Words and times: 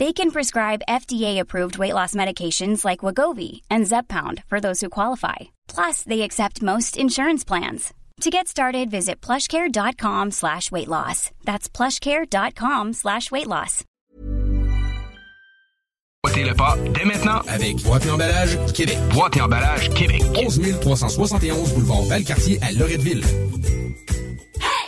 They 0.00 0.12
can 0.12 0.32
prescribe 0.32 0.82
FDA-approved 0.88 1.78
weight 1.78 1.94
loss 1.94 2.14
medications 2.14 2.84
like 2.84 3.00
Wagovi 3.00 3.60
and 3.70 3.84
Zepbound 3.86 4.42
for 4.46 4.60
those 4.60 4.80
who 4.80 4.88
qualify. 4.90 5.54
Plus, 5.68 6.02
they 6.02 6.22
accept 6.22 6.62
most 6.62 6.96
insurance 6.96 7.44
plans. 7.44 7.94
To 8.22 8.30
get 8.30 8.48
started, 8.48 8.90
visit 8.90 9.20
plushcare.com 9.20 10.32
slash 10.32 10.70
weight 10.72 10.88
loss. 10.88 11.30
That's 11.44 11.68
plushcare.com 11.68 12.92
slash 12.92 13.30
weight 13.30 13.46
loss. 13.46 13.84
Boîtez 16.24 16.44
le 16.44 16.54
pas 16.54 16.76
dès 16.94 17.04
maintenant 17.04 17.40
avec 17.48 17.82
Boîte 17.82 18.06
et 18.06 18.10
emballage 18.10 18.58
Québec. 18.72 18.98
Boîte 19.12 19.36
et 19.36 19.42
emballage 19.42 19.90
Québec. 19.90 20.22
11 20.36 20.80
371 20.80 21.72
boulevard 21.74 22.02
Valcartier 22.04 22.58
à 22.62 22.72
Loretteville. 22.72 23.22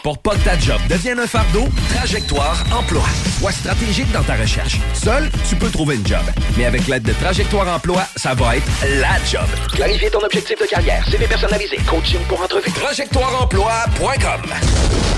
Pour 0.06 0.18
pas 0.18 0.36
que 0.36 0.44
ta 0.44 0.56
job 0.56 0.80
devienne 0.88 1.18
un 1.18 1.26
fardeau, 1.26 1.64
Trajectoire 1.92 2.64
Emploi. 2.72 3.02
Sois 3.40 3.50
stratégique 3.50 4.08
dans 4.12 4.22
ta 4.22 4.36
recherche. 4.36 4.78
Seul, 4.94 5.28
tu 5.48 5.56
peux 5.56 5.68
trouver 5.68 5.96
une 5.96 6.06
job. 6.06 6.22
Mais 6.56 6.64
avec 6.64 6.86
l'aide 6.86 7.02
de 7.02 7.12
Trajectoire 7.12 7.66
Emploi, 7.74 8.06
ça 8.14 8.32
va 8.32 8.56
être 8.56 8.68
la 9.00 9.18
job. 9.24 9.48
Clarifier 9.72 10.08
ton 10.08 10.20
objectif 10.20 10.60
de 10.60 10.66
carrière, 10.66 11.04
CV 11.08 11.26
personnalisé, 11.26 11.78
coaching 11.88 12.20
pour 12.28 12.40
entrevue. 12.40 12.70
TrajectoireEmploi.com 12.70 14.42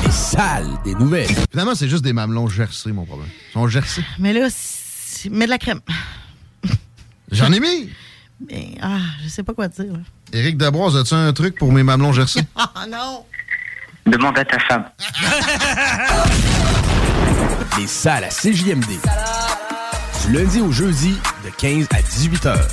Les 0.06 0.10
salles 0.10 0.70
des 0.82 0.94
nouvelles. 0.94 1.36
Finalement, 1.50 1.74
c'est 1.74 1.88
juste 1.90 2.02
des 2.02 2.14
mamelons 2.14 2.48
gercés, 2.48 2.92
mon 2.92 3.04
problème. 3.04 3.28
Ils 3.50 3.52
sont 3.52 3.68
gercés. 3.68 4.04
Mais 4.18 4.32
là, 4.32 4.48
mets 5.30 5.44
de 5.44 5.50
la 5.50 5.58
crème. 5.58 5.80
J'en 7.30 7.52
ai 7.52 7.60
mis! 7.60 7.90
Mais, 8.50 8.70
ah, 8.80 9.00
je 9.22 9.28
sais 9.28 9.42
pas 9.42 9.52
quoi 9.52 9.68
dire. 9.68 9.92
Éric 10.32 10.56
Dabroise, 10.56 10.96
as-tu 10.96 11.12
un 11.12 11.34
truc 11.34 11.58
pour 11.58 11.72
mes 11.74 11.82
mamelons 11.82 12.14
gercés? 12.14 12.40
Ah 12.56 12.86
non! 12.88 13.26
Demande 14.10 14.38
à 14.38 14.44
ta 14.44 14.58
femme. 14.60 14.84
Les 17.78 17.86
salles 17.86 18.24
à 18.24 18.28
CJMD. 18.28 18.86
Du 20.26 20.32
lundi 20.32 20.60
au 20.60 20.72
jeudi, 20.72 21.14
de 21.44 21.50
15 21.58 21.86
à 21.96 22.02
18 22.02 22.46
heures. 22.46 22.68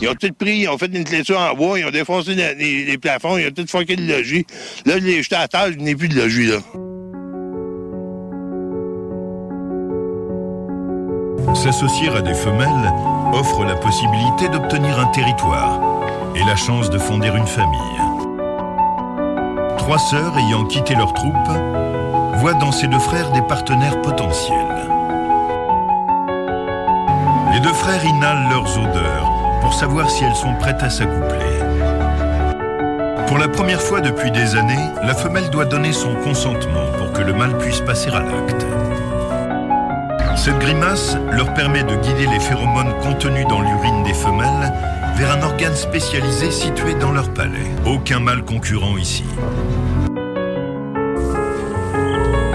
Ils 0.00 0.08
ont 0.08 0.14
tout 0.14 0.32
pris, 0.38 0.58
ils 0.60 0.68
ont 0.68 0.78
fait 0.78 0.86
une 0.86 1.04
clôture 1.04 1.38
en 1.40 1.54
bois, 1.54 1.78
ils 1.78 1.84
ont 1.84 1.90
défoncé 1.90 2.34
les, 2.34 2.54
les- 2.54 2.84
les 2.84 2.98
plafonds, 2.98 3.36
ils 3.36 3.48
ont 3.48 3.50
tout 3.50 3.66
fucké 3.68 3.96
le 3.96 4.06
logis. 4.06 4.46
Là, 4.86 4.94
je 4.98 5.04
l'ai 5.04 5.22
jeté 5.22 5.34
à 5.36 5.48
terre, 5.48 5.72
je 5.72 5.78
n'ai 5.78 5.94
plus 5.96 6.08
de 6.08 6.14
logis, 6.20 6.46
là. 6.46 6.58
S'associer 11.54 12.08
à 12.10 12.20
des 12.20 12.34
femelles 12.34 12.92
offre 13.32 13.64
la 13.64 13.74
possibilité 13.74 14.48
d'obtenir 14.48 14.98
un 15.00 15.06
territoire 15.06 15.80
et 16.36 16.44
la 16.44 16.54
chance 16.56 16.88
de 16.90 16.98
fonder 16.98 17.28
une 17.28 17.46
famille. 17.46 17.98
Trois 19.88 19.98
sœurs 19.98 20.36
ayant 20.36 20.66
quitté 20.66 20.94
leur 20.94 21.14
troupe 21.14 21.48
voient 22.34 22.52
dans 22.52 22.72
ces 22.72 22.88
deux 22.88 22.98
frères 22.98 23.32
des 23.32 23.40
partenaires 23.40 24.02
potentiels. 24.02 24.86
Les 27.54 27.60
deux 27.60 27.72
frères 27.72 28.04
inhalent 28.04 28.50
leurs 28.50 28.78
odeurs 28.78 29.32
pour 29.62 29.72
savoir 29.72 30.10
si 30.10 30.24
elles 30.24 30.36
sont 30.36 30.52
prêtes 30.56 30.82
à 30.82 30.90
s'accoupler. 30.90 31.62
Pour 33.28 33.38
la 33.38 33.48
première 33.48 33.80
fois 33.80 34.02
depuis 34.02 34.30
des 34.30 34.56
années, 34.56 34.90
la 35.02 35.14
femelle 35.14 35.48
doit 35.48 35.64
donner 35.64 35.94
son 35.94 36.14
consentement 36.16 36.92
pour 36.98 37.10
que 37.10 37.22
le 37.22 37.32
mâle 37.32 37.56
puisse 37.56 37.80
passer 37.80 38.10
à 38.10 38.20
l'acte. 38.20 38.66
Cette 40.38 40.60
grimace 40.60 41.16
leur 41.32 41.52
permet 41.52 41.82
de 41.82 41.96
guider 41.96 42.26
les 42.26 42.38
phéromones 42.38 42.94
contenus 43.02 43.44
dans 43.48 43.60
l'urine 43.60 44.04
des 44.04 44.14
femelles 44.14 44.72
vers 45.16 45.32
un 45.32 45.42
organe 45.42 45.74
spécialisé 45.74 46.52
situé 46.52 46.94
dans 46.94 47.10
leur 47.10 47.34
palais. 47.34 47.66
Aucun 47.84 48.20
mâle 48.20 48.44
concurrent 48.44 48.96
ici. 48.96 49.24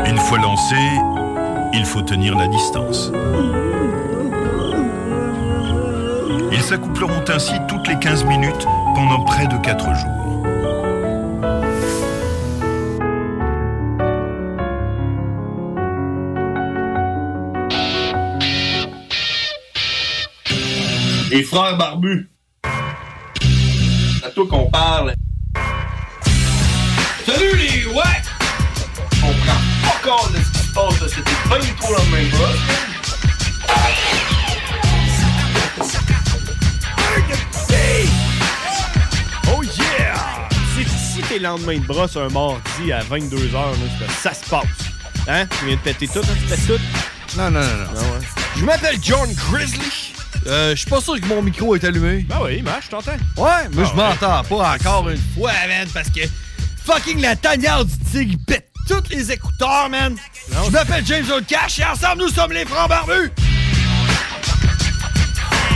Une 0.06 0.18
fois 0.18 0.38
lancé, 0.40 0.78
il 1.74 1.84
faut 1.86 2.02
tenir 2.02 2.38
la 2.38 2.48
distance. 2.48 3.12
Ils 6.54 6.62
s'accoupleront 6.62 7.26
ainsi 7.28 7.54
toutes 7.68 7.88
les 7.90 8.00
15 8.00 8.24
minutes 8.24 8.66
pendant 8.96 9.26
près 9.26 9.48
de 9.48 9.58
4 9.58 9.94
jours. 9.94 10.33
Les 21.34 21.42
frères 21.42 21.76
barbus. 21.78 22.30
C'est 22.64 24.24
à 24.24 24.30
toi 24.30 24.46
qu'on 24.48 24.70
parle. 24.70 25.16
Salut 27.26 27.58
les 27.58 27.88
ouais! 27.88 28.04
On 29.24 29.34
prend 29.34 29.60
pas 29.82 30.00
compte 30.08 30.32
de 30.32 30.38
ce 30.38 30.52
qui 30.52 30.60
se 30.60 30.74
passe, 30.76 31.02
là. 31.02 31.08
c'était 31.10 31.50
pas 31.50 31.58
du 31.58 31.74
tout 31.74 31.92
la 31.92 32.04
même 32.16 32.30
chose. 32.30 32.60
Oh 39.56 39.64
yeah! 39.64 40.50
C'est 40.76 40.84
ici 40.84 41.22
tes 41.28 41.40
lendemains 41.40 41.80
de 41.80 41.86
brosse 41.88 42.16
un 42.16 42.30
mardi 42.30 42.92
à 42.92 43.02
22h, 43.02 43.74
ça 44.22 44.36
se 44.36 44.48
passe. 44.48 44.68
Hein? 45.28 45.48
Tu 45.48 45.66
viens 45.66 45.78
de 45.78 45.82
péter 45.82 46.08
tout, 46.08 46.20
hein? 46.20 46.36
Tu 46.40 46.48
pètes 46.48 46.68
tout? 46.68 47.38
Non, 47.40 47.50
non, 47.50 47.60
non, 47.60 47.66
non. 47.66 47.88
Ah 47.90 48.02
ouais. 48.02 48.26
Je 48.56 48.66
m'appelle 48.66 48.98
John 49.02 49.34
Grizzly. 49.34 50.03
Euh, 50.48 50.72
je 50.72 50.76
suis 50.82 50.90
pas 50.90 51.00
sûr 51.02 51.20
que 51.20 51.26
mon 51.26 51.42
micro 51.42 51.76
est 51.76 51.84
allumé. 51.84 52.26
Ben 52.30 52.38
oui, 52.44 52.62
Mash, 52.62 52.86
je 52.86 52.90
t'entends. 52.90 53.12
Ouais, 53.38 53.50
mais 53.74 53.84
Ah 53.86 53.90
je 53.90 53.96
m'entends 53.96 54.44
pas 54.44 54.76
encore 54.76 55.10
une 55.10 55.22
fois, 55.36 55.52
man, 55.68 55.88
parce 55.94 56.10
que 56.10 56.22
fucking 56.86 57.22
la 57.22 57.36
tanière 57.36 57.86
du 57.86 57.94
tigre 58.12 58.38
pète 58.46 58.70
tous 58.88 59.04
les 59.10 59.32
écouteurs, 59.32 59.90
man. 59.90 60.16
Je 60.66 60.70
m'appelle 60.72 61.06
James 61.06 61.26
Cash 61.48 61.80
et 61.80 61.86
ensemble 61.86 62.24
nous 62.24 62.30
sommes 62.30 62.52
les 62.52 62.66
francs 62.66 62.90
barbus. 62.90 63.32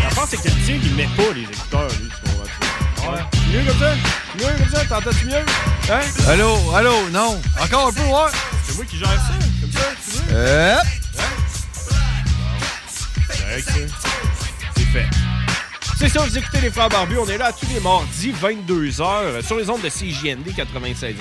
La 0.04 0.10
France, 0.10 0.28
c'est 0.32 0.38
que 0.42 0.50
le 0.50 0.66
tigre, 0.66 0.84
il 0.86 0.96
met 0.96 1.08
pas 1.16 1.34
les 1.34 1.44
écouteurs, 1.44 1.88
lui, 1.88 2.10
tu 2.10 2.30
comprends? 2.30 3.14
Ouais. 3.14 3.20
Mieux 3.54 3.64
comme 3.66 3.80
ça? 3.80 3.94
Mieux 4.38 4.58
comme 4.58 4.70
ça? 4.74 4.86
T'entends-tu 4.86 5.26
mieux? 5.28 5.46
Hein? 5.90 6.00
Allô, 6.28 6.58
allô, 6.76 7.10
non. 7.12 7.40
Encore 7.62 7.88
un 7.88 7.94
peu, 7.94 8.02
ouais. 8.02 8.32
C'est 8.68 8.76
moi 8.76 8.86
qui 8.86 8.98
gère 8.98 9.08
ça, 9.08 9.34
comme 9.62 9.72
ça, 9.72 9.80
tu 10.04 10.18
veux? 10.18 10.24
Euh, 10.36 10.76
Correct, 13.28 13.70
ça. 13.70 14.37
C'est 14.94 15.00
fait. 15.00 15.06
C'est 15.98 16.10
ça, 16.10 16.24
vous 16.24 16.38
écoutez 16.38 16.62
les 16.62 16.70
Frères 16.70 16.90
Barbus. 16.90 17.18
On 17.18 17.28
est 17.28 17.38
là 17.38 17.52
tous 17.52 17.68
les 17.74 17.80
mardis, 17.80 18.32
22h, 18.32 19.42
sur 19.44 19.58
les 19.58 19.70
ondes 19.70 19.82
de 19.82 19.90
CJND 19.90 20.48
96.9. 20.56 21.16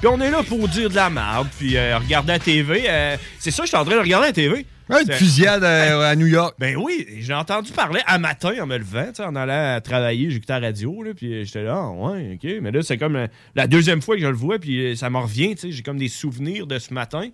Puis 0.00 0.08
on 0.08 0.20
est 0.20 0.30
là 0.30 0.42
pour 0.42 0.66
dire 0.68 0.88
de 0.88 0.94
la 0.94 1.10
merde, 1.10 1.48
puis 1.58 1.76
euh, 1.76 1.98
regarder 1.98 2.32
la 2.32 2.38
TV. 2.38 2.84
euh, 2.88 3.16
c'est 3.38 3.50
ça, 3.50 3.64
je 3.64 3.68
suis 3.68 3.76
en 3.76 3.84
train 3.84 3.96
de 3.96 4.00
regarder 4.00 4.28
la 4.28 4.32
TV. 4.32 4.66
Ouais, 4.88 5.02
une 5.02 5.12
fusillade 5.12 5.62
à, 5.62 6.08
à 6.08 6.16
New 6.16 6.26
York. 6.26 6.54
Ben 6.58 6.76
oui, 6.76 7.06
j'ai 7.18 7.34
entendu 7.34 7.72
parler 7.72 8.00
à 8.06 8.18
matin 8.18 8.52
en 8.60 8.66
me 8.66 8.78
levant, 8.78 9.12
en 9.20 9.36
allant 9.36 9.80
travailler, 9.80 10.30
j'écoutais 10.30 10.58
la 10.58 10.66
radio, 10.68 11.02
là, 11.02 11.12
puis 11.14 11.44
j'étais 11.44 11.62
là, 11.64 11.74
ah, 11.76 11.90
ouais, 11.90 12.34
ok. 12.42 12.50
Mais 12.62 12.70
là, 12.70 12.82
c'est 12.82 12.98
comme 12.98 13.16
euh, 13.16 13.26
la 13.54 13.66
deuxième 13.66 14.02
fois 14.02 14.16
que 14.16 14.22
je 14.22 14.26
le 14.26 14.34
vois, 14.34 14.58
puis 14.58 14.92
euh, 14.92 14.96
ça 14.96 15.10
me 15.10 15.18
revient, 15.18 15.54
tu 15.54 15.62
sais, 15.62 15.72
j'ai 15.72 15.82
comme 15.82 15.98
des 15.98 16.08
souvenirs 16.08 16.66
de 16.66 16.78
ce 16.78 16.92
matin, 16.94 17.28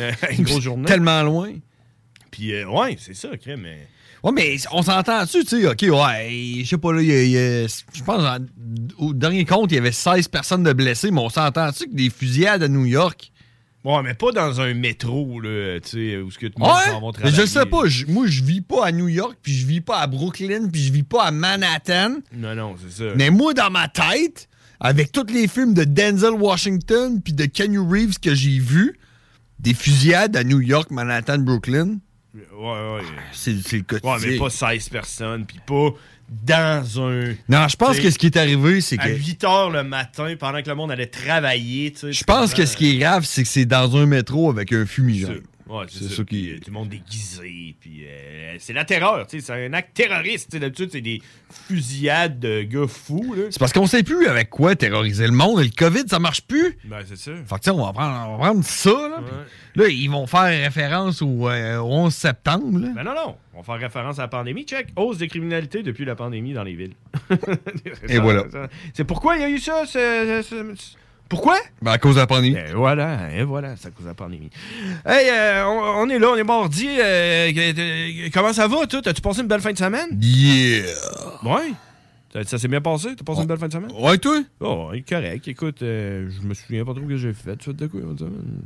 euh, 0.00 0.10
une 0.36 0.44
grosse 0.44 0.62
journée. 0.62 0.86
Tellement 0.86 1.22
loin. 1.22 1.52
Puis 2.30 2.52
euh, 2.54 2.66
ouais, 2.66 2.96
c'est 2.98 3.14
ça, 3.14 3.36
crème, 3.36 3.60
mais... 3.62 3.86
Ouais, 4.28 4.32
mais 4.34 4.56
on 4.72 4.82
s'entend-tu, 4.82 5.44
tu 5.44 5.60
sais, 5.62 5.66
OK, 5.66 5.82
ouais, 5.82 6.52
je 6.62 6.68
sais 6.68 6.78
pas, 6.78 6.92
là, 6.92 7.00
je 7.02 8.02
pense, 8.04 8.22
en- 8.22 8.38
au 8.98 9.12
dernier 9.14 9.44
compte, 9.44 9.72
il 9.72 9.76
y 9.76 9.78
avait 9.78 9.92
16 9.92 10.28
personnes 10.28 10.62
de 10.62 10.72
blessés, 10.72 11.10
mais 11.10 11.20
on 11.20 11.28
s'entend-tu 11.28 11.86
que 11.88 11.94
des 11.94 12.10
fusillades 12.10 12.62
à 12.62 12.68
New 12.68 12.84
York? 12.84 13.32
Ouais, 13.84 14.02
mais 14.02 14.14
pas 14.14 14.32
dans 14.32 14.60
un 14.60 14.74
métro, 14.74 15.40
là, 15.40 15.78
tu 15.80 15.90
sais, 15.90 16.16
où 16.18 16.30
ce 16.30 16.38
que 16.38 16.46
va 16.58 16.66
Ouais, 16.66 17.10
mais 17.24 17.30
je 17.30 17.46
sais 17.46 17.64
pas, 17.66 17.86
je- 17.86 18.06
moi, 18.06 18.26
je 18.26 18.42
vis 18.42 18.60
pas 18.60 18.86
à 18.86 18.92
New 18.92 19.08
York, 19.08 19.36
puis 19.40 19.52
je 19.54 19.66
vis 19.66 19.80
pas 19.80 19.98
à 20.00 20.06
Brooklyn, 20.06 20.68
puis 20.70 20.82
je 20.82 20.92
vis 20.92 21.04
pas 21.04 21.24
à 21.24 21.30
Manhattan, 21.30 22.16
Non, 22.36 22.54
non, 22.54 22.74
c'est 22.82 23.04
ça. 23.04 23.14
mais 23.16 23.30
moi, 23.30 23.54
dans 23.54 23.70
ma 23.70 23.88
tête, 23.88 24.48
avec 24.80 25.10
tous 25.12 25.26
les 25.32 25.48
films 25.48 25.74
de 25.74 25.84
Denzel 25.84 26.32
Washington 26.32 27.20
puis 27.22 27.32
de 27.32 27.46
Kenny 27.46 27.78
Reeves 27.78 28.18
que 28.20 28.34
j'ai 28.34 28.58
vus, 28.58 28.98
des 29.58 29.74
fusillades 29.74 30.36
à 30.36 30.44
New 30.44 30.60
York, 30.60 30.90
Manhattan, 30.90 31.38
Brooklyn. 31.38 31.98
Ouais, 32.34 32.42
ouais. 32.52 33.02
C'est 33.32 33.56
c'est 33.62 33.78
le 33.78 33.82
quotidien. 33.84 34.12
Ouais, 34.12 34.18
mais 34.22 34.38
pas 34.38 34.50
16 34.50 34.88
personnes, 34.90 35.46
puis 35.46 35.60
pas 35.66 35.90
dans 36.28 37.00
un. 37.00 37.34
Non, 37.48 37.68
je 37.68 37.76
pense 37.76 37.98
que 37.98 38.10
ce 38.10 38.18
qui 38.18 38.26
est 38.26 38.36
arrivé, 38.36 38.80
c'est 38.80 38.98
À 38.98 39.08
que. 39.08 39.14
8 39.14 39.44
h 39.44 39.72
le 39.72 39.82
matin, 39.82 40.34
pendant 40.38 40.62
que 40.62 40.68
le 40.68 40.74
monde 40.74 40.90
allait 40.90 41.06
travailler, 41.06 41.92
tu 41.92 42.00
sais. 42.00 42.12
Je 42.12 42.24
pense 42.24 42.52
que 42.52 42.66
ce 42.66 42.76
qui 42.76 42.90
est 42.90 42.98
grave, 42.98 43.24
c'est 43.24 43.42
que 43.42 43.48
c'est 43.48 43.64
dans 43.64 43.96
un 43.96 44.06
métro 44.06 44.50
avec 44.50 44.72
un 44.72 44.84
fumigène. 44.84 45.40
Ouais, 45.68 45.84
c'est 45.88 46.08
ça. 46.08 46.24
qui- 46.24 46.50
euh, 46.52 46.56
Tout 46.58 46.70
le 46.70 46.72
monde 46.72 46.88
déguisé. 46.88 47.74
Puis 47.80 48.04
euh, 48.06 48.56
c'est 48.58 48.72
la 48.72 48.84
terreur. 48.84 49.26
C'est 49.28 49.50
un 49.50 49.72
acte 49.74 49.94
terroriste. 49.94 50.56
D'habitude, 50.56 50.88
c'est 50.92 51.00
des 51.00 51.20
fusillades 51.66 52.38
de 52.40 52.62
gars 52.62 52.86
fous. 52.88 53.34
Là. 53.36 53.42
C'est 53.50 53.58
parce 53.58 53.72
qu'on 53.72 53.86
sait 53.86 54.02
plus 54.02 54.26
avec 54.26 54.48
quoi 54.50 54.74
terroriser 54.76 55.26
le 55.26 55.32
monde. 55.32 55.60
Le 55.60 55.68
COVID, 55.76 56.04
ça 56.08 56.18
marche 56.18 56.42
plus. 56.42 56.76
Ben, 56.84 57.00
c'est 57.06 57.16
ça. 57.16 57.32
Fait 57.46 57.60
que, 57.64 57.70
on 57.70 57.84
va 57.84 57.92
prendre, 57.92 58.28
on 58.30 58.36
va 58.38 58.44
prendre 58.50 58.64
ça, 58.64 58.90
là. 58.90 59.22
Là, 59.76 59.88
ils 59.88 60.08
vont 60.08 60.26
faire 60.26 60.44
référence 60.64 61.22
au, 61.22 61.48
euh, 61.48 61.78
au 61.78 61.86
11 61.92 62.14
septembre, 62.14 62.78
là. 62.78 62.88
Ben 62.94 63.04
non, 63.04 63.14
non. 63.14 63.36
On 63.54 63.58
va 63.60 63.64
faire 63.64 63.80
référence 63.88 64.18
à 64.18 64.22
la 64.22 64.28
pandémie. 64.28 64.64
Check. 64.64 64.88
Hausse 64.96 65.18
de 65.18 65.26
criminalité 65.26 65.82
depuis 65.82 66.04
la 66.04 66.14
pandémie 66.14 66.52
dans 66.52 66.62
les 66.64 66.74
villes. 66.74 66.94
Et 68.08 68.18
voilà. 68.18 68.44
C'est 68.94 69.04
pourquoi 69.04 69.36
il 69.36 69.42
y 69.42 69.44
a 69.44 69.50
eu 69.50 69.58
ça? 69.58 69.84
ce- 69.86 70.42
ce- 70.48 70.74
ce- 70.74 70.96
Pourquoi? 71.28 71.58
Ben, 71.82 71.92
à 71.92 71.98
cause 71.98 72.14
de 72.14 72.20
la 72.20 72.26
pandémie. 72.26 72.56
Et 72.56 72.72
voilà, 72.72 73.30
et 73.34 73.42
voilà, 73.42 73.76
c'est 73.76 73.88
à 73.88 73.90
cause 73.90 74.04
de 74.04 74.08
la 74.08 74.14
pandémie. 74.14 74.48
Hey, 75.04 75.28
euh, 75.30 75.66
on, 75.66 76.06
on 76.06 76.08
est 76.08 76.18
là, 76.18 76.30
on 76.30 76.36
est 76.36 76.44
mardi. 76.44 76.88
euh, 76.88 77.50
euh, 77.54 78.28
comment 78.32 78.52
ça 78.52 78.66
va, 78.66 78.86
toi? 78.86 79.00
As-tu 79.04 79.20
passé 79.20 79.42
une 79.42 79.46
belle 79.46 79.60
fin 79.60 79.72
de 79.72 79.78
semaine? 79.78 80.18
Yeah! 80.20 80.84
Ouais. 81.44 81.72
Ça, 82.32 82.44
ça 82.44 82.58
s'est 82.58 82.68
bien 82.68 82.80
passé? 82.80 83.08
T'as 83.16 83.24
passé 83.24 83.42
une 83.42 83.46
belle 83.46 83.58
fin 83.58 83.68
de 83.68 83.72
semaine? 83.72 83.90
Ouais, 83.98 84.16
toi? 84.18 84.40
Oh, 84.60 84.88
ouais, 84.90 85.02
correct. 85.06 85.46
Écoute, 85.48 85.82
euh, 85.82 86.30
je 86.30 86.46
me 86.46 86.54
souviens 86.54 86.84
pas 86.84 86.92
trop 86.94 87.02
ce 87.02 87.08
que 87.08 87.16
j'ai 87.18 87.32
fait. 87.34 87.56
Tu 87.56 87.64
fais 87.66 87.72
de 87.74 87.86
quoi? 87.86 88.00
en 88.00 88.16
semaine? 88.16 88.62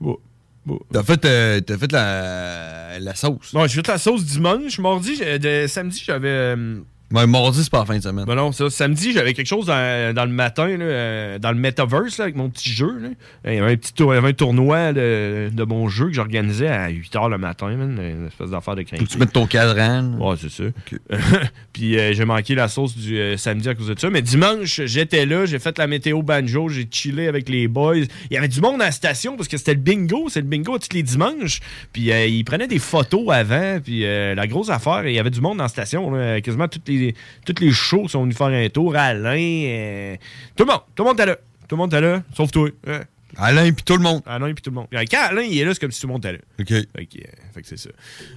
Bon. 0.00 0.18
Bon. 0.66 0.78
T'as 0.92 1.02
fait, 1.04 1.24
euh, 1.24 1.60
t'as 1.60 1.78
fait 1.78 1.92
la, 1.92 2.98
la 2.98 3.14
sauce. 3.14 3.54
Non, 3.54 3.66
j'ai 3.66 3.76
fait 3.76 3.88
la 3.88 3.98
sauce 3.98 4.24
dimanche. 4.24 4.78
Mardi, 4.80 5.16
de, 5.18 5.66
samedi, 5.68 6.02
j'avais. 6.04 6.28
euh, 6.28 6.80
Ouais, 7.12 7.24
mardi, 7.26 7.62
c'est 7.62 7.70
pas 7.70 7.78
la 7.80 7.84
fin 7.84 7.96
de 7.96 8.02
semaine. 8.02 8.24
Ben 8.26 8.34
non, 8.34 8.50
ça, 8.50 8.68
samedi, 8.68 9.12
j'avais 9.12 9.32
quelque 9.32 9.46
chose 9.46 9.66
dans, 9.66 10.12
dans 10.12 10.24
le 10.24 10.32
matin, 10.32 10.66
là, 10.66 10.84
euh, 10.84 11.38
dans 11.38 11.52
le 11.52 11.56
metaverse, 11.58 12.18
là, 12.18 12.24
avec 12.24 12.34
mon 12.34 12.50
petit 12.50 12.70
jeu. 12.70 12.98
là. 12.98 13.08
Il 13.46 13.54
y 13.54 13.58
avait 13.58 13.72
un 13.74 13.76
petit 13.76 13.92
tour- 13.92 14.12
il 14.12 14.16
y 14.16 14.18
avait 14.18 14.30
un 14.30 14.32
tournoi 14.32 14.92
de, 14.92 15.48
de 15.52 15.62
mon 15.64 15.88
jeu 15.88 16.06
que 16.08 16.12
j'organisais 16.14 16.66
à 16.66 16.88
8h 16.90 17.30
le 17.30 17.38
matin, 17.38 17.68
man, 17.76 17.96
une 18.00 18.26
espèce 18.26 18.50
d'affaire 18.50 18.74
de 18.74 18.82
crainte. 18.82 18.98
Faut 19.00 19.06
que 19.06 19.12
tu 19.12 19.18
mettes 19.18 19.32
ton 19.32 19.46
cadran. 19.46 20.14
Ouais, 20.18 20.34
c'est 20.40 20.50
ça. 20.50 20.64
Puis 21.72 21.96
euh, 21.96 22.12
j'ai 22.12 22.24
manqué 22.24 22.54
la 22.56 22.66
sauce 22.66 22.96
du 22.96 23.16
euh, 23.18 23.36
samedi 23.36 23.68
à 23.68 23.76
cause 23.76 23.86
de 23.88 23.98
ça. 23.98 24.10
Mais 24.10 24.22
dimanche, 24.22 24.80
j'étais 24.86 25.26
là, 25.26 25.46
j'ai 25.46 25.60
fait 25.60 25.78
la 25.78 25.86
météo 25.86 26.22
banjo, 26.22 26.68
j'ai 26.68 26.88
chillé 26.90 27.28
avec 27.28 27.48
les 27.48 27.68
boys. 27.68 27.98
Il 27.98 28.08
y 28.32 28.36
avait 28.36 28.48
du 28.48 28.60
monde 28.60 28.82
à 28.82 28.86
la 28.86 28.90
station 28.92 29.36
parce 29.36 29.48
que 29.48 29.56
c'était 29.58 29.74
le 29.74 29.80
bingo, 29.80 30.28
c'est 30.28 30.40
le 30.40 30.46
bingo 30.48 30.76
tous 30.78 30.92
les 30.94 31.04
dimanches. 31.04 31.60
Puis 31.92 32.10
euh, 32.10 32.26
ils 32.26 32.44
prenaient 32.44 32.66
des 32.66 32.80
photos 32.80 33.30
avant. 33.30 33.78
Puis 33.82 34.00
la 34.02 34.46
grosse 34.48 34.70
affaire, 34.70 35.06
il 35.06 35.14
y 35.14 35.18
avait 35.20 35.30
du 35.30 35.40
monde 35.40 35.58
dans 35.58 35.64
la 35.64 35.68
station. 35.68 36.12
quasiment 36.42 36.66
toutes 36.66 36.88
les, 36.88 36.95
toutes 37.44 37.60
les 37.60 37.72
shows 37.72 38.08
sont 38.08 38.22
venus 38.22 38.36
faire 38.36 38.46
un 38.46 38.68
tour. 38.68 38.96
Alain, 38.96 39.36
euh, 39.38 40.16
tout 40.56 40.64
le 40.64 40.72
monde, 40.72 40.82
tout 40.94 41.02
le 41.02 41.08
monde 41.08 41.16
était 41.20 41.26
là. 41.26 41.36
Tout 41.68 41.74
le 41.74 41.78
monde 41.78 41.92
était 41.92 42.00
là, 42.00 42.22
sauf 42.34 42.50
toi. 42.50 42.68
Ouais. 42.86 43.00
Alain 43.38 43.70
puis 43.72 43.84
tout 43.84 43.96
le 43.96 44.02
monde. 44.02 44.22
Alain 44.24 44.52
puis 44.54 44.62
tout 44.62 44.70
le 44.70 44.76
monde. 44.76 44.86
Quand 44.90 45.26
Alain 45.28 45.42
il 45.42 45.58
est 45.58 45.64
là, 45.64 45.74
c'est 45.74 45.80
comme 45.80 45.90
si 45.90 46.00
tout 46.00 46.06
le 46.06 46.12
monde 46.14 46.24
était 46.24 46.34
là. 46.34 46.38
OK. 46.60 46.68
Fait 46.68 47.06
que, 47.06 47.18
euh, 47.18 47.30
fait 47.54 47.62
que 47.62 47.68
c'est 47.68 47.78
ça. 47.78 47.90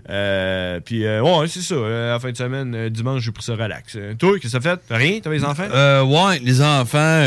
Euh, 0.09 0.79
puis, 0.81 1.05
euh, 1.05 1.21
ouais, 1.21 1.47
c'est 1.47 1.61
ça. 1.61 1.75
À 1.75 2.11
la 2.13 2.19
fin 2.19 2.31
de 2.31 2.37
semaine, 2.37 2.89
dimanche, 2.89 3.21
j'ai 3.21 3.31
pris 3.31 3.43
ça 3.43 3.55
relax. 3.55 3.97
Toi, 4.17 4.39
qu'est-ce 4.39 4.57
que 4.57 4.61
ça 4.61 4.61
fait? 4.61 4.79
Rien? 4.89 5.19
T'as 5.21 5.29
les 5.31 5.45
enfants? 5.45 5.67
Euh, 5.71 6.03
ouais, 6.03 6.39
les 6.39 6.61
enfants, 6.61 7.23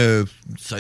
ça, 0.59 0.79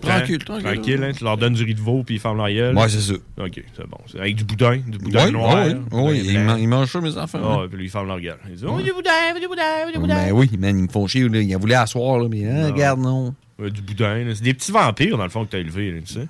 tranquille, 0.00 0.38
tranquille. 0.38 0.64
Tranquille, 0.64 1.02
hein? 1.04 1.12
Tu 1.16 1.24
leur 1.24 1.36
donnes 1.36 1.54
du 1.54 1.64
riz 1.64 1.74
de 1.74 1.80
veau 1.80 2.02
puis 2.04 2.16
ils 2.16 2.20
ferment 2.20 2.44
leur 2.46 2.54
gueule? 2.54 2.76
Ouais, 2.76 2.88
c'est 2.88 3.00
ça. 3.00 3.14
OK, 3.14 3.62
c'est 3.76 3.86
bon. 3.88 3.98
Avec 4.18 4.36
du 4.36 4.44
boudin, 4.44 4.76
du 4.86 4.98
boudin 4.98 5.24
Ouais, 5.26 5.30
noir. 5.30 5.54
ouais, 5.54 5.68
ouais, 5.68 5.74
boudin 5.74 6.12
ils, 6.14 6.40
man- 6.40 6.58
ils 6.60 6.68
mangent 6.68 6.90
ça, 6.92 7.00
mes 7.00 7.16
enfants. 7.16 7.38
Ah, 7.42 7.60
hein? 7.62 7.66
puis 7.68 7.78
là, 7.78 7.84
ils 7.84 7.90
ferment 7.90 8.08
leur 8.08 8.20
gueule. 8.20 8.38
Ils 8.48 8.54
disent, 8.54 8.64
oh, 8.68 8.80
du 8.80 8.92
boudin, 8.92 9.38
du 9.40 9.46
boudin, 9.48 9.90
du 9.92 9.98
boudin. 9.98 10.14
Ben 10.14 10.32
oui, 10.32 10.50
man, 10.58 10.78
ils 10.78 10.82
me 10.84 10.88
font 10.88 11.06
chier. 11.06 11.28
Là. 11.28 11.40
Ils 11.40 11.56
voulaient 11.56 11.74
asseoir, 11.74 12.18
là, 12.18 12.28
mais 12.30 12.46
hein, 12.46 12.66
regarde, 12.72 13.00
non. 13.00 13.34
Ouais, 13.58 13.70
du 13.70 13.82
boudin. 13.82 14.24
là. 14.24 14.34
C'est 14.34 14.42
des 14.44 14.54
petits 14.54 14.72
vampires, 14.72 15.16
dans 15.18 15.24
le 15.24 15.30
fond, 15.30 15.44
que 15.44 15.50
t'as 15.50 15.58
élevés, 15.58 15.90
là, 15.92 16.00
tu 16.06 16.14
sais. 16.14 16.28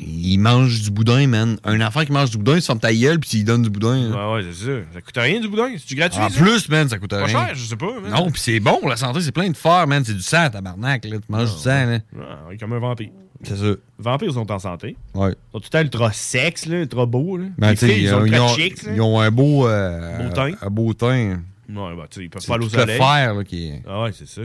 Ils 0.00 0.38
mangent 0.38 0.82
du 0.82 0.90
boudin, 0.90 1.26
man. 1.26 1.58
Un 1.64 1.80
enfant 1.80 2.04
qui 2.04 2.12
mange 2.12 2.30
du 2.30 2.38
boudin, 2.38 2.56
il 2.56 2.60
se 2.62 2.66
ferme 2.66 2.78
ta 2.80 2.92
gueule 2.94 3.18
puis 3.20 3.30
il 3.38 3.44
donne 3.44 3.62
du 3.62 3.70
boudin. 3.70 3.94
hein. 4.12 4.32
Ouais, 4.32 4.34
ouais, 4.42 4.48
c'est 4.52 4.66
ça. 4.66 4.72
Ça 4.94 5.00
coûte 5.00 5.16
rien, 5.16 5.40
du 5.40 5.48
boudin? 5.48 5.70
C'est-tu 5.76 5.94
gratuit? 5.94 6.20
En 6.20 6.28
ça? 6.28 6.40
plus, 6.40 6.68
man, 6.68 6.88
ça 6.88 6.98
coûte 6.98 7.10
Pas 7.10 7.24
rien. 7.24 7.46
cher, 7.46 7.54
je 7.54 7.64
sais 7.64 7.76
pas. 7.76 7.92
man. 8.00 8.10
Non, 8.10 8.30
puis 8.30 8.40
c'est 8.40 8.60
bon 8.60 8.80
la 8.88 8.96
santé, 8.96 9.20
c'est 9.20 9.32
plein 9.32 9.48
de 9.50 9.56
fer, 9.56 9.86
man. 9.86 10.02
C'est 10.04 10.14
du 10.14 10.22
sang, 10.22 10.48
tabarnak, 10.50 11.04
là. 11.04 11.16
Tu 11.18 11.22
manges 11.32 11.54
du 11.54 11.60
sang, 11.62 11.86
là. 11.86 11.98
Ah, 12.20 12.48
comme 12.58 12.72
un 12.72 12.78
vampire. 12.78 13.10
C'est 13.44 13.56
ça. 13.56 13.64
Les 13.66 13.76
vampires 13.98 14.32
sont 14.32 14.50
en 14.50 14.58
santé. 14.58 14.96
Ouais. 15.14 15.30
Ils 15.30 15.52
sont 15.52 15.58
tout 15.60 15.64
le 15.66 15.68
temps 15.70 15.80
ultra 15.82 16.12
sexe, 16.12 16.66
là, 16.66 16.80
ultra 16.80 17.06
beaux. 17.06 17.36
Là. 17.36 17.44
Ben, 17.56 17.76
filles, 17.76 17.90
ils, 17.90 18.02
ils 18.02 18.08
sont 18.08 18.16
ont, 18.16 18.24
ils 18.26 18.38
ont- 18.40 18.56
ils 18.94 19.00
ont 19.00 19.20
un 19.20 19.30
beau, 19.30 19.68
euh, 19.68 20.18
Beau 20.24 20.34
teint. 20.34 20.52
Un 20.60 20.70
beau 20.70 20.92
teint. 20.94 21.40
Ouais, 21.68 21.96
bah, 21.96 22.06
tu 22.10 22.18
sais, 22.18 22.24
ils 22.24 22.30
peuvent 22.30 22.42
C'est 22.42 22.48
pas 22.48 22.54
aller 22.56 22.64
au 22.66 22.68
soleil. 22.68 22.96
fer, 22.98 23.34
là, 23.34 23.44
qui 23.44 23.72
Ah 23.88 24.02
ouais, 24.02 24.10
c'est 24.12 24.26
ça. 24.26 24.40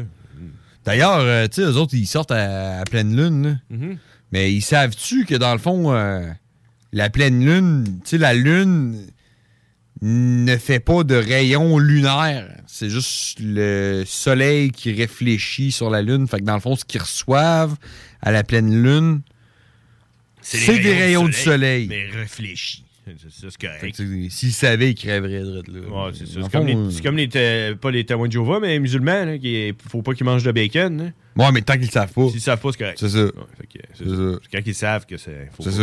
D'ailleurs, 0.86 1.20
euh, 1.22 1.48
tu 1.48 1.62
sais, 1.62 1.68
eux 1.68 1.78
autres, 1.78 1.96
ils 1.96 2.06
sortent 2.06 2.32
à, 2.32 2.82
à 2.82 2.84
pleine 2.84 3.16
lune, 3.16 3.44
là. 3.44 3.56
Mhm. 3.76 3.98
Mais 4.34 4.52
ils 4.52 4.64
savent-tu 4.64 5.26
que, 5.26 5.36
dans 5.36 5.54
le 5.54 5.60
fond, 5.60 5.94
euh, 5.94 6.28
la 6.92 7.12
pleine 7.12 7.46
lune, 7.46 8.00
tu 8.04 8.10
sais, 8.10 8.18
la 8.18 8.34
lune 8.34 9.06
ne 10.02 10.58
fait 10.58 10.80
pas 10.80 11.04
de 11.04 11.14
rayons 11.14 11.78
lunaires. 11.78 12.50
C'est 12.66 12.90
juste 12.90 13.38
le 13.40 14.04
soleil 14.08 14.72
qui 14.72 14.92
réfléchit 14.92 15.72
sur 15.72 15.92
la 15.92 16.02
lune. 16.02 16.28
Fait 16.28 16.40
que, 16.40 16.46
dans 16.46 16.56
le 16.56 16.62
fond, 16.62 16.76
ce 16.76 16.84
qu'ils 16.84 17.02
reçoivent 17.02 17.76
à 18.24 18.32
la 18.32 18.44
pleine 18.44 18.82
lune, 18.82 19.22
c'est 20.42 20.80
des 20.80 20.96
rayons 20.96 21.26
du 21.26 21.34
soleil. 21.34 21.86
Mais 21.88 22.10
réfléchis. 22.10 22.84
C'est 23.30 23.58
correct. 23.58 24.02
S'ils 24.30 24.52
savaient, 24.54 24.92
ils 24.92 24.96
crèveraient 24.96 25.40
de 25.42 25.64
là. 25.68 26.06
Ouais, 26.06 26.12
c'est 26.14 26.26
ça. 26.28 26.40
C'est 26.44 26.52
comme, 26.52 26.68
les, 26.68 26.78
c'est 26.92 27.04
comme 27.04 27.18
les 27.18 27.76
pas 27.76 27.92
les 27.92 28.06
témoins 28.06 28.28
de 28.28 28.32
Jéhovah, 28.32 28.60
mais 28.62 28.70
les 28.70 28.80
musulmans, 28.80 29.26
là, 29.26 29.38
qui 29.38 29.74
faut 29.90 30.02
pas 30.02 30.14
qu'ils 30.14 30.26
mangent 30.26 30.44
de 30.44 30.52
bacon. 30.52 30.98
là. 30.98 31.44
Ouais, 31.46 31.52
mais 31.52 31.62
tant 31.64 31.74
qu'ils 31.74 31.84
le 31.86 31.88
savent 31.92 32.14
pas. 32.14 32.30
S'ils 32.30 32.42
savent 32.42 32.60
pas, 32.62 32.72
c'est 32.72 32.78
correct. 32.78 32.98
C'est 33.00 33.10
ça. 33.10 33.24
Ouais, 33.24 33.32
fait 33.60 33.68
que, 33.68 33.86
c'est 33.94 34.04
C'est 34.04 34.10
ça. 34.10 34.16
ça. 34.16 34.40
C'est 34.44 34.58
quand 34.58 34.68
ils 34.68 34.76
savent 34.76 35.06
que 35.06 35.18
c'est. 35.18 35.50
faut 35.56 35.64
C'est 35.64 35.72
pas. 35.72 35.76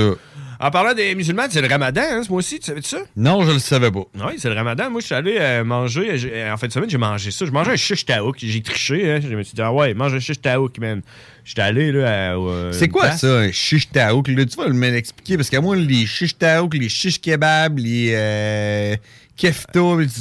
ça. 0.61 0.67
En 0.67 0.71
parlant 0.71 0.95
des 0.95 1.15
musulmans, 1.15 1.47
c'est 1.51 1.61
le 1.61 1.69
ramadan, 1.69 2.03
hein, 2.11 2.23
ce 2.23 2.31
mois-ci, 2.31 2.59
tu 2.61 2.67
savais 2.67 2.83
ça? 2.83 2.99
Non, 3.17 3.43
je 3.45 3.53
le 3.53 3.59
savais 3.59 3.91
pas. 3.91 4.05
Oui, 4.15 4.35
c'est 4.39 4.49
le 4.49 4.55
ramadan. 4.55 4.91
Moi, 4.91 5.01
je 5.01 5.07
suis 5.07 5.15
allé 5.15 5.37
euh, 5.41 5.65
manger. 5.65 6.17
j'ai- 6.19 6.49
En 6.51 6.57
fin 6.57 6.69
de 6.69 6.73
semaine, 6.73 6.89
j'ai 6.91 6.99
mangé 6.99 7.31
ça. 7.31 7.45
Je 7.47 7.51
mangeais 7.51 7.73
un 7.73 7.77
shish 7.77 8.05
taouk. 8.07 8.37
J'ai 8.39 8.63
triché. 8.63 9.11
Hein. 9.13 9.21
Je 9.23 9.35
me 9.35 9.43
suis 9.43 9.55
dit, 9.55 9.63
ah 9.63 9.73
ouais, 9.73 9.93
mange 9.95 10.15
un 10.15 10.21
shish 10.21 10.41
taouk, 10.41 10.79
man. 10.79 11.03
J'étais 11.45 11.63
allé, 11.63 11.93
là, 11.93 12.33
à. 12.33 12.37
euh, 12.37 12.73
C'est 12.73 12.89
quoi 12.89 13.03
place. 13.07 13.21
ça, 13.23 13.39
un 13.39 13.51
shish 13.53 13.91
taouk? 13.91 14.29
Là, 14.29 14.45
tu 14.45 14.57
vas 14.57 14.67
le 14.69 14.75
m'expliquer 14.75 15.37
parce 15.37 15.51
que 15.51 15.57
moi, 15.57 15.77
les 15.77 16.07
shish 16.07 16.37
taouk, 16.39 16.75
les 16.75 16.89
shish 16.89 17.21
kebab, 17.21 17.79
les 17.79 18.13
euh, 18.15 18.97
kefta, 19.41 19.81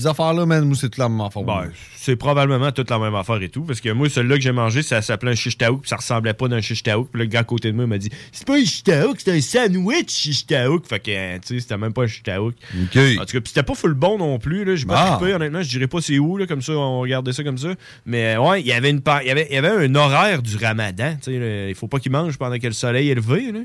affaires-là, 0.09 0.45
man, 0.45 0.65
moi, 0.65 0.75
c'est 0.79 0.89
tout 0.89 0.99
la 0.99 1.09
même 1.09 1.21
affaire. 1.21 1.43
Ben, 1.43 1.69
c'est 1.95 2.15
probablement 2.15 2.71
toute 2.71 2.89
la 2.89 2.97
même 2.99 3.15
affaire 3.15 3.41
et 3.41 3.49
tout. 3.49 3.63
Parce 3.63 3.81
que 3.81 3.89
moi, 3.89 4.09
celui-là 4.09 4.35
que 4.35 4.41
j'ai 4.41 4.51
mangé, 4.51 4.81
ça 4.81 5.01
s'appelait 5.01 5.31
un 5.31 5.35
shish 5.35 5.57
taouk, 5.57 5.81
puis 5.81 5.89
ça 5.89 5.97
ressemblait 5.97 6.33
pas 6.33 6.47
d'un 6.47 6.61
shish 6.61 6.83
taouk. 6.83 7.09
Puis 7.11 7.19
le 7.19 7.25
gars 7.25 7.39
à 7.41 7.43
côté 7.43 7.71
de 7.71 7.75
moi 7.75 7.83
il 7.85 7.87
m'a 7.89 7.97
dit 7.97 8.09
C'est 8.31 8.47
pas 8.47 8.55
un 8.55 8.59
shish 8.61 8.83
taouk, 8.83 9.17
c'est 9.19 9.31
un 9.35 9.41
sandwich 9.41 10.09
shish 10.09 10.45
taouk. 10.47 10.87
Fait 10.87 10.99
que, 10.99 11.11
euh, 11.11 11.37
tu 11.45 11.55
sais, 11.55 11.59
c'était 11.59 11.77
même 11.77 11.93
pas 11.93 12.03
un 12.03 12.07
shish 12.07 12.23
taouk. 12.23 12.53
OK. 12.55 12.97
En 12.97 13.25
tout 13.25 13.33
cas, 13.33 13.41
puis 13.41 13.41
c'était 13.45 13.63
pas 13.63 13.75
full 13.75 13.93
bon 13.93 14.17
non 14.17 14.39
plus. 14.39 14.63
Là. 14.63 14.75
J'ai 14.75 14.85
pas 14.85 14.95
Ah. 15.13 15.17
trippé, 15.17 15.33
honnêtement. 15.33 15.61
Je 15.61 15.69
dirais 15.69 15.87
pas 15.87 16.01
c'est 16.01 16.17
où, 16.19 16.37
là, 16.37 16.47
comme 16.47 16.61
ça, 16.61 16.73
on 16.73 17.01
regardait 17.01 17.33
ça 17.33 17.43
comme 17.43 17.57
ça. 17.57 17.69
Mais 18.05 18.35
euh, 18.35 18.41
ouais, 18.41 18.61
il 18.61 18.67
y 18.67 18.71
avait 18.71 18.89
une 18.89 19.01
par- 19.01 19.23
y 19.23 19.29
avait, 19.29 19.47
y 19.51 19.57
avait 19.57 19.69
un 19.87 19.95
horaire 19.95 20.41
du 20.41 20.55
ramadan. 20.55 21.15
tu 21.21 21.31
sais. 21.37 21.65
Il 21.69 21.75
faut 21.75 21.87
pas 21.87 21.99
qu'il 21.99 22.11
mange 22.11 22.37
pendant 22.37 22.57
que 22.57 22.67
le 22.67 22.73
soleil 22.73 23.09
est 23.09 23.15
levé. 23.15 23.51
là. 23.51 23.59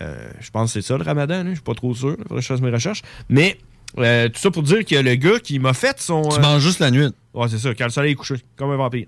Euh, 0.00 0.28
je 0.40 0.50
pense 0.50 0.72
que 0.72 0.80
c'est 0.80 0.86
ça 0.86 0.96
le 0.96 1.02
ramadan. 1.02 1.44
Je 1.48 1.54
suis 1.54 1.60
pas 1.62 1.74
trop 1.74 1.92
sûr. 1.94 2.14
Il 2.18 2.22
faudrait 2.22 2.36
que 2.36 2.42
je 2.42 2.46
fasse 2.46 2.60
mes 2.60 2.70
recherches. 2.70 3.02
Mais 3.28 3.58
euh, 3.96 4.28
tout 4.28 4.38
ça 4.38 4.50
pour 4.50 4.62
dire 4.62 4.84
que 4.84 4.94
le 4.96 5.14
gars 5.14 5.38
qui 5.40 5.58
m'a 5.58 5.72
fait 5.72 6.00
son. 6.00 6.22
Tu 6.22 6.38
euh, 6.38 6.42
manges 6.42 6.62
juste 6.62 6.80
la 6.80 6.90
nuit. 6.90 7.08
Ouais, 7.32 7.48
c'est 7.48 7.58
ça, 7.58 7.74
quand 7.74 7.84
le 7.84 7.90
soleil 7.90 8.12
est 8.12 8.16
couché, 8.16 8.36
comme 8.56 8.70
un 8.70 8.76
vampire. 8.76 9.06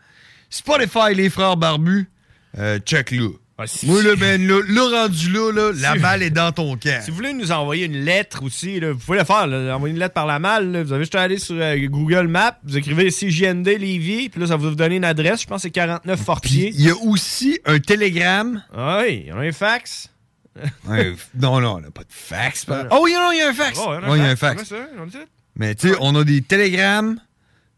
Spotify 0.50 1.14
Les 1.16 1.30
Frères 1.30 1.56
Barbus. 1.56 2.10
Euh, 2.58 2.80
check 2.80 3.14
là. 3.60 3.66
Moi, 3.84 4.02
là, 4.04 4.16
ben, 4.16 4.48
là, 4.48 4.60
là, 4.68 5.02
rendu 5.04 5.30
là, 5.32 5.52
là, 5.52 5.72
la 5.76 5.94
Si- 5.94 6.00
balle 6.00 6.24
est 6.24 6.30
dans 6.32 6.52
ton 6.52 6.76
camp. 6.76 7.02
Si 7.04 7.12
vous 7.12 7.18
voulez 7.18 7.34
nous 7.34 7.52
envoyer 7.52 7.86
une 7.86 8.04
lettre 8.04 8.44
aussi, 8.44 8.80
là, 8.80 8.92
vous 8.94 9.00
pouvez 9.00 9.20
le 9.20 9.24
faire. 9.26 9.46
là, 9.48 9.76
envoyer 9.76 9.94
une 9.94 10.00
lettre 10.00 10.14
par 10.16 10.26
la 10.26 10.40
malle. 10.40 10.72
là. 10.72 10.84
Vous 10.84 10.92
avez 10.92 11.04
juste 11.04 11.16
à 11.16 11.22
aller 11.22 11.38
sur 11.38 11.56
euh, 11.58 11.78
Google 11.88 12.28
Maps, 12.28 12.58
vous 12.64 12.78
écrivez 12.78 13.10
CJND 13.10 13.68
Lévis, 13.78 14.30
puis 14.30 14.42
là, 14.42 14.48
ça 14.48 14.58
va 14.58 14.70
vous 14.70 14.76
donner 14.76 14.96
une 14.96 15.06
adresse. 15.06 15.42
Je 15.42 15.48
pense 15.48 15.58
que 15.62 15.68
c'est 15.68 15.72
49 15.72 16.20
Fortier. 16.20 16.72
Il 16.74 16.82
y 16.82 16.90
a 16.90 16.96
aussi 16.96 17.60
un 17.66 17.80
télégramme. 17.80 18.64
Ah 18.76 19.02
oui, 19.04 19.22
il 19.26 19.28
y 19.28 19.32
a 19.32 19.36
un 19.38 19.52
fax. 19.52 20.10
Ouais, 20.88 21.14
non, 21.40 21.60
non, 21.62 21.76
on 21.78 21.82
n'a 21.82 21.90
pas 21.92 22.02
de 22.04 22.08
fax. 22.12 22.66
pas- 22.66 22.88
Oh, 22.92 23.00
oui, 23.04 23.14
non, 23.14 23.32
il 23.32 23.40
y 23.40 23.42
a 23.42 23.50
un 23.50 23.54
fax. 23.54 23.80
Oh, 23.80 23.96
il 24.16 24.22
y 24.22 24.26
a 24.26 24.30
un 24.30 24.36
fax. 24.36 24.72
On 24.72 24.76
a 25.04 25.08
a 25.08 25.10
ça? 25.12 25.20
Mais 25.56 25.74
tu 25.76 25.90
sais, 25.90 25.96
on 26.00 26.16
a 26.16 26.24
des 26.24 26.42
télégrammes. 26.42 27.20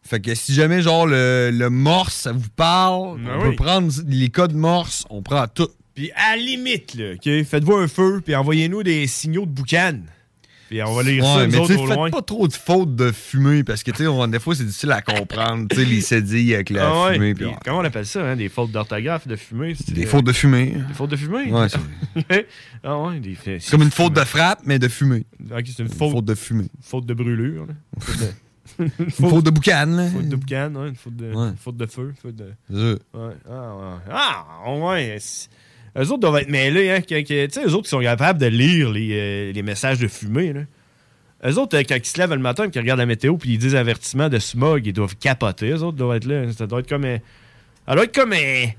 Fait 0.07 0.19
que 0.19 0.35
si 0.35 0.53
jamais, 0.53 0.81
genre, 0.81 1.07
le, 1.07 1.49
le 1.51 1.69
morse, 1.69 2.13
ça 2.15 2.31
vous 2.31 2.49
parle, 2.55 3.19
Ben 3.21 3.31
on 3.39 3.43
oui. 3.43 3.49
peut 3.55 3.63
prendre 3.63 3.91
les 4.07 4.29
codes 4.29 4.53
morse, 4.53 5.03
on 5.09 5.21
prend 5.23 5.47
tout. 5.47 5.69
Puis 5.95 6.11
à 6.15 6.35
la 6.35 6.41
limite, 6.41 6.93
là, 6.95 7.13
OK, 7.13 7.43
faites-vous 7.45 7.75
un 7.75 7.87
feu, 7.87 8.21
puis 8.23 8.35
envoyez-nous 8.35 8.83
des 8.83 9.07
signaux 9.07 9.45
de 9.45 9.51
boucan. 9.51 9.99
Puis 10.69 10.81
on 10.83 10.93
va 10.93 11.03
lire 11.03 11.23
Ouais, 11.23 11.45
mais 11.47 11.53
tu 11.53 11.59
autres, 11.59 11.73
sais, 11.73 11.79
au 11.79 11.85
faites 11.87 11.95
loin. 11.95 12.09
pas 12.09 12.21
trop 12.23 12.47
de 12.47 12.53
fautes 12.53 12.95
de 12.95 13.11
fumée 13.11 13.63
parce 13.63 13.83
que, 13.83 13.91
tu 13.91 14.03
sais, 14.03 14.27
des 14.27 14.39
fois, 14.39 14.55
c'est 14.55 14.63
difficile 14.65 14.91
à 14.91 15.01
comprendre, 15.01 15.67
tu 15.69 15.75
sais, 15.75 15.85
les 15.85 16.01
cédilles 16.01 16.55
avec 16.55 16.71
la 16.71 16.87
Ah 16.89 17.05
ouais, 17.07 17.13
fumée. 17.13 17.33
comment 17.63 17.79
on 17.79 17.83
appelle 17.83 18.05
ça, 18.07 18.23
hein, 18.25 18.35
des 18.35 18.49
fautes 18.49 18.71
d'orthographe, 18.71 19.27
de 19.27 19.35
fumée? 19.35 19.75
Des 19.89 20.05
fautes 20.07 20.25
de 20.25 20.33
fumée. 20.33 20.73
Des 20.87 20.93
fautes 20.95 21.11
de 21.11 21.15
fumée? 21.15 21.51
Ouais, 21.51 21.67
c'est 22.29 22.47
ah 22.83 22.99
ouais, 22.99 23.19
des 23.19 23.37
comme 23.71 23.83
une 23.83 23.91
faute 23.91 24.13
de 24.13 24.21
frappe, 24.23 24.61
mais 24.65 24.79
de 24.79 24.87
fumée. 24.87 25.25
C'est 25.65 25.79
une 25.79 25.89
faute, 25.89 26.25
de 26.25 26.35
fumée. 26.35 26.67
faute 26.81 27.05
de 27.05 27.13
brûlure. 27.13 27.67
là. 27.67 27.73
Faute 28.77 28.87
de- 28.97 29.03
Une 29.03 29.11
faute 29.11 29.43
de 29.45 29.49
boucan, 29.49 29.85
là. 29.87 30.07
Faute 30.09 30.27
de 30.29 30.35
boucan, 30.35 30.71
ouais, 30.75 30.89
une 30.89 30.95
faute 30.95 31.15
de, 31.15 31.33
Ouais. 31.33 31.47
une 31.49 31.57
faute 31.57 31.77
de 31.77 31.85
feu. 31.85 32.13
Faute 32.21 32.35
de... 32.35 32.53
Ouais. 32.69 32.95
Ah, 33.49 33.75
ouais. 33.75 34.11
Ah, 34.11 34.73
ouais. 34.73 35.17
Eux 35.97 36.01
autres 36.11 36.17
doivent 36.19 36.37
être 36.41 36.49
mêlés, 36.49 36.91
hein. 36.91 36.99
Tu 37.01 37.15
sais, 37.25 37.47
eux 37.65 37.73
autres 37.73 37.83
qui 37.83 37.89
sont 37.89 38.01
capables 38.01 38.39
de 38.39 38.47
lire 38.47 38.91
les, 38.91 39.09
euh, 39.13 39.51
les 39.53 39.61
messages 39.63 39.99
de 39.99 40.07
fumée, 40.07 40.51
là. 40.53 40.61
Eux 41.45 41.57
autres, 41.59 41.77
euh, 41.77 41.83
quand 41.87 41.95
ils 41.95 42.05
se 42.05 42.17
lèvent 42.17 42.31
le 42.33 42.39
matin 42.39 42.65
et 42.65 42.69
qu'ils 42.71 42.81
regardent 42.81 42.99
la 42.99 43.05
météo 43.05 43.37
puis 43.37 43.51
ils 43.53 43.57
disent 43.57 43.75
avertissement 43.75 44.29
de 44.29 44.39
smog, 44.39 44.85
ils 44.85 44.93
doivent 44.93 45.15
capoter. 45.17 45.69
Eux 45.69 45.83
autres 45.83 45.97
doivent 45.97 46.17
être 46.17 46.25
là. 46.25 46.51
Ça 46.53 46.65
doit 46.67 46.79
être 46.79 46.89
comme. 46.89 47.05
un- 47.05 47.19
Ça 47.87 47.93
doit 47.95 48.03
être 48.05 48.15
comme. 48.15 48.31
Ouais, 48.31 48.75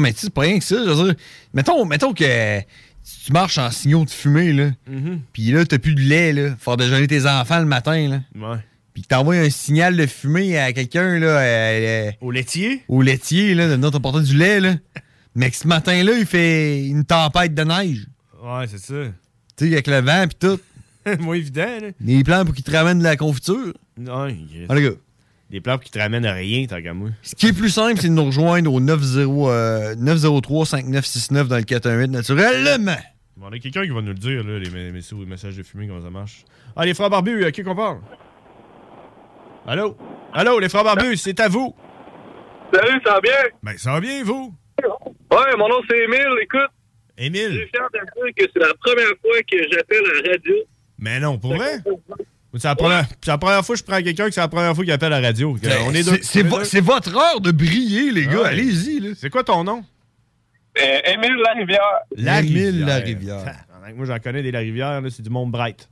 mais 0.00 0.12
tu 0.12 0.18
sais, 0.18 0.26
c'est 0.26 0.34
pas 0.34 0.42
rien 0.42 0.58
que 0.58 0.64
ça. 0.64 0.76
Je 0.84 0.90
veux 0.90 1.04
dire, 1.04 1.14
mettons, 1.54 1.84
mettons 1.84 2.12
que 2.12 2.60
tu 2.60 3.32
marches 3.32 3.58
en 3.58 3.70
signaux 3.70 4.04
de 4.04 4.10
fumée, 4.10 4.52
là. 4.52 4.70
Mhm. 4.88 5.20
Puis 5.32 5.50
là, 5.52 5.64
t'as 5.64 5.78
plus 5.78 5.94
de 5.94 6.00
lait, 6.00 6.32
là. 6.32 6.54
Faut 6.58 6.76
déjeuner 6.76 7.06
tes 7.06 7.26
enfants 7.26 7.58
le 7.60 7.64
matin, 7.66 8.08
là. 8.08 8.20
Ouais. 8.34 8.58
Puis 8.92 9.02
que 9.02 9.08
t'envoies 9.08 9.36
un 9.36 9.50
signal 9.50 9.96
de 9.96 10.06
fumée 10.06 10.58
à 10.58 10.72
quelqu'un, 10.72 11.18
là. 11.18 11.26
euh, 11.40 12.10
Au 12.20 12.30
laitier? 12.30 12.82
Au 12.88 13.02
laitier, 13.02 13.54
là, 13.54 13.68
de 13.68 13.76
notre 13.76 13.98
apporter 13.98 14.22
du 14.22 14.36
lait, 14.36 14.60
là. 14.60 14.74
Mais 15.34 15.50
que 15.50 15.56
ce 15.56 15.68
matin-là, 15.68 16.12
il 16.18 16.26
fait 16.26 16.84
une 16.86 17.04
tempête 17.04 17.54
de 17.54 17.62
neige. 17.62 18.06
Ouais, 18.42 18.66
c'est 18.68 18.78
ça. 18.80 18.94
Tu 19.56 19.66
sais, 19.68 19.72
avec 19.72 19.86
le 19.86 20.00
vent 20.00 20.26
pis 20.28 20.36
tout. 20.40 20.58
Moins 21.20 21.36
évident, 21.36 21.78
là. 21.80 21.88
Des 22.00 22.24
plans 22.24 22.44
pour 22.44 22.54
qu'ils 22.54 22.64
te 22.64 22.70
ramènent 22.72 22.98
de 22.98 23.04
la 23.04 23.16
confiture. 23.16 23.72
Ah, 24.08 24.26
les 24.74 24.82
gars. 24.82 24.90
Des 25.50 25.60
plans 25.60 25.78
qui 25.78 25.90
te 25.90 25.98
ramènent 25.98 26.26
à 26.26 26.32
rien, 26.32 26.66
tant 26.66 26.80
qu'à 26.82 26.94
moi. 26.94 27.10
Ce 27.22 27.34
qui 27.34 27.46
est 27.48 27.52
plus 27.52 27.70
simple, 27.70 28.00
c'est 28.00 28.08
de 28.08 28.12
nous 28.12 28.24
rejoindre 28.24 28.72
au 28.72 28.80
90, 28.80 29.16
euh, 29.18 29.94
903-5969 29.96 31.46
dans 31.48 31.56
le 31.56 31.62
418 31.62 32.08
naturellement. 32.08 32.96
Bon, 33.36 33.46
on 33.48 33.52
a 33.52 33.58
quelqu'un 33.58 33.82
qui 33.84 33.90
va 33.90 34.00
nous 34.00 34.08
le 34.08 34.14
dire, 34.14 34.44
là, 34.44 34.58
les 34.58 35.26
messages 35.26 35.56
de 35.56 35.62
fumée, 35.62 35.86
comment 35.88 36.02
ça 36.02 36.10
marche. 36.10 36.44
Ah, 36.76 36.84
les 36.84 36.94
frères 36.94 37.10
barbus, 37.10 37.44
à 37.44 37.50
qui 37.52 37.62
qu'on 37.62 37.74
parle? 37.74 37.98
Allô? 39.66 39.96
Allô, 40.32 40.58
les 40.58 40.68
frères 40.68 40.84
barbus, 40.84 41.16
c'est 41.16 41.38
à 41.40 41.48
vous. 41.48 41.74
Salut, 42.72 43.00
ça 43.04 43.14
va 43.14 43.20
bien? 43.20 43.32
Ben, 43.62 43.76
ça 43.76 43.92
va 43.92 44.00
bien, 44.00 44.22
vous? 44.24 44.54
Ouais, 45.30 45.56
mon 45.58 45.68
nom 45.68 45.80
c'est 45.88 45.98
Émile, 45.98 46.26
écoute. 46.42 46.60
Émile? 47.18 47.50
Je 47.52 47.58
suis 47.58 47.68
fier 47.68 47.88
de 47.92 47.98
dire 47.98 48.34
que 48.36 48.50
c'est 48.52 48.60
la 48.60 48.74
première 48.80 49.12
fois 49.20 49.42
que 49.50 49.56
j'appelle 49.70 50.02
à 50.04 50.22
la 50.22 50.32
radio. 50.32 50.54
Mais 50.98 51.20
non, 51.20 51.38
pour 51.38 51.54
vrai? 51.54 51.78
C'est 52.54 52.64
la, 52.64 52.74
première, 52.74 53.04
c'est 53.20 53.30
la 53.30 53.38
première 53.38 53.64
fois 53.64 53.74
que 53.76 53.78
je 53.80 53.84
prends 53.84 54.02
quelqu'un 54.02 54.26
que 54.26 54.32
c'est 54.34 54.40
la 54.40 54.48
première 54.48 54.74
fois 54.74 54.82
qu'il 54.84 54.92
appelle 54.92 55.12
à 55.12 55.20
la 55.20 55.28
radio. 55.28 55.56
On 55.86 55.94
est 55.94 56.02
C'est- 56.02 56.22
C'est 56.24 56.42
on 56.42 56.46
est 56.46 56.48
vo- 56.48 56.58
deux. 56.58 56.64
c'est 56.64 56.80
votre 56.80 57.16
heure 57.16 57.40
de 57.40 57.52
briller, 57.52 58.10
les 58.10 58.26
gars. 58.26 58.40
Ouais. 58.42 58.48
Allez-y, 58.48 58.98
là. 59.00 59.08
C'est 59.16 59.30
quoi 59.30 59.44
ton 59.44 59.62
nom? 59.62 59.84
Euh, 60.80 60.98
Émile 61.12 61.36
Larivière. 61.44 61.80
La 62.16 62.40
Émile 62.40 62.66
Rivière. 62.70 62.86
Larivière. 62.86 63.44
Ah, 63.82 63.92
Moi, 63.94 64.04
j'en 64.04 64.18
connais 64.18 64.42
des 64.42 64.50
Larivière, 64.52 65.00
là, 65.00 65.08
c'est 65.10 65.22
du 65.22 65.30
monde 65.30 65.50
bright. 65.50 65.88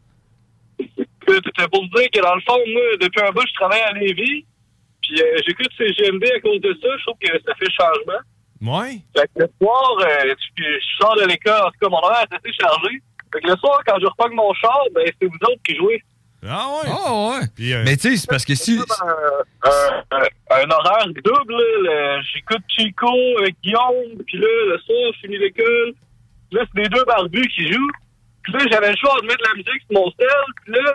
C'était 1.34 1.68
pour 1.68 1.82
dire 1.88 2.08
que 2.12 2.20
dans 2.20 2.34
le 2.34 2.40
fond, 2.42 2.58
moi, 2.66 2.82
depuis 3.00 3.20
un 3.22 3.30
bout, 3.32 3.44
je 3.48 3.54
travaille 3.54 3.80
à 3.82 3.92
Lévis. 3.92 4.44
Puis 5.02 5.22
euh, 5.22 5.36
j'écoute 5.46 5.68
CGMD 5.78 6.24
à 6.36 6.40
cause 6.40 6.60
de 6.60 6.76
ça. 6.82 6.88
Je 6.98 7.02
trouve 7.04 7.18
que 7.20 7.32
ça 7.46 7.54
fait 7.54 7.70
changement. 7.70 8.20
Ouais? 8.60 8.98
Fait 9.16 9.26
que 9.34 9.42
le 9.44 9.50
soir, 9.62 9.96
euh, 10.00 10.34
tu- 10.56 10.64
je 10.64 10.96
sors 11.00 11.16
de 11.16 11.24
l'école. 11.26 11.60
En 11.62 11.70
tout 11.70 11.78
cas, 11.80 11.88
mon 11.88 11.98
horaire 11.98 12.24
est 12.30 12.34
assez 12.34 12.52
chargé. 12.60 12.88
Fait 13.32 13.40
que 13.40 13.48
le 13.48 13.56
soir, 13.56 13.80
quand 13.86 13.98
je 14.00 14.06
repogne 14.06 14.34
mon 14.34 14.52
char, 14.54 14.80
ben, 14.94 15.04
c'est 15.20 15.26
vous 15.28 15.36
autres 15.42 15.62
qui 15.64 15.76
jouez. 15.76 16.02
Ah 16.46 16.66
ouais? 16.68 16.90
Ah 16.90 17.12
ouais. 17.30 17.46
Puis, 17.54 17.72
euh, 17.74 17.82
Mais 17.84 17.96
tu 17.96 18.10
sais, 18.10 18.16
c'est 18.16 18.28
parce 18.28 18.44
que 18.44 18.54
si. 18.54 18.78
un, 19.02 19.70
un- 19.70 20.62
un 20.62 20.70
horaire 20.70 21.06
double. 21.08 22.22
J'écoute 22.32 22.62
Chico 22.68 23.10
avec 23.40 23.56
Guillaume, 23.62 24.22
puis 24.26 24.38
là, 24.38 24.46
le 24.70 24.78
soir, 24.78 25.12
je 25.14 25.18
finis 25.20 25.38
l'école. 25.38 25.94
Là, 26.52 26.64
c'est 26.74 26.82
les 26.82 26.88
deux 26.88 27.04
barbus 27.04 27.46
qui 27.48 27.72
jouent. 27.72 27.90
Puis 28.42 28.52
là, 28.54 28.60
j'avais 28.70 28.90
le 28.90 28.96
choix 28.96 29.20
de 29.20 29.26
mettre 29.26 29.44
la 29.48 29.54
musique 29.54 29.82
sur 29.90 30.00
mon 30.00 30.10
sel. 30.12 30.28
Puis 30.64 30.72
là, 30.74 30.94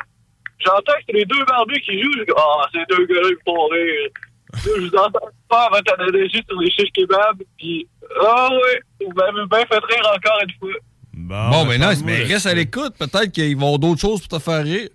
j'entends 0.65 0.93
que 0.93 1.03
c'est 1.07 1.13
les 1.17 1.25
deux 1.25 1.43
barbus 1.45 1.79
qui 1.81 2.01
jouent. 2.01 2.11
Je 2.19 2.23
dis, 2.23 2.31
ah, 2.37 2.67
ces 2.73 2.83
deux 2.95 3.05
gars-là, 3.05 3.29
ils 3.31 3.43
font 3.45 3.67
rire. 3.67 4.09
Je 4.55 4.81
vous 4.81 4.95
entends 4.95 5.29
faire 5.51 5.69
votre 5.71 5.93
analogie 5.93 6.41
sur 6.47 6.59
les 6.59 6.69
chiches 6.71 6.91
kebab. 6.93 7.41
Puis, 7.57 7.87
ah 8.21 8.49
ouais, 8.51 8.81
vous 9.05 9.11
m'avez 9.15 9.47
bien 9.47 9.65
fait 9.65 9.79
rire 9.93 10.11
encore 10.15 10.39
une 10.43 10.53
fois. 10.59 10.79
Bon, 11.15 11.65
ben 11.65 11.79
non, 11.79 11.87
parle-moi 11.87 12.03
mais 12.05 12.17
de 12.25 12.27
reste 12.31 12.39
ça. 12.43 12.49
à 12.49 12.53
l'écoute. 12.53 12.93
Peut-être 12.99 13.31
qu'ils 13.31 13.55
vont 13.55 13.65
avoir 13.67 13.79
d'autres 13.79 14.01
choses 14.01 14.25
pour 14.27 14.39
te 14.39 14.43
faire 14.43 14.63
rire. 14.63 14.89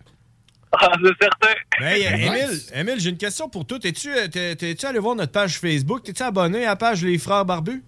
Ah, 0.72 0.90
c'est 1.02 1.12
certain. 1.22 1.54
Nice. 1.80 2.06
Émile, 2.12 2.60
Émile, 2.80 3.00
j'ai 3.00 3.10
une 3.10 3.16
question 3.18 3.48
pour 3.48 3.64
toi. 3.64 3.78
T'es-tu 3.78 4.10
euh, 4.12 4.26
t'es- 4.26 4.56
t'es-tu 4.56 4.84
allé 4.84 4.98
voir 4.98 5.14
notre 5.14 5.30
page 5.32 5.58
Facebook? 5.58 6.02
T'es-tu 6.02 6.22
abonné 6.24 6.64
à 6.66 6.70
la 6.70 6.76
page 6.76 7.04
Les 7.04 7.16
Frères 7.18 7.44
Barbus? 7.44 7.82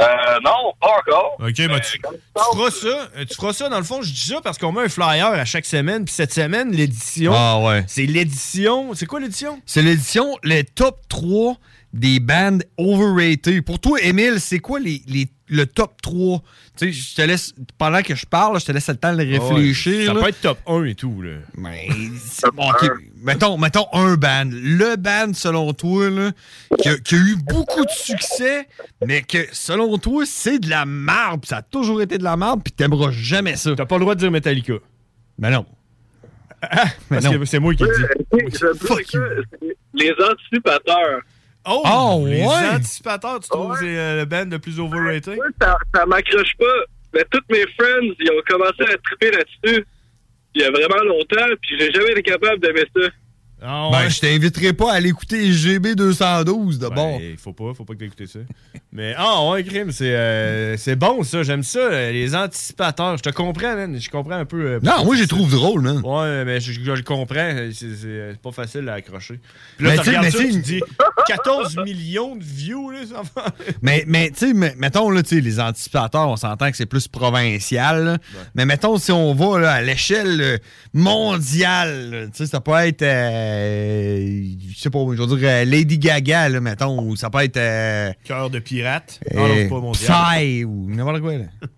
Euh, 0.00 0.06
non, 0.44 0.72
pas 0.80 0.88
encore. 0.98 1.36
OK, 1.38 1.54
ben 1.56 1.78
tu, 1.80 1.98
tu 2.00 2.08
feras 2.52 2.70
ça. 2.70 3.08
euh, 3.16 3.24
Tu 3.28 3.34
feras 3.36 3.52
ça, 3.52 3.68
dans 3.68 3.78
le 3.78 3.84
fond, 3.84 4.02
je 4.02 4.10
dis 4.12 4.18
ça 4.28 4.40
parce 4.42 4.58
qu'on 4.58 4.72
met 4.72 4.82
un 4.82 4.88
flyer 4.88 5.26
à 5.28 5.44
chaque 5.44 5.66
semaine. 5.66 6.04
Puis 6.04 6.14
cette 6.14 6.32
semaine, 6.32 6.72
l'édition. 6.72 7.32
Ah 7.34 7.60
ouais. 7.60 7.84
C'est 7.86 8.06
l'édition. 8.06 8.92
C'est 8.94 9.06
quoi 9.06 9.20
l'édition? 9.20 9.60
C'est 9.66 9.82
l'édition, 9.82 10.36
les 10.42 10.64
top 10.64 10.98
3 11.08 11.56
des 11.92 12.18
bandes 12.18 12.64
overrated. 12.76 13.64
Pour 13.64 13.78
toi, 13.78 14.00
Émile, 14.02 14.40
c'est 14.40 14.58
quoi 14.58 14.80
les, 14.80 15.00
les- 15.06 15.28
le 15.46 15.66
top 15.66 16.00
3? 16.02 16.42
Tu 16.76 16.86
sais, 16.86 16.92
je 16.92 17.14
te 17.14 17.22
laisse, 17.22 17.54
pendant 17.78 18.02
que 18.02 18.14
je 18.14 18.26
parle, 18.26 18.58
je 18.60 18.66
te 18.66 18.72
laisse 18.72 18.88
le 18.88 18.96
temps 18.96 19.14
de 19.14 19.18
réfléchir. 19.18 20.06
Ça 20.06 20.14
là. 20.14 20.20
peut 20.22 20.28
être 20.28 20.40
top 20.40 20.58
1 20.66 20.84
et 20.84 20.94
tout, 20.94 21.22
là. 21.22 21.36
Mais, 21.56 21.88
bon, 22.54 22.68
mettons, 23.22 23.58
mettons 23.58 23.86
un 23.92 24.16
band. 24.16 24.50
Le 24.52 24.96
band, 24.96 25.32
selon 25.34 25.72
toi, 25.72 26.10
là, 26.10 26.30
qui, 26.80 26.88
a, 26.88 26.96
qui 26.98 27.14
a 27.14 27.18
eu 27.18 27.36
beaucoup 27.36 27.84
de 27.84 27.90
succès, 27.90 28.66
mais 29.06 29.22
que, 29.22 29.46
selon 29.52 29.98
toi, 29.98 30.24
c'est 30.26 30.58
de 30.58 30.68
la 30.70 30.84
marbre. 30.86 31.46
Ça 31.46 31.58
a 31.58 31.62
toujours 31.62 32.02
été 32.02 32.18
de 32.18 32.24
la 32.24 32.36
marbre, 32.36 32.62
puis 32.62 32.72
t'aimeras 32.72 33.10
jamais 33.12 33.56
ça. 33.56 33.74
T'as 33.76 33.86
pas 33.86 33.96
le 33.96 34.02
droit 34.02 34.14
de 34.14 34.20
dire 34.20 34.30
Metallica. 34.30 34.74
Mais 35.38 35.50
non. 35.50 35.66
Mais 37.10 37.20
Parce 37.20 37.24
non. 37.24 37.38
que 37.38 37.44
c'est 37.44 37.58
moi 37.58 37.74
qui 37.74 37.84
le 37.84 37.94
dis. 37.94 38.56
C'est 38.56 39.18
les 39.94 40.12
anticipateurs. 40.12 41.20
Oh, 41.66 41.82
Oh, 41.86 42.24
les 42.26 42.42
ouais. 42.42 42.68
anticipateurs, 42.74 43.40
tu 43.40 43.48
trouves 43.48 43.72
que 43.74 43.80
c'est 43.80 43.98
euh, 43.98 44.16
le 44.20 44.24
band 44.26 44.44
le 44.50 44.58
plus 44.58 44.78
overrated? 44.78 45.38
Ça, 45.60 45.76
ça 45.94 46.06
m'accroche 46.06 46.56
pas. 46.58 46.84
Mais 47.14 47.24
tous 47.30 47.40
mes 47.50 47.64
friends, 47.78 48.14
ils 48.20 48.30
ont 48.30 48.42
commencé 48.46 48.82
à 48.82 48.96
triper 48.98 49.30
là-dessus 49.30 49.86
il 50.56 50.62
y 50.62 50.64
a 50.64 50.70
vraiment 50.70 51.02
longtemps, 51.04 51.46
puis 51.62 51.76
j'ai 51.78 51.90
jamais 51.92 52.12
été 52.12 52.22
capable 52.22 52.60
d'aimer 52.60 52.84
ça. 52.94 53.08
Ah 53.66 53.88
Ben, 53.90 53.98
ouais? 54.04 54.10
je 54.10 54.20
t'inviterai 54.20 54.72
pas 54.74 54.92
à 54.92 55.00
l'écouter 55.00 55.50
GB 55.52 55.94
212 55.94 56.78
de 56.78 56.88
bon. 56.88 57.18
Ben, 57.18 57.36
faut 57.38 57.52
pas, 57.54 57.72
faut 57.74 57.84
pas 57.84 57.94
que 57.94 58.04
écouté 58.04 58.26
ça. 58.26 58.40
Mais, 58.92 59.14
ah, 59.16 59.48
ouais, 59.48 59.64
crime, 59.64 59.90
c'est 59.90 60.14
euh, 60.14 60.76
c'est 60.76 60.96
bon, 60.96 61.22
ça. 61.24 61.42
J'aime 61.42 61.62
ça, 61.62 61.78
euh, 61.78 62.12
les 62.12 62.34
anticipateurs. 62.34 63.16
Je 63.16 63.22
te 63.22 63.30
comprends, 63.30 63.74
man. 63.74 63.98
Je 64.00 64.10
comprends 64.10 64.34
un 64.36 64.44
peu. 64.44 64.64
euh, 64.66 64.80
Non, 64.82 65.04
moi, 65.04 65.16
j'ai 65.16 65.22
fais 65.22 65.28
trouve 65.28 65.50
drôle, 65.50 65.80
man. 65.80 66.00
Ouais, 66.04 66.44
mais 66.44 66.60
je, 66.60 66.72
je- 66.72 66.94
je 66.94 67.02
comprends. 67.02 67.52
C'est 67.72 68.38
pas 68.42 68.52
facile 68.52 68.88
à 68.88 68.94
accrocher. 68.94 69.40
Puis 69.78 69.86
là, 69.86 69.92
Mais 69.96 70.02
tu 70.02 70.08
regardes 70.10 70.24
mais 70.26 70.30
ça, 70.30 70.38
tu 70.44 70.58
dis 70.60 70.80
14 71.26 71.76
millions 71.84 72.36
de 72.36 72.44
views, 72.44 72.90
là, 72.90 72.98
ça 73.08 73.22
va. 73.34 73.46
Mais, 73.82 74.04
mais 74.06 74.30
tu 74.30 74.48
sais, 74.48 74.52
mais- 74.54 74.74
mettons, 74.76 75.08
là, 75.10 75.22
tu 75.22 75.36
sais, 75.36 75.40
les 75.40 75.58
anticipateurs, 75.58 76.28
on 76.28 76.36
s'entend 76.36 76.70
que 76.70 76.76
c'est 76.76 76.86
plus 76.86 77.08
provincial. 77.08 78.04
là. 78.04 78.18
Mais 78.54 78.66
mettons, 78.66 78.98
si 78.98 79.10
on 79.10 79.34
va 79.34 79.58
là, 79.58 79.72
à 79.72 79.80
l'échelle 79.80 80.60
mondiale, 80.92 82.30
tu 82.32 82.38
sais, 82.44 82.46
ça 82.50 82.60
peut 82.60 82.72
être, 82.76 83.02
euh, 83.02 83.53
je 83.54 84.78
sais 84.78 84.90
pas, 84.90 84.98
je 85.12 85.22
veux 85.22 85.36
dire, 85.36 85.48
euh, 85.48 85.64
Lady 85.64 85.98
Gaga, 85.98 86.48
là, 86.48 86.60
mettons, 86.60 87.02
ou 87.02 87.16
ça 87.16 87.30
peut 87.30 87.42
être... 87.42 87.56
Euh, 87.56 88.12
Cœur 88.24 88.50
de 88.50 88.58
pirate? 88.58 89.20
Ah 89.30 89.36
non, 89.36 89.48
c'est 89.54 89.68
pas 89.68 89.80
mondial. 89.80 90.12
Psy, 90.36 90.64
ou 90.64 90.90
n'importe 90.90 91.20
quoi, 91.20 91.38
là. 91.38 91.44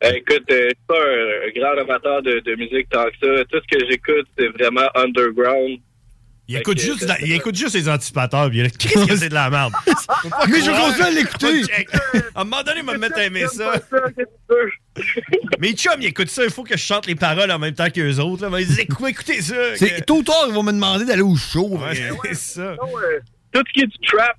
Eh, 0.00 0.16
écoute, 0.18 0.44
euh, 0.52 0.68
je 0.68 0.74
suis 0.76 0.86
pas 0.86 0.94
un, 0.94 1.50
grand 1.74 1.82
amateur 1.82 2.22
de, 2.22 2.38
de 2.38 2.54
musique 2.54 2.88
tant 2.88 3.04
que 3.06 3.16
ça. 3.20 3.44
Tout 3.50 3.58
ce 3.58 3.76
que 3.78 3.84
j'écoute, 3.90 4.28
c'est 4.38 4.46
vraiment 4.48 4.88
underground. 4.94 5.80
Il 6.46 6.56
écoute, 6.56 6.78
juste 6.78 7.02
la- 7.06 7.20
il 7.20 7.32
écoute 7.32 7.56
juste 7.56 7.74
les 7.74 7.88
anticipateurs. 7.88 8.48
Puis 8.48 8.58
il 8.58 8.60
est 8.60 8.64
là, 8.64 8.70
Qu'est-ce 8.78 9.06
que 9.06 9.16
c'est 9.16 9.28
de 9.28 9.34
la 9.34 9.50
merde? 9.50 9.72
Mais 10.48 10.60
je 10.60 10.70
continue 10.70 11.02
à 11.04 11.10
l'écouter. 11.10 11.62
À 12.34 12.40
un 12.40 12.44
moment 12.44 12.62
donné, 12.62 12.80
il 12.80 12.86
va 12.86 12.92
me 12.92 12.98
mettre 12.98 13.18
à 13.18 13.24
aimer 13.24 13.46
ça. 13.48 13.72
Mais 15.60 15.72
chum, 15.72 15.94
il 16.00 16.06
écoute 16.06 16.28
ça. 16.28 16.44
Il 16.44 16.50
faut 16.50 16.62
que 16.64 16.76
je 16.76 16.82
chante 16.82 17.06
les 17.06 17.14
paroles 17.14 17.50
en 17.50 17.58
même 17.58 17.74
temps 17.74 17.90
qu'eux 17.90 18.18
autres. 18.18 18.42
Là. 18.44 18.50
Mais 18.50 18.62
ils 18.62 18.68
disent, 18.68 18.80
écoutez, 18.80 19.10
écoutez 19.10 19.42
ça. 19.42 19.54
C'est- 19.76 20.04
Tôt 20.06 20.16
ou 20.18 20.22
tard, 20.22 20.44
ils 20.48 20.54
vont 20.54 20.62
me 20.62 20.72
demander 20.72 21.04
d'aller 21.04 21.22
au 21.22 21.36
show. 21.36 21.68
Ouais, 21.78 22.10
mais- 22.24 22.34
ça. 22.34 22.76
Tout 23.52 23.62
ce 23.66 23.72
qui 23.72 23.80
est 23.80 23.86
du 23.86 23.98
trap, 24.06 24.36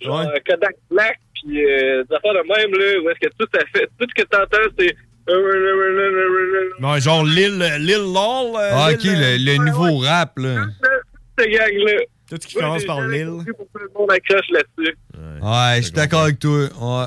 genre 0.00 0.20
euh, 0.20 0.36
Kodak 0.48 0.74
Black, 0.90 1.18
puis 1.34 1.64
euh, 1.64 2.04
des 2.04 2.14
affaires 2.14 2.32
de 2.34 2.48
même, 2.48 2.72
là, 2.78 3.00
où 3.02 3.10
est-ce 3.10 3.20
que 3.28 3.32
tout 3.38 3.46
ça 3.54 3.60
fait, 3.72 3.86
tout 3.98 4.06
ce 4.16 4.22
que 4.22 4.28
t'entends, 4.28 4.74
c'est... 4.78 4.96
Non, 6.80 6.98
genre 6.98 7.24
Lil, 7.24 7.58
Lil 7.78 7.96
Lol. 7.98 8.56
euh, 8.56 8.70
Ah, 8.72 8.90
Lil, 8.90 8.96
ok, 8.98 9.04
le, 9.04 9.44
le 9.44 9.64
nouveau 9.64 9.98
rap, 9.98 10.38
là. 10.38 10.64
Cette 11.38 11.48
gang-là. 11.50 11.92
Tout 12.28 12.36
ce 12.40 12.46
qui 12.46 12.54
commence 12.54 12.84
par 12.84 13.00
Lil. 13.06 13.26
Pour 13.56 13.66
que 13.72 13.78
le 13.82 13.90
monde 13.96 14.10
accroche 14.10 14.48
là-dessus. 14.50 14.96
Ouais, 15.42 15.76
je 15.76 15.82
suis 15.82 15.92
d'accord 15.92 16.22
avec 16.22 16.38
toi. 16.38 16.50
Ouais. 16.60 17.06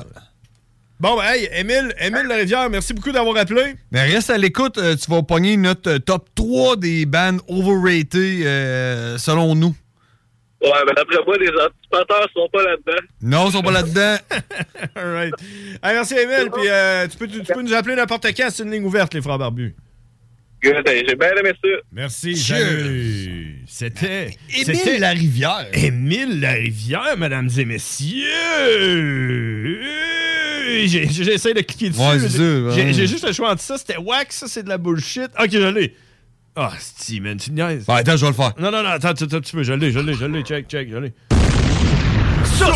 Bon, 0.98 1.14
ben, 1.16 1.24
hey, 1.24 1.46
Émile, 1.52 1.94
Émile 2.00 2.26
Larivière, 2.26 2.70
merci 2.70 2.94
beaucoup 2.94 3.12
d'avoir 3.12 3.36
appelé. 3.36 3.74
Mais 3.92 4.04
reste 4.04 4.30
à 4.30 4.38
l'écoute, 4.38 4.78
euh, 4.78 4.96
tu 4.96 5.10
vas 5.10 5.22
pogner 5.22 5.58
notre 5.58 5.90
euh, 5.90 5.98
top 5.98 6.30
3 6.34 6.76
des 6.76 7.04
bands 7.04 7.36
overrated 7.48 8.46
euh, 8.46 9.18
selon 9.18 9.54
nous. 9.54 9.76
Ouais, 10.62 10.70
mais 10.86 10.94
d'après 10.96 11.18
moi, 11.26 11.36
les 11.38 11.50
anticipateurs 11.50 12.26
sont 12.32 12.48
pas 12.50 12.62
là-dedans. 12.62 13.06
Non, 13.20 13.48
ils 13.48 13.52
sont 13.52 13.60
pas 13.60 13.72
là-dedans. 13.72 14.16
All 14.96 15.12
right. 15.12 15.34
Hey, 15.82 15.92
merci, 15.92 16.14
Émile. 16.14 16.48
Puis 16.50 16.66
euh, 16.66 17.06
tu, 17.08 17.18
peux, 17.18 17.28
tu, 17.28 17.42
peux 17.42 17.60
nous 17.60 17.74
appeler 17.74 17.94
n'importe 17.94 18.26
quand. 18.34 18.48
C'est 18.48 18.62
une 18.62 18.70
ligne 18.70 18.84
ouverte, 18.84 19.12
les 19.12 19.20
frères 19.20 19.36
barbus. 19.36 19.76
Good, 20.62 20.88
hey, 20.88 21.04
j'ai 21.06 21.14
bien 21.14 21.32
aimé 21.38 21.52
ça. 21.62 21.68
Merci. 21.92 22.36
Salut. 22.36 23.62
C'était. 23.66 24.30
Émile 24.66 25.00
Larivière. 25.00 25.66
Émile 25.74 26.40
Larivière, 26.40 27.18
mesdames 27.18 27.50
et 27.58 27.64
messieurs. 27.66 28.24
J'ai- 30.86 31.08
J'essaie 31.08 31.54
de 31.54 31.60
cliquer 31.60 31.90
dessus. 31.90 32.00
Ouais, 32.00 32.18
J'ai 32.74 32.84
ouais. 32.84 33.06
juste 33.06 33.26
le 33.26 33.32
choix 33.32 33.52
entre 33.52 33.62
ça. 33.62 33.78
C'était 33.78 33.96
wax, 33.96 34.36
ça, 34.36 34.46
c'est 34.48 34.62
de 34.62 34.68
la 34.68 34.78
bullshit. 34.78 35.28
Ok, 35.38 35.50
je 35.50 35.58
l'ai. 35.68 35.94
Ah, 36.56 36.72
si, 36.98 37.20
man, 37.20 37.36
tu 37.36 37.50
niaises. 37.52 37.84
Ouais, 37.88 37.96
attends, 37.96 38.16
je 38.16 38.22
vais 38.22 38.30
le 38.30 38.36
faire. 38.36 38.52
Non, 38.58 38.70
non, 38.70 38.82
non, 38.82 38.88
attends, 38.90 39.08
attends, 39.08 39.24
attends 39.26 39.36
un 39.36 39.40
petit 39.40 39.52
peu. 39.52 39.62
Je 39.62 39.72
l'ai, 39.74 39.92
je 39.92 39.98
l'ai, 39.98 40.14
je 40.14 40.24
l'ai. 40.24 40.42
Check, 40.42 40.68
check, 40.68 40.88
je 40.90 40.96
l'ai. 40.96 41.12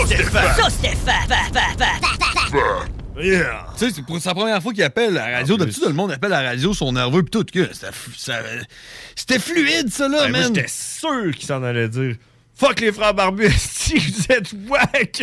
Stéphane! 0.06 0.70
Stéphane! 0.70 1.20
Yeah! 3.20 3.66
Tu 3.78 3.86
sais, 3.86 3.92
c'est 3.94 4.02
pour 4.06 4.18
sa 4.20 4.34
première 4.34 4.62
fois 4.62 4.72
qu'il 4.72 4.82
appelle 4.82 5.16
à 5.18 5.30
la 5.30 5.38
radio. 5.38 5.56
D'habitude, 5.56 5.82
le 5.86 5.92
monde 5.92 6.12
appelle 6.12 6.32
à 6.32 6.42
la 6.42 6.48
radio, 6.50 6.72
sont 6.74 6.92
nerveux 6.92 7.22
pis 7.22 7.30
tout. 7.30 7.44
que 7.44 7.68
C'était 7.72 7.88
f- 7.88 8.16
ça- 8.16 8.40
C'était 9.14 9.38
fluide, 9.38 9.90
ça, 9.90 10.08
là, 10.08 10.22
Ouais, 10.24 10.30
moi, 10.30 10.40
man. 10.40 10.54
j'étais 10.54 10.68
sûr 10.68 11.34
qu'il 11.34 11.46
s'en 11.46 11.62
allait 11.62 11.88
dire. 11.88 12.16
Fuck 12.60 12.80
les 12.80 12.92
frères 12.92 13.14
barbus, 13.14 13.48
si 13.56 13.96
vous 13.98 14.24
êtes 14.28 14.52
wack! 14.68 15.22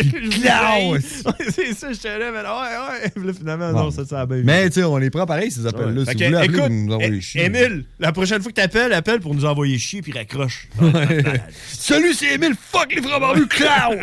C'est 1.54 1.72
ça, 1.72 1.92
j'étais 1.92 2.18
là, 2.18 2.32
mais 2.32 2.40
ouais, 2.40 3.12
ouais. 3.14 3.26
Là, 3.26 3.32
finalement, 3.32 3.72
non, 3.72 3.90
ça, 3.92 4.04
ça 4.04 4.22
a 4.22 4.26
bien 4.26 4.42
Mais, 4.42 4.68
tu 4.68 4.80
sais, 4.80 4.84
on 4.84 4.96
les 4.96 5.08
prend 5.08 5.24
pareil, 5.24 5.52
ces 5.52 5.64
appels-là. 5.64 6.04
Si 6.04 6.14
vous 6.14 6.24
voulez 6.24 6.36
appeler, 6.36 6.58
vous 6.58 6.68
nous 6.68 6.92
envoyez 6.94 7.20
chier. 7.20 7.44
Émile, 7.44 7.84
la 8.00 8.10
prochaine 8.10 8.42
fois 8.42 8.50
que 8.50 8.56
t'appelles, 8.56 8.92
appelle 8.92 9.20
pour 9.20 9.36
nous 9.36 9.44
envoyer 9.44 9.78
chier 9.78 10.02
puis 10.02 10.10
raccroche. 10.10 10.66
Salut, 11.68 12.12
c'est 12.12 12.34
Émile. 12.34 12.56
Fuck 12.72 12.92
les 12.96 13.02
frères 13.02 13.20
barbus, 13.20 13.46
clown! 13.46 14.00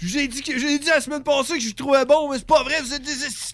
Je 0.00 0.06
vous 0.08 0.18
ai 0.18 0.28
dit, 0.28 0.42
que, 0.42 0.58
je 0.58 0.66
vous 0.66 0.72
ai 0.72 0.78
dit 0.78 0.88
la 0.88 1.00
semaine 1.00 1.22
passée 1.22 1.54
que 1.54 1.60
je 1.60 1.74
trouvais 1.74 2.04
bon, 2.04 2.30
mais 2.30 2.38
c'est 2.38 2.46
pas 2.46 2.62
vrai, 2.62 2.80
vous 2.82 2.92
êtes 2.92 3.02
des 3.02 3.12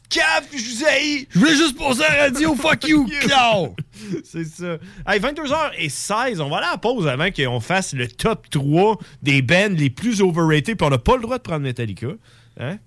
caves 0.09 0.44
puis 0.50 0.59
je 0.59 0.76
vous 0.76 0.85
haïs. 0.85 1.26
Je 1.31 1.38
voulais 1.38 1.57
juste 1.57 1.78
passer 1.78 2.02
à 2.02 2.16
la 2.16 2.22
radio. 2.24 2.55
Fuck 2.57 2.88
you, 2.88 3.07
clown! 3.20 3.74
C'est 4.24 4.44
ça. 4.44 4.78
Hey, 5.07 5.20
22h16, 5.20 6.40
on 6.40 6.48
va 6.48 6.57
aller 6.59 6.66
à 6.66 6.72
la 6.72 6.78
pause 6.78 7.07
avant 7.07 7.31
qu'on 7.31 7.61
fasse 7.61 7.92
le 7.92 8.09
top 8.09 8.50
3 8.50 8.98
des 9.22 9.42
bands 9.42 9.74
les 9.76 9.90
plus 9.90 10.20
overrated, 10.20 10.76
puis 10.76 10.87
on 10.87 10.90
n'a 10.90 10.98
pas 10.98 11.16
le 11.16 11.22
droit 11.22 11.38
de 11.38 11.42
prendre 11.42 11.61
Metallica. 11.61 12.09
Hein? 12.59 12.78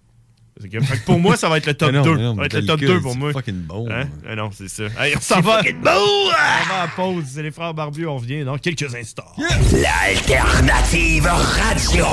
Que- 0.62 1.06
pour 1.06 1.20
moi, 1.20 1.36
ça 1.36 1.50
va 1.50 1.58
être 1.58 1.66
le 1.66 1.74
top 1.74 1.92
Mais 1.92 1.98
non, 1.98 2.04
2. 2.06 2.16
mais 2.16 2.22
non, 2.24 2.34
ça 2.36 2.40
va 2.40 2.46
être 2.46 2.54
le 2.54 2.66
top 2.66 2.80
Metallica, 2.80 2.94
2 2.98 3.02
pour 3.02 3.12
c'est 3.12 3.18
moi. 3.20 3.32
fucking 3.34 3.56
bon. 3.62 3.88
Hein? 3.92 4.06
Ah 4.30 4.36
non, 4.36 4.50
c'est 4.54 4.70
ça. 4.70 4.84
Hey, 5.00 5.14
on 5.18 5.20
s'en 5.22 5.42
va. 5.42 5.58
fucking 5.58 5.82
bon! 5.82 5.90
On 5.92 6.30
va 6.70 6.82
à 6.84 6.88
pause. 6.96 7.24
C'est 7.28 7.44
les 7.44 7.52
frères 7.52 7.74
barbus, 7.74 8.08
on 8.08 8.16
revient 8.18 8.46
dans 8.46 8.58
quelques 8.58 8.96
instants. 8.96 9.26
L'alternative 9.74 11.26
radio! 11.28 12.06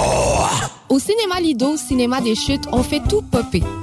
Au 0.88 0.98
cinéma 0.98 1.40
Lido, 1.40 1.76
cinéma 1.76 2.20
des 2.20 2.35
chutes, 2.35 2.64
on 2.72 2.83
fait 2.83 3.00
tout 3.09 3.22
popper. 3.22 3.62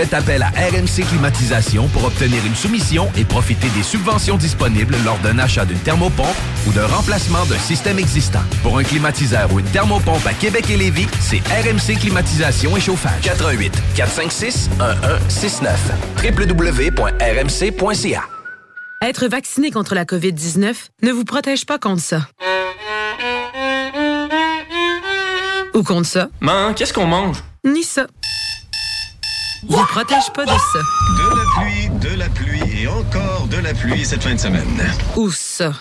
Faites 0.00 0.14
appel 0.14 0.40
à 0.42 0.48
RMC 0.48 1.04
Climatisation 1.10 1.86
pour 1.88 2.04
obtenir 2.04 2.38
une 2.46 2.54
soumission 2.54 3.12
et 3.18 3.24
profiter 3.26 3.68
des 3.76 3.82
subventions 3.82 4.38
disponibles 4.38 4.96
lors 5.04 5.18
d'un 5.18 5.38
achat 5.38 5.66
d'une 5.66 5.78
thermopompe 5.78 6.38
ou 6.66 6.72
d'un 6.72 6.86
remplacement 6.86 7.44
d'un 7.44 7.58
système 7.58 7.98
existant. 7.98 8.40
Pour 8.62 8.78
un 8.78 8.82
climatiseur 8.82 9.52
ou 9.52 9.60
une 9.60 9.66
thermopompe 9.66 10.26
à 10.26 10.32
Québec 10.32 10.70
et 10.70 10.78
Lévis, 10.78 11.06
c'est 11.20 11.42
RMC 11.48 11.98
Climatisation 12.00 12.74
et 12.78 12.80
Chauffage. 12.80 13.20
88 13.24 13.74
456 13.94 14.70
1169 14.78 15.92
www.rmc.ca 16.48 18.22
Être 19.02 19.28
vacciné 19.28 19.70
contre 19.70 19.94
la 19.94 20.06
COVID-19 20.06 20.76
ne 21.02 21.12
vous 21.12 21.26
protège 21.26 21.66
pas 21.66 21.78
contre 21.78 22.00
ça. 22.00 22.26
Ou 25.74 25.82
contre 25.82 26.08
ça. 26.08 26.28
Man, 26.40 26.74
qu'est-ce 26.74 26.94
qu'on 26.94 27.04
mange? 27.04 27.44
Ni 27.66 27.82
ça. 27.82 28.06
Vous 29.68 29.84
protège 29.86 30.32
pas 30.34 30.44
de 30.44 30.50
ça. 30.50 30.78
De 31.18 31.36
la 31.36 31.44
pluie, 31.56 32.10
de 32.10 32.18
la 32.18 32.28
pluie 32.28 32.82
et 32.82 32.88
encore 32.88 33.46
de 33.48 33.58
la 33.58 33.74
pluie 33.74 34.04
cette 34.04 34.22
fin 34.22 34.34
de 34.34 34.40
semaine. 34.40 34.80
Ou 35.16 35.30
ça. 35.30 35.72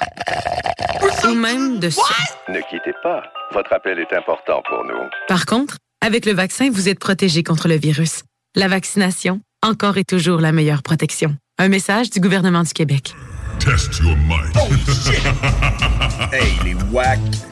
Ou 1.24 1.34
même 1.34 1.80
de 1.80 1.90
ça. 1.90 2.02
Ne 2.50 2.60
quittez 2.70 2.94
pas. 3.02 3.24
Votre 3.54 3.74
appel 3.74 4.00
est 4.00 4.14
important 4.16 4.62
pour 4.68 4.84
nous. 4.84 5.10
Par 5.28 5.46
contre, 5.46 5.78
avec 6.02 6.26
le 6.26 6.34
vaccin, 6.34 6.70
vous 6.70 6.90
êtes 6.90 7.00
protégé 7.00 7.44
contre 7.44 7.68
le 7.68 7.76
virus. 7.76 8.24
La 8.56 8.68
vaccination, 8.68 9.40
encore 9.66 9.98
et 9.98 10.04
toujours 10.04 10.42
la 10.42 10.52
meilleure 10.52 10.84
protection. 10.84 11.36
Un 11.58 11.70
message 11.70 12.10
du 12.10 12.20
gouvernement 12.20 12.64
du 12.64 12.74
Québec. 12.74 13.16
Test 13.60 14.00
your 14.00 14.16
mind. 14.16 14.56
Oh 14.56 14.74
shit! 14.92 15.22
hey, 16.34 16.54
les 16.64 16.76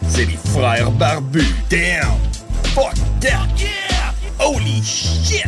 c'est 0.08 0.26
les 0.26 0.38
frères 0.52 0.92
barbus. 0.92 1.54
Damn! 1.70 2.18
Fuck 2.74 2.96
that! 3.22 3.48
Yeah! 3.58 3.77
Holy 4.40 4.82
shit! 4.84 5.46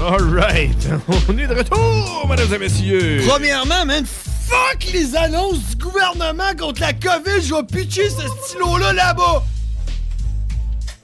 Alright, 0.00 0.88
on 1.28 1.36
est 1.38 1.46
de 1.46 1.54
retour, 1.54 2.26
mesdames 2.28 2.54
et 2.54 2.58
messieurs. 2.58 3.22
Premièrement, 3.26 3.84
man, 3.84 4.04
fuck 4.06 4.92
les 4.92 5.14
annonces 5.14 5.58
du 5.70 5.76
gouvernement 5.76 6.54
contre 6.58 6.80
la 6.80 6.92
COVID. 6.94 7.42
Je 7.42 7.54
vais 7.54 7.62
pitcher 7.64 8.08
ce 8.08 8.22
stylo-là 8.46 8.92
là-bas. 8.94 9.44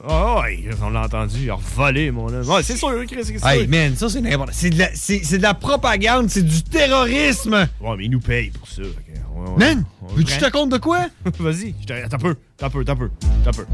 Oh, 0.09 0.41
on 0.83 0.89
l'a 0.89 1.01
entendu, 1.03 1.35
il 1.43 1.49
a 1.51 1.57
volé, 1.75 2.11
mon 2.11 2.27
homme. 2.31 2.47
Ouais, 2.47 2.63
c'est 2.63 2.77
sûr, 2.77 2.89
Chris, 3.07 3.23
c'est. 3.25 3.43
Hey, 3.45 3.67
man, 3.67 3.95
ça, 3.95 4.09
c'est 4.09 4.21
n'importe 4.21 4.51
C'est 4.53 4.69
de, 4.69 4.79
la- 4.79 4.95
c'est- 4.95 5.21
c'est 5.23 5.37
de 5.37 5.43
la 5.43 5.53
propagande, 5.53 6.29
c'est 6.29 6.43
du 6.43 6.63
terrorisme. 6.63 7.67
Ouais, 7.81 7.95
mais 7.97 8.05
ils 8.05 8.11
nous 8.11 8.19
payent 8.21 8.51
pour 8.51 8.67
ça. 8.67 8.83
ok. 8.83 8.87
Ouais, 9.35 9.49
ouais. 9.49 9.57
Man, 9.57 9.83
On 10.01 10.07
veux-tu 10.13 10.23
que 10.25 10.31
je 10.31 10.45
te 10.45 10.51
compte 10.51 10.69
de 10.71 10.77
quoi? 10.77 11.07
Vas-y, 11.39 11.75
un 11.89 12.17
peu, 12.17 12.35
un 12.61 12.69
peu, 12.69 12.83
un 12.87 12.95
peu, 12.95 13.09
un 13.45 13.51
peu. 13.51 13.65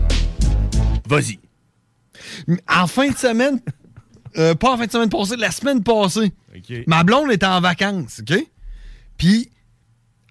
Vas-y. 1.07 1.39
En 2.69 2.87
fin 2.87 3.09
de 3.09 3.17
semaine, 3.17 3.59
euh, 4.37 4.55
pas 4.55 4.73
en 4.73 4.77
fin 4.77 4.85
de 4.85 4.91
semaine 4.91 5.09
passée, 5.09 5.35
la 5.35 5.51
semaine 5.51 5.83
passée, 5.83 6.31
ma 6.87 7.03
blonde 7.03 7.31
était 7.31 7.45
en 7.45 7.61
vacances, 7.61 8.21
OK? 8.21 8.37
Puis, 9.17 9.49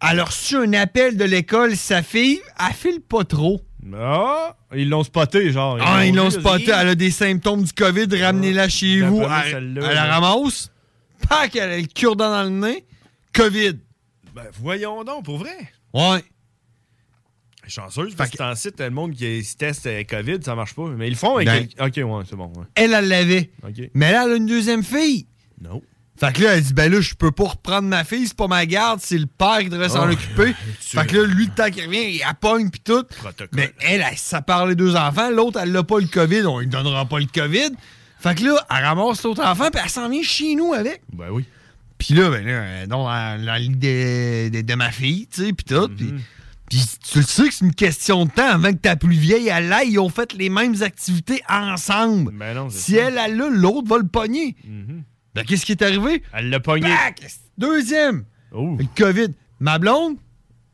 elle 0.00 0.20
a 0.20 0.24
reçu 0.24 0.57
un 0.57 0.72
appel 0.72 1.16
de 1.16 1.24
l'école, 1.24 1.76
sa 1.76 2.02
fille, 2.02 2.40
elle 2.59 2.74
file 2.74 3.00
pas 3.00 3.24
trop. 3.24 3.61
Ah, 3.94 4.57
ils 4.74 4.88
l'ont 4.88 5.02
spoté, 5.05 5.50
genre. 5.50 5.78
Ah, 5.81 6.07
ils 6.07 6.14
l'ont 6.14 6.31
spoté, 6.31 6.70
elle 6.70 6.88
a 6.88 6.94
des 6.94 7.11
symptômes 7.11 7.64
du 7.64 7.72
COVID, 7.72 8.07
ramenez-la 8.20 8.68
chez 8.68 9.00
vous. 9.02 9.22
Elle, 9.22 9.74
la 9.74 10.05
ramasse, 10.05 10.70
pack, 11.28 11.57
elle 11.57 11.70
a 11.70 11.78
le 11.78 11.87
cure-dent 11.87 12.31
dans 12.31 12.44
le 12.44 12.50
nez, 12.50 12.85
COVID. 13.33 13.78
Ben, 14.35 14.44
voyons 14.61 15.05
donc, 15.05 15.24
pour 15.24 15.38
vrai. 15.38 15.57
Ouais. 15.92 16.24
Chanceuse, 17.66 18.14
parce 18.16 18.31
que 18.31 18.37
c'est 18.38 18.42
en 18.44 18.55
site, 18.55 18.81
le 18.81 18.90
monde 18.90 19.12
qui 19.12 19.44
se 19.44 19.57
teste 19.57 19.87
euh, 19.87 20.03
COVID, 20.09 20.38
ça 20.42 20.55
marche 20.55 20.75
pas. 20.75 20.88
Mais 20.96 21.07
ils 21.07 21.11
le 21.12 21.16
font 21.16 21.37
avec. 21.37 21.46
Ben. 21.48 21.87
Ok, 21.87 21.94
ouais, 21.96 22.25
c'est 22.29 22.37
bon. 22.37 22.53
Ouais. 22.57 22.64
Elle, 22.75 22.92
elle 22.92 23.09
l'avait. 23.09 23.51
Mais 23.94 24.12
là, 24.12 24.25
elle 24.27 24.33
a 24.33 24.37
une 24.37 24.46
deuxième 24.46 24.83
fille. 24.83 25.27
Non. 25.61 25.81
Fait 26.18 26.33
que 26.33 26.42
là, 26.42 26.57
elle 26.57 26.62
dit, 26.62 26.75
ben 26.75 26.92
là, 26.92 27.01
je 27.01 27.14
peux 27.14 27.31
pas 27.33 27.48
reprendre 27.48 27.88
ma 27.88 28.05
fille, 28.05 28.27
c'est 28.29 28.37
pas 28.37 28.46
ma 28.46 28.64
garde, 28.66 29.01
c'est 29.03 29.18
le 29.18 29.27
père 29.27 29.59
qui 29.61 29.68
devrait 29.70 29.88
s'en 29.88 30.09
Oh, 30.09 30.12
occuper. 30.12 30.55
tu- 30.81 30.96
Fait 30.96 31.07
que 31.07 31.16
là, 31.16 31.25
lui, 31.27 31.46
le 31.46 31.53
temps 31.53 31.70
qu'il 31.70 31.85
revient, 31.85 32.14
il 32.16 32.22
appogne 32.22 32.68
pis 32.70 32.81
tout. 32.81 33.05
Mais 33.53 33.72
elle, 33.81 34.05
elle, 34.09 34.16
ça 34.18 34.42
parle 34.42 34.70
les 34.70 34.75
deux 34.77 34.94
enfants. 34.94 35.31
L'autre, 35.31 35.59
elle 35.62 35.72
l'a 35.72 35.83
pas 35.83 35.98
le 36.01 36.07
COVID, 36.07 36.42
on 36.46 36.59
lui 36.61 36.66
donnera 36.66 37.07
pas 37.07 37.18
le 37.18 37.27
COVID. 37.27 37.70
Fait 38.20 38.35
que 38.37 38.44
là, 38.44 38.66
elle 38.70 38.85
ramasse 38.85 39.22
l'autre 39.25 39.42
enfant, 39.44 39.68
puis 39.72 39.81
elle 39.83 39.90
s'en 39.90 40.09
vient 40.09 40.22
chez 40.22 40.55
nous 40.55 40.72
avec. 40.75 41.01
Ben 41.12 41.31
oui. 41.31 41.44
Puis 41.98 42.14
là, 42.14 42.31
ben 42.31 42.44
là, 42.44 42.53
euh, 42.53 42.87
dans 42.87 43.09
la, 43.09 43.37
la 43.38 43.59
ligue 43.59 43.79
de, 43.79 44.48
de- 44.48 44.61
de 44.62 44.75
ma 44.75 44.90
fille, 44.92 45.27
tu 45.33 45.44
sais, 45.46 45.53
pis 45.53 45.64
tout. 45.64 45.88
Mhm. 45.88 45.96
Puis 45.96 46.14
puis 46.72 46.87
tu 47.11 47.18
le 47.18 47.24
sais 47.24 47.48
que 47.48 47.52
c'est 47.54 47.64
une 47.66 47.74
question 47.74 48.24
de 48.24 48.30
temps 48.30 48.48
avant 48.48 48.72
que 48.72 48.78
ta 48.78 48.96
plus 48.96 49.14
vieille, 49.14 49.48
elle 49.48 49.70
aille, 49.70 49.90
ils 49.90 49.98
ont 49.98 50.08
fait 50.08 50.32
les 50.32 50.48
mêmes 50.48 50.74
activités 50.82 51.42
ensemble. 51.46 52.32
Ben 52.32 52.54
non, 52.54 52.70
c'est 52.70 52.78
si 52.78 52.92
ça. 52.92 53.08
elle, 53.08 53.20
elle 53.22 53.37
l'a, 53.37 53.50
l'autre 53.50 53.87
va 53.87 53.98
le 53.98 54.06
pogner. 54.06 54.56
Mhm. 54.64 55.02
Ben, 55.35 55.44
qu'est-ce 55.44 55.66
qui 55.66 55.72
est 55.72 55.82
arrivé? 55.82 56.22
Elle 56.32 56.48
l'a 56.48 56.61
pogné. 56.61 56.88
Bac! 56.88 57.26
Deuxième! 57.58 58.24
Oh. 58.52 58.78
Le 58.78 58.87
COVID. 58.96 59.35
Ma 59.61 59.78
blonde, 59.78 60.16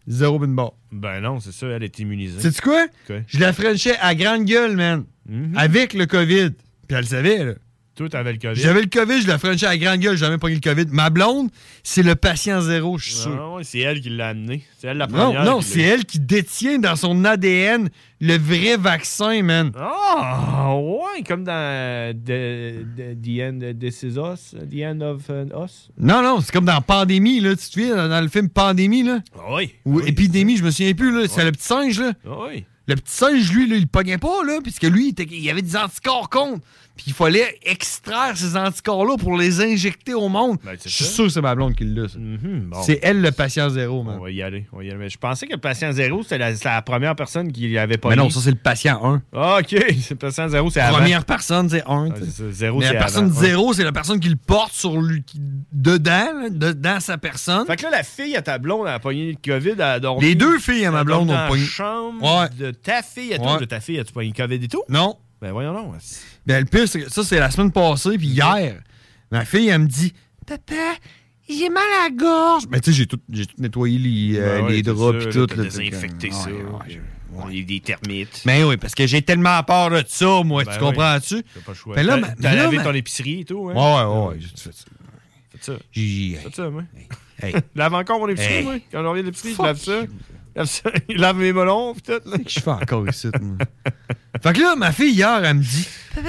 zéro 0.06 0.38
bin 0.38 0.46
bar. 0.54 0.74
Ben 0.92 1.20
non, 1.20 1.40
c'est 1.40 1.50
ça, 1.50 1.66
elle 1.66 1.82
est 1.82 1.98
immunisée. 1.98 2.40
Sais-tu 2.40 2.60
quoi? 2.60 2.86
Je 3.26 3.40
la 3.40 3.52
frenchais 3.52 3.96
à 3.98 4.14
grande 4.14 4.44
gueule, 4.44 4.76
man. 4.76 5.04
Mhm. 5.28 5.54
Avec 5.56 5.94
le 5.94 6.06
COVID. 6.06 6.50
Puis 6.86 6.96
elle 6.96 7.00
le 7.00 7.06
savait, 7.06 7.44
là. 7.44 7.52
Toi, 7.98 8.08
t'avais 8.08 8.32
le 8.32 8.38
COVID. 8.38 8.60
J'avais 8.60 8.82
le 8.82 8.86
COVID, 8.86 9.22
je 9.22 9.26
la 9.26 9.38
frenchais 9.38 9.66
à 9.66 9.76
grande 9.76 9.98
gueule, 9.98 10.16
j'ai 10.16 10.24
jamais 10.24 10.38
pogné 10.38 10.54
le 10.54 10.60
COVID. 10.60 10.86
Ma 10.92 11.10
blonde, 11.10 11.48
c'est 11.82 12.04
le 12.04 12.14
patient 12.14 12.60
zéro, 12.60 12.96
je 12.96 13.06
suis 13.06 13.14
sûr. 13.14 13.34
Non, 13.34 13.58
c'est 13.64 13.80
elle 13.80 14.00
qui 14.00 14.10
l'a 14.10 14.28
amené. 14.28 14.62
C'est 14.78 14.86
elle 14.86 14.98
la 14.98 15.08
Non, 15.08 15.32
première. 15.32 15.44
non, 15.44 15.58
qui 15.58 15.64
c'est 15.64 15.78
l'a- 15.80 15.94
elle 15.94 16.04
qui 16.04 16.20
détient 16.20 16.78
dans 16.78 16.94
son 16.94 17.24
ADN 17.24 17.88
le 18.20 18.38
vrai 18.38 18.76
vaccin, 18.76 19.42
man. 19.42 19.72
Ah, 19.76 20.76
ouais, 20.76 21.24
comme 21.26 21.42
dans 21.42 22.14
the, 22.16 22.84
the, 22.96 23.20
the 23.20 23.40
End 23.42 23.60
of 23.68 23.78
This 23.80 24.04
Is 24.04 24.16
Us, 24.16 24.54
The 24.70 24.82
End 24.84 25.00
of 25.00 25.22
uh, 25.28 25.48
Us. 25.64 25.88
Non, 25.98 26.22
non, 26.22 26.40
c'est 26.40 26.52
comme 26.52 26.66
dans 26.66 26.80
Pandémie, 26.80 27.40
là. 27.40 27.50
Tu 27.50 27.56
te 27.56 27.72
souviens, 27.72 28.08
dans, 28.08 28.20
le 28.20 28.28
film 28.28 28.48
Pandémie, 28.48 29.02
là? 29.02 29.18
Ah 29.36 29.54
oui. 29.54 29.72
Ou 29.84 30.00
Épidémie, 30.02 30.56
je 30.56 30.62
me 30.62 30.70
souviens 30.70 30.94
plus, 30.94 31.10
là. 31.12 31.26
C'est 31.28 31.44
le 31.44 31.50
petit 31.50 31.66
singe, 31.66 31.98
là. 31.98 32.12
Ah 32.24 32.36
oui. 32.48 32.64
Le 32.86 32.94
petit 32.94 33.12
singe, 33.12 33.52
lui, 33.52 33.68
là, 33.68 33.76
il 33.76 33.86
pognait 33.86 34.16
pas, 34.18 34.42
là, 34.46 34.60
puisque 34.62 34.84
lui, 34.84 35.06
il, 35.06 35.08
était- 35.10 35.26
il 35.30 35.50
avait 35.50 35.60
des 35.62 35.76
anticorps 35.76 36.30
contre. 36.30 36.62
Puis 36.98 37.04
il 37.08 37.14
fallait 37.14 37.58
extraire 37.62 38.36
ces 38.36 38.56
anticorps-là 38.56 39.16
pour 39.16 39.38
les 39.38 39.60
injecter 39.60 40.12
au 40.14 40.28
monde. 40.28 40.58
Ben, 40.64 40.76
Je 40.84 40.88
suis 40.90 41.04
sûr 41.04 41.24
que 41.24 41.30
c'est 41.30 41.40
ma 41.40 41.54
blonde 41.54 41.74
qui 41.74 41.84
l'a. 41.84 42.02
Mhm, 42.02 42.68
bon. 42.70 42.82
C'est 42.82 42.98
elle 43.02 43.20
le 43.22 43.30
patient 43.30 43.70
zéro, 43.70 44.02
man. 44.02 44.16
On 44.18 44.24
va 44.24 44.30
y 44.30 44.42
aller. 44.42 44.66
On 44.72 44.78
va 44.78 44.84
y 44.84 44.88
aller. 44.90 44.98
Mais 44.98 45.08
je 45.08 45.16
pensais 45.16 45.46
que 45.46 45.52
le 45.52 45.58
patient 45.60 45.92
zéro, 45.92 46.22
c'était 46.22 46.38
la, 46.38 46.50
la 46.64 46.82
première 46.82 47.14
personne 47.16 47.52
qui 47.52 47.78
avait 47.78 47.96
pas 47.98 48.08
Mais 48.10 48.16
non, 48.16 48.28
ça, 48.30 48.40
c'est 48.40 48.50
le 48.50 48.56
patient 48.56 49.00
1. 49.04 49.22
Ah, 49.32 49.58
OK. 49.60 49.70
Le 50.10 50.14
patient 50.16 50.48
zéro, 50.48 50.70
c'est 50.70 50.80
avant. 50.80 50.98
Première 50.98 51.24
personne, 51.24 51.68
c'est 51.70 51.82
1. 51.86 52.08
Ah, 52.10 52.14
c'est 52.18 52.30
ça. 52.30 52.44
Zéro, 52.50 52.78
Mais 52.80 52.86
c'est 52.88 52.92
la 52.94 52.98
personne 52.98 53.26
avant. 53.26 53.40
Zéro, 53.40 53.72
c'est 53.72 53.84
la 53.84 53.92
personne 53.92 54.18
qui 54.20 54.28
le 54.28 54.36
porte 54.36 54.72
sur 54.72 55.00
lui, 55.00 55.22
qui- 55.22 55.40
dedans, 55.72 56.48
dedans 56.50 56.98
sa 57.00 57.16
personne. 57.18 57.66
Fait 57.66 57.76
que 57.76 57.84
là, 57.84 57.90
la 57.90 58.02
fille 58.02 58.36
à 58.36 58.42
ta 58.42 58.58
blonde, 58.58 58.86
elle 58.88 58.94
a 58.94 58.98
pogné 58.98 59.32
le 59.32 59.38
COVID, 59.52 59.70
elle 59.74 59.80
a 59.82 60.00
dormi. 60.00 60.24
Les 60.26 60.34
deux 60.34 60.58
filles 60.58 60.84
à 60.86 60.90
ma 60.90 61.04
blonde 61.04 61.22
ont 61.30 61.32
dans 61.32 61.40
la 61.42 61.46
pogné. 61.48 61.64
chambre 61.64 62.22
Ouais. 62.40 62.48
de 62.58 62.70
ta 62.72 63.02
fille 63.02 63.32
à 63.34 63.38
toi, 63.38 63.54
Ouais. 63.54 63.60
de 63.60 63.64
ta 63.66 63.80
fille, 63.80 63.98
as-tu 64.00 64.12
pogné 64.12 64.32
le 64.36 64.42
COVID 64.46 64.64
et 64.64 64.68
tout? 64.68 64.82
Non. 64.88 65.16
Ben 65.40 65.52
voyons 65.52 65.72
donc. 65.72 65.94
Ben, 66.48 66.60
le 66.60 66.64
pire, 66.64 66.88
c'est 66.88 67.00
que 67.02 67.10
ça, 67.10 67.22
c'est 67.22 67.38
la 67.38 67.50
semaine 67.50 67.70
passée, 67.70 68.16
puis 68.18 68.26
hier, 68.28 68.80
ma 69.30 69.44
fille, 69.44 69.68
elle 69.68 69.82
me 69.82 69.86
dit 69.86 70.14
Papa, 70.46 70.74
j'ai 71.48 71.68
mal 71.68 71.82
à 72.00 72.08
la 72.08 72.10
gorge. 72.16 72.66
Ben, 72.68 72.80
tu 72.80 72.90
sais, 72.90 72.96
j'ai 72.96 73.06
tout, 73.06 73.20
j'ai 73.30 73.44
tout 73.46 73.54
nettoyé 73.58 73.98
les, 73.98 74.38
euh, 74.38 74.56
Ben 74.60 74.64
ouais, 74.64 74.72
les 74.72 74.82
draps, 74.82 75.24
puis 75.26 75.32
tout. 75.32 75.46
là, 75.56 75.62
désinfecté 75.64 76.30
ça. 76.30 76.48
y 77.50 77.60
a 77.60 77.62
des 77.64 77.80
termites. 77.80 78.42
Mais 78.46 78.64
oui, 78.64 78.78
parce 78.78 78.94
que 78.94 79.06
j'ai 79.06 79.20
tellement 79.22 79.62
peur 79.62 79.90
de 79.90 80.02
ça, 80.08 80.42
moi, 80.42 80.64
Ben 80.64 80.72
tu 80.72 80.78
oui. 80.78 80.84
comprends-tu? 80.86 81.42
T'as 81.42 81.60
pas 81.60 81.72
le 81.72 81.74
choix. 81.74 81.94
Ben 81.94 82.06
là, 82.06 82.18
T'as- 82.40 82.54
lavé 82.54 82.78
ma- 82.78 82.84
ton 82.84 82.94
épicerie 82.94 83.40
et 83.40 83.44
tout, 83.44 83.68
hein? 83.68 83.74
Ouais, 83.74 84.04
ouais, 84.10 84.28
ouais, 84.28 84.36
j'ai 84.40 84.48
fait 84.48 84.56
ça. 84.74 84.84
Faites 85.52 85.64
ça. 85.64 85.72
J'ai. 85.92 86.38
Faites 86.42 86.56
ça, 86.56 86.70
moi. 86.70 86.84
Hey. 87.42 87.54
Lave 87.74 87.94
encore 87.94 88.18
mon 88.20 88.28
épicerie, 88.28 88.54
Hey. 88.54 88.64
moi. 88.64 88.74
Quand 88.90 89.04
on 89.04 89.10
revient 89.10 89.20
de 89.22 89.26
l'épicerie, 89.26 89.54
je 89.56 89.62
lave 89.62 89.78
ça. 89.78 90.00
Il 91.08 91.18
lave 91.18 91.36
mes 91.36 91.52
melons, 91.52 91.94
pis 91.94 92.02
tout. 92.02 92.12
là. 92.24 92.38
que 92.38 92.48
je 92.50 92.60
fais 92.60 92.70
encore 92.70 93.08
ici, 93.08 93.28
moi? 93.40 93.56
Fait 94.42 94.52
que 94.52 94.60
là, 94.60 94.76
ma 94.76 94.92
fille, 94.92 95.12
hier, 95.14 95.44
elle 95.44 95.56
me 95.56 95.62
dit 95.62 95.88
Papa, 96.14 96.28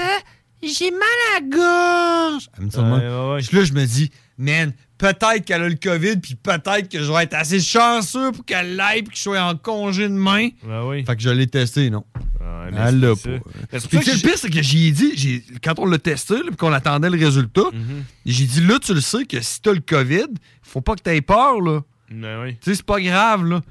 j'ai 0.62 0.92
mal 0.92 1.02
à 1.02 1.40
la 1.40 1.48
gorge. 1.48 2.50
Elle 2.58 2.64
me 2.66 2.70
dit 2.70 2.76
ça 2.76 2.82
de 2.82 2.92
Ouais, 2.92 2.98
même. 3.00 3.12
ouais, 3.14 3.34
ouais. 3.36 3.42
Puis 3.48 3.58
Là, 3.58 3.64
je 3.64 3.74
me 3.74 3.86
dis, 3.86 4.12
man, 4.38 4.74
peut-être 4.98 5.46
qu'elle 5.46 5.62
a 5.64 5.70
le 5.70 5.76
COVID, 5.76 6.18
puis 6.18 6.36
peut-être 6.36 6.90
que 6.90 7.02
je 7.04 7.12
vais 7.12 7.24
être 7.24 7.34
assez 7.36 7.60
chanceux 7.60 8.32
pour 8.32 8.44
qu'elle 8.46 8.76
l'aille, 8.76 9.04
puis 9.04 9.12
que 9.12 9.18
je 9.18 9.22
sois 9.22 9.42
en 9.42 9.56
congé 9.56 10.10
demain. 10.10 10.50
Ben 10.64 10.84
oui. 10.86 11.06
Fait 11.06 11.16
que 11.16 11.22
je 11.22 11.30
l'ai 11.30 11.48
testé, 11.48 11.90
non. 11.90 12.04
Ouais, 12.42 12.72
mais 12.72 12.78
Elle 12.82 13.00
c'est 13.02 13.08
l'a 13.08 13.16
ça. 13.16 13.30
pas. 13.30 13.30
Mais 13.72 13.80
c'est 13.80 13.90
pour 13.90 13.90
Puis 13.90 13.98
ça 14.00 14.04
tu 14.04 14.04
sais, 14.06 14.12
que 14.12 14.16
le 14.16 14.30
pire, 14.30 14.38
c'est 14.38 14.50
que 14.50 14.62
j'y 14.62 14.88
ai 14.88 14.92
dit, 14.92 15.12
j'ai- 15.16 15.44
quand 15.64 15.78
on 15.80 15.86
l'a 15.86 15.98
testé, 16.00 16.36
là, 16.36 16.44
puis 16.48 16.56
qu'on 16.58 16.74
attendait 16.74 17.10
le 17.10 17.18
résultat, 17.24 17.62
Mhm. 17.72 18.04
j'ai 18.26 18.46
dit, 18.46 18.62
là, 18.62 18.80
tu 18.80 18.94
le 18.94 19.02
sais 19.02 19.26
que 19.26 19.40
si 19.42 19.62
t'as 19.62 19.74
le 19.74 19.82
COVID, 19.82 20.28
faut 20.64 20.82
pas 20.82 20.96
que 20.96 21.02
t'aies 21.02 21.22
peur, 21.22 21.62
là. 21.62 21.82
Ben 22.12 22.42
oui. 22.42 22.54
Tu 22.56 22.72
sais, 22.72 22.76
c'est 22.76 22.86
pas 22.86 23.00
grave, 23.00 23.46
là. 23.46 23.62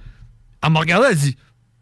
Elle 0.62 0.70
m'a 0.72 0.80
regardé, 0.80 1.08
elle 1.10 1.16
dit, 1.16 1.36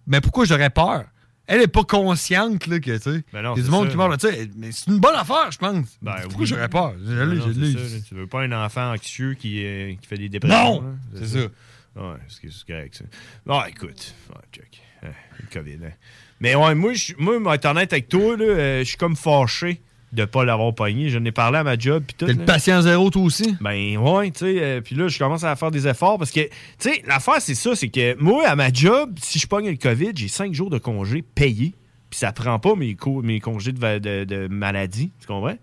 mais 0.06 0.20
pourquoi 0.20 0.44
j'aurais 0.44 0.70
peur? 0.70 1.04
Elle 1.48 1.62
est 1.62 1.68
pas 1.68 1.84
consciente, 1.84 2.66
là, 2.66 2.80
que, 2.80 2.96
tu 2.96 3.02
sais. 3.02 3.24
Ben 3.32 3.52
Il 3.54 3.58
y 3.58 3.60
a 3.60 3.64
du 3.64 3.70
monde 3.70 3.84
ça. 3.84 3.90
qui 3.92 3.96
meurt, 3.96 4.10
là, 4.10 4.16
tu 4.16 4.26
sais. 4.28 4.50
Mais 4.56 4.72
c'est 4.72 4.90
une 4.90 4.98
bonne 4.98 5.14
affaire, 5.14 5.50
je 5.52 5.58
pense. 5.58 5.86
Ben 6.02 6.16
pourquoi 6.24 6.40
oui. 6.40 6.46
j'aurais 6.46 6.68
peur? 6.68 6.94
Je 6.98 7.14
Ben 7.14 7.24
non, 7.34 7.44
ça. 7.88 7.98
Tu 8.08 8.14
veux 8.14 8.26
pas 8.26 8.42
un 8.42 8.52
enfant 8.52 8.92
anxieux 8.92 9.34
qui, 9.34 9.64
euh, 9.64 9.94
qui 10.00 10.06
fait 10.08 10.18
des 10.18 10.28
dépressions. 10.28 10.82
Non! 10.82 10.96
C'est 11.14 11.26
ça. 11.28 11.38
Ouais, 11.38 12.16
c'est 12.28 12.66
correct, 12.66 12.94
ça. 12.96 13.04
Bon, 13.46 13.62
écoute. 13.68 14.14
Ouais, 14.30 14.40
check. 14.52 14.82
Euh, 15.04 15.08
le 15.40 15.46
COVID, 15.52 15.78
hein. 15.86 15.92
Mais 16.40 16.54
ouais, 16.56 16.74
moi, 16.74 16.92
je- 16.94 17.14
moi, 17.16 17.38
moi, 17.38 17.54
être 17.54 17.64
honnête 17.66 17.92
avec 17.92 18.08
toi, 18.08 18.36
là, 18.36 18.44
euh, 18.44 18.78
je 18.80 18.84
suis 18.84 18.96
comme 18.98 19.16
fâché 19.16 19.80
de 20.12 20.24
pas 20.24 20.44
l'avoir 20.44 20.74
pogné. 20.74 21.08
J'en 21.10 21.24
ai 21.24 21.32
parlé 21.32 21.58
à 21.58 21.64
ma 21.64 21.76
job, 21.78 22.04
puis 22.06 22.16
tout. 22.18 22.26
T'es 22.26 22.32
le 22.32 22.44
patient 22.44 22.80
zéro, 22.82 23.10
toi 23.10 23.22
aussi? 23.22 23.56
Ben 23.60 23.96
ouais, 23.98 24.30
tu 24.30 24.38
sais, 24.40 24.56
euh, 24.62 24.80
puis 24.80 24.94
là, 24.94 25.08
je 25.08 25.18
commence 25.18 25.44
à 25.44 25.54
faire 25.56 25.70
des 25.70 25.86
efforts 25.88 26.18
parce 26.18 26.30
que, 26.30 26.40
tu 26.40 26.48
sais, 26.78 27.02
l'affaire, 27.06 27.40
c'est 27.40 27.54
ça, 27.54 27.74
c'est 27.74 27.88
que 27.88 28.16
moi, 28.22 28.46
à 28.48 28.54
ma 28.56 28.72
job, 28.72 29.14
si 29.20 29.38
je 29.38 29.46
pogne 29.46 29.68
le 29.68 29.76
COVID, 29.76 30.12
j'ai 30.14 30.28
cinq 30.28 30.54
jours 30.54 30.70
de 30.70 30.78
congé 30.78 31.22
payés, 31.22 31.74
puis 32.08 32.18
ça 32.18 32.32
prend 32.32 32.58
pas 32.58 32.74
mes, 32.76 32.94
co- 32.94 33.20
mes 33.22 33.40
congés 33.40 33.72
de, 33.72 33.78
va- 33.80 33.98
de- 33.98 34.24
de 34.24 34.46
maladie, 34.48 35.10
tu 35.20 35.26
comprends? 35.26 35.56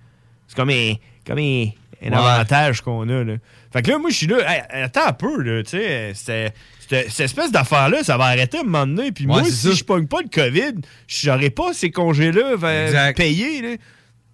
C'est 0.48 0.56
comme 0.58 0.70
un, 0.70 0.94
comme 1.26 1.40
un, 1.40 1.66
un 2.06 2.10
Ouais. 2.10 2.16
avantage 2.18 2.82
qu'on 2.82 3.08
a, 3.08 3.24
là. 3.24 3.36
Fait 3.72 3.82
que 3.82 3.90
là, 3.92 3.98
moi, 3.98 4.10
je 4.10 4.16
suis 4.18 4.28
là, 4.28 4.38
Hey, 4.46 4.62
attends 4.84 5.08
un 5.08 5.14
peu, 5.14 5.42
là, 5.42 5.64
tu 5.64 5.70
sais, 5.70 6.12
c'était- 6.14 6.54
cette 7.10 7.20
espèce 7.22 7.50
d'affaire-là, 7.52 8.04
ça 8.04 8.18
va 8.18 8.26
arrêter 8.26 8.58
à 8.58 8.62
un 8.62 8.66
moment 8.66 8.86
donné, 8.86 9.12
puis 9.14 9.26
Ouais, 9.26 9.32
moi, 9.42 9.44
si 9.46 9.52
ça. 9.54 9.72
je 9.72 9.84
pogne 9.86 10.06
pas 10.06 10.22
le 10.22 10.28
COVID, 10.30 10.82
j'aurais 11.08 11.50
pas 11.50 11.74
ces 11.74 11.90
congés-là 11.92 12.56
euh, 12.62 13.14
payés, 13.14 13.62
là. 13.62 13.70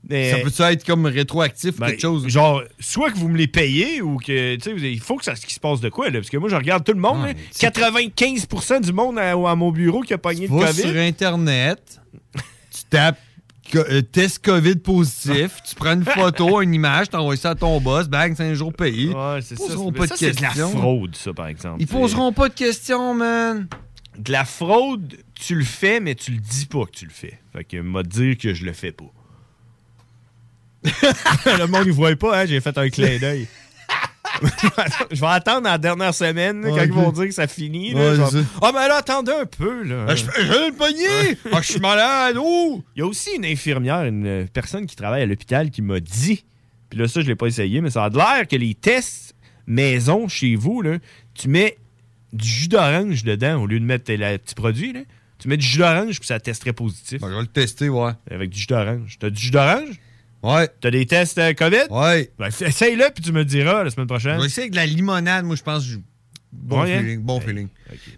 Mais- 0.08 0.32
Ça 0.32 0.38
peut-tu 0.40 0.62
être 0.62 0.86
comme 0.86 1.06
rétroactif 1.06 1.76
ou 1.76 1.80
ben, 1.80 1.88
quelque 1.88 2.02
chose? 2.02 2.28
Genre, 2.28 2.64
soit 2.80 3.12
que 3.12 3.18
vous 3.18 3.28
me 3.28 3.38
les 3.38 3.48
payez 3.48 4.02
ou 4.02 4.18
que, 4.18 4.56
tu 4.56 4.62
sais, 4.80 4.92
il 4.92 5.00
faut 5.02 5.18
que 5.18 5.26
ça 5.26 5.34
qu'il 5.36 5.52
se 5.54 5.60
passe 5.60 5.82
de 5.82 5.90
quoi, 5.90 6.06
là. 6.10 6.20
Parce 6.20 6.30
que 6.30 6.38
moi, 6.38 6.50
je 6.50 6.56
regarde 6.56 6.84
tout 6.86 6.94
le 6.94 7.00
monde, 7.02 7.26
là, 7.26 7.34
95% 7.54 8.82
du 8.82 8.94
monde 8.94 9.20
à, 9.20 9.32
à 9.32 9.56
mon 9.56 9.72
bureau 9.72 10.02
qui 10.02 10.14
a 10.14 10.18
pogné 10.18 10.44
le 10.48 10.48
COVID. 10.48 10.74
sur 10.82 10.96
Internet, 10.96 12.00
tu 12.34 12.84
tapes 12.90 13.20
euh, 13.76 14.02
test 14.02 14.44
COVID 14.44 14.78
positif, 14.78 15.58
tu 15.68 15.76
prends 15.76 15.94
une 15.94 16.06
photo, 16.06 16.62
une 16.64 16.74
image, 16.74 17.10
t'envoies 17.10 17.36
ça 17.38 17.52
à 17.52 17.56
ton 17.56 17.80
boss, 17.80 18.08
bang, 18.08 18.36
5 18.36 18.54
jours 18.54 18.74
payés. 18.74 19.10
Ouais, 19.10 19.40
c'est 19.42 19.56
Ils 19.56 19.58
poseront 19.58 19.92
pas 19.92 20.08
ça, 20.08 20.16
de 20.16 20.20
c'est 20.20 20.32
de 20.38 20.42
la 20.42 20.48
questions. 20.48 20.70
fraude, 20.72 21.16
ça, 21.16 21.34
par 21.34 21.48
exemple. 21.48 21.76
Ils 21.80 21.88
poseront 21.88 22.34
pas 22.34 22.50
de 22.50 22.54
questions, 22.56 23.14
man. 23.14 23.68
De 24.18 24.32
la 24.32 24.44
fraude, 24.46 25.18
tu 25.36 25.56
le 25.56 25.64
fais, 25.64 26.00
mais 26.00 26.16
tu 26.16 26.32
le 26.32 26.38
dis 26.40 26.66
pas 26.66 26.86
que 26.86 26.92
tu 26.92 27.06
le 27.06 27.12
fais. 27.12 27.40
Fait 27.54 27.64
que 27.64 27.78
m'a 27.78 28.02
dire 28.04 28.38
que 28.38 28.54
je 28.54 28.66
le 28.66 28.74
fais 28.74 28.92
pas. 28.92 29.06
le 31.46 31.66
monde, 31.68 31.84
il 31.86 31.92
voit 31.92 32.16
pas, 32.16 32.42
hein, 32.42 32.46
j'ai 32.46 32.62
fait 32.62 32.78
un 32.78 32.90
clin 32.90 33.18
d'œil. 33.20 33.48
je 35.12 35.20
vais 35.20 35.28
attendre 35.28 35.64
la 35.64 35.78
dernière 35.78 36.14
semaine, 36.14 36.64
Ouais, 36.64 36.72
quand 36.72 36.84
ils 36.84 36.94
vont 36.94 37.12
dire 37.12 37.26
que 37.26 37.34
ça 37.34 37.48
finit. 37.48 37.94
Ouais. 37.94 38.16
Ah, 38.62 38.72
mais 38.74 38.88
là, 38.88 38.98
attendez 38.98 39.34
un 39.34 39.46
peu. 39.46 39.84
Là. 39.84 40.06
Ah, 40.08 40.16
je 40.16 40.26
le 40.26 40.72
pogner! 40.72 41.38
Ah, 41.52 41.62
je 41.62 41.72
suis 41.72 41.80
malade! 41.80 42.38
Oh! 42.40 42.82
Il 42.96 43.00
y 43.00 43.02
a 43.02 43.06
aussi 43.06 43.32
une 43.36 43.46
infirmière, 43.46 44.06
une 44.06 44.26
euh, 44.26 44.46
personne 44.52 44.86
qui 44.86 44.96
travaille 44.96 45.24
à 45.24 45.26
l'hôpital 45.26 45.72
qui 45.72 45.82
m'a 45.82 46.00
dit, 46.00 46.46
puis 46.90 47.00
là, 47.00 47.08
ça, 47.08 47.22
je 47.22 47.28
l'ai 47.28 47.36
pas 47.36 47.48
essayé, 47.48 47.82
mais 47.82 47.90
ça 47.90 48.06
a 48.06 48.10
l'air 48.10 48.48
que 48.48 48.56
les 48.56 48.76
tests 48.76 49.36
maison 49.70 50.28
chez 50.28 50.56
vous, 50.56 50.82
là, 50.82 50.98
tu 51.34 51.48
mets 51.48 51.78
du 52.34 52.48
jus 52.48 52.68
d'orange 52.68 53.24
dedans 53.24 53.62
au 53.62 53.68
lieu 53.68 53.80
de 53.80 53.86
mettre 53.86 54.12
le 54.12 54.38
petit 54.38 54.56
produit. 54.56 54.94
Là. 54.94 55.02
Tu 55.38 55.48
mets 55.48 55.58
du 55.58 55.66
jus 55.66 55.80
d'orange 55.80 56.20
puis 56.20 56.28
ça 56.28 56.40
testerait 56.40 56.74
positif. 56.74 57.22
je 57.22 57.26
vais 57.26 57.42
le 57.42 57.48
tester, 57.48 57.88
ouais. 57.88 58.12
Avec 58.30 58.50
du 58.50 58.60
jus 58.60 58.68
d'orange. 58.68 59.18
T'as 59.20 59.30
du 59.30 59.42
jus 59.42 59.52
d'orange? 59.52 60.00
Ouais. 60.44 60.70
T'as 60.80 60.92
des 60.92 61.06
tests 61.06 61.38
euh, 61.38 61.54
COVID? 61.54 61.90
Ouais. 61.92 62.32
Ben, 62.40 62.48
essaye-le 62.48 63.06
puis 63.14 63.24
tu 63.24 63.32
me 63.32 63.40
le 63.40 63.46
diras 63.46 63.84
la 63.84 63.90
semaine 63.90 64.08
prochaine. 64.08 64.36
Je 64.36 64.40
vais 64.42 64.46
essayer 64.48 64.64
avec 64.64 64.72
de 64.72 64.78
la 64.78 64.86
limonade, 64.86 65.46
moi, 65.46 65.56
je 65.56 65.64
pense. 65.64 65.84
je- 65.86 65.98
Bon 66.52 66.82
Ouais, 66.82 66.96
hein? 66.96 67.00
feeling, 67.02 67.20
bon 67.22 67.40
feeling. 67.40 67.68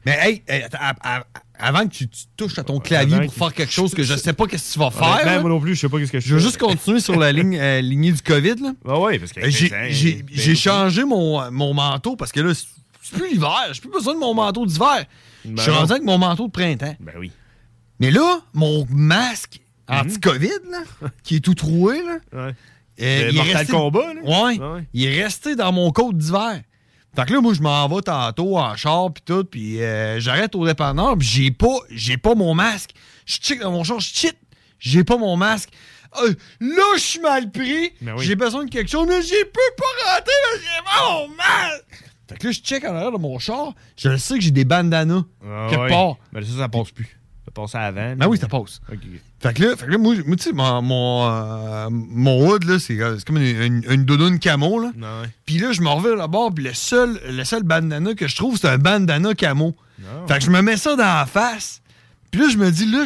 Mais 0.05 0.17
hey, 0.21 0.41
hey, 0.47 0.63
attends, 0.63 0.77
à- 0.79 1.17
à- 1.19 1.23
avant 1.60 1.86
que 1.86 1.93
tu, 1.93 2.07
tu 2.07 2.23
touches 2.38 2.57
à 2.57 2.63
ton 2.63 2.79
clavier 2.79 3.15
avant 3.17 3.25
pour 3.25 3.34
faire 3.34 3.53
quelque 3.53 3.73
chose 3.73 3.93
que 3.93 4.03
je 4.03 4.15
sais 4.15 4.31
pas 4.31 4.47
qu'est-ce 4.47 4.69
que 4.69 4.73
tu 4.73 4.79
vas 4.79 4.89
faire. 4.89 5.25
Là, 5.25 5.39
moi 5.41 5.49
non 5.49 5.60
plus, 5.60 5.75
je 5.75 5.81
sais 5.81 5.89
pas 5.89 5.99
qu'est-ce 5.99 6.13
que 6.13 6.19
je 6.21 6.29
je 6.29 6.34
veux 6.36 6.39
juste 6.39 6.57
continuer 6.57 7.01
sur 7.01 7.19
la 7.19 7.34
ligne, 7.34 7.57
euh, 7.60 7.81
lignée 7.81 8.13
du 8.13 8.21
COVID. 8.21 8.55
Là. 8.62 8.71
Ah 8.88 8.99
ouais, 8.99 9.19
parce 9.19 9.34
que 9.34 9.41
Euh, 9.41 9.49
J'ai 9.49 9.67
ben, 9.69 9.91
ben, 9.91 10.25
j'ai 10.31 10.55
changé 10.55 11.03
mon, 11.03 11.51
mon 11.51 11.73
manteau 11.73 12.15
parce 12.15 12.31
que 12.31 12.39
là, 12.39 12.53
c'est 12.53 13.17
plus 13.17 13.31
l'hiver. 13.34 13.67
J'ai 13.73 13.81
plus 13.81 13.91
besoin 13.91 14.13
de 14.13 14.19
mon 14.19 14.34
manteau 14.34 14.65
d'hiver. 14.65 15.03
Ben 15.43 15.57
je 15.57 15.62
suis 15.63 15.71
rendu 15.71 15.91
avec 15.91 16.03
mon 16.03 16.17
manteau 16.17 16.47
de 16.47 16.51
printemps. 16.53 16.95
Ben 17.01 17.13
oui. 17.19 17.31
Mais 17.99 18.12
là, 18.12 18.39
mon 18.53 18.88
masque. 18.89 19.60
anti-COVID, 19.91 20.49
là, 20.71 21.10
qui 21.23 21.36
est 21.38 21.39
tout 21.39 21.54
troué, 21.56 22.01
là, 22.04 22.17
Ouais. 22.34 22.56
euh, 23.01 23.25
Le 23.27 23.34
Mortal 23.34 23.67
Kombat, 23.67 24.13
là? 24.15 24.21
Ouais, 24.23 24.60
Ouais. 24.60 24.88
Il 24.93 25.06
est 25.06 25.23
resté 25.23 25.56
dans 25.56 25.71
mon 25.71 25.91
côte 25.91 26.17
d'hiver. 26.17 26.62
Fait 27.15 27.25
que 27.25 27.34
là, 27.34 27.41
moi, 27.41 27.54
je 27.54 27.62
m'en 27.62 27.88
vais 27.89 28.01
tantôt 28.01 28.58
en 28.58 28.75
char 28.77 29.12
puis 29.13 29.21
tout, 29.25 29.43
puis 29.43 29.82
euh, 29.82 30.19
j'arrête 30.21 30.56
au 30.56 30.65
dépanneur, 30.65 31.17
puis 31.17 31.27
j'ai 31.27 31.51
pas, 31.51 31.77
j'ai 31.89 32.17
pas 32.17 32.36
mon 32.36 32.54
masque. 32.54 32.91
Je 33.25 33.36
check 33.38 33.60
dans 33.60 33.71
mon 33.71 33.84
char, 33.84 33.99
je 33.99 34.08
cheat, 34.13 34.38
j'ai 34.80 35.04
pas 35.04 35.17
mon 35.17 35.36
masque. 35.36 35.69
Euh, 36.23 36.34
là, 36.62 36.84
je 36.95 36.99
suis 37.01 37.19
mal 37.19 37.51
pris. 37.51 37.91
Ben 38.01 38.15
oui. 38.17 38.25
J'ai 38.25 38.36
besoin 38.36 38.63
de 38.65 38.69
quelque 38.69 38.89
chose, 38.89 39.08
mais 39.10 39.21
j'ai 39.21 39.43
peux 39.45 39.60
pas 39.77 40.13
rentrer, 40.13 40.32
là, 40.32 40.60
j'ai 40.62 40.84
pas 40.86 41.12
mon 41.12 41.27
masque. 41.36 41.86
Fait 42.30 42.38
que 42.38 42.47
là, 42.47 42.51
je 42.54 42.60
check 42.62 42.86
en 42.86 42.95
arrière 42.95 43.12
de 43.12 43.17
mon 43.17 43.39
char, 43.39 43.73
je 43.97 44.15
sais 44.15 44.36
que 44.36 44.41
j'ai 44.41 44.51
des 44.51 44.63
bandanas 44.63 45.23
Ah 45.45 45.67
quelque 45.69 45.82
ouais. 45.82 45.89
part. 45.89 46.15
Ben 46.32 46.41
ça, 46.45 46.58
ça 46.60 46.69
passe 46.69 46.91
plus. 46.91 47.17
Ça 47.55 47.61
passe 47.61 47.75
avant. 47.75 48.15
Ben 48.15 48.27
oui, 48.27 48.37
ça 48.37 48.47
passe. 48.47 48.79
Fait 48.87 49.53
que 49.53 49.63
là, 49.63 49.75
fait 49.75 49.85
que 49.85 49.91
là, 49.91 49.97
moi, 49.97 50.15
moi, 50.25 50.35
tu 50.35 50.43
sais, 50.43 50.53
mon, 50.53 50.81
mon, 50.81 51.27
euh, 51.29 51.87
mon 51.89 52.47
hood, 52.47 52.63
là, 52.63 52.79
c'est 52.79 52.97
c'est 52.97 53.25
comme 53.25 53.37
une, 53.37 53.61
une, 53.61 53.83
une 53.89 54.05
doudoune 54.05 54.39
camo, 54.39 54.79
là. 54.79 54.91
Ouais. 54.95 55.29
Puis 55.45 55.57
là, 55.57 55.71
je 55.71 55.81
me 55.81 55.89
reviens 55.89 56.15
là-bas, 56.15 56.49
puis 56.55 56.63
le 56.63 56.73
seul, 56.73 57.19
le 57.27 57.43
seul 57.43 57.63
bandana 57.63 58.13
que 58.13 58.27
je 58.27 58.35
trouve, 58.35 58.57
c'est 58.57 58.69
un 58.69 58.77
bandana 58.77 59.33
camo. 59.33 59.75
Non. 59.99 60.27
Fait 60.27 60.39
que 60.39 60.45
je 60.45 60.49
me 60.51 60.61
mets 60.61 60.77
ça 60.77 60.95
dans 60.95 61.03
la 61.03 61.25
face. 61.25 61.81
Puis 62.29 62.41
là, 62.41 62.47
je 62.49 62.57
me 62.57 62.71
dis, 62.71 62.85
là, 62.85 63.03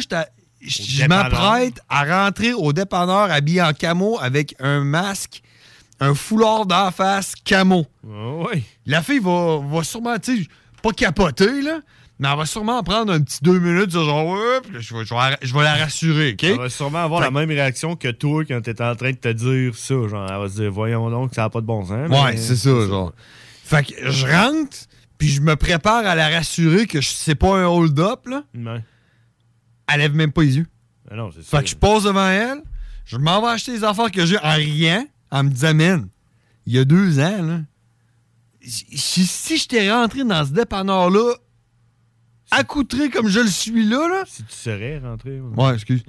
je 0.60 1.06
m'apprête 1.06 1.80
à 1.88 2.04
rentrer 2.24 2.52
au 2.52 2.72
dépanneur 2.72 3.30
habillé 3.30 3.62
en 3.62 3.72
camo 3.72 4.18
avec 4.20 4.54
un 4.60 4.84
masque, 4.84 5.42
un 6.00 6.14
foulard 6.14 6.66
la 6.68 6.90
face 6.90 7.34
camo. 7.44 7.86
Ouais. 8.04 8.62
La 8.84 9.02
fille 9.02 9.18
va, 9.18 9.58
va 9.58 9.82
sûrement, 9.82 10.18
tu 10.18 10.42
sais, 10.42 10.48
pas 10.82 10.92
capoter, 10.92 11.62
là, 11.62 11.80
mais 12.18 12.28
elle 12.28 12.36
va 12.38 12.46
sûrement 12.46 12.82
prendre 12.82 13.12
un 13.12 13.20
petit 13.20 13.38
deux 13.42 13.58
minutes, 13.58 13.88
dire 13.90 14.04
genre, 14.04 14.26
ouais, 14.26 14.60
puis 14.62 14.80
je 14.80 14.94
vais, 14.94 15.04
je 15.04 15.14
vais, 15.14 15.36
je 15.42 15.52
vais 15.54 15.62
la 15.62 15.74
rassurer, 15.76 16.32
OK? 16.32 16.44
Elle 16.44 16.56
va 16.56 16.70
sûrement 16.70 17.04
avoir 17.04 17.20
Fait 17.20 17.26
la 17.26 17.30
même 17.30 17.48
réaction 17.50 17.94
que 17.96 18.08
toi 18.08 18.44
quand 18.44 18.60
t'étais 18.62 18.84
en 18.84 18.94
train 18.96 19.10
de 19.10 19.16
te 19.16 19.28
dire 19.32 19.74
ça. 19.76 19.94
Genre, 20.08 20.26
elle 20.30 20.38
va 20.40 20.48
se 20.48 20.54
dire, 20.60 20.70
voyons 20.72 21.10
donc, 21.10 21.34
ça 21.34 21.42
n'a 21.42 21.50
pas 21.50 21.60
de 21.60 21.66
bon 21.66 21.84
sens. 21.84 22.08
Ouais, 22.08 22.32
mais- 22.32 22.36
c'est 22.36 22.56
ça, 22.56 22.70
genre. 22.86 23.12
Fait 23.64 23.84
que 23.86 24.10
je 24.10 24.26
rentre, 24.26 24.76
puis 25.18 25.28
je 25.28 25.40
me 25.40 25.56
prépare 25.56 26.06
à 26.06 26.14
la 26.14 26.28
rassurer 26.28 26.86
que 26.86 27.00
c'est 27.00 27.34
pas 27.34 27.56
un 27.58 27.66
hold-up, 27.66 28.26
là. 28.26 28.42
Ouais. 28.54 28.82
Elle 29.92 30.00
lève 30.00 30.14
même 30.14 30.32
pas 30.32 30.42
les 30.42 30.56
yeux. 30.58 30.66
Non, 31.14 31.30
c'est 31.32 31.42
ça. 31.42 31.58
Fait 31.58 31.64
que 31.64 31.70
je 31.70 31.76
passe 31.76 32.04
devant 32.04 32.28
elle, 32.28 32.62
Je 33.04 33.16
m'en 33.18 33.40
vais 33.40 33.48
acheter 33.48 33.72
les 33.72 33.84
affaires 33.84 34.10
que 34.10 34.26
j'ai 34.26 34.38
en 34.38 34.54
riant, 34.54 35.06
en 35.30 35.44
me 35.44 35.50
disant, 35.50 35.74
man, 35.74 36.08
il 36.66 36.74
y 36.74 36.78
a 36.78 36.84
deux 36.84 37.20
ans, 37.20 37.42
là, 37.42 37.60
si 38.62 39.26
si 39.26 39.58
j'étais 39.58 39.92
rentré 39.92 40.24
dans 40.24 40.44
ce 40.44 40.50
dépanneur-là, 40.50 41.34
accoutré 42.50 43.10
comme 43.10 43.28
je 43.28 43.40
le 43.40 43.48
suis 43.48 43.84
là, 43.84 44.08
là. 44.08 44.24
Si 44.26 44.42
tu 44.44 44.54
serais 44.54 44.98
rentré. 44.98 45.40
Ouais, 45.40 45.74
excuse. 45.74 46.02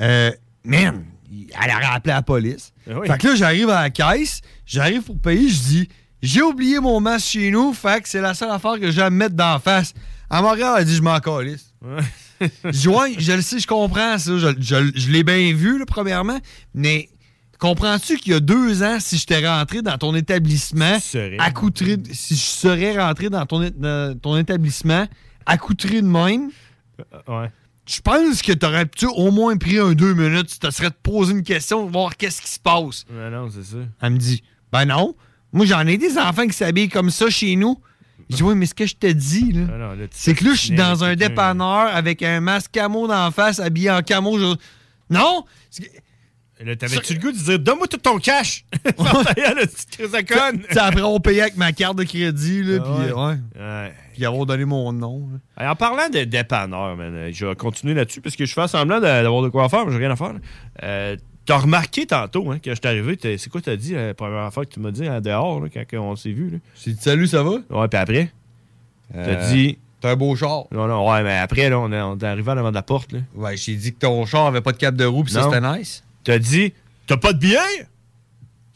Euh, 0.00 0.30
man, 0.64 1.04
elle 1.32 1.70
a 1.70 1.78
rappelé 1.78 2.12
la 2.14 2.22
police. 2.22 2.72
Oui. 2.86 3.06
Fait 3.06 3.18
que 3.18 3.28
là, 3.28 3.34
j'arrive 3.34 3.70
à 3.70 3.82
la 3.82 3.90
caisse, 3.90 4.40
j'arrive 4.66 5.02
pour 5.02 5.18
payer, 5.18 5.48
je 5.48 5.58
dis, 5.60 5.88
j'ai 6.22 6.42
oublié 6.42 6.80
mon 6.80 7.00
masque 7.00 7.28
chez 7.28 7.50
nous, 7.50 7.72
fait 7.72 8.02
que 8.02 8.08
c'est 8.08 8.20
la 8.20 8.34
seule 8.34 8.50
affaire 8.50 8.78
que 8.78 8.90
j'ai 8.90 9.02
à 9.02 9.10
me 9.10 9.16
mettre 9.16 9.34
d'en 9.34 9.58
face. 9.58 9.94
M'a 10.30 10.38
regardé, 10.40 10.62
elle 10.76 10.82
a 10.82 10.84
dit, 10.84 10.94
je 10.96 11.02
m'en 11.02 11.18
calisse. 11.18 11.72
je 12.64 12.70
dis, 12.70 12.88
ouais, 12.88 13.14
je 13.18 13.32
le 13.32 13.42
sais, 13.42 13.58
je 13.58 13.66
comprends 13.66 14.16
ça. 14.18 14.38
Je, 14.38 14.48
je- 14.58 14.92
je 14.94 15.10
l'ai 15.10 15.24
bien 15.24 15.52
vu, 15.54 15.78
là, 15.78 15.84
premièrement, 15.86 16.38
mais 16.74 17.08
comprends-tu 17.58 18.16
qu'il 18.18 18.32
y 18.32 18.36
a 18.36 18.40
deux 18.40 18.82
ans, 18.82 18.98
si 19.00 19.18
j'étais 19.18 19.46
rentré 19.46 19.82
dans 19.82 19.98
ton 19.98 20.14
établissement, 20.14 20.98
accoutré, 21.40 21.96
de- 21.96 22.08
si 22.12 22.34
je 22.34 22.40
serais 22.40 22.98
rentré 22.98 23.28
dans 23.28 23.44
ton, 23.46 23.62
é- 23.62 23.70
dans 23.70 24.16
ton 24.18 24.36
établissement, 24.36 25.06
accoutré 25.50 26.02
de 26.02 26.06
même, 26.06 26.50
Ouais. 27.28 27.50
je 27.86 28.00
pense 28.00 28.42
que 28.42 28.52
t'aurais 28.52 28.86
pu 28.86 29.06
au 29.06 29.30
moins 29.30 29.56
pris 29.56 29.78
un 29.78 29.92
deux 29.92 30.14
minutes, 30.14 30.48
tu 30.48 30.58
te 30.58 30.70
serais 30.70 30.90
posé 30.90 31.32
une 31.32 31.42
question, 31.42 31.86
voir 31.86 32.16
qu'est-ce 32.16 32.40
qui 32.42 32.48
se 32.48 32.60
passe. 32.60 33.04
Non, 33.10 33.30
non, 33.30 33.50
c'est 33.50 33.64
ça. 33.64 33.78
Elle 34.02 34.12
me 34.12 34.18
dit, 34.18 34.42
ben 34.72 34.84
non, 34.84 35.14
moi 35.52 35.66
j'en 35.66 35.86
ai 35.86 35.96
des 35.98 36.18
enfants 36.18 36.46
qui 36.46 36.52
s'habillent 36.52 36.88
comme 36.88 37.10
ça 37.10 37.28
chez 37.30 37.56
nous. 37.56 37.80
Je 38.28 38.36
dis, 38.36 38.42
oui, 38.44 38.54
mais 38.54 38.66
ce 38.66 38.74
que 38.74 38.86
je 38.86 38.94
te 38.94 39.08
dis, 39.08 39.50
là, 39.52 39.62
Ah 39.74 39.78
là, 39.78 39.94
c'est 40.12 40.34
que 40.34 40.44
là, 40.44 40.50
je 40.54 40.60
suis 40.60 40.74
dans 40.76 41.02
un 41.02 41.16
dépanneur 41.16 41.88
avec 41.92 42.22
un 42.22 42.40
masque 42.40 42.70
camo 42.72 43.08
d'en 43.08 43.30
face, 43.32 43.58
habillé 43.58 43.90
en 43.90 44.02
camo. 44.02 44.38
je- 44.38 44.54
Non! 45.08 45.44
T'avais-tu 46.78 47.14
le 47.14 47.20
goût 47.20 47.32
de 47.32 47.38
dire, 47.38 47.58
donne-moi 47.58 47.86
tout 47.88 47.96
ton 47.96 48.18
cash? 48.18 48.64
Après, 50.76 51.02
on 51.02 51.18
payait 51.20 51.40
avec 51.42 51.56
ma 51.56 51.72
carte 51.72 51.96
de 51.96 52.04
crédit, 52.04 52.62
là, 52.62 52.78
Ah 52.84 52.90
ouais. 52.98 53.06
euh, 53.06 53.14
ouais. 53.14 53.38
Ouais. 53.58 53.94
Puis 54.20 54.26
avoir 54.26 54.44
donné 54.44 54.66
mon 54.66 54.92
nom. 54.92 55.30
En 55.58 55.74
parlant 55.76 56.10
de 56.12 56.24
dépanneur, 56.24 56.94
man, 56.94 57.14
euh, 57.14 57.30
je 57.32 57.46
vais 57.46 57.54
continuer 57.54 57.94
là-dessus 57.94 58.20
parce 58.20 58.36
que 58.36 58.44
je 58.44 58.52
fais 58.52 58.68
semblant 58.68 59.00
d'avoir 59.00 59.40
de 59.42 59.48
quoi 59.48 59.66
faire, 59.70 59.86
mais 59.86 59.92
j'ai 59.92 59.96
rien 59.98 60.10
à 60.10 60.16
faire. 60.16 60.34
Euh, 60.82 61.16
T'as 61.46 61.56
remarqué 61.56 62.04
tantôt, 62.04 62.50
hein, 62.50 62.58
quand 62.62 62.72
je 62.72 62.76
suis 62.76 62.86
arrivé, 62.86 63.18
c'est 63.38 63.48
quoi 63.48 63.62
t'as 63.62 63.76
dit 63.76 63.94
la 63.94 64.12
première 64.12 64.52
fois 64.52 64.66
que 64.66 64.74
tu 64.74 64.78
m'as 64.78 64.90
dit 64.90 65.08
en 65.08 65.22
dehors, 65.22 65.58
là, 65.62 65.68
quand 65.72 65.84
on 65.98 66.14
s'est 66.16 66.32
vu? 66.32 66.50
là? 66.50 66.58
J'ai 66.84 66.92
dit 66.92 67.00
salut, 67.00 67.26
ça 67.28 67.42
va? 67.42 67.52
Ouais, 67.70 67.88
puis 67.88 67.98
après? 67.98 68.30
Euh, 69.16 69.24
T'as 69.24 69.48
dit. 69.50 69.78
T'as 70.02 70.10
un 70.10 70.16
beau 70.16 70.36
char. 70.36 70.64
Non, 70.70 70.86
non, 70.86 71.10
ouais, 71.10 71.22
mais 71.22 71.38
après, 71.38 71.70
là, 71.70 71.78
on 71.80 71.90
est, 71.92 72.00
on 72.02 72.18
est 72.18 72.24
arrivé 72.24 72.50
en 72.52 72.58
avant 72.58 72.68
de 72.68 72.74
la 72.74 72.82
porte. 72.82 73.12
Là. 73.12 73.20
Ouais, 73.34 73.56
j'ai 73.56 73.74
dit 73.74 73.94
que 73.94 73.98
ton 74.00 74.26
char 74.26 74.46
avait 74.48 74.60
pas 74.60 74.72
de 74.72 74.76
cap 74.76 74.94
de 74.94 75.04
roue, 75.06 75.24
puis 75.24 75.32
ça, 75.32 75.44
c'était 75.44 75.62
nice. 75.78 76.04
T'as 76.24 76.38
dit, 76.38 76.74
t'as 77.06 77.16
pas 77.16 77.32
de 77.32 77.38
bière? 77.38 77.62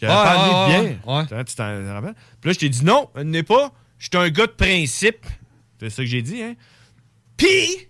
J'avais 0.00 0.12
Ouais, 0.14 0.22
pas 0.22 0.36
ouais, 0.36 0.48
de 0.48 0.72
ouais, 0.72 0.82
bière. 0.88 0.98
Hein, 1.06 1.44
Tu 1.44 1.54
t'en 1.54 1.92
rappelles? 1.92 2.14
Puis 2.40 2.48
là, 2.48 2.52
je 2.54 2.58
t'ai 2.58 2.68
dit 2.70 2.84
non, 2.84 3.08
elle 3.14 3.28
n'est 3.28 3.42
pas. 3.42 3.72
Je 4.12 4.18
suis 4.18 4.26
un 4.26 4.30
gars 4.30 4.46
de 4.46 4.52
principe. 4.52 5.24
C'est 5.80 5.88
ça 5.88 6.02
que 6.02 6.08
j'ai 6.08 6.20
dit, 6.20 6.42
hein? 6.42 6.54
Pis, 7.38 7.88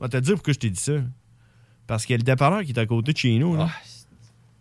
on 0.00 0.04
va 0.04 0.08
te 0.08 0.16
dire 0.16 0.34
pourquoi 0.34 0.52
je 0.52 0.58
t'ai 0.58 0.70
dit 0.70 0.80
ça. 0.80 0.94
Parce 1.86 2.04
qu'il 2.04 2.14
y 2.14 2.16
a 2.16 2.18
le 2.18 2.24
dépanneur 2.24 2.62
qui 2.64 2.72
est 2.72 2.78
à 2.78 2.86
côté 2.86 3.12
de 3.12 3.16
chez 3.18 3.38
nous. 3.38 3.56
Là. 3.56 3.68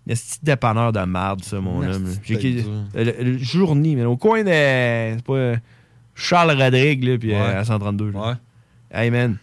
Le 0.05 0.13
petit 0.13 0.37
dépanneur 0.43 0.91
de 0.91 0.99
merde, 0.99 1.43
ça, 1.43 1.59
mon 1.61 1.81
Ah, 1.81 1.95
homme. 1.95 2.13
dur. 2.27 2.65
le, 2.93 3.37
journée, 3.39 3.95
mais 3.95 4.05
au 4.05 4.17
coin 4.17 4.43
de. 4.43 4.49
C'est 4.49 5.23
pas. 5.25 5.33
euh, 5.33 5.57
Charles 6.13 6.61
Rodrigue, 6.61 7.03
là, 7.05 7.17
puis 7.17 7.33
euh, 7.33 7.39
Ouais. 7.39 7.53
à 7.55 7.63
132. 7.65 8.11
là. 8.11 8.37
Hey, 8.91 9.09
man. 9.09 9.37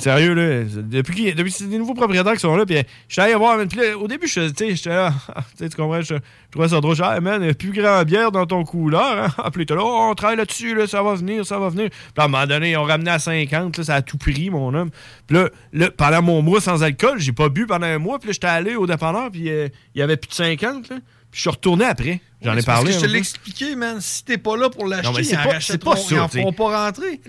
Sérieux, 0.00 0.34
là. 0.34 0.64
Depuis, 0.64 1.34
depuis 1.34 1.50
c'est 1.50 1.68
des 1.68 1.78
nouveaux 1.78 1.94
propriétaires 1.94 2.32
qui 2.32 2.40
sont 2.40 2.56
là, 2.56 2.64
puis 2.64 2.78
euh, 2.78 2.82
je 3.08 3.12
suis 3.12 3.22
allé 3.22 3.34
voir, 3.34 3.56
man. 3.56 3.68
Puis 3.68 3.80
au 3.92 4.08
début, 4.08 4.26
j'étais 4.26 4.74
là. 4.86 5.12
tu 5.36 5.42
sais, 5.56 5.68
tu 5.68 5.76
comprends, 5.76 6.00
je, 6.00 6.14
trouvais 6.50 6.68
ça 6.68 6.80
drôle. 6.80 6.96
Hey, 7.02 7.20
man, 7.20 7.54
plus 7.54 7.72
grand 7.72 8.02
bière 8.04 8.32
dans 8.32 8.46
ton 8.46 8.64
couleur. 8.64 9.32
Hein? 9.38 9.50
Puis 9.52 9.64
là, 9.64 9.76
Oh, 9.80 10.08
on 10.10 10.14
travaille 10.14 10.36
là-dessus, 10.36 10.74
là, 10.74 10.86
ça 10.86 11.02
va 11.02 11.14
venir, 11.14 11.44
ça 11.44 11.58
va 11.58 11.68
venir. 11.68 11.90
Puis 11.90 11.98
à 12.16 12.24
un 12.24 12.28
moment 12.28 12.46
donné, 12.46 12.72
ils 12.72 12.76
ont 12.76 12.84
ramené 12.84 13.10
à 13.10 13.18
50, 13.18 13.78
là, 13.78 13.84
ça 13.84 13.94
a 13.96 14.02
tout 14.02 14.18
pris, 14.18 14.50
mon 14.50 14.72
homme. 14.74 14.90
Puis 15.26 15.36
là, 15.36 15.48
là, 15.72 15.90
pendant 15.90 16.22
mon 16.22 16.42
mois 16.42 16.60
sans 16.60 16.82
alcool, 16.82 17.18
j'ai 17.18 17.32
pas 17.32 17.48
bu 17.48 17.66
pendant 17.66 17.86
un 17.86 17.98
mois. 17.98 18.18
Puis 18.18 18.28
là, 18.28 18.32
j'étais 18.32 18.46
allé 18.46 18.76
au 18.76 18.86
dépanneur, 18.86 19.30
puis 19.30 19.50
euh, 19.50 19.68
il 19.94 20.00
y 20.00 20.02
avait 20.02 20.16
plus 20.16 20.28
de 20.28 20.34
50, 20.34 20.90
là. 20.90 20.96
Puis 21.30 21.36
je 21.36 21.40
suis 21.42 21.50
retourné 21.50 21.84
après. 21.84 22.20
J'en 22.42 22.52
ai 22.52 22.62
parce 22.62 22.64
parlé. 22.66 22.86
que 22.88 22.92
je 22.94 23.00
te 23.00 23.06
peu. 23.06 23.12
l'ai 23.12 23.18
expliqué, 23.18 23.76
man. 23.76 24.00
Si 24.00 24.24
t'es 24.24 24.38
pas 24.38 24.56
là 24.56 24.70
pour 24.70 24.86
l'acheter, 24.86 25.08
ils 25.22 25.36
pas- 25.36 25.60
c'est 25.60 25.82
pas 25.82 25.94
ils 26.10 26.18
en 26.18 26.28
feront 26.28 26.52
pas 26.52 26.86
rentrer. 26.86 27.20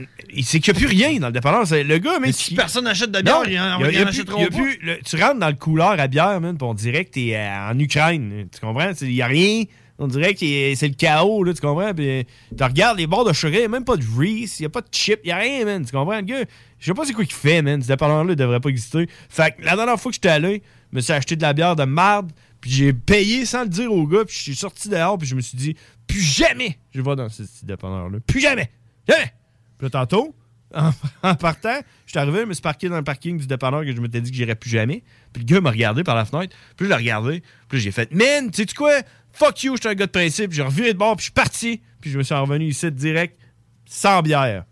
C'est 0.42 0.60
qu'il 0.62 0.74
n'y 0.74 0.78
a 0.78 0.80
plus 0.80 0.88
rien 0.88 1.20
dans 1.20 1.28
le 1.28 1.34
dépanneur. 1.34 1.64
Le 1.70 1.98
gars. 1.98 2.20
Mais 2.22 2.32
si 2.32 2.56
personne 2.56 2.86
n'achète 2.86 3.12
de 3.12 3.22
bière, 3.22 3.44
ils 3.48 3.60
en- 3.60 3.82
achèteront 4.08 4.46
pas. 4.46 4.58
tu 5.06 5.16
rentres 5.22 5.40
dans 5.40 5.50
le 5.50 5.56
couleur 5.56 6.00
à 6.00 6.08
bière, 6.08 6.40
man, 6.40 6.58
puis 6.58 6.66
on 6.68 6.74
dirait 6.74 7.06
que 7.06 7.12
t'es 7.12 7.36
euh, 7.36 7.72
en 7.72 7.78
Ukraine. 7.78 8.48
Tu 8.54 8.60
comprends? 8.62 8.92
Il 9.02 9.10
n'y 9.10 9.22
a 9.22 9.28
rien. 9.28 9.64
On 10.00 10.08
dirait 10.08 10.34
que 10.34 10.40
c'est 10.40 10.88
le 10.88 10.96
chaos, 10.96 11.44
là, 11.44 11.54
tu 11.54 11.62
comprends? 11.62 11.94
Puis 11.94 12.10
euh, 12.10 12.24
tu 12.58 12.64
regardes 12.64 12.98
les 12.98 13.06
bords 13.06 13.24
de 13.26 13.34
sugar, 13.34 13.54
il 13.54 13.60
n'y 13.60 13.66
a 13.66 13.68
même 13.68 13.86
pas 13.86 13.98
de 13.98 14.04
Reese, 14.18 14.60
il 14.60 14.64
n'y 14.64 14.66
a 14.66 14.70
pas 14.70 14.82
de 14.82 14.88
chip, 14.92 15.20
il 15.24 15.28
n'y 15.28 15.32
a 15.32 15.38
rien, 15.38 15.64
man. 15.64 15.86
Tu 15.86 15.92
comprends? 15.92 16.16
Le 16.16 16.22
gars, 16.22 16.44
je 16.80 16.86
sais 16.86 16.94
pas 16.96 17.06
c'est 17.06 17.14
quoi 17.14 17.24
qu'il 17.24 17.36
fait, 17.36 17.62
man. 17.62 17.80
Ce 17.84 17.88
dépanneur-là, 17.88 18.32
il 18.32 18.36
devrait 18.36 18.60
pas 18.60 18.70
exister. 18.70 19.08
Fait 19.30 19.52
que 19.56 19.64
la 19.64 19.76
dernière 19.76 20.00
fois 20.00 20.10
que 20.12 20.16
j'étais 20.16 20.30
allé, 20.30 20.64
je 20.92 20.96
me 20.96 21.02
suis 21.02 21.14
acheté 21.14 21.36
de 21.36 21.42
la 21.44 21.54
bière 21.54 21.76
de 21.76 21.84
marde, 21.84 22.32
puis 22.62 22.72
j'ai 22.72 22.94
payé 22.94 23.46
sans 23.46 23.64
le 23.64 23.70
dire 23.70 23.92
au 23.92 24.08
gars, 24.08 24.24
puis 24.24 24.36
je 24.36 24.42
suis 24.42 24.56
sorti 24.56 24.88
dehors, 24.88 25.18
puis 25.18 25.28
je 25.28 25.36
me 25.36 25.42
suis 25.42 25.58
dit, 25.58 25.76
plus 26.08 26.22
jamais 26.22 26.78
je 26.92 27.02
vais 27.02 27.16
dans 27.16 27.28
ce 27.28 27.44
petit 27.44 27.66
dépanneur-là. 27.66 28.20
Plus 28.26 28.40
jamais! 28.40 28.70
Jamais! 29.08 29.34
Puis 29.78 29.88
là, 29.88 29.90
tantôt, 29.90 30.36
en, 30.74 30.92
en 31.24 31.36
partant, 31.36 31.80
je 32.06 32.12
suis 32.12 32.20
arrivé, 32.20 32.42
je 32.42 32.46
me 32.46 32.54
suis 32.54 32.62
parqué 32.62 32.90
dans 32.90 32.98
le 32.98 33.04
parking 33.04 33.38
du 33.38 33.48
dépanneur 33.48 33.84
que 33.84 33.94
je 33.94 34.00
m'étais 34.00 34.22
dit 34.22 34.32
que 34.32 34.38
j'irais 34.38 34.56
plus 34.56 34.70
jamais. 34.70 35.04
Puis 35.34 35.44
le 35.44 35.54
gars 35.54 35.62
m'a 35.62 35.72
regardé 35.72 36.04
par 36.04 36.16
la 36.16 36.26
fenêtre. 36.26 36.56
Puis 36.78 36.86
je 36.86 36.90
l'ai 36.90 36.96
regardé. 36.96 37.44
Puis 37.68 37.80
j'ai 37.80 37.92
fait 37.92 38.12
Man, 38.14 38.52
tu 38.52 38.64
sais 38.64 38.76
quoi? 38.76 39.02
Fuck 39.34 39.64
you, 39.64 39.76
je 39.76 39.82
suis 39.82 39.90
un 39.90 39.96
gars 39.96 40.06
de 40.06 40.12
principe. 40.12 40.52
J'ai 40.52 40.62
reviré 40.62 40.94
de 40.94 40.98
bord, 40.98 41.16
puis 41.16 41.22
je 41.22 41.26
suis 41.26 41.34
parti. 41.34 41.82
Puis 42.00 42.12
je 42.12 42.18
me 42.18 42.24
suis 42.24 42.36
revenu 42.36 42.66
ici 42.66 42.92
direct, 42.92 43.38
sans 43.86 44.22
bière. 44.22 44.66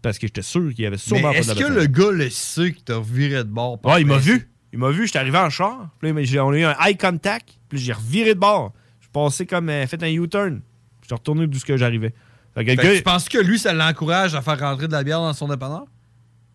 Parce 0.00 0.18
que 0.18 0.26
j'étais 0.26 0.42
sûr 0.42 0.74
qu'il 0.74 0.84
y 0.84 0.86
avait 0.86 0.98
sûrement 0.98 1.30
Mais 1.30 1.40
pas 1.40 1.54
de 1.54 1.58
est-ce 1.60 1.60
que 1.60 1.72
le 1.72 1.86
gars 1.86 2.10
le 2.10 2.28
sait 2.28 2.72
que 2.72 2.80
t'as 2.80 3.00
viré 3.00 3.44
de 3.44 3.48
bord? 3.48 3.78
Ouais, 3.84 4.00
il 4.00 4.06
m'a 4.06 4.18
vu. 4.18 4.48
Il 4.72 4.78
m'a 4.78 4.90
vu, 4.90 5.06
j'étais 5.06 5.18
arrivé 5.18 5.38
en 5.38 5.50
char. 5.50 5.88
Puis 6.00 6.12
là, 6.12 6.44
on 6.44 6.52
a 6.52 6.58
eu 6.58 6.64
un 6.64 6.76
eye 6.86 6.96
contact. 6.96 7.48
Puis 7.68 7.78
j'ai 7.78 7.92
reviré 7.92 8.34
de 8.34 8.40
bord. 8.40 8.72
Je 9.00 9.04
suis 9.04 9.12
passé 9.12 9.46
comme. 9.46 9.68
euh, 9.68 9.86
fait 9.86 10.02
un 10.02 10.08
U-turn. 10.08 10.60
Je 11.02 11.06
suis 11.06 11.14
retourné 11.14 11.46
d'où 11.46 11.58
ce 11.58 11.64
que 11.64 11.76
j'arrivais. 11.76 12.14
Fait 12.54 12.64
que 12.64 12.80
Fait 12.80 12.96
tu 12.96 13.02
penses 13.02 13.28
que 13.28 13.38
lui, 13.38 13.58
ça 13.58 13.72
l'encourage 13.72 14.34
à 14.34 14.42
faire 14.42 14.58
rentrer 14.58 14.86
de 14.86 14.92
la 14.92 15.02
bière 15.02 15.20
dans 15.20 15.32
son 15.32 15.48
dépanneur? 15.48 15.84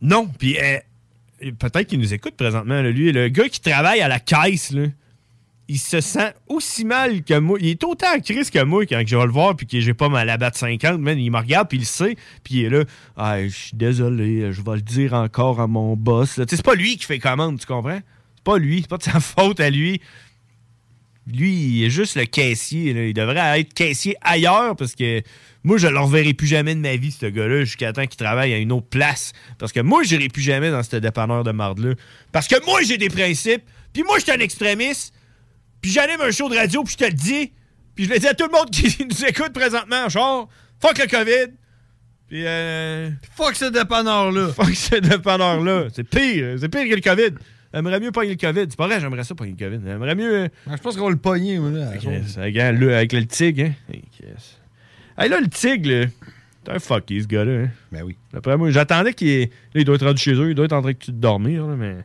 Non, 0.01 0.27
puis 0.27 0.57
euh, 0.59 0.77
peut-être 1.59 1.87
qu'il 1.87 1.99
nous 1.99 2.13
écoute 2.13 2.35
présentement, 2.35 2.81
là, 2.81 2.91
lui. 2.91 3.11
Le 3.11 3.29
gars 3.29 3.49
qui 3.49 3.59
travaille 3.61 4.01
à 4.01 4.07
la 4.07 4.19
caisse, 4.19 4.71
là, 4.71 4.87
il 5.69 5.79
se 5.79 5.99
sent 6.01 6.33
aussi 6.47 6.85
mal 6.85 7.23
que 7.23 7.37
moi. 7.37 7.57
Il 7.61 7.67
est 7.67 7.83
autant 7.83 8.15
en 8.15 8.19
crise 8.19 8.49
que 8.49 8.63
moi 8.63 8.85
quand 8.85 9.03
je 9.05 9.17
vais 9.17 9.25
le 9.25 9.31
voir 9.31 9.55
puis 9.55 9.67
que 9.67 9.79
j'ai 9.79 9.93
pas 9.93 10.09
ma 10.09 10.23
labat 10.23 10.51
de 10.51 10.55
50. 10.55 10.99
Man, 10.99 11.19
il 11.19 11.31
me 11.31 11.37
regarde 11.37 11.67
puis 11.67 11.77
il 11.77 11.81
le 11.81 11.85
sait. 11.85 12.15
Puis 12.43 12.55
il 12.55 12.65
est 12.65 12.69
là. 12.69 12.83
Je 13.43 13.53
suis 13.53 13.75
désolé, 13.75 14.51
je 14.53 14.61
vais 14.61 14.75
le 14.75 14.81
dire 14.81 15.13
encore 15.13 15.59
à 15.59 15.67
mon 15.67 15.95
boss. 15.95 16.39
C'est 16.47 16.63
pas 16.63 16.75
lui 16.75 16.97
qui 16.97 17.05
fait 17.05 17.19
commande, 17.19 17.59
tu 17.59 17.65
comprends? 17.65 17.99
C'est 18.35 18.43
pas 18.43 18.57
lui, 18.57 18.81
c'est 18.81 18.89
pas 18.89 18.97
de 18.97 19.03
sa 19.03 19.19
faute 19.19 19.59
à 19.59 19.69
lui. 19.69 20.01
Lui, 21.29 21.51
il 21.51 21.83
est 21.83 21.89
juste 21.89 22.15
le 22.15 22.23
caissier. 22.23 23.09
Il 23.09 23.13
devrait 23.13 23.59
être 23.59 23.73
caissier 23.73 24.15
ailleurs 24.21 24.77
parce 24.77 24.95
que 24.95 25.21
moi, 25.65 25.77
je 25.77 25.87
ne 25.87 25.91
le 25.91 25.99
reverrai 25.99 26.33
plus 26.33 26.47
jamais 26.47 26.73
de 26.73 26.79
ma 26.79 26.95
vie, 26.95 27.11
ce 27.11 27.25
gars-là, 27.25 27.65
jusqu'à 27.65 27.91
temps 27.91 28.05
qu'il 28.07 28.15
travaille 28.15 28.53
à 28.53 28.57
une 28.57 28.71
autre 28.71 28.87
place. 28.87 29.33
Parce 29.57 29.73
que 29.73 29.81
moi, 29.81 30.03
je 30.03 30.15
n'irai 30.15 30.29
plus 30.29 30.41
jamais 30.41 30.71
dans 30.71 30.81
ce 30.81 30.95
dépanneur 30.95 31.43
de 31.43 31.51
marde-là. 31.51 31.95
Parce 32.31 32.47
que 32.47 32.63
moi, 32.65 32.81
j'ai 32.83 32.97
des 32.97 33.09
principes. 33.09 33.63
Puis 33.91 34.03
moi, 34.03 34.19
je 34.19 34.23
suis 34.23 34.31
un 34.31 34.39
extrémiste. 34.39 35.13
Puis 35.81 35.91
j'anime 35.91 36.21
un 36.21 36.31
show 36.31 36.49
de 36.49 36.55
radio, 36.55 36.83
puis 36.83 36.93
je 36.93 36.97
te 36.97 37.09
le 37.09 37.13
dis. 37.13 37.51
Puis 37.95 38.05
je 38.05 38.09
le 38.13 38.19
dis 38.19 38.27
à 38.27 38.33
tout 38.33 38.45
le 38.45 38.51
monde 38.51 38.69
qui 38.71 39.05
nous 39.05 39.25
écoute 39.25 39.53
présentement 39.53 40.05
en 40.05 40.09
char. 40.09 40.47
Fuck 40.81 40.97
le 40.99 41.07
COVID. 41.07 41.53
Puis 42.27 42.43
euh... 42.45 43.09
Fuck 43.35 43.55
ce 43.55 43.65
dépanneur-là. 43.65 44.49
Fuck 44.49 44.75
ce 44.75 44.95
dépanneur-là. 44.95 45.87
C'est 45.93 46.03
pire. 46.03 46.55
C'est 46.59 46.69
pire 46.69 46.83
que 46.89 46.95
le 46.95 47.01
COVID. 47.01 47.37
J'aimerais 47.73 47.99
mieux 47.99 48.11
pogner 48.11 48.31
le 48.31 48.35
COVID. 48.37 48.65
C'est 48.69 48.77
pas 48.77 48.87
vrai, 48.87 48.99
j'aimerais 48.99 49.23
ça 49.23 49.35
pogner 49.35 49.55
le 49.59 49.65
COVID. 49.65 49.81
J'aimerais 49.85 50.15
mieux. 50.15 50.35
euh, 50.35 50.47
Je 50.69 50.77
pense 50.81 50.95
qu'on 50.95 51.05
va 51.05 51.09
le 51.11 51.17
pogner, 51.17 51.59
moi, 51.59 51.69
là. 51.71 51.91
Chris, 51.97 52.07
avec, 52.37 52.57
hein, 52.57 52.71
le, 52.71 52.95
avec 52.95 53.13
le 53.13 53.25
tigre, 53.25 53.63
hein? 53.65 53.71
Hey, 53.93 54.03
Chris. 54.17 54.57
Hey, 55.17 55.29
là, 55.29 55.39
le 55.39 55.47
tigre, 55.47 55.89
là, 55.89 56.05
c'est 56.65 56.71
un 56.73 56.79
fucky, 56.79 57.21
ce 57.21 57.27
gars-là. 57.27 57.63
Hein? 57.63 57.69
Ben 57.91 58.03
oui. 58.03 58.15
Après 58.33 58.57
moi, 58.57 58.71
j'attendais 58.71 59.13
qu'il 59.13 59.41
là, 59.41 59.47
il 59.75 59.85
doit 59.85 59.95
être 59.95 60.05
rendu 60.05 60.21
chez 60.21 60.33
eux, 60.33 60.49
il 60.49 60.55
doit 60.55 60.65
être 60.65 60.73
en 60.73 60.81
train 60.81 60.91
de 60.91 61.11
dormir, 61.11 61.65
là, 61.67 61.75
mais. 61.75 61.95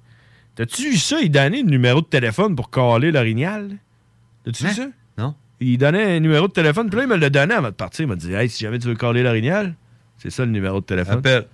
T'as-tu 0.54 0.90
vu 0.90 0.96
ça? 0.96 1.20
Il 1.20 1.30
donnait 1.30 1.62
le 1.62 1.70
numéro 1.70 2.00
de 2.00 2.06
téléphone 2.06 2.54
pour 2.56 2.70
caler 2.70 3.10
l'orignal? 3.10 3.70
T'as-tu 4.44 4.64
vu 4.66 4.70
ça? 4.72 4.86
Non. 5.18 5.34
Il 5.60 5.78
donnait 5.78 6.16
un 6.16 6.20
numéro 6.20 6.48
de 6.48 6.52
téléphone, 6.52 6.88
puis 6.90 6.96
là, 6.98 7.04
il 7.04 7.08
me 7.08 7.16
l'a 7.16 7.30
donné 7.30 7.54
avant 7.54 7.68
de 7.68 7.74
partir. 7.74 8.04
Il 8.04 8.08
m'a 8.08 8.16
dit, 8.16 8.32
hey, 8.34 8.48
si 8.48 8.64
jamais 8.64 8.78
tu 8.78 8.88
veux 8.88 8.94
caler 8.94 9.22
l'orignal, 9.22 9.74
c'est 10.18 10.30
ça 10.30 10.44
le 10.44 10.50
numéro 10.50 10.80
de 10.80 10.84
téléphone. 10.86 11.18
Appelle. 11.18 11.46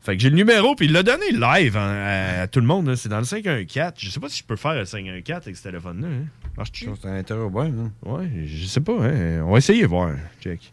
Fait 0.00 0.16
que 0.16 0.22
j'ai 0.22 0.28
le 0.30 0.36
numéro, 0.36 0.74
puis 0.74 0.84
il 0.86 0.92
l'a 0.92 1.02
donné 1.02 1.30
live 1.30 1.76
hein, 1.78 1.94
à, 2.38 2.42
à 2.42 2.46
tout 2.46 2.60
le 2.60 2.66
monde. 2.66 2.88
là. 2.88 2.96
C'est 2.96 3.08
dans 3.08 3.18
le 3.18 3.24
514. 3.24 3.92
Je 3.96 4.10
sais 4.10 4.20
pas 4.20 4.28
si 4.28 4.38
je 4.40 4.44
peux 4.44 4.56
faire 4.56 4.74
le 4.74 4.84
514 4.84 5.42
avec 5.46 5.56
ce 5.56 5.62
téléphone-là. 5.62 6.08
Hein. 6.08 6.26
Marche-tu? 6.58 6.88
C'est 7.00 7.08
un 7.08 7.14
interrobot, 7.16 7.64
non? 7.68 7.90
Ouais, 8.04 8.28
je 8.44 8.66
sais 8.66 8.80
pas. 8.80 8.92
Hein. 9.00 9.42
On 9.44 9.52
va 9.52 9.58
essayer, 9.58 9.86
voir. 9.86 10.10
Check. 10.40 10.72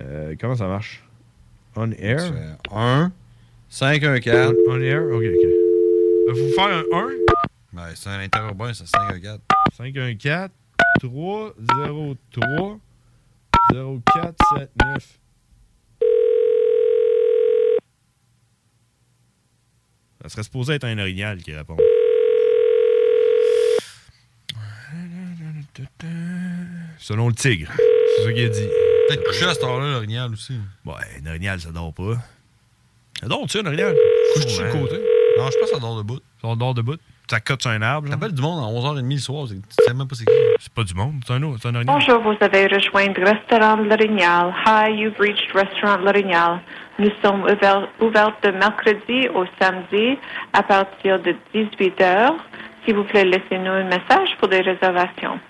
Euh, 0.00 0.34
comment 0.40 0.56
ça 0.56 0.66
marche? 0.66 1.02
On 1.76 1.90
air? 1.92 2.32
1, 2.72 3.12
5, 3.68 4.02
1, 4.02 4.18
4. 4.20 4.54
On 4.68 4.80
air? 4.80 5.02
Ok, 5.12 5.22
ok. 5.22 5.65
Vous 6.28 6.52
faire 6.54 6.66
un 6.66 6.82
1? 6.92 7.06
Ouais, 7.72 7.92
c'est 7.94 8.08
un 8.08 8.18
interurbain, 8.18 8.74
c'est 8.74 8.86
514. 8.86 9.40
514 9.76 10.50
303 11.00 12.78
0479. 13.72 15.18
Ça 20.22 20.28
serait 20.28 20.42
supposé 20.42 20.74
être 20.74 20.84
un 20.84 20.98
orignal 20.98 21.38
qui 21.42 21.54
répond. 21.54 21.76
Selon 26.98 27.28
le 27.28 27.34
tigre. 27.34 27.70
C'est 28.16 28.24
ça 28.24 28.32
qu'il 28.32 28.46
a 28.46 28.48
dit. 28.48 28.68
Peut-être 29.08 29.24
couché 29.24 29.44
à 29.44 29.54
cette 29.54 29.62
heure-là, 29.62 29.92
l'orignal 29.92 30.32
aussi. 30.32 30.58
Ouais, 30.84 30.94
un 31.22 31.26
orignal, 31.28 31.60
ça 31.60 31.70
dort 31.70 31.94
pas. 31.94 32.16
Ça 33.20 33.28
dort, 33.28 33.42
tu 33.42 33.50
sais, 33.50 33.60
un 33.60 33.66
orignal? 33.66 33.94
Couche 34.34 34.46
sur 34.46 34.64
le 34.64 34.72
côté? 34.72 35.15
Non, 35.38 35.50
je 35.50 35.58
pense 35.58 35.70
que 35.70 35.74
ça 35.76 35.80
dort 35.80 35.98
debout. 35.98 36.18
Ça 36.42 36.54
dort 36.54 36.74
debout. 36.74 36.96
Ça 37.28 37.40
cote 37.40 37.60
sur 37.60 37.72
un 37.72 37.82
arbre. 37.82 38.08
T'appelles 38.08 38.32
du 38.32 38.40
monde 38.40 38.62
à 38.62 38.68
11h30 38.68 39.12
le 39.12 39.18
soir. 39.18 39.46
Tu 39.48 39.56
sais 39.84 39.92
même 39.92 40.06
pas 40.06 40.14
c'est 40.14 40.24
qui. 40.24 40.32
C'est 40.60 40.72
pas 40.72 40.84
du 40.84 40.94
monde, 40.94 41.14
c'est 41.26 41.32
un 41.32 41.42
autre, 41.42 41.58
c'est 41.60 41.68
un 41.68 41.74
orignal. 41.74 41.96
Bonjour, 41.96 42.20
vous 42.22 42.36
avez 42.40 42.66
rejoint 42.68 43.08
le 43.12 43.24
restaurant 43.24 43.76
L'Orignal. 43.82 44.54
Hi, 44.64 44.90
you've 44.92 45.18
reached 45.18 45.52
restaurant 45.52 45.98
L'Orignal. 46.04 46.60
Nous 47.00 47.10
sommes 47.22 47.42
ouverts, 47.42 47.88
ouverts 48.00 48.36
de 48.42 48.50
mercredi 48.52 49.28
au 49.34 49.44
samedi 49.60 50.16
à 50.52 50.62
partir 50.62 51.20
de 51.20 51.34
18 51.52 52.00
heures. 52.00 52.36
S'il 52.84 52.94
vous 52.94 53.04
plaît, 53.04 53.24
laissez-nous 53.24 53.72
un 53.72 53.84
message 53.84 54.36
pour 54.38 54.48
des 54.48 54.60
réservations. 54.60 55.40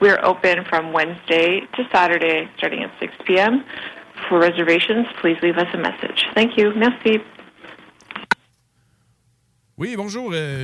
We're 0.00 0.18
open 0.24 0.64
from 0.64 0.92
Wednesday 0.94 1.62
to 1.76 1.82
Saturday, 1.92 2.48
starting 2.56 2.82
at 2.82 2.90
6 2.98 3.12
p.m. 3.26 3.62
For 4.28 4.38
reservations, 4.40 5.06
please 5.20 5.36
leave 5.42 5.58
us 5.58 5.68
a 5.74 5.76
message. 5.76 6.26
Thank 6.34 6.56
you. 6.56 6.72
Merci. 6.74 7.20
Oui, 9.80 9.94
bonjour. 9.96 10.30
euh, 10.34 10.62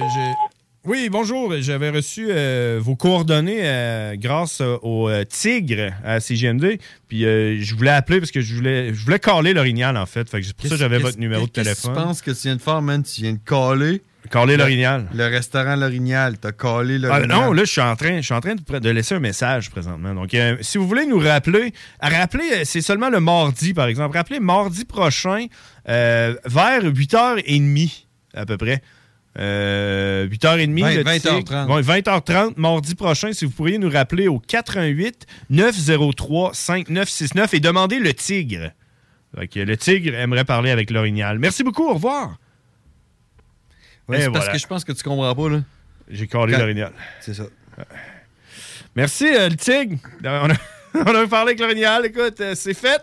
oui, 0.85 1.09
bonjour. 1.11 1.55
J'avais 1.61 1.89
reçu 1.89 2.27
euh, 2.29 2.79
vos 2.83 2.97
coordonnées 2.97 3.62
euh, 3.62 4.14
grâce 4.17 4.61
au 4.61 5.09
Tigre 5.27 5.95
à 6.05 6.21
CGMD. 6.21 6.79
Puis 7.09 7.25
euh, 7.25 7.57
je 7.59 7.75
voulais 7.75 7.93
appeler 7.93 8.21
parce 8.21 8.31
que 8.31 8.43
je 8.43 8.55
voulais, 8.55 8.93
je 8.93 9.03
voulais 9.03 9.19
caler 9.19 9.55
l'orignal, 9.55 9.97
en 9.97 10.05
fait. 10.05 10.29
fait 10.29 10.43
que 10.43 10.47
c'est 10.47 10.55
pour 10.55 10.67
ça 10.67 10.75
que 10.75 10.77
j'avais 10.77 10.99
votre 10.99 11.19
numéro 11.19 11.47
de 11.47 11.51
téléphone. 11.51 11.95
Tu 11.95 11.99
penses 12.03 12.21
que 12.21 12.31
tu 12.31 12.43
viens 12.43 12.57
de 12.57 12.61
faire, 12.61 12.83
man? 12.83 13.03
Tu 13.03 13.23
viens 13.23 13.33
de 13.33 13.39
caler. 13.39 14.03
Caler 14.31 14.59
l'orignal. 14.59 15.09
Le 15.14 15.25
restaurant 15.29 15.77
L'Orignal. 15.77 16.37
T'as 16.37 16.53
calé 16.53 16.97
Ah, 17.05 17.21
l'Orignal. 17.21 17.29
non, 17.29 17.53
là, 17.55 17.64
je 17.64 17.71
suis 17.71 17.81
en 17.81 17.97
train, 17.97 18.17
je 18.19 18.23
suis 18.27 18.35
en 18.35 18.41
train 18.43 18.55
de, 18.55 18.91
laisser 18.91 19.14
un 19.14 19.21
message 19.21 19.71
présentement. 19.71 20.12
Donc, 20.12 20.37
si 20.61 20.77
vous 20.77 20.87
voulez 20.87 21.07
nous 21.07 21.21
rappeler, 21.21 21.73
rappeler, 22.03 22.67
c'est 22.67 22.83
seulement 22.83 23.09
le 23.09 23.21
mardi, 23.21 23.73
par 23.73 23.87
exemple. 23.87 24.14
Rappelez 24.14 24.41
mardi 24.41 24.85
prochain, 24.85 25.47
vers 25.87 26.37
8h30, 26.85 28.05
à 28.35 28.45
peu 28.45 28.59
près. 28.59 28.83
Euh, 29.39 30.26
8h30. 30.28 30.80
Vingt- 30.80 30.95
le 30.97 31.03
20h30. 31.05 31.20
Tigre. 31.45 31.70
Ouais, 31.70 31.82
20h30, 31.82 32.55
mardi 32.57 32.95
prochain, 32.95 33.32
si 33.32 33.45
vous 33.45 33.51
pourriez 33.51 33.76
nous 33.78 33.91
rappeler 33.91 34.28
au 34.28 34.39
88 34.39 35.26
903 35.51 36.55
5969 36.55 37.53
et 37.55 37.61
demander 37.61 37.99
le 37.99 38.14
tigre. 38.14 38.70
Le 39.37 39.74
tigre 39.76 40.14
aimerait 40.14 40.45
parler 40.47 40.70
avec 40.70 40.91
l'orignal. 40.91 41.39
Merci 41.39 41.62
beaucoup, 41.62 41.87
au 41.89 41.95
revoir. 41.95 42.37
Ouais, 44.09 44.20
c'est 44.22 44.30
parce 44.30 44.49
que 44.49 44.59
je 44.59 44.66
pense 44.66 44.84
que 44.84 44.93
tu 44.93 45.03
comprends 45.03 45.34
pas, 45.34 45.49
là. 45.51 45.61
J'ai 46.09 46.26
calé 46.26 46.53
Quand- 46.53 46.59
l'orignal. 46.61 46.93
C'est 47.20 47.34
ça. 47.34 47.45
Merci, 48.95 49.26
euh, 49.26 49.49
le 49.51 49.57
tigre. 49.57 49.99
On 50.24 50.49
a, 50.51 50.55
on 50.95 51.14
a 51.14 51.26
parlé 51.26 51.51
avec 51.51 51.61
l'orignal. 51.61 52.07
Écoute, 52.07 52.41
euh, 52.41 52.55
c'est 52.55 52.72
fait. 52.74 53.03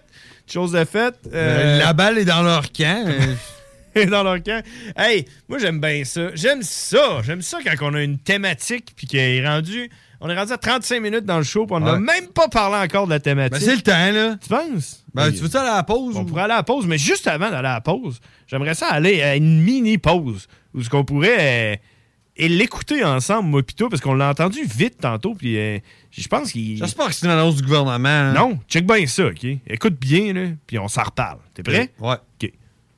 Chose 0.51 0.71
de 0.71 0.83
faite. 0.85 1.19
Euh, 1.33 1.77
la 1.79 1.93
balle 1.93 2.17
est 2.17 2.25
dans 2.25 2.41
leur 2.41 2.71
camp. 2.71 3.07
dans 4.09 4.23
leur 4.23 4.41
camp. 4.43 4.63
Hey, 4.97 5.25
moi, 5.47 5.59
j'aime 5.59 5.79
bien 5.79 6.03
ça. 6.03 6.29
J'aime 6.35 6.61
ça. 6.63 7.21
J'aime 7.23 7.41
ça 7.41 7.59
quand 7.63 7.89
on 7.91 7.93
a 7.95 8.01
une 8.03 8.17
thématique 8.19 8.93
puis 8.95 9.07
qu'il 9.07 9.19
est 9.19 9.47
rendu... 9.47 9.89
On 10.25 10.29
est 10.29 10.37
rendu 10.37 10.53
à 10.53 10.57
35 10.57 11.01
minutes 11.01 11.25
dans 11.25 11.37
le 11.37 11.43
show 11.43 11.65
puis 11.65 11.75
on 11.75 11.81
n'a 11.81 11.93
Ouais. 11.95 11.99
même 11.99 12.27
pas 12.27 12.47
parlé 12.47 12.77
encore 12.77 13.07
de 13.07 13.11
la 13.11 13.19
thématique. 13.19 13.59
Ben, 13.59 13.59
c'est 13.59 13.75
le 13.75 13.81
temps, 13.81 14.11
là. 14.11 14.37
Tu 14.41 14.47
penses? 14.47 15.03
Ben, 15.13 15.27
Oui. 15.27 15.33
tu 15.35 15.41
veux-tu 15.41 15.57
aller 15.57 15.67
à 15.67 15.75
la 15.75 15.83
pause? 15.83 16.15
On 16.15 16.21
ou- 16.21 16.25
pourrait 16.25 16.43
aller 16.43 16.53
à 16.53 16.57
la 16.57 16.63
pause, 16.63 16.85
mais 16.87 16.97
juste 16.97 17.27
avant 17.27 17.49
d'aller 17.51 17.67
à 17.67 17.73
la 17.73 17.81
pause, 17.81 18.21
j'aimerais 18.47 18.73
ça 18.73 18.87
aller 18.87 19.21
à 19.21 19.35
une 19.35 19.61
mini-pause 19.61 20.47
où 20.73 20.81
ce 20.81 20.89
qu'on 20.89 21.03
pourrait 21.03 21.73
euh, 21.73 21.75
et 22.37 22.47
l'écouter 22.47 23.03
ensemble, 23.03 23.49
moi 23.49 23.61
pis 23.63 23.75
toi, 23.75 23.89
parce 23.89 24.01
qu'on 24.01 24.13
l'a 24.13 24.29
entendu 24.29 24.59
vite 24.63 24.97
tantôt, 25.01 25.35
puis 25.35 25.57
euh, 25.57 25.77
je 26.09 26.25
pense 26.29 26.53
qu'il... 26.53 26.77
J'espère 26.77 27.07
que 27.07 27.13
c'est 27.13 27.25
une 27.25 27.31
annonce 27.33 27.57
du 27.57 27.63
gouvernement. 27.63 28.07
hein. 28.07 28.31
Non, 28.33 28.59
check 28.69 28.87
bien 28.87 29.05
ça, 29.05 29.25
OK? 29.27 29.45
Écoute 29.67 29.99
bien, 29.99 30.31
là, 30.31 30.45
puis 30.65 30.79
on 30.79 30.87
s'en 30.87 31.03
reparle. 31.03 31.39
T'es 31.53 31.63
prêt? 31.63 31.91
Ouais. 31.99 32.15
OK. 32.41 32.49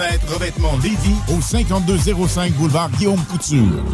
Revêtement 0.00 0.78
Lévis 0.82 1.14
au 1.28 1.42
5205 1.42 2.52
boulevard 2.54 2.90
Guillaume 2.92 3.22
Couture. 3.26 3.84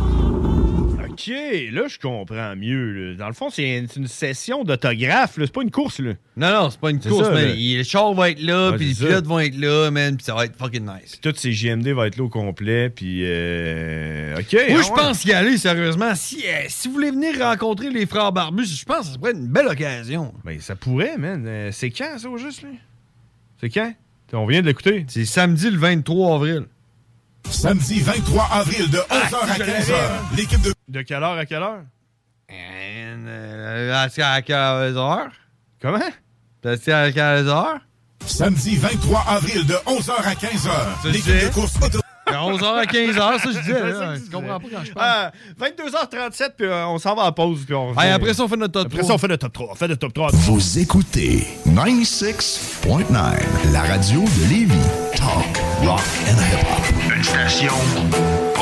OK, 1.05 1.27
là, 1.73 1.89
je 1.89 1.99
comprends 1.99 2.55
mieux. 2.55 2.93
là. 3.11 3.15
Dans 3.17 3.27
le 3.27 3.33
fond, 3.33 3.51
c'est 3.51 3.85
une, 3.97 4.07
session 4.07 4.63
d'autographe. 4.63 5.33
C'est 5.37 5.53
pas 5.53 5.63
une 5.63 5.73
course, 5.73 5.99
là. 5.99 6.13
Non, 6.37 6.53
non, 6.53 6.71
c'est 6.71 6.79
pas 6.79 6.91
une 6.91 7.01
course, 7.01 7.27
ça, 7.27 7.33
mais 7.33 7.47
là. 7.47 7.55
il- 7.57 7.79
le 7.79 7.83
char 7.83 8.15
va 8.15 8.31
être 8.31 8.41
là, 8.41 8.71
Ouais, 8.71 8.77
puis 8.77 8.87
les 8.87 8.95
ça. 8.95 9.07
pilotes 9.07 9.27
vont 9.27 9.41
être 9.41 9.57
là, 9.59 9.91
man, 9.91 10.17
puis 10.17 10.25
ça 10.25 10.37
va 10.37 10.45
être 10.45 10.57
fucking 10.57 10.85
nice. 10.87 11.19
Toutes 11.21 11.41
ces 11.41 11.51
JMD 11.53 11.89
vont 11.89 12.05
être 12.05 12.19
là 12.19 12.23
au 12.25 12.29
complet, 12.29 12.89
puis... 12.89 13.23
euh, 13.25 14.37
OK. 14.39 14.53
Moi, 14.53 14.63
ah 14.63 14.69
je 14.69 14.89
ouais. 14.89 14.95
pense 14.95 15.25
y 15.25 15.33
aller, 15.33 15.59
sérieusement. 15.59 16.15
Si, 16.15 16.45
euh, 16.47 16.67
si 16.69 16.87
vous 16.87 16.95
voulez 16.95 17.11
venir 17.11 17.37
rencontrer 17.41 17.91
les 17.91 18.07
frères 18.07 18.31
Barbus, 18.31 18.67
je 18.67 18.85
pense 18.85 19.07
que 19.07 19.13
ça 19.15 19.19
pourrait 19.19 19.33
être 19.33 19.39
une 19.39 19.49
belle 19.49 19.67
occasion. 19.67 20.33
Ben, 20.45 20.61
ça 20.61 20.77
pourrait, 20.77 21.17
man. 21.19 21.45
Euh, 21.49 21.71
c'est 21.73 21.91
quand, 21.91 22.17
ça, 22.17 22.29
au 22.31 22.37
juste, 22.39 22.63
là? 22.63 22.69
C'est 23.61 23.71
quand? 23.71 23.93
On 24.33 24.47
vient 24.47 24.61
de 24.61 24.67
l'écouter. 24.67 25.05
C'est 25.09 25.25
samedi 25.25 25.71
le 25.71 25.79
23 25.79 26.35
avril. 26.37 26.65
Samedi 27.51 28.01
23 28.01 28.49
avril 28.53 28.91
de 28.91 28.99
11h 28.99 29.05
Ah, 29.11 29.17
à 29.23 29.55
si, 29.55 29.59
je 29.61 29.65
15h. 29.65 29.91
l'avais. 29.93 30.37
L'équipe 30.37 30.61
de 30.63 30.73
De 30.89 31.03
quelle 31.03 31.23
heure 31.23 31.39
à 31.39 31.47
quelle 31.47 31.63
heure? 31.63 31.83
Euh, 32.51 33.93
à, 33.95 34.03
à 34.33 34.43
quelle 34.43 34.57
heure? 34.57 35.31
Comment? 35.81 35.99
C'est 36.63 36.93
à 36.93 37.13
quelle 37.13 37.47
heure? 37.49 37.79
Samedi 38.27 38.77
23 38.77 39.25
avril 39.29 39.65
de 39.67 39.75
11h 39.75 40.11
à 40.13 40.35
15h. 40.35 40.59
Ça, 41.03 41.09
L'équipe 41.09 41.33
de 41.33 41.55
course 41.55 41.77
automobile. 41.77 42.01
À 42.27 42.33
11h 42.43 42.65
à 42.65 42.85
15h, 42.85 43.15
ça 43.15 43.39
je 43.45 43.49
disais. 43.61 43.73
Ça 43.75 43.87
là, 43.87 44.17
que 44.19 44.25
Tu 44.25 44.31
comprends 44.31 44.59
pas 44.61 44.69
quand 44.73 44.85
je 44.85 44.93
parle. 44.93 45.07
Ah, 45.09 45.33
22h37, 45.61 46.51
puis 46.59 46.67
euh, 46.67 46.87
on 46.89 46.99
s'en 46.99 47.15
va 47.15 47.23
en 47.25 47.33
pause. 47.33 47.65
Puis 47.65 47.75
on 47.75 47.93
Hey, 48.01 48.11
après 48.11 48.35
ça, 48.35 48.43
on 48.45 48.49
fait 48.49 48.57
notre 48.57 48.73
top 48.73 48.87
Après 48.87 48.99
3. 48.99 49.09
ça, 49.09 49.15
on 49.15 49.19
fait 49.19 49.29
le 49.29 49.39
top 49.39 49.53
3. 49.53 49.69
On 49.71 49.75
fait 49.77 49.89
le 49.89 49.97
top 49.97 50.13
3. 50.13 50.31
Vous 50.33 50.79
écoutez 50.79 51.47
96.9, 51.69 53.73
la 53.73 53.83
radio 53.83 54.21
de 54.21 54.51
Lévis. 54.51 54.75
Talk, 55.17 55.57
rock 55.85 56.01
and 56.29 56.41
hip-hop. 56.41 57.17
Une 57.17 57.23
station 57.25 57.73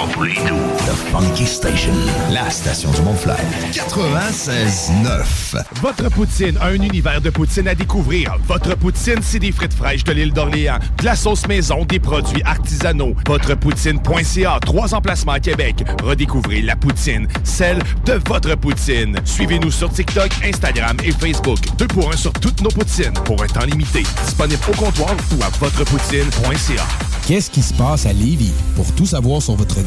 pas 0.05 0.13
pour 0.13 0.25
les 0.25 0.35
doux. 0.35 0.41
The 0.87 0.95
Funky 1.13 1.47
Station, 1.47 1.93
la 2.31 2.51
station 2.51 2.91
du 2.93 3.03
Mont-Flair. 3.03 3.39
96.9. 3.73 5.63
Votre 5.81 6.11
poutine, 6.11 6.59
un 6.61 6.75
univers 6.75 7.21
de 7.21 7.31
poutine 7.31 7.69
à 7.69 7.75
découvrir. 7.75 8.37
Votre 8.47 8.77
poutine, 8.77 9.21
c'est 9.23 9.39
des 9.39 9.53
frites 9.53 9.75
fraîches 9.75 10.05
de 10.05 10.13
l'île 10.13 10.33
d'Orléans, 10.33 10.79
de 10.99 11.05
la 11.05 11.17
sauce 11.17 11.47
maison, 11.47 11.85
des 11.85 12.01
produits 12.01 12.43
artisanaux. 12.43 13.15
Votrepoutine.ca, 13.27 14.59
trois 14.61 14.95
emplacements 14.95 15.33
à 15.33 15.41
Québec. 15.41 15.85
Redécouvrez 16.03 16.63
la 16.63 16.77
poutine, 16.77 17.29
celle 17.43 17.79
de 18.05 18.21
votre 18.27 18.55
poutine. 18.57 19.19
Suivez-nous 19.25 19.71
sur 19.71 19.91
TikTok, 19.91 20.31
Instagram 20.45 20.97
et 21.05 21.13
Facebook. 21.13 21.59
Deux 21.79 21.89
pour 21.89 22.13
un 22.13 22.17
sur 22.17 22.33
toutes 22.33 22.61
nos 22.63 22.71
poutines, 22.71 23.15
pour 23.25 23.43
un 23.43 23.47
temps 23.47 23.65
limité. 23.65 24.03
Disponible 24.25 24.63
au 24.69 24.77
comptoir 24.77 25.15
ou 25.37 25.43
à 25.43 25.49
votrepoutine.ca. 25.61 26.87
Qu'est-ce 27.27 27.51
qui 27.51 27.63
se 27.63 27.73
passe 27.73 28.05
à 28.05 28.13
Lévis? 28.13 28.53
Pour 28.77 28.93
tout 28.93 29.07
savoir 29.07 29.41
sur 29.41 29.55
votre 29.55 29.81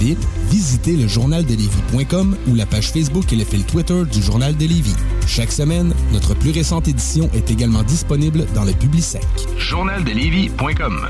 visitez 0.49 0.95
le 0.95 1.07
journaldelévis.com 1.07 2.37
ou 2.47 2.55
la 2.55 2.65
page 2.65 2.91
Facebook 2.91 3.31
et 3.33 3.35
le 3.35 3.43
fil 3.43 3.63
Twitter 3.63 4.03
du 4.11 4.21
Journal 4.21 4.55
de 4.55 4.65
Lévis. 4.65 4.95
Chaque 5.27 5.51
semaine, 5.51 5.93
notre 6.13 6.35
plus 6.35 6.51
récente 6.51 6.87
édition 6.87 7.29
est 7.33 7.51
également 7.51 7.83
disponible 7.83 8.45
dans 8.53 8.63
le 8.63 8.73
Publisec. 8.73 9.25
Journaldelévis.com 9.57 11.09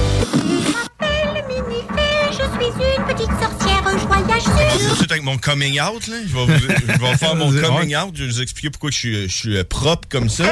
Petite 3.13 3.29
sorcière 3.41 4.95
suite 4.95 5.11
avec 5.11 5.23
mon 5.23 5.37
coming 5.37 5.79
out, 5.81 6.07
là. 6.07 6.15
Je 6.25 6.33
vais, 6.33 6.45
vous- 6.45 6.51
je 6.59 6.99
vais 6.99 7.17
faire 7.17 7.35
mon 7.35 7.51
coming 7.61 7.95
out. 7.95 8.11
Je 8.15 8.23
vais 8.23 8.29
vous 8.29 8.41
expliquer 8.41 8.69
pourquoi 8.69 8.91
je 8.91 8.97
suis, 8.97 9.29
je 9.29 9.35
suis 9.35 9.57
euh, 9.57 9.63
propre 9.63 10.07
comme 10.09 10.29
ça. 10.29 10.43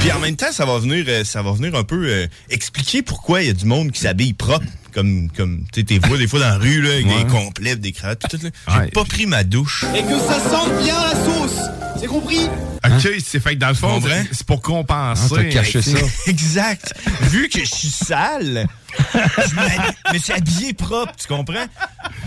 Puis 0.00 0.12
en 0.12 0.20
même 0.20 0.36
temps, 0.36 0.52
ça 0.52 0.64
va 0.64 0.78
venir, 0.78 1.04
euh, 1.08 1.24
ça 1.24 1.42
va 1.42 1.52
venir 1.52 1.74
un 1.74 1.82
peu 1.84 2.06
euh, 2.08 2.26
expliquer 2.50 3.02
pourquoi 3.02 3.42
il 3.42 3.48
y 3.48 3.50
a 3.50 3.54
du 3.54 3.64
monde 3.66 3.90
qui 3.90 4.00
s'habille 4.00 4.32
propre 4.32 4.64
comme, 4.92 5.28
comme 5.36 5.62
tu 5.72 5.84
sais, 5.88 5.98
vois 6.06 6.18
des 6.18 6.26
fois 6.26 6.40
dans 6.40 6.48
la 6.48 6.58
rue, 6.58 6.82
là, 6.82 6.90
avec 6.92 7.06
ouais. 7.06 7.24
des 7.24 7.30
complets, 7.30 7.76
des 7.76 7.92
cravates, 7.92 8.24
tout, 8.30 8.38
J'ai 8.38 8.90
pas 8.90 9.04
pris 9.04 9.26
ma 9.26 9.44
douche. 9.44 9.84
Et 9.94 10.02
que 10.02 10.18
ça 10.18 10.40
sente 10.40 10.82
bien 10.82 10.96
la 11.00 11.14
sauce. 11.14 11.60
C'est 12.00 12.06
compris? 12.06 12.44
OK, 12.44 12.50
hein? 12.84 12.98
c'est 13.24 13.40
fait 13.40 13.56
dans 13.56 13.68
le 13.68 13.74
fond, 13.74 14.00
c'est 14.30 14.46
pour 14.46 14.62
compenser. 14.62 15.34
Ah, 15.36 15.40
On 15.40 15.52
caché 15.52 15.82
ça. 15.82 15.98
exact. 16.26 16.94
Vu 17.22 17.48
que 17.48 17.60
je 17.60 17.64
suis 17.64 17.88
sale, 17.88 18.68
je 19.14 20.12
me 20.12 20.18
suis 20.18 20.32
habillé 20.32 20.72
propre, 20.74 21.12
tu 21.18 21.26
comprends? 21.26 21.66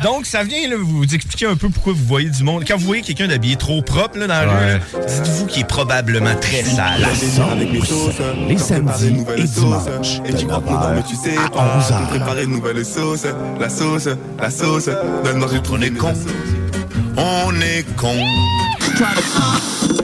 Donc, 0.03 0.25
ça 0.25 0.43
vient 0.43 0.67
là, 0.67 0.75
vous 0.77 1.03
expliquer 1.03 1.45
un 1.45 1.55
peu 1.55 1.69
pourquoi 1.69 1.93
vous 1.93 2.05
voyez 2.05 2.29
du 2.29 2.43
monde. 2.43 2.65
Quand 2.67 2.77
vous 2.77 2.85
voyez 2.85 3.01
quelqu'un 3.01 3.27
d'habillé 3.27 3.55
trop 3.55 3.81
propre 3.81 4.17
là, 4.17 4.27
dans 4.27 4.45
la 4.45 4.73
rue, 4.73 4.79
dites-vous 5.07 5.45
qu'il 5.45 5.61
est 5.61 5.67
probablement 5.67 6.35
très 6.35 6.63
sale. 6.63 7.07
Les 8.47 8.57
samedis 8.57 9.07
et 9.07 9.11
nouvelle 12.61 12.85
sauce. 12.85 13.25
La 13.59 13.69
sauce, 13.69 14.09
la 14.39 14.51
sauce. 14.51 14.89
Donne-moi 15.23 15.47
du 15.49 15.59
On 15.71 15.81
est 15.81 15.91
con. 15.91 16.13
On 17.17 17.61
est 17.61 17.85
con. 17.95 18.15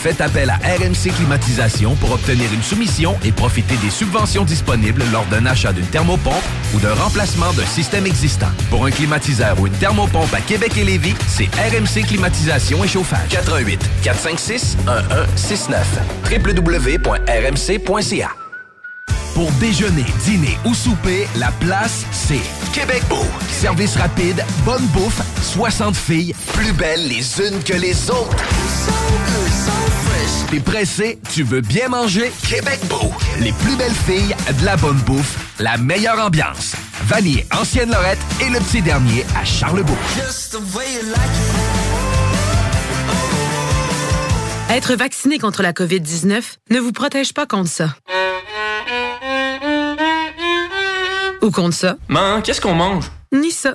Faites 0.00 0.20
appel 0.20 0.48
à 0.48 0.56
RMC 0.58 1.12
Climatisation 1.16 1.96
pour 1.96 2.12
obtenir 2.12 2.52
une 2.54 2.62
soumission 2.62 3.16
et 3.24 3.32
profiter 3.32 3.74
des 3.78 3.90
subventions 3.90 4.44
disponibles 4.44 5.02
lors 5.12 5.24
d'un 5.26 5.44
achat 5.44 5.72
d'une 5.72 5.86
thermopompe 5.86 6.34
ou 6.72 6.78
d'un 6.78 6.94
remplacement 6.94 7.52
d'un 7.54 7.66
système 7.66 8.06
existant. 8.06 8.46
Pour 8.70 8.86
un 8.86 8.92
climatiseur 8.92 9.58
ou 9.60 9.66
une 9.66 9.72
thermopompe 9.72 10.32
à 10.32 10.40
Québec 10.40 10.76
et 10.76 10.84
Lévis, 10.84 11.16
c'est 11.26 11.48
RMC 11.56 12.06
Climatisation 12.06 12.84
et 12.84 12.88
Chauffage. 12.88 13.28
88 13.30 13.80
456 14.04 14.76
1169 14.86 15.86
www.rmc.ca 16.30 18.28
pour 19.34 19.52
déjeuner, 19.52 20.04
dîner 20.24 20.58
ou 20.64 20.74
souper, 20.74 21.28
la 21.36 21.52
place, 21.60 22.04
c'est 22.10 22.40
Québec 22.72 23.04
Beau. 23.08 23.24
Service 23.52 23.94
rapide, 23.94 24.44
bonne 24.64 24.84
bouffe, 24.88 25.22
60 25.42 25.94
filles, 25.94 26.34
plus 26.54 26.72
belles 26.72 27.06
les 27.06 27.40
unes 27.40 27.62
que 27.62 27.74
les 27.74 28.10
autres. 28.10 28.36
T'es 30.50 30.60
pressé, 30.60 31.18
tu 31.32 31.42
veux 31.42 31.60
bien 31.60 31.88
manger? 31.88 32.32
Québec 32.48 32.80
Beau. 32.88 33.12
Les 33.40 33.52
plus 33.52 33.76
belles 33.76 33.92
filles, 33.92 34.34
de 34.58 34.64
la 34.64 34.76
bonne 34.76 34.96
bouffe, 34.98 35.36
la 35.58 35.76
meilleure 35.76 36.18
ambiance. 36.18 36.74
Vanier, 37.04 37.46
Ancienne 37.54 37.90
Lorette 37.90 38.18
et 38.40 38.48
le 38.48 38.58
petit 38.60 38.80
dernier 38.80 39.26
à 39.38 39.44
Charlebourg. 39.44 39.96
Être 44.70 44.94
vacciné 44.94 45.38
contre 45.38 45.62
la 45.62 45.72
COVID-19 45.72 46.42
ne 46.70 46.78
vous 46.78 46.92
protège 46.92 47.34
pas 47.34 47.46
contre 47.46 47.70
ça. 47.70 47.94
Ou 51.42 51.50
contre 51.50 51.76
ça. 51.76 51.96
Man, 52.08 52.42
qu'est-ce 52.42 52.60
qu'on 52.60 52.74
mange? 52.74 53.04
Ni 53.32 53.50
ça. 53.50 53.74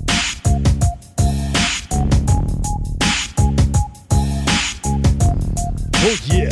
Oh 6.03 6.33
yeah! 6.33 6.49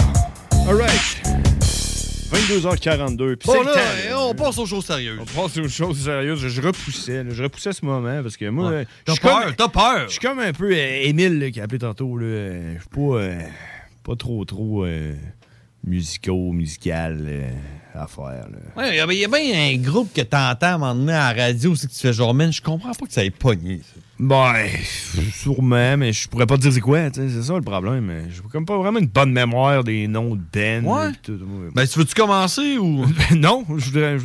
Alright! 0.67 1.21
22h42. 2.31 3.35
Puis 3.37 3.49
le 3.51 3.65
là, 3.65 3.73
temps, 3.73 4.29
on 4.29 4.35
passe 4.35 4.57
aux 4.59 4.65
choses 4.65 4.85
sérieuses. 4.85 5.19
On 5.19 5.25
passe 5.25 5.57
aux 5.57 5.67
choses 5.67 6.03
sérieuses. 6.03 6.39
Je, 6.39 6.47
je 6.49 6.61
repoussais, 6.61 7.23
là, 7.23 7.29
je 7.33 7.43
repoussais 7.43 7.73
ce 7.73 7.83
moment 7.83 8.21
parce 8.21 8.37
que 8.37 8.47
moi. 8.49 8.69
Ouais. 8.69 8.75
euh, 8.75 8.85
T'as 9.05 9.15
peur, 9.15 9.55
t'as 9.57 9.67
peur. 9.67 10.03
Je 10.07 10.11
suis 10.11 10.19
comme 10.19 10.39
un 10.39 10.53
peu 10.53 10.71
euh, 10.71 11.01
Émile 11.03 11.39
là, 11.39 11.49
qui 11.51 11.59
a 11.59 11.63
appelé 11.63 11.79
tantôt. 11.79 12.17
là. 12.17 12.27
Je 12.75 12.79
suis 12.79 12.89
pas, 12.89 13.01
euh, 13.17 13.39
pas 14.03 14.15
trop, 14.15 14.45
trop 14.45 14.85
euh, 14.85 15.13
musico, 15.83 16.51
musical 16.51 17.27
à 17.95 18.05
faire. 18.05 18.47
là. 18.51 18.57
Ouais, 18.77 18.89
il 18.91 18.95
y 18.97 18.99
a- 18.99 19.05
il 19.11 19.17
y 19.19 19.25
a 19.25 19.27
bien 19.27 19.73
un 19.73 19.77
groupe 19.77 20.13
que 20.13 20.21
t'entends 20.21 20.67
à 20.67 20.73
un 20.73 20.77
moment 20.77 20.95
donné 20.95 21.13
à 21.13 21.33
la 21.33 21.45
radio, 21.45 21.75
c'est 21.75 21.87
que 21.87 21.93
tu 21.93 21.99
fais 21.99 22.13
genre, 22.13 22.33
man, 22.35 22.53
je 22.53 22.61
comprends 22.61 22.93
pas 22.93 23.05
que 23.07 23.13
ça 23.13 23.25
ait 23.25 23.31
pogné. 23.31 23.79
ça. 23.79 23.99
Ben, 24.19 24.53
sûrement, 25.33 25.95
mais 25.95 26.11
je 26.11 26.27
pourrais 26.27 26.45
pas 26.45 26.57
te 26.57 26.61
dire 26.63 26.73
c'est 26.73 26.81
quoi, 26.81 27.09
c'est 27.13 27.41
ça 27.41 27.55
le 27.55 27.61
problème. 27.61 28.05
mais 28.05 28.23
J'ai 28.29 28.41
comme 28.51 28.65
pas 28.65 28.77
vraiment 28.77 28.99
une 28.99 29.07
bonne 29.07 29.31
mémoire 29.31 29.83
des 29.83 30.07
noms 30.09 30.35
de 30.35 30.41
bands. 30.81 30.83
Ouais. 31.05 31.11
et 31.11 31.15
tout. 31.23 31.39
Ben, 31.73 31.87
tu 31.87 31.99
veux-tu 31.99 32.15
commencer 32.15 32.77
ou? 32.77 33.05
non, 33.35 33.65
je 33.77 33.85
voudrais, 33.85 34.17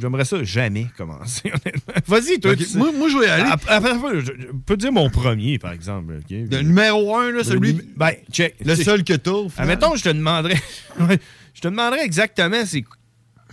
j'aimerais 0.00 0.24
ça 0.24 0.42
jamais 0.44 0.86
commencer, 0.96 1.42
honnêtement. 1.52 1.94
Vas-y, 2.06 2.38
toi. 2.38 2.54
Tu 2.54 2.78
moi- 2.78 2.92
moi, 2.96 3.08
je 3.08 3.18
vais 3.18 3.26
y 3.26 3.28
aller. 3.28 3.50
Après, 3.50 3.74
après, 3.74 3.90
je, 4.20 4.26
je 4.26 4.32
peux 4.66 4.76
te 4.76 4.80
dire 4.82 4.92
mon 4.92 5.10
premier, 5.10 5.58
par 5.58 5.72
exemple. 5.72 6.20
Le 6.30 6.62
numéro 6.62 7.16
1, 7.16 7.32
là, 7.32 7.42
celui. 7.44 7.72
Le- 7.72 7.84
Ben, 7.96 8.12
check. 8.30 8.54
Le 8.64 8.76
seul 8.76 9.02
que 9.02 9.14
t'as. 9.14 9.30
Admettons, 9.58 9.96
je 9.96 10.04
te 10.04 10.08
demanderais. 10.10 10.60
Je 11.52 11.60
te 11.62 11.68
demanderais 11.68 12.04
exactement 12.04 12.62
c'est, 12.64 12.84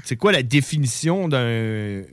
c'est 0.03 0.15
quoi 0.15 0.31
la 0.31 0.43
définition 0.43 1.27
d'un 1.27 2.03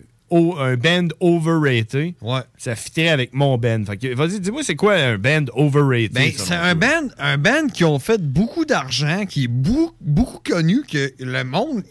un 0.58 0.76
band 0.76 1.08
overrated. 1.20 2.14
Ouais. 2.20 2.40
Ça 2.56 2.74
fitterait 2.76 3.08
avec 3.08 3.32
mon 3.34 3.56
band. 3.58 3.84
Fait 3.86 3.96
que, 3.96 4.14
vas-y, 4.14 4.40
dis-moi, 4.40 4.62
c'est 4.62 4.76
quoi 4.76 4.94
un 4.94 5.16
band 5.18 5.44
overrated? 5.54 6.12
Ben, 6.12 6.32
c'est 6.36 6.54
un 6.54 6.74
band, 6.74 7.08
un 7.18 7.38
band 7.38 7.68
qui 7.72 7.84
ont 7.84 7.98
fait 7.98 8.20
beaucoup 8.20 8.64
d'argent, 8.64 9.26
qui 9.26 9.44
est 9.44 9.48
beaucoup, 9.48 9.94
beaucoup 10.00 10.38
connu, 10.44 10.82
que 10.82 11.12
le 11.18 11.44
monde 11.44 11.82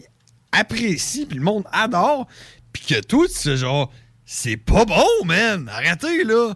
apprécie, 0.52 1.26
puis 1.26 1.38
le 1.38 1.44
monde 1.44 1.64
adore, 1.72 2.26
puis 2.72 2.84
que 2.86 3.00
tout, 3.00 3.26
c'est 3.28 3.56
genre, 3.56 3.90
c'est 4.24 4.56
pas 4.56 4.84
bon, 4.84 5.06
man! 5.24 5.68
Arrêtez, 5.72 6.24
là! 6.24 6.54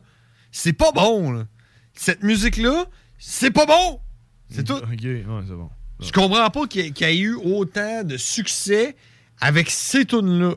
C'est 0.53 0.73
pas 0.73 0.93
bon, 0.93 1.33
là! 1.33 1.47
Cette 1.95 2.23
musique-là, 2.23 2.87
c'est 3.19 3.51
pas 3.51 3.67
bon! 3.67 4.01
C'est 4.51 4.65
tout. 4.65 4.75
Ok, 4.75 5.03
ouais, 5.03 5.25
c'est 5.47 5.55
bon. 5.55 5.69
Je 6.01 6.13
comprends 6.13 6.49
pas 6.49 6.67
qu'il 6.67 6.83
y, 6.83 6.87
ait- 6.87 6.91
qu'il 6.93 7.07
y 7.09 7.11
ait 7.11 7.19
eu 7.19 7.35
autant 7.35 8.05
de 8.05 8.17
succès 8.17 8.95
avec 9.41 9.69
ces 9.69 10.05
tunes-là. 10.05 10.55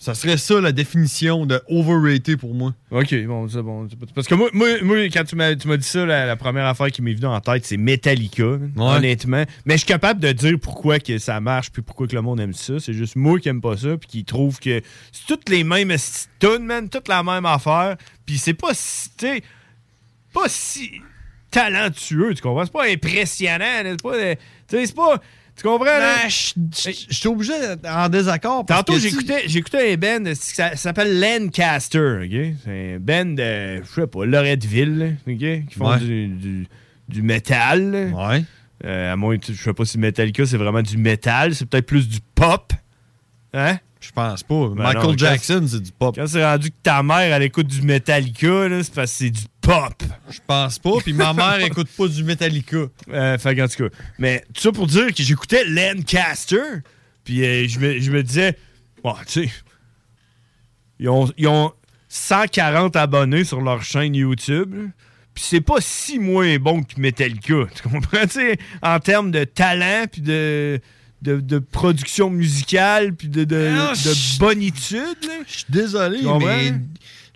Ça 0.00 0.14
serait 0.14 0.36
ça 0.36 0.60
la 0.60 0.70
définition 0.70 1.44
de 1.44 1.60
overrated 1.68 2.38
pour 2.38 2.54
moi. 2.54 2.72
Ok, 2.92 3.12
bon, 3.26 3.48
c'est 3.48 3.62
bon. 3.62 3.88
Parce 4.14 4.28
que 4.28 4.34
moi, 4.36 4.48
moi, 4.52 4.68
moi, 4.82 4.96
quand 5.06 5.24
tu 5.24 5.34
m'as, 5.34 5.56
tu 5.56 5.66
m'as 5.66 5.76
dit 5.76 5.86
ça, 5.86 6.06
la, 6.06 6.24
la 6.24 6.36
première 6.36 6.66
affaire 6.66 6.88
qui 6.92 7.02
m'est 7.02 7.14
venue 7.14 7.26
en 7.26 7.40
tête, 7.40 7.64
c'est 7.64 7.76
Metallica, 7.76 8.58
honnêtement. 8.76 9.44
Mais 9.64 9.74
je 9.74 9.78
suis 9.78 9.88
capable 9.88 10.20
de 10.20 10.30
dire 10.30 10.54
pourquoi 10.62 11.00
que 11.00 11.18
ça 11.18 11.40
marche 11.40 11.72
puis 11.72 11.82
pourquoi 11.82 12.06
que 12.06 12.14
le 12.14 12.22
monde 12.22 12.38
aime 12.38 12.52
ça. 12.52 12.78
C'est 12.78 12.92
juste 12.92 13.16
moi 13.16 13.40
qui 13.40 13.48
aime 13.48 13.60
pas 13.60 13.76
ça 13.76 13.96
puis 13.96 14.08
qui 14.08 14.24
trouve 14.24 14.60
que 14.60 14.80
c'est 15.10 15.26
toutes 15.26 15.48
les 15.48 15.64
mêmes 15.64 15.92
tunes, 16.38 16.64
man, 16.64 16.88
toute 16.88 17.08
la 17.08 17.24
même 17.24 17.46
affaire. 17.46 17.96
Puis 18.24 18.38
c'est 18.38 18.54
pas 18.54 18.74
si, 18.74 19.10
pas 20.32 20.48
si 20.48 20.92
talentueux, 21.50 22.34
tu 22.34 22.42
comprends? 22.42 22.64
C'est 22.64 22.72
pas 22.72 22.86
impressionnant, 22.86 23.82
c'est 23.82 24.02
pas, 24.02 24.14
c'est 24.68 24.94
pas... 24.94 25.20
Tu 25.58 25.64
comprends, 25.64 25.84
là? 25.84 26.14
Ben, 26.22 26.28
je 26.30 26.90
suis 27.10 27.28
obligé 27.28 27.52
d'être 27.58 27.84
en 27.86 28.08
désaccord. 28.08 28.64
parce 28.64 28.84
Tantôt, 28.84 28.98
j'écoutais, 28.98 29.42
j'écoutais 29.46 29.92
un 29.92 29.96
band, 29.96 30.30
ça, 30.34 30.70
ça 30.70 30.76
s'appelle 30.76 31.18
Lancaster? 31.20 32.54
C'est 32.64 32.94
un 32.94 32.98
band 33.00 33.24
de, 33.34 33.82
je 33.82 34.00
sais 34.00 34.06
pas, 34.06 34.24
Loretteville? 34.24 35.16
Qui 35.26 35.66
font 35.76 35.90
Ouais. 35.90 35.98
du, 35.98 36.28
du, 36.28 36.66
du 37.08 37.22
métal. 37.22 38.12
Ouais. 38.16 38.44
Euh, 38.84 39.12
à 39.12 39.16
moins, 39.16 39.36
je 39.46 39.52
sais 39.52 39.72
pas 39.74 39.84
si 39.84 39.98
Metallica, 39.98 40.46
c'est 40.46 40.56
vraiment 40.56 40.82
du 40.82 40.96
métal. 40.96 41.54
C'est 41.54 41.66
peut-être 41.66 41.86
plus 41.86 42.08
du 42.08 42.18
pop. 42.36 42.72
Hein? 43.52 43.78
Je 44.00 44.12
pense 44.12 44.44
pas. 44.44 44.68
Ben 44.68 44.84
Michael 44.84 45.02
non, 45.02 45.16
Jackson, 45.16 45.66
c'est 45.68 45.82
du 45.82 45.90
pop. 45.90 46.14
Quand 46.14 46.28
c'est 46.28 46.44
rendu 46.44 46.70
que 46.70 46.76
ta 46.84 47.02
mère, 47.02 47.18
elle 47.34 47.42
écoute 47.42 47.66
du 47.66 47.82
Metallica, 47.82 48.68
c'est 48.84 48.94
parce 48.94 49.10
que 49.10 49.16
c'est 49.18 49.30
du 49.30 49.42
pop. 49.68 50.02
Je 50.30 50.38
pense 50.46 50.78
pas. 50.78 50.98
Puis 51.04 51.12
ma 51.12 51.32
mère 51.34 51.60
écoute 51.64 51.88
pas 51.96 52.08
du 52.08 52.24
Metallica. 52.24 52.86
Euh, 53.10 53.38
fait 53.38 53.54
qu'en 53.54 53.68
tout 53.68 53.88
cas. 53.88 53.96
Mais 54.18 54.44
tout 54.54 54.62
ça 54.62 54.72
pour 54.72 54.86
dire 54.86 55.12
que 55.14 55.22
j'écoutais 55.22 55.64
Lancaster. 55.64 56.82
Puis 57.24 57.44
euh, 57.44 57.68
je, 57.68 57.78
me, 57.78 58.00
je 58.00 58.10
me 58.10 58.22
disais, 58.22 58.56
bon, 59.04 59.14
tu 59.26 59.44
sais, 59.44 59.50
ils 60.98 61.08
ont, 61.08 61.30
ils 61.36 61.48
ont 61.48 61.72
140 62.08 62.96
abonnés 62.96 63.44
sur 63.44 63.60
leur 63.60 63.82
chaîne 63.82 64.14
YouTube. 64.14 64.74
là. 64.74 64.84
Puis 65.34 65.44
c'est 65.46 65.60
pas 65.60 65.80
si 65.80 66.18
moins 66.18 66.56
bon 66.58 66.82
que 66.82 66.98
Metallica. 66.98 67.66
Tu 67.74 67.82
comprends? 67.82 68.24
En 68.82 68.98
termes 68.98 69.30
de 69.30 69.44
talent, 69.44 70.06
puis 70.10 70.22
de, 70.22 70.80
de, 71.22 71.40
de 71.40 71.58
production 71.58 72.30
musicale, 72.30 73.14
puis 73.14 73.28
de, 73.28 73.44
de, 73.44 73.72
Ah, 73.78 73.92
de 73.92 74.38
bonitude. 74.38 75.30
Je 75.46 75.52
suis 75.52 75.66
désolé, 75.68 76.20
mais 76.40 76.72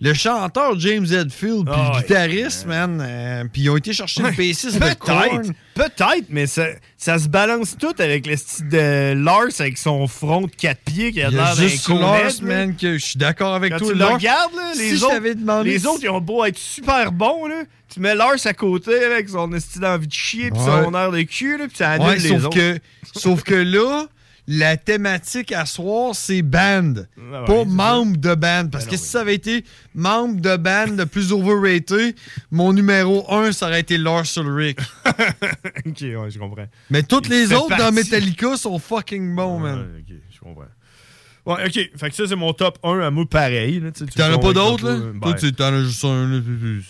le 0.03 0.13
chanteur 0.13 0.77
James 0.79 1.05
Hetfield, 1.05 1.65
puis 1.65 1.73
Ah 1.75 1.89
le 1.91 1.95
ouais. 1.95 2.01
guitariste, 2.01 2.65
man, 2.65 3.01
euh, 3.01 3.43
puis 3.51 3.63
ils 3.63 3.69
ont 3.69 3.77
été 3.77 3.93
chercher 3.93 4.21
le 4.21 4.27
Ouais, 4.29 4.35
bassiste 4.35 4.77
de 4.79 4.93
Korn. 4.95 5.53
Peut-être, 5.73 5.95
peut-être, 5.95 6.25
mais 6.29 6.45
ça, 6.45 6.65
ça 6.97 7.17
se 7.17 7.27
balance 7.29 7.77
tout 7.79 7.93
avec 7.97 8.27
le 8.27 8.35
style 8.35 8.67
de 8.69 9.13
Lars 9.13 9.47
avec 9.59 9.77
son 9.77 10.05
front 10.07 10.41
de 10.41 10.51
quatre 10.51 10.81
pieds 10.81 11.11
qui 11.13 11.21
a 11.21 11.29
l'air 11.29 11.55
d'un 11.55 11.99
Lars, 11.99 12.31
man, 12.41 12.75
que 12.75 12.97
je 12.97 13.03
suis 13.05 13.17
d'accord 13.17 13.53
avec 13.55 13.71
Quand 13.71 13.79
toi. 13.79 13.91
tu 13.93 13.97
le 13.97 14.05
regardes, 14.05 14.53
là, 14.55 14.71
les, 14.77 15.03
autres, 15.03 15.19
demandé 15.35 15.69
les 15.71 15.85
autres, 15.87 15.99
ils 16.03 16.09
ont 16.09 16.21
beau 16.21 16.43
être 16.43 16.57
super 16.57 17.11
bons, 17.11 17.47
là. 17.47 17.63
Tu 17.93 17.99
mets 17.99 18.15
Lars 18.15 18.33
à 18.45 18.53
côté 18.53 19.03
avec 19.05 19.29
son 19.29 19.49
style 19.59 19.81
d'envie 19.81 20.07
de 20.07 20.13
chier 20.13 20.49
puis 20.49 20.59
Ouais. 20.59 20.83
son 20.83 20.93
air 20.95 21.11
de 21.11 21.21
cul, 21.21 21.57
là, 21.59 21.67
puis 21.67 21.77
ça 21.77 21.91
annule 21.91 22.07
Ouais, 22.07 22.17
les 22.17 22.29
sauf 22.29 22.45
autres. 22.45 22.57
que, 22.57 22.79
sauf 23.15 23.43
que 23.43 23.53
là, 23.53 24.07
la 24.47 24.77
thématique 24.77 25.51
à 25.51 25.65
soir, 25.65 26.15
c'est 26.15 26.41
band. 26.41 26.93
Ah 27.17 27.41
ouais, 27.41 27.45
pas 27.45 27.65
membre 27.65 28.17
de 28.17 28.35
band. 28.35 28.63
Ben 28.63 28.69
Parce 28.69 28.85
que 28.85 28.97
si 28.97 29.05
ça 29.05 29.21
avait 29.21 29.35
été 29.35 29.63
membre 29.95 30.41
de 30.41 30.57
band 30.57 30.95
le 30.97 31.05
plus 31.05 31.31
overrated, 31.31 32.15
mon 32.51 32.73
numéro 32.73 33.31
1, 33.31 33.51
ça 33.53 33.67
aurait 33.67 33.79
été 33.79 33.97
Lars 33.97 34.25
Ulrich. 34.37 34.79
ok, 35.05 36.01
ouais, 36.01 36.29
je 36.29 36.39
comprends. 36.39 36.67
Mais 36.89 37.03
toutes 37.03 37.27
Il 37.27 37.33
les 37.33 37.53
autres 37.53 37.77
dans 37.77 37.91
Metallica 37.91 38.57
sont 38.57 38.79
fucking 38.79 39.35
bons, 39.35 39.59
man. 39.59 39.79
Ouais, 39.79 39.99
ok, 39.99 40.15
je 40.29 40.39
comprends. 40.39 40.65
Ouais, 41.45 41.55
ok. 41.65 41.89
Fait 41.97 42.09
que 42.09 42.15
ça, 42.15 42.23
c'est 42.25 42.35
mon 42.37 42.53
top 42.53 42.77
1 42.83 42.99
à 43.01 43.11
moi 43.11 43.25
pareil. 43.29 43.81
là, 43.81 43.91
tu 43.91 44.05
T'en 44.05 44.31
as 44.31 44.37
pas 44.37 44.53
d'autres, 44.53 44.85
là? 44.87 44.95
Toi, 44.97 45.11
ben, 45.13 45.33
tu 45.33 45.51
t'en 45.51 45.73
as 45.73 45.83
juste 45.83 46.05
un. 46.05 46.27
là. 46.29 46.39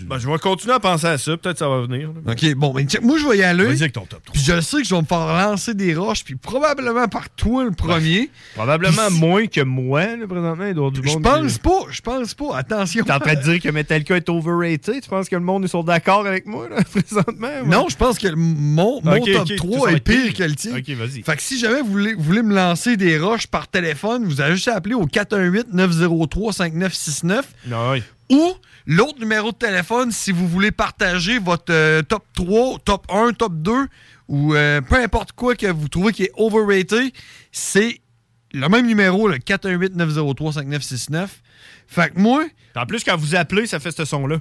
ben, 0.01 0.19
je 0.19 0.29
vais 0.29 0.37
continuer 0.37 0.75
à 0.75 0.79
penser 0.79 1.07
à 1.07 1.17
ça. 1.17 1.35
Peut-être 1.37 1.53
que 1.53 1.59
ça 1.59 1.67
va 1.69 1.81
venir. 1.81 2.09
là. 2.25 2.31
Ok, 2.33 2.53
bon, 2.55 2.71
mais 2.75 2.83
check, 2.83 3.01
moi, 3.01 3.17
je 3.17 3.27
vais 3.27 3.37
y 3.39 3.43
aller. 3.43 3.65
Vas-y 3.65 3.81
avec 3.81 3.93
ton 3.93 4.05
top 4.05 4.23
3. 4.23 4.33
Puis 4.33 4.43
je 4.43 4.61
sais 4.61 4.77
que 4.77 4.83
je 4.87 4.93
vais 4.93 5.01
me 5.01 5.07
faire 5.07 5.25
lancer 5.25 5.73
des 5.73 5.95
roches, 5.95 6.23
puis 6.23 6.35
probablement 6.35 7.07
par 7.07 7.29
toi 7.31 7.63
le 7.63 7.71
premier. 7.71 8.29
Probablement 8.53 9.09
moins 9.09 9.47
que 9.47 9.61
moi, 9.61 10.05
là, 10.17 10.27
présentement. 10.27 10.65
Il 10.67 10.73
doit 10.75 10.83
y 10.85 10.87
avoir 10.87 10.91
du 10.91 11.01
Je 11.03 11.13
monde 11.13 11.23
pense 11.23 11.53
qui- 11.53 11.59
pas, 11.59 11.79
je 11.89 12.01
pense 12.01 12.33
pas. 12.35 12.55
Attention. 12.57 13.03
T'es 13.05 13.11
en 13.11 13.19
train 13.19 13.33
de 13.33 13.41
dire 13.41 13.59
que 13.59 13.69
Metallica 13.69 14.15
est 14.15 14.29
overrated? 14.29 15.01
Tu 15.01 15.09
penses 15.09 15.29
que 15.29 15.35
le 15.35 15.41
monde 15.41 15.65
est 15.65 15.67
sur 15.67 15.83
d'accord 15.83 16.27
avec 16.27 16.45
moi, 16.45 16.69
là, 16.69 16.75
présentement? 16.93 17.49
Non, 17.65 17.87
je 17.89 17.95
pense 17.97 18.19
que 18.19 18.27
le- 18.27 18.35
mon, 18.35 19.01
mon 19.03 19.17
Ok, 19.17 19.31
top 19.33 19.47
ok, 19.49 19.55
3 19.55 19.79
ça 19.79 19.85
va 19.85 19.91
est 19.93 19.95
être 19.95 20.03
pire. 20.03 20.33
que 20.35 20.43
le 20.43 20.55
tien. 20.55 20.77
Ok, 20.77 20.89
vas-y. 20.89 21.23
Fait 21.23 21.35
que 21.35 21.41
si 21.41 21.57
jamais 21.59 21.81
vous 21.81 21.91
voulez, 21.91 22.13
vous 22.13 22.21
voulez 22.23 22.43
me 22.43 22.53
lancer 22.53 22.97
des 22.97 23.17
roches 23.17 23.47
par 23.47 23.67
téléphone, 23.67 24.25
vous 24.25 24.41
avez 24.43 24.55
juste 24.55 24.67
à 24.67 24.75
appeler 24.75 24.93
au 24.95 25.05
418-903-5969. 25.07 27.41
Non, 27.67 27.91
oui. 27.91 28.03
Ou 28.29 28.53
l'autre 28.85 29.19
numéro 29.19 29.51
de 29.51 29.57
téléphone 29.57 30.11
si 30.11 30.31
vous 30.31 30.47
voulez 30.47 30.71
partager 30.71 31.39
votre 31.39 31.71
euh, 31.73 32.01
top 32.01 32.23
3, 32.35 32.79
top 32.85 33.05
1, 33.11 33.33
top 33.33 33.53
2 33.55 33.71
ou 34.29 34.55
euh, 34.55 34.79
peu 34.81 34.95
importe 34.95 35.33
quoi 35.33 35.55
que 35.55 35.67
vous 35.67 35.89
trouvez 35.89 36.13
qui 36.13 36.23
est 36.23 36.31
overrated, 36.37 37.11
c'est 37.51 37.99
le 38.53 38.67
même 38.69 38.87
numéro, 38.87 39.27
le 39.27 39.37
418-903-5969. 39.37 41.27
Fait 41.87 42.13
que 42.13 42.19
moi, 42.19 42.45
En 42.75 42.85
plus, 42.85 43.03
quand 43.03 43.17
vous 43.17 43.35
appelez, 43.35 43.67
ça 43.67 43.79
fait 43.79 43.91
ce 43.91 44.05
son-là. 44.05 44.37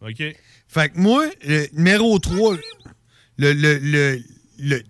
OK. 0.00 0.22
Fait 0.68 0.88
que 0.88 0.98
moi, 0.98 1.24
le 1.46 1.66
numéro 1.74 2.18
3, 2.18 2.56
le, 3.38 3.52
le, 3.52 3.78
le, 3.78 4.20
le- 4.58 4.82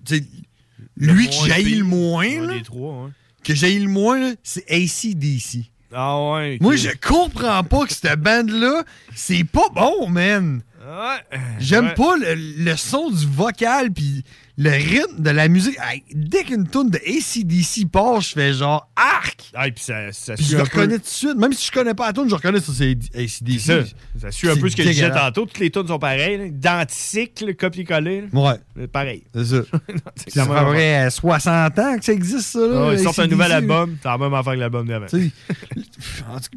lui 0.97 1.29
que 1.29 1.35
moins 1.35 1.49
j'ai 1.57 1.63
pire. 1.65 1.79
le 1.79 1.85
moins, 1.85 2.41
là, 2.47 2.55
trois, 2.65 3.11
que 3.43 3.55
j'ai 3.55 3.79
le 3.79 3.89
moins, 3.89 4.35
c'est 4.43 4.65
ACDC. 4.71 5.65
Ah 5.93 6.33
ouais. 6.33 6.59
Moi, 6.61 6.77
je 6.77 6.89
comprends 7.07 7.63
pas 7.63 7.87
que 7.87 7.93
cette 7.93 8.19
bande-là, 8.21 8.83
c'est 9.15 9.45
pas 9.45 9.69
bon, 9.75 10.09
man. 10.09 10.61
Ouais. 10.81 11.39
J'aime 11.61 11.87
Ouais. 11.87 11.95
pas 11.95 12.17
le, 12.17 12.35
le 12.35 12.77
son 12.77 13.11
du 13.11 13.27
vocal 13.27 13.91
puis 13.93 14.25
le 14.57 14.71
rythme 14.71 15.21
de 15.21 15.31
la 15.31 15.49
musique. 15.49 15.77
Hey, 15.83 16.05
dès 16.15 16.45
qu'une 16.45 16.69
tune 16.69 16.89
de 16.91 16.99
ACDC 16.99 17.91
part, 17.91 18.21
je 18.21 18.31
fais 18.35 18.53
genre 18.53 18.89
arc. 18.95 19.51
Ah, 19.55 19.67
et 19.69 19.73
puis 19.73 19.83
ça, 19.85 20.13
ça 20.13 20.35
Puis 20.35 20.45
suit 20.45 20.53
je 20.53 20.57
le 20.59 20.63
reconnais 20.63 20.97
tout 20.99 21.03
de 21.03 21.07
suite. 21.09 21.37
Même 21.37 21.53
si 21.53 21.67
je 21.67 21.73
connais 21.73 21.95
pas 21.95 22.07
la 22.07 22.13
tune, 22.13 22.29
je 22.29 22.35
reconnais 22.35 22.61
ça, 22.61 22.73
c'est 22.77 22.91
ACDC. 23.15 23.59
C'est 23.61 23.83
ça. 23.83 23.83
Ça 24.21 24.31
suit 24.31 24.49
un 24.49 24.57
peu 24.57 24.69
ce 24.69 24.77
que 24.77 24.83
je 24.85 24.89
disais 24.91 25.11
tantôt. 25.11 25.45
Toutes 25.47 25.59
les 25.59 25.71
tunes 25.71 25.87
sont 25.89 25.99
pareilles. 25.99 26.39
là. 26.39 26.45
Identiques, 26.47 27.57
copier-coller. 27.59 28.25
Ouais. 28.33 28.87
Pareil. 28.87 29.25
C'est 29.35 29.45
ça. 29.45 29.57
C'est 30.27 30.41
à 30.41 30.47
peu 30.47 30.55
près 30.73 31.11
60 31.11 31.79
ans 31.79 31.99
que 31.99 32.05
ça 32.05 32.13
existe, 32.13 32.41
ça. 32.53 32.59
Là, 32.61 32.89
Ah, 32.91 32.93
ils 32.95 33.01
sortent 33.01 33.19
un 33.19 33.27
nouvel 33.27 33.53
album. 33.53 33.97
T'as 34.03 34.13
la 34.13 34.19
même 34.19 34.35
affaire 34.35 34.55
que 34.55 34.59
l'album 34.59 34.87
d'avant. 34.87 35.07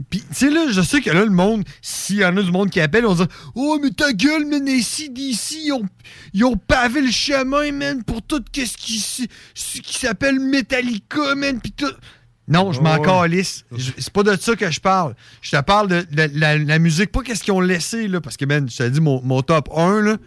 Puis, 0.09 0.19
tu 0.21 0.25
sais, 0.31 0.49
là, 0.49 0.67
je 0.71 0.81
sais 0.81 1.01
que 1.01 1.09
là, 1.09 1.23
le 1.25 1.31
monde, 1.31 1.63
s'il 1.81 2.17
y 2.17 2.25
en 2.25 2.35
a 2.37 2.41
du 2.41 2.51
monde 2.51 2.69
qui 2.69 2.79
appelle, 2.81 3.05
on 3.05 3.13
va 3.13 3.25
dire 3.25 3.35
Oh, 3.55 3.79
mais 3.81 3.91
ta 3.91 4.11
gueule, 4.13 4.45
man, 4.45 4.65
les 4.65 4.81
CDC, 4.81 5.55
ils 5.65 5.71
ont, 5.73 5.85
ils 6.33 6.43
ont 6.45 6.57
pavé 6.57 7.01
le 7.01 7.11
chemin, 7.11 7.71
man, 7.71 8.03
pour 8.03 8.21
tout 8.21 8.43
ce 8.55 8.77
qui, 8.77 8.99
ce 8.99 9.81
qui 9.81 9.93
s'appelle 9.99 10.39
Metallica, 10.39 11.35
man, 11.35 11.59
pis 11.61 11.71
tout. 11.71 11.85
Non, 12.49 12.71
je 12.71 12.79
m'en 12.79 12.97
Ouais. 12.97 13.01
calisse. 13.05 13.65
C'est 13.97 14.09
pas 14.13 14.23
de 14.23 14.35
ça 14.39 14.55
que 14.55 14.71
je 14.71 14.79
parle. 14.79 15.15
Je 15.41 15.51
te 15.51 15.61
parle 15.61 15.89
de, 15.89 16.05
la, 16.33 16.57
la 16.57 16.79
musique, 16.79 17.11
pas 17.11 17.21
qu'est-ce 17.21 17.43
qu'ils 17.43 17.51
ont 17.53 17.59
laissé, 17.59 18.07
là, 18.07 18.21
parce 18.21 18.37
que, 18.37 18.45
man, 18.45 18.69
je 18.69 18.77
t'ai 18.77 18.89
dit, 18.89 19.01
mon, 19.01 19.21
mon 19.21 19.41
top 19.41 19.69
1, 19.75 20.01
là, 20.01 20.17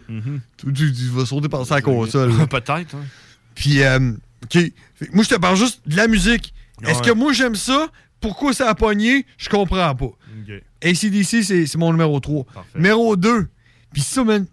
tu, 0.57 0.71
tu- 0.73 0.93
tu 0.93 1.03
vas 1.09 1.25
sauter 1.25 1.49
par 1.49 1.65
sa 1.65 1.81
console. 1.81 2.37
là. 2.37 2.45
Peut-être. 2.47 2.93
hein. 2.95 3.05
Puis, 3.55 3.81
euh, 3.81 4.11
OK. 4.43 4.57
Moi, 5.13 5.23
je 5.23 5.29
te 5.29 5.35
parle 5.39 5.57
juste 5.57 5.81
de 5.87 5.95
la 5.97 6.07
musique. 6.07 6.53
Est-ce 6.85 7.01
que 7.01 7.11
moi, 7.11 7.33
j'aime 7.33 7.55
ça? 7.55 7.87
Pourquoi 8.21 8.53
ça 8.53 8.69
a 8.69 8.75
pogné, 8.75 9.25
je 9.37 9.49
comprends 9.49 9.95
pas. 9.95 10.11
ACDC, 10.83 11.43
c'est 11.43 11.75
mon 11.75 11.91
numéro 11.91 12.19
3. 12.19 12.45
Numéro 12.75 13.15
2, 13.15 13.47
puis 13.93 14.01
ça, 14.01 14.23
man, 14.23 14.45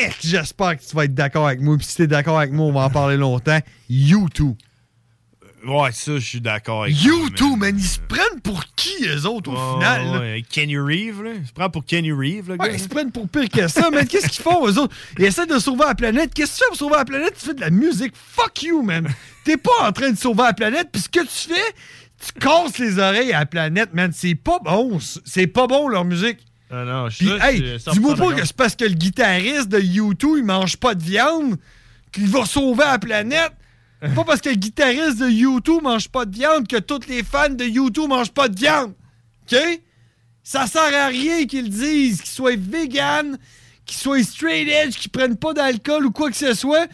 eh, 0.00 0.08
j'espère 0.20 0.76
que 0.78 0.84
tu 0.84 0.94
vas 0.96 1.04
être 1.04 1.14
d'accord 1.14 1.46
avec 1.46 1.60
moi. 1.60 1.76
Puis 1.76 1.86
si 1.86 1.96
t'es 1.96 2.06
d'accord 2.06 2.38
avec 2.38 2.52
moi, 2.52 2.66
on 2.66 2.72
va 2.72 2.80
en 2.82 2.90
parler 2.90 3.16
longtemps. 3.16 3.58
U2. 3.90 4.54
Ouais, 5.66 5.90
ça, 5.90 6.12
je 6.14 6.18
suis 6.24 6.40
d'accord 6.40 6.84
avec 6.84 6.94
U2, 6.94 7.56
man, 7.56 7.74
ils 7.76 7.84
se 7.84 7.98
prennent 7.98 8.40
pour 8.42 8.64
qui, 8.76 9.04
eux 9.04 9.26
autres, 9.26 9.50
au 9.50 9.74
final? 9.74 10.04
là? 10.06 10.20
ouais, 10.20 10.44
Kenny 10.48 10.78
Reeve, 10.78 11.22
là. 11.24 11.30
Il 11.40 11.46
se 11.46 11.52
prend 11.52 11.68
pour 11.70 11.84
Kenny 11.84 12.12
Reeve, 12.12 12.56
gars. 12.56 12.64
Ouais, 12.64 12.74
ils 12.74 12.80
se 12.80 12.86
prennent 12.88 13.10
pour 13.10 13.28
pire 13.28 13.48
que 13.48 13.66
ça, 13.66 13.90
man. 13.90 14.06
Qu'est-ce 14.06 14.28
qu'ils 14.28 14.44
font, 14.44 14.66
eux 14.68 14.78
autres? 14.78 14.94
Ils 15.18 15.24
essaient 15.24 15.46
de 15.46 15.58
sauver 15.58 15.84
la 15.86 15.94
planète. 15.96 16.32
Qu'est-ce 16.34 16.52
que 16.52 16.56
tu 16.58 16.62
fais 16.64 16.68
pour 16.68 16.76
sauver 16.76 16.96
la 16.96 17.04
planète? 17.04 17.34
Tu 17.38 17.46
fais 17.46 17.54
de 17.54 17.60
la 17.60 17.70
musique. 17.70 18.12
Fuck 18.14 18.62
you, 18.62 18.82
man. 18.82 19.08
T'es 19.44 19.56
pas 19.56 19.88
en 19.88 19.92
train 19.92 20.10
de 20.10 20.16
sauver 20.18 20.42
la 20.44 20.52
planète. 20.52 20.88
Puis 20.92 21.02
ce 21.02 21.08
que 21.08 21.20
tu 21.20 21.54
fais, 21.54 21.74
tu 22.24 22.32
casses 22.40 22.78
les 22.78 22.98
oreilles 22.98 23.32
à 23.32 23.40
la 23.40 23.46
planète, 23.46 23.92
man. 23.94 24.10
C'est 24.14 24.34
pas 24.34 24.58
bon. 24.64 24.98
C'est 25.24 25.46
pas 25.46 25.66
bon, 25.66 25.88
leur 25.88 26.04
musique. 26.04 26.38
Ah 26.70 26.84
non, 26.84 27.08
je 27.08 27.18
Puis, 27.18 27.26
suis 27.28 27.36
hey, 27.40 27.78
dis-moi 27.92 28.16
pas 28.16 28.32
que 28.34 28.44
c'est 28.44 28.56
parce 28.56 28.74
que 28.74 28.84
le 28.84 28.94
guitariste 28.94 29.68
de 29.68 29.78
U2, 29.78 30.38
il 30.38 30.44
mange 30.44 30.76
pas 30.76 30.94
de 30.94 31.02
viande 31.02 31.56
qu'il 32.10 32.26
va 32.28 32.44
sauver 32.44 32.84
la 32.84 32.98
planète. 32.98 33.52
C'est 34.02 34.14
pas 34.14 34.24
parce 34.24 34.40
que 34.40 34.48
le 34.50 34.56
guitariste 34.56 35.18
de 35.18 35.26
U2 35.26 35.82
mange 35.82 36.08
pas 36.08 36.24
de 36.26 36.34
viande 36.36 36.66
que 36.68 36.76
tous 36.76 37.06
les 37.08 37.22
fans 37.22 37.48
de 37.48 37.64
U2 37.64 38.08
mangent 38.08 38.32
pas 38.32 38.48
de 38.48 38.58
viande. 38.58 38.92
OK? 39.50 39.58
Ça 40.42 40.66
sert 40.66 40.94
à 40.94 41.08
rien 41.08 41.46
qu'ils 41.46 41.64
le 41.64 41.68
disent, 41.70 42.20
qu'ils 42.20 42.30
soient 42.30 42.56
vegan, 42.56 43.38
qu'ils 43.84 43.98
soient 43.98 44.22
straight 44.22 44.68
edge, 44.68 44.94
qu'ils 44.96 45.10
prennent 45.10 45.36
pas 45.36 45.54
d'alcool 45.54 46.06
ou 46.06 46.10
quoi 46.10 46.30
que 46.30 46.36
ce 46.36 46.54
soit. 46.54 46.86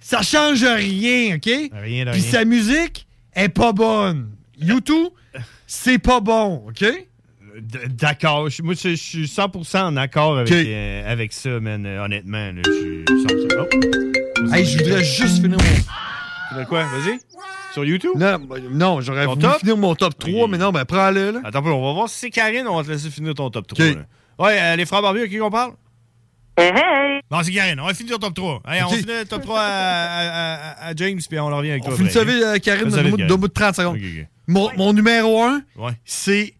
Ça 0.00 0.22
change 0.22 0.64
rien, 0.64 1.36
OK? 1.36 1.44
Rien 1.46 2.04
de 2.04 2.10
Puis 2.12 2.20
rien. 2.20 2.30
sa 2.30 2.44
musique 2.44 3.06
est 3.38 3.48
pas 3.48 3.72
bonne. 3.72 4.30
U2, 4.60 5.10
c'est 5.66 5.98
pas 5.98 6.20
bon, 6.20 6.64
OK? 6.68 6.84
D'accord. 7.90 8.48
Je- 8.50 8.62
Moi, 8.62 8.74
je 8.74 8.94
suis 8.94 9.26
100% 9.26 9.82
en 9.86 9.96
accord 9.96 10.38
avec, 10.38 10.52
euh, 10.52 11.10
avec 11.12 11.32
ça, 11.32 11.58
man. 11.60 11.84
euh, 11.86 12.04
honnêtement, 12.04 12.52
je 12.64 12.70
suis 12.70 13.04
100%. 13.22 13.48
Oh. 13.60 14.54
Hey, 14.54 14.64
je 14.64 14.78
voudrais 14.78 15.02
juste 15.04 15.42
finir 15.42 15.58
mon. 15.58 15.64
Tu 16.50 16.54
veux 16.54 16.64
quoi? 16.66 16.84
Vas-y. 16.84 17.18
Sur 17.72 17.84
YouTube? 17.84 18.12
Non, 18.16 18.38
non 18.70 19.00
j'aurais 19.00 19.26
voulu 19.26 19.42
top? 19.42 19.58
finir 19.58 19.76
mon 19.76 19.94
top 19.94 20.18
3, 20.18 20.48
mais 20.48 20.56
non, 20.58 20.70
ben 20.72 20.84
prends-le, 20.84 21.32
là. 21.32 21.40
Attends 21.44 21.58
un 21.58 21.62
peu, 21.62 21.70
on 21.70 21.86
va 21.86 21.92
voir 21.92 22.08
si 22.08 22.18
c'est 22.18 22.30
Karine, 22.30 22.66
on 22.66 22.76
va 22.76 22.82
te 22.84 22.88
laisser 22.90 23.10
finir 23.10 23.34
ton 23.34 23.50
top 23.50 23.66
3. 23.66 23.84
Ok. 23.86 23.94
là. 23.96 24.02
Ouais, 24.44 24.58
euh, 24.60 24.76
les 24.76 24.86
frères 24.86 25.02
Barbier, 25.02 25.24
à 25.24 25.28
qui 25.28 25.40
on 25.40 25.50
parle? 25.50 25.72
Hey, 26.58 26.72
hey! 26.74 27.20
Non, 27.30 27.38
c'est 27.42 27.52
Karine, 27.52 27.78
on 27.80 27.86
va 27.86 27.94
finir 27.94 28.14
le 28.14 28.18
top 28.18 28.34
3. 28.34 28.62
Hey, 28.68 28.82
On 28.82 28.86
Ok. 28.86 28.92
va 28.92 28.96
finir 28.98 29.14
le 29.20 29.24
top 29.26 29.42
3 29.42 29.60
à, 29.60 29.64
à- 29.64 30.54
à- 30.86 30.86
à 30.88 30.94
James, 30.96 31.20
puis 31.28 31.38
on 31.38 31.46
en 31.46 31.56
revient 31.58 31.70
avec 31.72 31.84
On 31.84 31.88
toi. 31.88 31.96
finit 31.96 32.10
ça 32.10 32.24
vite, 32.24 32.42
euh, 32.42 32.58
Karine, 32.58 32.88
bout- 33.36 33.48
de 33.48 33.52
30 33.52 33.76
secondes. 33.76 33.98
Mon, 34.46 34.70
mon 34.76 34.92
numéro 34.92 35.42
1, 35.42 35.62
Ouais. 35.76 35.92
c'est 36.04 36.54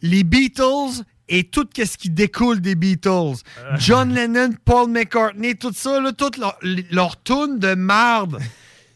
les 0.00 0.22
Beatles 0.22 1.02
et 1.28 1.44
tout 1.44 1.66
ce 1.76 1.96
qui 1.96 2.10
découle 2.10 2.60
des 2.60 2.74
Beatles. 2.74 3.08
Euh. 3.10 3.76
John 3.78 4.14
Lennon, 4.14 4.50
Paul 4.64 4.90
McCartney, 4.90 5.54
tout 5.56 5.72
ça, 5.74 5.98
là, 6.00 6.12
toutes 6.12 6.36
leurs 6.36 6.58
leur 6.90 7.22
tunes 7.22 7.58
de 7.58 7.74
marde. 7.74 8.38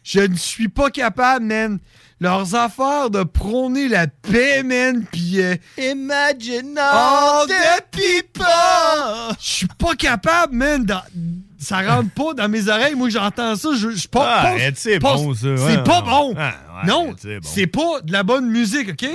Je 0.05 0.21
ne 0.21 0.37
suis 0.37 0.69
pas 0.69 0.91
capable, 0.91 1.47
man. 1.47 1.79
Leurs 2.19 2.55
affaires 2.55 3.11
de 3.11 3.25
prôner 3.25 3.89
la 3.89 4.07
paix, 4.07 4.63
man, 4.63 5.05
pis... 5.13 5.39
euh, 5.41 5.55
Imagine 5.77 6.79
all 6.79 7.47
the 7.47 7.83
people! 7.91 8.47
Je 9.39 9.47
suis 9.53 9.67
pas 9.79 9.95
capable, 9.95 10.55
man. 10.57 10.85
dans- 10.85 11.03
Ça 11.59 11.83
rentre 11.83 12.11
pas 12.13 12.33
dans 12.35 12.49
mes 12.49 12.69
oreilles. 12.69 12.95
Moi, 12.95 13.11
j'entends 13.11 13.55
ça. 13.57 13.69
Je, 13.75 13.91
je 13.91 14.09
pas. 14.09 14.45
Ah, 14.47 14.55
c'est 14.75 14.99
pas- 14.99 15.15
bon, 15.15 15.35
ça. 15.35 15.49
C'est 15.69 15.85
pas 15.85 16.01
bon. 16.01 16.35
Ah, 16.39 16.55
ouais, 16.83 16.89
non, 16.89 17.15
c'est 17.21 17.67
bon. 17.67 17.83
pas 17.83 18.01
de 18.03 18.13
la 18.13 18.23
bonne 18.23 18.49
musique, 18.51 18.91
OK? 18.91 19.07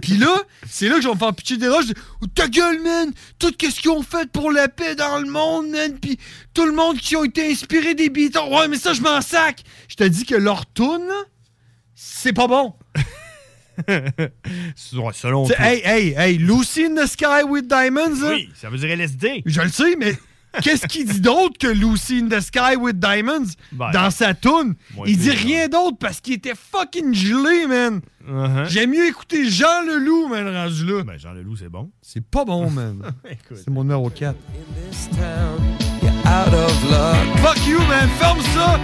Puis 0.00 0.14
là, 0.16 0.34
c'est 0.68 0.88
là 0.88 0.96
que 0.96 1.02
je 1.02 1.08
vais 1.08 1.14
me 1.14 1.18
faire 1.18 1.34
pitcher 1.34 1.58
des 1.58 1.68
roches. 1.68 1.86
Je 1.88 1.92
dis, 1.92 2.00
Oh, 2.22 2.26
Ta 2.34 2.48
gueule, 2.48 2.80
man! 2.82 3.12
Tout 3.38 3.52
ce 3.60 3.78
qu'ils 3.80 3.90
ont 3.90 4.02
fait 4.02 4.28
pour 4.32 4.50
la 4.50 4.66
paix 4.68 4.94
dans 4.94 5.18
le 5.18 5.28
monde, 5.30 5.68
man! 5.68 5.98
Puis 6.00 6.18
tout 6.54 6.64
le 6.64 6.72
monde 6.72 6.96
qui 6.96 7.14
ont 7.14 7.24
été 7.24 7.52
inspirés 7.52 7.94
des 7.94 8.08
Beatles. 8.08 8.38
Ouais, 8.50 8.68
mais 8.68 8.78
ça, 8.78 8.94
je 8.94 9.02
m'en 9.02 9.20
sac! 9.20 9.60
Je 9.88 9.94
te 9.96 10.04
dis 10.04 10.24
que 10.24 10.34
leur 10.34 10.64
tune, 10.72 11.06
là, 11.06 11.22
c'est 11.94 12.32
pas 12.32 12.46
bon. 12.46 12.74
Selon 14.76 15.46
toi. 15.46 15.56
hey, 15.58 15.82
hey, 15.84 16.14
hey, 16.16 16.38
Lucy 16.38 16.84
in 16.84 16.94
the 16.94 17.06
Sky 17.06 17.42
with 17.46 17.66
Diamonds, 17.66 18.20
là. 18.22 18.30
Oui, 18.34 18.50
ça 18.54 18.68
veut 18.68 18.78
dire 18.78 18.90
LSD. 18.90 19.42
Je 19.46 19.60
le 19.60 19.68
sais, 19.68 19.96
mais 19.96 20.14
qu'est-ce 20.62 20.86
qu'il 20.86 21.06
dit 21.06 21.20
d'autre 21.20 21.58
que 21.58 21.68
Lucy 21.68 22.18
in 22.22 22.28
the 22.28 22.40
Sky 22.40 22.76
with 22.78 22.98
Diamonds 22.98 23.54
Ben, 23.72 23.90
dans 23.92 24.10
sa 24.10 24.34
toune? 24.34 24.74
Il 25.06 25.16
dit 25.16 25.30
rien 25.30 25.68
d'autre 25.68 25.96
parce 25.98 26.20
qu'il 26.20 26.34
était 26.34 26.54
fucking 26.54 27.14
gelé, 27.14 27.66
man. 27.66 28.00
Uh-huh. 28.28 28.68
J'aime 28.68 28.90
mieux 28.90 29.06
écouter 29.06 29.48
Jean 29.48 29.82
Leloup, 29.86 30.28
man, 30.28 30.46
rendu 30.48 30.84
là. 30.86 31.02
Ben, 31.04 31.18
Jean 31.18 31.32
Leloup, 31.32 31.56
c'est 31.56 31.68
bon. 31.68 31.90
C'est 32.02 32.24
pas 32.24 32.44
bon, 32.44 32.70
man. 32.70 33.02
C'est 33.54 33.70
mon 33.70 33.82
numéro 33.82 34.10
4. 34.10 34.36
out 36.24 36.54
of 36.54 36.90
luck. 36.90 37.38
Fuck 37.38 37.66
you, 37.66 37.78
man. 37.80 38.08
Ferme 38.18 38.40
ça. 38.54 38.78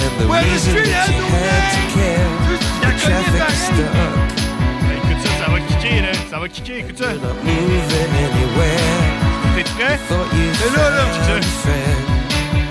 And 0.00 0.14
the 0.20 0.26
reason 0.26 0.70
street 0.70 0.90
that 0.94 1.10
you 1.10 1.22
had 1.26 1.62
to 1.74 1.82
care, 1.96 2.30
the 2.84 2.90
traffic 3.02 3.42
stuck. 3.66 3.92
Ben, 4.86 4.96
écoute 4.96 5.20
ça, 5.26 5.30
ça 5.44 5.50
va 5.50 5.58
kicker, 5.60 6.02
là. 6.02 6.12
Ça 6.30 6.38
va 6.38 6.48
kicker, 6.48 6.78
écoute 6.78 6.98
ça. 6.98 7.08
Moving 7.42 8.12
anywhere. 8.14 9.28
T'es 9.56 9.64
prêt? 9.74 9.98
C'est 10.08 10.76
là, 10.76 10.90
là. 10.90 11.04
found 11.26 11.42
a 11.42 11.46
friend. 11.62 12.18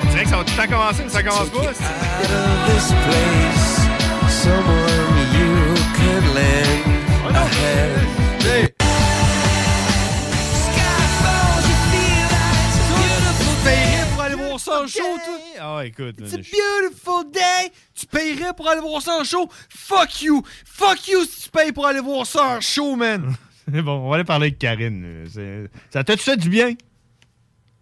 On 0.03 0.09
dirait 0.11 0.23
que 0.23 0.29
ça 0.29 0.37
va 0.37 0.43
tout 0.43 0.53
le 0.57 0.63
temps 0.63 0.71
commencer, 0.71 1.03
mais 1.03 1.09
ça 1.09 1.23
commence 1.23 1.49
pas. 1.49 1.59
Out 1.59 1.67
of 1.67 2.57
this 2.67 2.87
place, 3.05 3.87
someone 4.29 5.17
you 5.35 5.75
could 5.95 6.25
lend 6.33 7.35
a 7.35 7.43
hand. 7.43 8.76
Voir 14.77 14.83
en 14.83 14.87
show, 14.87 15.01
toi? 15.01 15.37
Ah, 15.59 15.85
écoute. 15.85 16.15
It's 16.19 16.33
a 16.33 16.37
beautiful 16.37 17.31
day. 17.31 17.71
Tu 17.95 18.05
paierais 18.05 18.53
pour 18.55 18.67
aller 18.69 18.81
voir 18.81 19.01
ça 19.01 19.17
en 19.19 19.23
show? 19.23 19.49
Fuck 19.69 20.21
you. 20.21 20.43
Fuck 20.65 21.07
you 21.07 21.23
si 21.25 21.43
tu 21.43 21.49
payes 21.49 21.71
pour 21.71 21.85
aller 21.85 21.99
voir 21.99 22.25
ça 22.25 22.57
en 22.57 22.61
show, 22.61 22.95
man. 22.95 23.35
C'est 23.71 23.81
bon, 23.81 24.05
on 24.05 24.09
va 24.09 24.15
aller 24.15 24.23
parler 24.23 24.47
avec 24.47 24.59
Karine. 24.59 25.25
Ça 25.91 26.03
t'a-tu 26.03 26.23
fait 26.23 26.37
du 26.37 26.49
bien? 26.49 26.73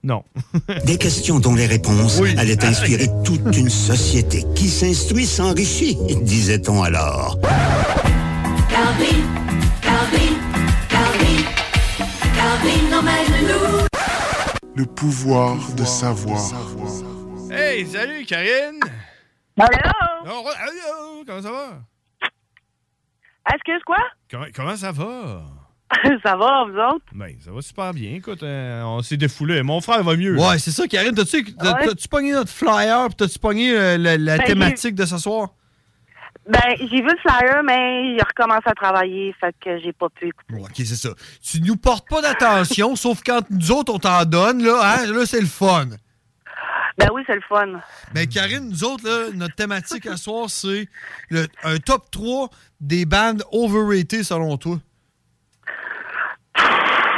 Non. 0.04 0.24
Des 0.86 0.98
questions 0.98 1.40
dont 1.40 1.56
les 1.56 1.66
réponses 1.66 2.22
allaient 2.38 2.64
inspirer 2.64 3.08
toute 3.24 3.56
une 3.58 3.70
société 3.70 4.44
qui 4.56 4.70
s'instruit 4.70 5.26
s'enrichit, 5.26 5.98
disait-on 6.22 6.84
alors. 6.84 7.40
Calvin, 8.70 9.24
Calvin, 9.82 10.36
Calvin, 10.90 11.44
Calvin 12.36 13.00
emmène-nous. 13.00 13.95
Le 14.76 14.86
pouvoir 14.86 15.58
de 15.76 15.84
savoir. 15.86 16.42
Hey, 17.52 17.86
salut, 17.86 18.26
Karine! 18.26 18.80
Allô? 19.58 19.78
Oh, 20.28 20.48
allô, 20.60 21.24
comment 21.26 21.42
ça 21.42 21.52
va? 21.52 21.82
Excuse 23.54 23.82
quoi? 23.86 23.98
Comment, 24.30 24.46
comment 24.54 24.76
ça 24.76 24.92
va? 24.92 25.44
ça 26.24 26.36
va, 26.36 26.66
vous 26.66 26.78
autres? 26.78 27.06
Ben, 27.14 27.36
ça 27.44 27.52
va 27.52 27.62
super 27.62 27.94
bien. 27.94 28.16
Écoute, 28.16 28.44
euh, 28.44 28.82
on 28.84 29.02
s'est 29.02 29.18
défoulé. 29.18 29.62
Mon 29.64 29.80
frère 29.82 30.04
va 30.04 30.16
mieux. 30.18 30.38
Ouais, 30.38 30.60
c'est 30.60 30.72
ça, 30.72 30.88
Karine. 30.88 31.14
T'as-tu 31.14 31.56
t'as- 31.56 31.74
Ouais? 31.76 31.86
t'as-tu 31.86 32.08
pogné 32.08 32.34
notre 32.34 32.52
flyer 32.52 33.08
pis 33.10 33.16
t'as-tu 33.16 33.40
pogné 33.40 33.72
euh, 33.78 33.98
la, 33.98 34.18
la 34.18 34.38
Ben, 34.40 34.46
thématique 34.46 34.96
de 34.96 35.06
ce 35.06 35.18
soir? 35.18 35.50
Ben, 36.48 36.76
j'ai 36.80 37.02
vu 37.02 37.08
le 37.10 37.18
flyer, 37.28 37.64
mais 37.64 38.14
il 38.14 38.22
recommence 38.22 38.62
à 38.66 38.74
travailler, 38.74 39.34
fait 39.40 39.56
que 39.60 39.80
j'ai 39.80 39.94
pas 39.94 40.10
pu 40.10 40.28
écouter. 40.28 40.54
Ok, 40.62 40.74
c'est 40.76 40.96
ça. 40.96 41.10
Tu 41.42 41.60
nous 41.62 41.76
portes 41.76 42.08
pas 42.08 42.22
d'attention, 42.22 42.96
sauf 42.96 43.22
quand 43.26 43.42
nous 43.50 43.72
autres, 43.72 43.94
on 43.94 44.00
t'en 44.00 44.24
donne, 44.26 44.64
là, 44.64 44.80
hein? 44.84 45.06
Là, 45.12 45.26
c'est 45.26 45.42
le 45.42 45.48
fun. 45.48 45.88
Ben 46.98 47.10
oui, 47.14 47.24
c'est 47.26 47.36
le 47.36 47.42
fun. 47.50 47.82
Mais 48.14 48.28
Karine, 48.28 48.70
nous 48.70 48.84
autres, 48.84 49.04
là, 49.10 49.30
notre 49.34 49.56
thématique 49.56 50.06
à 50.06 50.16
soir, 50.18 50.50
c'est 50.50 50.88
le- 51.30 51.48
un 51.64 51.78
top 51.78 52.10
3 52.12 52.50
des 52.80 53.06
bandes 53.06 53.44
overrated 53.52 54.24
selon 54.24 54.56
toi. 54.58 54.78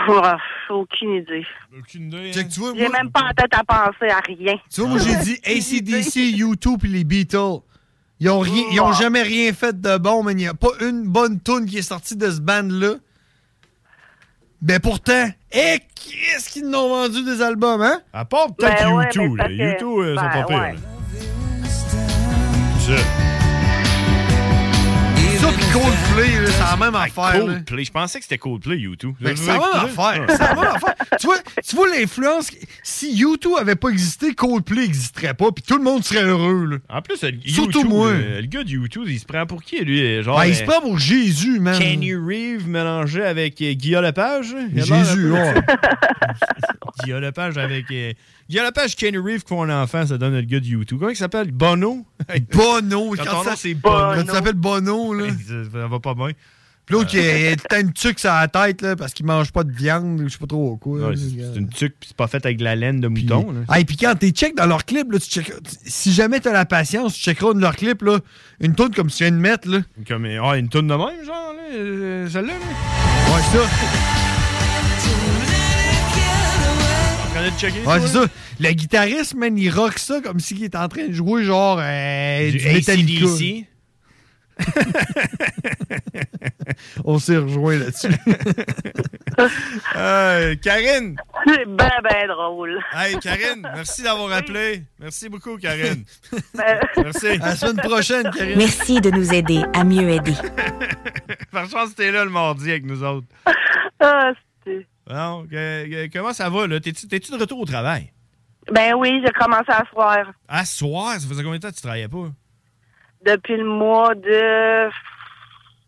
Ah, 0.09 0.37
aucune 0.69 1.15
idée. 1.15 1.45
Aucune 1.77 2.07
idée. 2.07 2.31
J'ai 2.33 2.87
même 2.89 3.11
pas 3.11 3.23
en 3.23 3.33
tête 3.33 3.53
à 3.53 3.63
penser 3.63 4.09
à 4.09 4.19
rien. 4.19 4.55
Tu 4.73 4.81
vois, 4.81 4.89
moi, 4.91 4.99
j'ai 4.99 5.15
dit 5.23 5.39
ACDC, 5.45 6.15
U2 6.39 6.77
puis 6.79 6.89
les 6.89 7.03
Beatles. 7.03 7.59
Ils 8.19 8.29
ont, 8.29 8.39
rien, 8.39 8.63
ils 8.71 8.81
ont 8.81 8.93
jamais 8.93 9.21
rien 9.21 9.53
fait 9.53 9.79
de 9.79 9.97
bon, 9.97 10.23
mais 10.23 10.31
il 10.31 10.37
n'y 10.37 10.47
a 10.47 10.53
pas 10.55 10.69
une 10.81 11.03
bonne 11.03 11.39
tune 11.39 11.65
qui 11.67 11.77
est 11.77 11.81
sortie 11.83 12.15
de 12.15 12.31
ce 12.31 12.39
band-là. 12.39 12.95
Ben 14.59 14.79
pourtant, 14.79 15.29
eh, 15.51 15.77
qu'est-ce 15.93 16.49
qu'ils 16.49 16.67
nous 16.67 16.75
ont 16.79 16.89
vendu 16.89 17.23
des 17.23 17.43
albums, 17.43 17.81
hein? 17.83 18.01
À 18.13 18.25
part 18.25 18.47
peut-être 18.55 18.83
Ben 18.85 18.93
ouais, 18.95 19.05
U2, 19.05 19.19
mais 19.19 19.27
là. 19.27 19.43
parce 19.43 19.49
que- 19.49 19.83
U2, 19.83 20.01
euh, 20.01 20.15
sont 20.15 20.21
ben 20.21 20.29
pas 20.31 20.43
pires. 20.45 20.57
ouais. 20.57 20.73
là. 22.89 23.36
Coldplay, 25.81 26.47
c'est 26.47 26.59
la 26.59 26.75
même 26.75 26.95
affaire. 26.95 27.45
là. 27.45 27.53
Coldplay. 27.53 27.83
Je 27.85 27.91
pensais 27.91 28.17
que 28.17 28.23
c'était 28.25 28.39
Coldplay, 28.39 28.77
YouTube. 28.79 29.13
C'est 29.21 29.45
la 29.45 29.53
même 29.53 29.61
affaire. 29.75 30.25
C'est 30.29 30.39
la 30.39 30.55
même 30.55 30.63
affaire. 30.63 30.95
Tu 31.19 31.27
vois, 31.27 31.37
tu 31.67 31.75
vois 31.75 31.87
l'influence. 31.89 32.49
Si 32.81 33.15
YouTube 33.15 33.51
avait 33.59 33.75
pas 33.75 33.89
existé, 33.89 34.33
Coldplay 34.33 34.85
existerait 34.85 35.35
pas, 35.35 35.51
puis 35.51 35.63
tout 35.63 35.77
le 35.77 35.83
monde 35.83 36.03
serait 36.03 36.23
heureux. 36.23 36.65
Là. 36.65 36.77
En 36.89 37.01
plus, 37.03 37.21
le, 37.21 37.31
Surtout 37.45 37.83
moi. 37.83 38.07
euh, 38.07 38.41
le 38.41 38.47
gars 38.47 38.63
de 38.63 38.69
YouTube, 38.69 39.03
il 39.07 39.19
se 39.19 39.25
prend 39.25 39.45
pour 39.45 39.61
qui, 39.61 39.79
lui? 39.83 40.23
Genre, 40.23 40.39
Ben, 40.39 40.45
il 40.45 40.55
se 40.55 40.63
euh, 40.63 40.65
prend 40.65 40.81
pour 40.81 40.97
Jésus, 40.97 41.59
man. 41.59 41.77
Kenny 41.77 42.15
Reeve 42.15 42.67
mélangé 42.67 43.23
avec 43.23 43.61
euh, 43.61 43.73
Guillaume 43.73 44.03
Lepage? 44.03 44.55
Jésus, 44.73 45.31
ouais. 45.31 45.53
Guillaume 47.03 47.21
Lepage 47.21 47.57
avec... 47.57 47.85
Euh, 48.47 48.49
Guillaume 48.49 48.65
Lepage, 48.65 48.95
Kenny 48.95 49.17
Reeve, 49.17 49.43
qui 49.43 49.49
font 49.49 49.63
un 49.63 49.83
enfant, 49.83 50.05
ça 50.05 50.17
donne 50.17 50.35
le 50.35 50.41
gars 50.41 50.59
de 50.59 50.65
YouTube. 50.65 50.99
Comment 50.99 51.11
il 51.11 51.17
s'appelle? 51.17 51.51
Bono? 51.51 52.05
Bono. 52.53 53.13
Quand 53.17 53.43
ça- 53.43 53.55
c'est 53.57 53.73
Bono. 53.73 54.15
Quand 54.15 54.21
tu 54.21 54.27
t'appelles 54.27 54.53
Bono, 54.53 55.13
là. 55.13 55.25
Ça, 55.71 55.87
va 55.87 55.99
pas 55.99 56.13
bien. 56.13 56.31
Puis 56.85 56.95
l'autre, 56.95 57.13
il 57.15 57.47
a 57.49 57.55
temps 57.57 57.81
une 57.81 57.91
tuque 57.91 58.17
sur 58.17 58.31
la 58.31 58.47
tête, 58.47 58.81
là, 58.81 58.95
parce 58.95 59.11
qu'il 59.11 59.25
mange 59.25 59.51
pas 59.51 59.65
de 59.65 59.73
viande, 59.73 60.23
je 60.23 60.29
sais 60.31 60.37
pas 60.37 60.47
trop 60.47 60.77
quoi. 60.77 61.09
Ouais, 61.09 61.15
c'est 61.17 61.59
une 61.59 61.67
tuque, 61.67 61.95
puis 61.99 62.07
c'est 62.07 62.15
pas 62.15 62.27
fait 62.27 62.45
avec 62.45 62.57
de 62.59 62.63
la 62.63 62.77
laine 62.77 63.01
de 63.01 63.09
mouton. 63.09 63.51
là. 63.51 63.59
Ah, 63.67 63.81
et 63.81 63.83
puis 63.83 63.97
quand 63.97 64.15
t'es 64.17 64.29
check 64.29 64.55
dans 64.55 64.65
leur 64.65 64.85
clip, 64.85 65.11
là, 65.11 65.19
tu 65.19 65.29
check, 65.29 65.51
si 65.83 66.13
jamais 66.13 66.39
t'as 66.39 66.53
la 66.53 66.63
patience, 66.63 67.13
tu 67.15 67.19
checkeras 67.19 67.53
de 67.53 67.59
leur 67.59 67.75
clip, 67.75 68.03
là, 68.03 68.19
une 68.61 68.73
tourne 68.73 68.93
comme 68.95 69.09
tu 69.09 69.21
viens 69.21 69.31
de 69.31 69.35
mettre, 69.37 69.67
là. 69.67 69.79
Comme 70.07 70.25
ah, 70.41 70.57
une 70.57 70.69
tourne 70.69 70.87
de 70.87 70.93
même, 70.93 71.25
genre, 71.25 71.53
là, 71.57 71.75
euh, 71.75 72.29
celle-là. 72.29 72.53
Là. 72.53 73.35
Ouais, 73.35 73.41
c'est 73.51 73.57
ça. 73.57 74.16
Train 77.37 77.49
de 77.51 77.59
checker. 77.59 77.77
Ouais, 77.79 77.83
toi, 77.83 77.99
c'est 78.01 78.07
ça. 78.07 78.25
Le 78.59 78.71
guitariste, 78.71 79.35
man, 79.35 79.57
il 79.57 79.69
rock 79.69 79.99
ça 79.99 80.21
comme 80.21 80.39
s'il 80.39 80.63
était 80.63 80.77
en 80.77 80.87
train 80.87 81.07
de 81.07 81.13
jouer, 81.13 81.43
genre, 81.43 81.79
euh, 81.81 82.51
Du 82.51 82.57
du, 82.57 82.65
Metallica. 82.67 83.25
AC/DC. 83.25 83.65
On 87.05 87.19
s'est 87.19 87.37
rejoint 87.37 87.77
là-dessus. 87.77 88.07
Euh, 89.95 90.55
Karine! 90.63 91.15
C'est 91.45 91.65
ben, 91.67 91.91
ben 92.03 92.27
drôle. 92.27 92.79
Hey, 92.91 93.19
Karine, 93.19 93.61
merci 93.75 94.01
d'avoir 94.01 94.31
appelé. 94.31 94.81
Merci 94.99 95.29
beaucoup, 95.29 95.57
Karine. 95.57 96.03
Ben, 96.55 96.79
Merci. 97.03 97.27
À 97.27 97.37
la 97.37 97.55
semaine 97.55 97.77
prochaine, 97.77 98.31
Karine. 98.31 98.57
Merci 98.57 98.99
de 98.99 99.11
nous 99.11 99.31
aider 99.31 99.61
à 99.75 99.83
mieux 99.83 100.09
aider. 100.09 100.33
Par 101.51 101.69
chance, 101.69 101.93
t'es 101.93 102.11
là 102.11 102.23
le 102.25 102.31
mardi 102.31 102.71
avec 102.71 102.85
nous 102.85 103.03
autres. 103.03 103.27
ah, 103.99 104.31
c'est- 104.65 104.87
Non, 105.09 105.45
que- 105.47 106.07
que- 106.07 106.11
comment 106.17 106.33
ça 106.33 106.49
va, 106.49 106.67
là? 106.67 106.79
T'es-tu 106.79 107.07
t'es-tu 107.07 107.31
de 107.31 107.37
retour 107.37 107.59
au 107.59 107.65
travail? 107.65 108.11
ben 108.71 108.93
oui, 108.95 109.21
j'ai 109.25 109.31
commencé 109.31 109.69
à 109.69 109.85
soir. 109.93 110.17
À 110.47 110.65
soir, 110.65 111.13
ça 111.13 111.25
faisait 111.27 111.41
combien 111.43 111.57
de 111.57 111.61
temps 111.63 111.69
que 111.69 111.75
tu 111.75 111.81
travaillais 111.81 112.09
pas? 112.09 112.27
Depuis 113.25 113.55
le 113.55 113.63
mois 113.65 114.13
de 114.13 114.89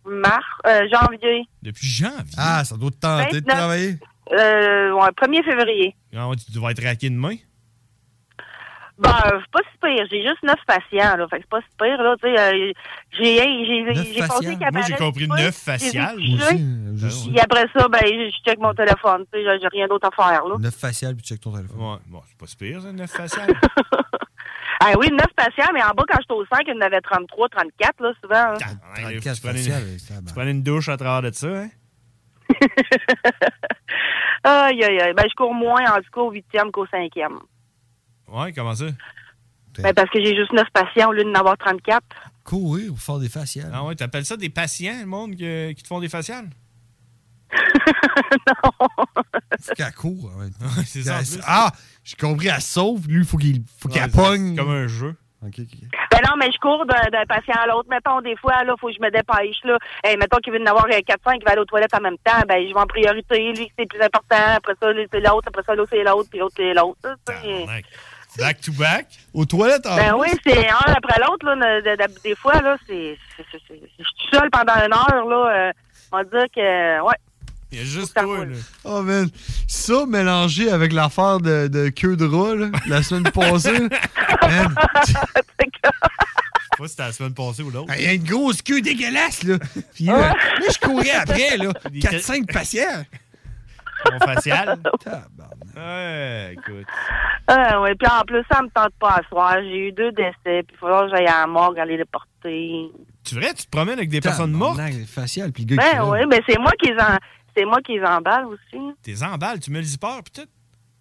mars, 0.06 0.46
euh, 0.66 0.88
janvier. 0.92 1.44
Depuis 1.62 1.88
janvier? 1.88 2.36
Ah, 2.38 2.64
ça 2.64 2.78
doit 2.78 2.92
te 2.92 2.96
tenter 2.98 3.42
de 3.42 3.46
29. 3.46 3.56
travailler. 3.58 3.98
Euh, 4.32 4.92
ouais, 4.94 5.10
1er 5.18 5.44
février. 5.44 5.96
Ah, 6.16 6.30
ouais, 6.30 6.36
tu 6.38 6.58
vas 6.60 6.72
être 6.72 6.84
raqué 6.84 7.10
demain? 7.10 7.36
Ben, 9.00 9.12
c'est 9.40 9.52
pas 9.52 9.60
si 9.72 9.78
pire. 9.82 10.06
J'ai 10.12 10.22
juste 10.24 10.44
neuf 10.44 10.60
patients, 10.68 11.16
là. 11.18 11.26
Fait 11.30 11.38
que 11.38 11.44
c'est 11.44 11.50
pas 11.50 11.62
si 11.62 11.68
pire, 11.80 12.02
là. 12.04 12.16
Tu 12.22 12.28
sais, 12.28 12.38
euh, 12.40 12.72
j'ai, 13.14 13.36
j'ai, 13.66 13.84
Neuf 13.94 14.08
j'ai 14.14 14.20
passé 14.20 14.46
faciales? 14.46 14.72
Moi, 14.74 14.82
j'ai 14.88 14.94
compris 14.96 15.28
neuf 15.30 15.56
faciales. 15.56 16.16
J'ai 16.20 16.34
aussi, 16.36 16.56
couché, 17.00 17.30
Puis 17.30 17.40
après 17.40 17.66
ça, 17.74 17.88
ben, 17.88 18.00
je 18.04 18.32
check 18.46 18.60
mon 18.60 18.74
téléphone. 18.74 19.24
Tu 19.32 19.40
sais, 19.40 19.46
j'ai- 19.46 19.60
j'ai 19.62 19.68
rien 19.70 19.88
d'autre 19.88 20.10
à 20.12 20.12
faire, 20.24 20.46
là. 20.46 20.56
Neuf 20.60 20.76
faciales, 20.76 21.16
puis 21.16 21.24
tu 21.24 21.34
check 21.34 21.42
ton 21.42 21.54
téléphone. 21.54 21.80
Ouais, 21.80 21.98
bon, 22.08 22.22
c'est 22.28 22.38
pas 22.38 22.46
si 22.48 22.58
pire, 22.58 22.82
ça, 22.82 22.92
neuf 22.92 23.10
faciales. 23.12 23.54
Ah 24.82 24.94
oui, 24.98 25.10
neuf 25.12 25.28
patients, 25.36 25.72
mais 25.74 25.84
en 25.84 25.90
bas, 25.90 26.04
quand 26.10 26.20
j'étais 26.22 26.34
au 26.34 26.46
5, 26.46 26.62
il 26.66 26.74
y 26.74 26.78
en 26.78 26.80
avait 26.80 27.02
33, 27.02 27.50
34, 27.50 28.02
là, 28.02 28.14
souvent. 28.24 28.36
hein. 28.36 28.54
Ouais, 28.96 29.20
tu, 29.20 29.42
prenais 29.42 29.58
faciales, 29.58 29.84
une, 29.90 30.26
tu 30.26 30.34
prenais 30.34 30.52
une 30.52 30.64
douche 30.64 30.88
à 30.88 30.96
travers 30.96 31.30
de 31.30 31.36
ça, 31.36 31.48
hein? 31.50 31.68
Aïe, 34.44 34.82
aïe, 34.84 35.00
aïe. 35.02 35.14
Ben, 35.14 35.26
je 35.30 35.36
cours 35.36 35.54
moins, 35.54 35.84
en 35.92 35.98
tout 35.98 36.10
cas, 36.14 36.22
au 36.22 36.32
huitième 36.32 36.72
qu'au 36.72 36.86
cinquième. 36.88 37.40
Ouais, 38.32 38.54
comment 38.54 38.76
ça? 38.76 38.86
Ben, 39.80 39.94
parce 39.94 40.10
que 40.10 40.20
j'ai 40.24 40.36
juste 40.36 40.52
neuf 40.52 40.68
patients 40.74 41.10
au 41.10 41.14
lieu 41.14 41.24
d'en 41.24 41.34
avoir 41.36 41.58
34. 41.58 42.02
Courir 42.44 42.90
pour 42.90 43.00
faire 43.00 43.20
des 43.20 43.30
faciales. 43.30 43.72
Ah 43.74 43.84
ouais, 43.84 43.96
t'appelles 43.96 44.26
ça 44.26 44.36
des 44.36 44.50
patients, 44.50 44.98
le 45.00 45.06
monde 45.06 45.36
que- 45.38 45.72
qui 45.72 45.84
te 45.84 45.88
font 45.88 46.00
des 46.00 46.10
faciales? 46.10 46.50
Faut 49.60 49.74
qu'elle 49.76 49.94
court. 49.94 50.32
ouais. 50.40 50.84
c'est 50.86 51.04
ça, 51.04 51.16
en 51.16 51.20
plus. 51.20 51.40
Ah, 51.46 51.72
j'ai 52.04 52.16
compris, 52.16 52.48
elle 52.48 52.62
sauve. 52.62 53.08
Lui, 53.08 53.26
faut 53.26 53.38
qu'il 53.38 53.64
faut 53.80 53.90
qu'elle 53.90 54.10
pogne. 54.12 54.52
c'est 54.56 54.62
comme 54.62 54.72
un 54.72 54.88
jeu. 54.88 55.16
Ok, 55.46 55.54
ok. 55.60 55.80
Ben 56.12 56.20
non, 56.28 56.36
mais 56.38 56.52
je 56.52 56.58
cours 56.60 56.86
d'un 56.86 57.10
d'un 57.12 57.26
patient 57.26 57.56
à 57.64 57.68
l'autre. 57.68 57.88
Mettons, 57.90 58.20
des 58.22 58.36
fois, 58.38 58.64
là, 58.66 58.74
faut 58.80 58.88
que 58.88 58.94
je 58.94 59.02
me 59.02 59.10
dépêche, 59.10 59.56
là. 59.64 59.78
Hey, 60.04 60.18
mettons 60.18 60.38
qu'il 60.40 60.52
veut 60.52 60.62
en 60.62 60.66
avoir 60.66 60.86
4-5 60.88 61.40
qui 61.40 61.46
va 61.46 61.52
aller 61.52 61.62
aux 61.62 61.66
toilettes 61.66 61.94
en 61.96 62.02
même 62.02 62.18
temps. 62.18 62.42
Ben, 62.48 62.62
je 62.68 62.74
vais 62.74 62.80
en 62.80 62.86
priorité. 62.88 63.54
Lui, 63.54 63.72
c'est 63.78 63.86
plus 63.88 64.02
important. 64.02 64.36
Après 64.58 64.74
ça, 64.82 64.92
lui, 64.92 65.08
c'est 65.12 65.22
l'autre. 65.22 65.48
Après 65.48 65.64
ça, 65.66 65.76
l'autre, 65.76 65.92
c'est 65.94 66.04
l'autre. 66.04 66.30
Puis 66.30 66.40
l'autre, 66.40 66.56
c'est 66.58 66.74
l'autre. 66.74 67.00
Ça, 67.04 67.16
c'est- 67.42 67.66
Back 68.40 68.62
to 68.62 68.72
back? 68.74 69.08
Aux 69.34 69.46
toilettes, 69.46 69.86
en 69.86 69.96
Ben 69.96 70.14
oui, 70.18 70.28
c'est 70.46 70.68
un 70.70 70.94
après 70.94 71.20
l'autre, 71.22 71.46
là. 71.46 71.56
de- 71.56 71.82
de- 71.90 71.96
de- 72.14 72.22
des 72.24 72.36
fois, 72.36 72.62
là, 72.62 72.78
c'est. 72.88 73.18
c'est- 73.38 73.46
c'est- 73.52 73.62
c'est- 73.68 73.82
Je 74.00 74.04
suis 74.04 74.30
seule 74.32 74.50
pendant 74.50 74.74
une 74.76 74.94
heure, 74.94 75.26
là. 75.28 75.52
euh, 75.70 75.72
on 76.12 76.18
va 76.18 76.24
dire 76.24 76.46
que. 76.56 77.02
Ouais. 77.02 77.16
Il 77.72 77.78
y 77.78 77.82
a 77.82 77.86
juste 77.86 78.16
toi, 78.20 78.46
là. 78.46 78.56
Oh, 78.84 79.02
man. 79.04 79.30
Ça, 79.68 80.06
mélangé 80.08 80.72
avec 80.72 80.92
l'affaire 80.92 81.40
de, 81.40 81.68
de 81.68 81.90
queue 81.90 82.16
de 82.16 82.26
rat, 82.26 82.56
là, 82.56 82.68
la 82.88 83.04
semaine 83.04 83.32
passée. 83.32 83.72
man, 84.42 84.76
Je 85.06 85.12
sais 85.12 85.16
pas 86.78 86.86
si 86.86 86.90
c'était 86.90 87.04
la 87.04 87.12
semaine 87.12 87.34
passée 87.36 87.62
ou 87.62 87.70
l'autre. 87.70 87.94
il 87.98 88.04
y 88.04 88.08
a 88.08 88.14
une 88.14 88.24
grosse 88.24 88.62
queue 88.64 88.82
dégueulasse, 88.82 89.44
là. 89.44 89.58
Puis 89.94 90.06
là, 90.06 90.30
là, 90.30 90.36
je 90.68 90.80
courais 90.88 91.12
après, 91.12 91.58
là. 91.58 91.72
Des- 91.92 92.00
4-5 92.00 92.52
patients. 92.52 93.06
Mon 94.12 94.20
facial. 94.20 94.80
Ouais, 95.80 96.54
écoute. 96.54 96.86
Ah, 97.48 97.82
ouais. 97.82 97.96
Puis 97.96 98.08
en 98.08 98.22
plus, 98.22 98.44
ça 98.52 98.62
me 98.62 98.70
tente 98.70 98.94
pas 99.00 99.16
à 99.18 99.24
soir. 99.28 99.56
J'ai 99.62 99.88
eu 99.88 99.92
deux 99.92 100.12
décès. 100.12 100.64
Puis 100.64 100.74
il 100.74 100.78
faudra 100.78 101.06
que 101.06 101.10
j'aille 101.10 101.28
à 101.28 101.42
la 101.42 101.48
morgue 101.48 101.80
aller 101.80 101.98
les 101.98 102.06
porter. 102.06 102.92
Tu 103.24 103.36
vrai, 103.36 103.54
tu 103.54 103.66
te 103.66 103.70
promènes 103.70 103.98
avec 103.98 104.10
des 104.10 104.22
personnes 104.22 104.52
mortes? 104.52 104.80
facial, 105.08 105.52
puis 105.52 105.66
le 105.66 105.76
gars 105.76 105.84
Ben 105.94 106.10
oui, 106.10 106.20
mais 106.30 106.42
c'est 106.48 106.58
moi 106.60 106.72
qui 106.82 106.92
les 106.92 107.00
en. 107.00 107.18
C'est 107.58 107.66
moi 107.66 107.82
qui 107.82 107.94
les 108.00 108.06
emballe 108.06 108.46
aussi. 108.46 108.80
T'es 109.02 109.24
emballes, 109.24 109.60
tu 109.60 109.72
mets 109.72 109.80
le 109.80 109.86
zipper, 109.86 110.22
pis 110.24 110.32
tout? 110.32 110.48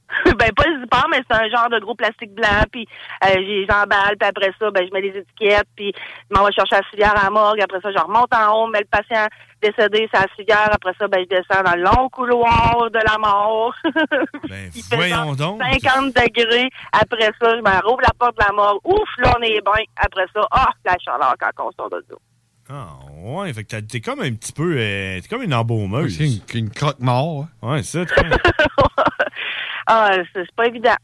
ben 0.24 0.50
pas 0.56 0.64
le 0.66 0.80
zipper, 0.80 1.02
mais 1.10 1.20
c'est 1.30 1.36
un 1.36 1.48
genre 1.50 1.68
de 1.70 1.78
gros 1.80 1.94
plastique 1.94 2.34
blanc, 2.34 2.62
puis 2.72 2.86
euh, 3.24 3.28
j'ai- 3.36 3.66
j'emballe, 3.68 4.16
puis 4.18 4.28
après 4.28 4.52
ça, 4.58 4.70
ben 4.70 4.86
je 4.86 4.92
mets 4.92 5.00
les 5.02 5.18
étiquettes, 5.18 5.68
puis 5.76 5.92
je 6.30 6.36
m'en 6.36 6.44
vais 6.46 6.52
chercher 6.52 6.76
la 6.76 6.88
civière 6.90 7.18
à 7.18 7.24
la 7.24 7.30
morgue, 7.30 7.60
après 7.60 7.80
ça, 7.80 7.90
je 7.92 7.98
remonte 8.02 8.32
en 8.34 8.52
haut, 8.54 8.66
mets 8.68 8.80
le 8.80 8.86
patient 8.90 9.26
décédé 9.60 10.08
la 10.12 10.24
civière, 10.36 10.68
après 10.72 10.92
ça, 10.98 11.08
ben 11.08 11.20
je 11.24 11.36
descends 11.36 11.62
dans 11.64 11.74
le 11.76 11.82
long 11.82 12.08
couloir 12.10 12.90
de 12.90 12.98
la 12.98 13.18
mort. 13.18 13.74
Ben, 14.48 14.70
Il 14.74 14.82
voyons 14.96 15.34
donc. 15.34 15.60
50 15.62 16.06
degrés, 16.14 16.68
après 16.92 17.30
ça, 17.40 17.56
je 17.56 17.60
me 17.60 17.86
rouvre 17.86 18.00
la 18.02 18.12
porte 18.18 18.36
de 18.38 18.44
la 18.46 18.52
morgue, 18.52 18.80
ouf, 18.84 19.08
là 19.18 19.34
on 19.38 19.42
est 19.42 19.60
bien, 19.60 19.84
après 19.96 20.24
ça, 20.34 20.40
ah, 20.50 20.68
la 20.84 20.96
chaleur 21.04 21.34
quand 21.38 21.66
on 21.66 21.72
sort 21.72 21.90
de 21.90 22.02
l'eau. 22.08 22.18
Ah, 22.70 22.88
ouais, 23.24 23.52
fait 23.54 23.64
que 23.64 23.76
t'es 23.80 24.00
comme 24.02 24.20
un 24.20 24.34
petit 24.34 24.52
peu. 24.52 24.74
euh, 24.78 25.20
t'es 25.22 25.28
comme 25.28 25.42
une 25.42 25.54
embaumeuse. 25.54 26.18
C'est 26.18 26.26
une, 26.58 26.64
une 26.66 26.70
croque-mort. 26.70 27.46
Ouais, 27.62 27.82
c'est 27.82 28.06
ça, 28.06 28.14
Ah, 29.88 30.12
c'est 30.34 30.50
pas 30.54 30.66
évident. 30.66 30.94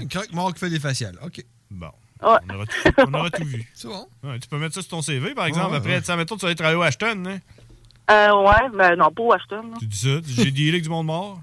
Une 0.00 0.08
croque-mort 0.08 0.52
qui 0.54 0.60
fait 0.60 0.70
des 0.70 0.80
faciales. 0.80 1.18
OK. 1.22 1.44
Bon. 1.70 1.90
Ouais. 2.22 2.28
On 2.50 2.54
aura 2.54 2.66
tout, 2.66 2.90
on 3.06 3.14
aura 3.14 3.30
tout 3.30 3.44
vu. 3.44 3.70
C'est 3.74 3.86
bon. 3.88 4.08
Ouais, 4.24 4.38
tu 4.40 4.48
peux 4.48 4.58
mettre 4.58 4.74
ça 4.74 4.80
sur 4.80 4.90
ton 4.90 5.02
CV, 5.02 5.34
par 5.34 5.46
exemple. 5.46 5.70
Ouais, 5.70 5.76
Après, 5.76 6.00
sais, 6.02 6.16
mettons, 6.16 6.36
tu 6.36 6.42
vas 6.42 6.48
aller 6.48 6.56
travailler 6.56 6.76
au 6.78 6.82
Ashton. 6.82 7.22
Hein? 7.26 7.38
Euh, 8.10 8.42
ouais, 8.42 8.70
ben 8.76 8.96
non, 8.96 9.10
pas 9.12 9.22
Washington. 9.22 9.70
là. 9.70 9.76
Tu 9.78 9.86
dis 9.86 9.98
ça, 9.98 10.08
j'ai 10.26 10.50
dealé 10.50 10.70
avec 10.70 10.82
du 10.82 10.88
monde 10.88 11.06
mort? 11.06 11.40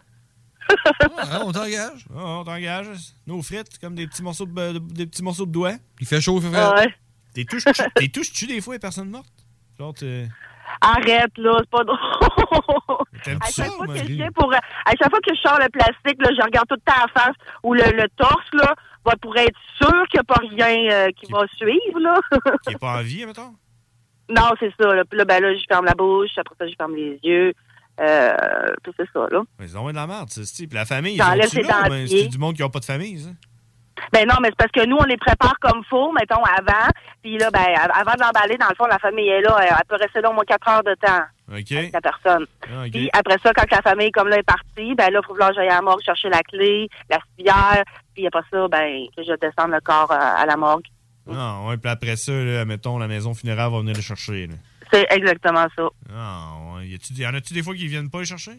Ah, 1.17 1.41
on 1.45 1.51
t'engage. 1.51 2.05
Ah, 2.13 2.39
on 2.39 2.43
t'engage. 2.43 2.87
Nos 3.27 3.41
frites, 3.41 3.77
comme 3.79 3.95
des 3.95 4.07
petits 4.07 4.23
morceaux 4.23 4.45
de, 4.45 4.73
de- 4.73 4.79
des 4.79 5.05
petits 5.05 5.21
morceaux 5.23 5.45
de 5.45 5.51
doigts. 5.51 5.75
Il 5.99 6.07
fait 6.07 6.19
chaud, 6.21 6.39
il 6.41 6.49
fait 6.49 6.57
Ah 6.57 6.71
frais. 6.75 6.85
ouais. 6.87 6.93
T'es 7.95 8.07
touches-tu 8.09 8.47
des 8.47 8.61
fois 8.61 8.73
les 8.75 8.79
personnes 8.79 9.09
mortes? 9.09 9.27
Genre, 9.77 9.93
t'es- 9.93 10.27
Arrête, 10.81 11.37
là, 11.37 11.57
c'est 11.59 11.69
pas 11.69 11.83
drôle. 11.83 11.97
À 13.41 13.45
ça, 13.47 13.63
chaque, 13.63 13.71
fois 13.73 13.87
que 13.87 13.97
je 13.97 14.31
pour, 14.31 14.53
à 14.53 14.91
chaque 14.91 15.09
fois 15.09 15.19
que 15.19 15.33
je 15.33 15.41
sors 15.41 15.59
le 15.59 15.69
plastique, 15.69 16.21
là, 16.21 16.29
je 16.37 16.43
regarde 16.43 16.67
tout 16.67 16.75
le 16.75 16.91
temps 16.91 16.99
la 17.01 17.21
face 17.21 17.35
ou 17.63 17.73
le, 17.73 17.83
le 17.83 18.07
torse, 18.17 18.49
là, 18.53 18.75
pour 19.21 19.35
être 19.37 19.57
sûr 19.77 20.07
qu'il 20.09 20.19
n'y 20.19 20.21
a 20.21 20.23
pas 20.23 20.41
rien 20.41 20.91
euh, 20.91 21.11
qui 21.11 21.31
va 21.31 21.45
suivre, 21.55 21.99
là. 21.99 22.19
Qui 22.67 22.73
est 22.73 22.77
pas 22.79 22.99
en 22.99 23.01
vie, 23.01 23.25
mettons? 23.25 23.55
non, 24.29 24.51
c'est 24.59 24.71
ça, 24.79 24.93
là. 24.93 25.03
Puis 25.05 25.17
là, 25.17 25.25
ben 25.25 25.41
là, 25.41 25.55
je 25.55 25.63
ferme 25.67 25.85
la 25.85 25.93
bouche, 25.93 26.31
après 26.37 26.55
ça, 26.57 26.67
je 26.67 26.75
ferme 26.75 26.95
les 26.95 27.19
yeux. 27.23 27.53
Euh, 27.99 28.35
puis 28.83 28.91
c'est 28.97 29.09
ça, 29.13 29.27
là. 29.31 29.43
Mais 29.59 29.67
ils 29.67 29.77
ont 29.77 29.87
de 29.89 29.95
la 29.95 30.07
merde, 30.07 30.29
ça, 30.29 30.41
c'est. 30.43 30.67
Puis 30.67 30.75
la 30.75 30.85
famille, 30.85 31.13
ils 31.13 31.17
là? 31.19 31.47
C'est 31.47 32.27
du 32.27 32.37
monde 32.37 32.55
qui 32.55 32.61
n'a 32.61 32.69
pas 32.69 32.79
de 32.79 32.85
famille, 32.85 33.19
ça? 33.19 33.29
Ben 34.13 34.27
non, 34.27 34.35
mais 34.41 34.49
c'est 34.49 34.57
parce 34.57 34.71
que 34.71 34.85
nous, 34.85 34.97
on 34.99 35.03
les 35.05 35.17
prépare 35.17 35.55
comme 35.61 35.83
faut, 35.89 36.11
mettons, 36.11 36.43
avant. 36.43 36.89
Puis 37.23 37.37
là, 37.37 37.49
ben, 37.51 37.61
av- 37.77 37.91
avant 37.93 38.13
de 38.13 38.19
l'emballer, 38.21 38.57
dans 38.57 38.67
le 38.69 38.75
fond, 38.75 38.85
la 38.87 38.99
famille 38.99 39.27
est 39.29 39.41
là. 39.41 39.57
Elle, 39.61 39.67
elle 39.69 39.85
peut 39.87 39.95
rester 40.01 40.21
là 40.21 40.29
au 40.29 40.33
moins 40.33 40.43
quatre 40.45 40.67
heures 40.67 40.83
de 40.83 40.93
temps, 40.95 41.23
OK. 41.51 41.91
la 41.93 42.01
personne. 42.01 42.45
Ah, 42.63 42.83
OK. 42.85 42.91
Puis 42.91 43.09
après 43.13 43.37
ça, 43.43 43.51
quand 43.53 43.71
la 43.71 43.81
famille 43.81 44.11
comme 44.11 44.27
là 44.27 44.37
est 44.37 44.43
partie, 44.43 44.95
ben 44.95 45.09
là, 45.11 45.19
il 45.23 45.25
faut 45.25 45.33
que 45.33 45.39
là, 45.39 45.51
j'aille 45.55 45.69
à 45.69 45.75
la 45.75 45.81
morgue 45.81 46.01
chercher 46.03 46.29
la 46.29 46.41
clé, 46.43 46.89
la 47.09 47.19
civière, 47.37 47.83
puis 48.13 48.27
après 48.27 48.41
ça, 48.51 48.67
ben, 48.67 49.05
que 49.15 49.23
je 49.23 49.33
descende 49.39 49.71
le 49.71 49.79
corps 49.81 50.11
euh, 50.11 50.17
à 50.19 50.45
la 50.45 50.57
morgue. 50.57 50.85
Ah, 51.31 51.61
ouais, 51.67 51.77
puis 51.77 51.89
après 51.89 52.15
ça, 52.17 52.31
là, 52.31 52.65
mettons, 52.65 52.99
la 52.99 53.07
maison 53.07 53.33
funéraire 53.33 53.71
va 53.71 53.79
venir 53.79 53.95
le 53.95 54.01
chercher. 54.01 54.47
là. 54.47 54.53
C'est 54.91 55.07
exactement 55.09 55.65
ça. 55.75 55.87
Ah, 56.13 56.49
ouais. 56.75 56.85
Y, 56.87 57.25
en 57.25 57.33
a-tu 57.33 57.53
des 57.55 57.63
fois 57.63 57.73
qui 57.73 57.87
viennent 57.87 58.09
pas 58.11 58.19
les 58.19 58.25
chercher? 58.25 58.51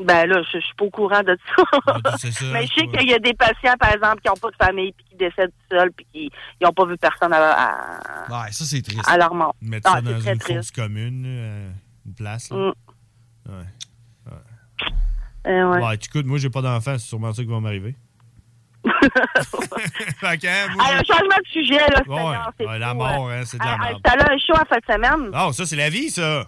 Ben 0.00 0.26
là, 0.28 0.42
je, 0.52 0.58
je 0.58 0.64
suis 0.64 0.74
pas 0.76 0.84
au 0.84 0.90
courant 0.90 1.22
de 1.22 1.36
ça. 1.56 2.16
c'est 2.18 2.30
ça. 2.32 2.44
Mais 2.52 2.66
je 2.66 2.72
sais 2.74 2.86
qu'il 2.86 3.08
y 3.08 3.14
a 3.14 3.18
des 3.18 3.34
patients, 3.34 3.74
par 3.80 3.92
exemple, 3.92 4.20
qui 4.20 4.28
n'ont 4.28 4.34
pas 4.36 4.50
de 4.50 4.56
famille 4.56 4.92
puis 4.92 5.04
qui 5.10 5.16
décèdent 5.16 5.52
seuls 5.70 5.90
puis 5.92 6.06
qui 6.12 6.30
n'ont 6.62 6.72
pas 6.72 6.84
vu 6.86 6.96
personne 6.96 7.32
à, 7.32 7.52
à, 7.52 8.30
Ouais, 8.30 8.52
ça, 8.52 8.64
c'est 8.64 8.82
triste. 8.82 9.02
à 9.08 9.16
leur 9.18 9.34
mort. 9.34 9.54
Mettre 9.60 9.90
Ah, 9.90 9.94
ça 9.94 10.02
c'est 10.06 10.12
dans 10.12 10.32
une 10.32 10.40
fosse 10.56 10.70
commune, 10.70 11.24
euh, 11.26 11.70
une 12.06 12.14
place. 12.14 12.50
Là. 12.50 12.56
Mm. 12.56 12.72
Ouais. 13.48 13.64
Euh, 15.46 15.70
ouais. 15.70 15.82
Ouais, 15.82 15.94
écoute, 15.94 16.26
moi, 16.26 16.38
j'ai 16.38 16.50
pas 16.50 16.60
d'enfant, 16.62 16.98
c'est 16.98 17.06
sûrement 17.06 17.32
ça 17.32 17.42
qui 17.42 17.48
va 17.48 17.58
m'arriver. 17.60 17.94
fait 18.84 20.38
que, 20.38 20.46
hein, 20.46 20.68
moi, 20.76 20.84
un 20.86 21.02
changement 21.04 21.36
de 21.42 21.48
sujet, 21.50 21.78
là, 21.78 22.46
Ouais, 22.66 22.78
la 22.78 22.94
mort, 22.94 23.28
euh. 23.28 23.40
hein, 23.40 23.42
c'est 23.44 23.58
de 23.58 23.64
la 23.64 23.70
Ah, 23.72 23.76
ah, 23.80 23.84
merde. 23.84 24.00
T'as 24.04 24.16
là 24.16 24.24
un 24.30 24.38
show 24.38 24.52
en 24.54 24.64
fin 24.66 24.76
de 24.76 24.84
semaine. 24.92 25.30
Oh, 25.34 25.52
ça, 25.52 25.66
c'est 25.66 25.76
la 25.76 25.90
vie, 25.90 26.10
ça! 26.10 26.44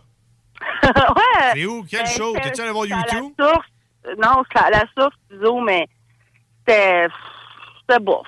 ouais. 0.85 1.51
C'est 1.55 1.65
où? 1.67 1.85
Quel 1.89 2.05
Ben, 2.05 2.11
show? 2.11 2.35
T'es-tu 2.43 2.61
allé 2.61 2.71
voir 2.73 2.87
YouTube? 2.87 3.33
La 3.39 3.45
source. 3.47 3.67
Non, 4.19 4.43
c'est 4.53 4.59
à 4.63 4.71
la 4.71 4.85
source, 4.97 5.15
Tizo, 5.31 5.61
mais 5.61 5.87
c'était. 6.67 7.07
C'était 7.81 8.01
bof. 8.01 8.27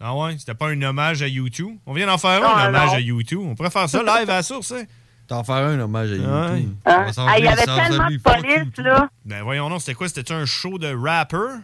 Ah 0.00 0.14
ouais? 0.14 0.36
C'était 0.38 0.54
pas 0.54 0.68
un 0.68 0.82
hommage 0.82 1.22
à 1.22 1.28
YouTube? 1.28 1.76
On 1.86 1.92
vient 1.94 2.06
d'en 2.06 2.18
faire 2.18 2.30
un, 2.30 2.40
Non, 2.40 2.54
un 2.56 2.68
hommage 2.68 2.88
non. 2.90 2.94
à 2.96 3.00
YouTube. 3.00 3.40
On 3.42 3.54
pourrait 3.54 3.70
faire 3.70 3.88
ça 3.88 4.02
live 4.02 4.28
à 4.30 4.36
la 4.36 4.42
source, 4.42 4.72
hein? 4.72 4.84
T'en 5.26 5.42
faire 5.42 5.56
un 5.56 5.80
hommage 5.80 6.12
à 6.12 6.14
YouTube. 6.16 6.30
Ouais. 6.30 6.66
Hein? 6.84 7.06
Ah, 7.16 7.38
Il 7.38 7.44
y 7.44 7.48
avait 7.48 7.64
tellement 7.64 8.08
de 8.10 8.18
police, 8.22 8.78
là. 8.78 9.08
Ben 9.24 9.42
voyons 9.42 9.68
non, 9.70 9.78
c'était 9.78 9.94
quoi? 9.94 10.08
C'était 10.08 10.32
un 10.34 10.44
show 10.44 10.78
de 10.78 10.94
rapper? 10.94 11.60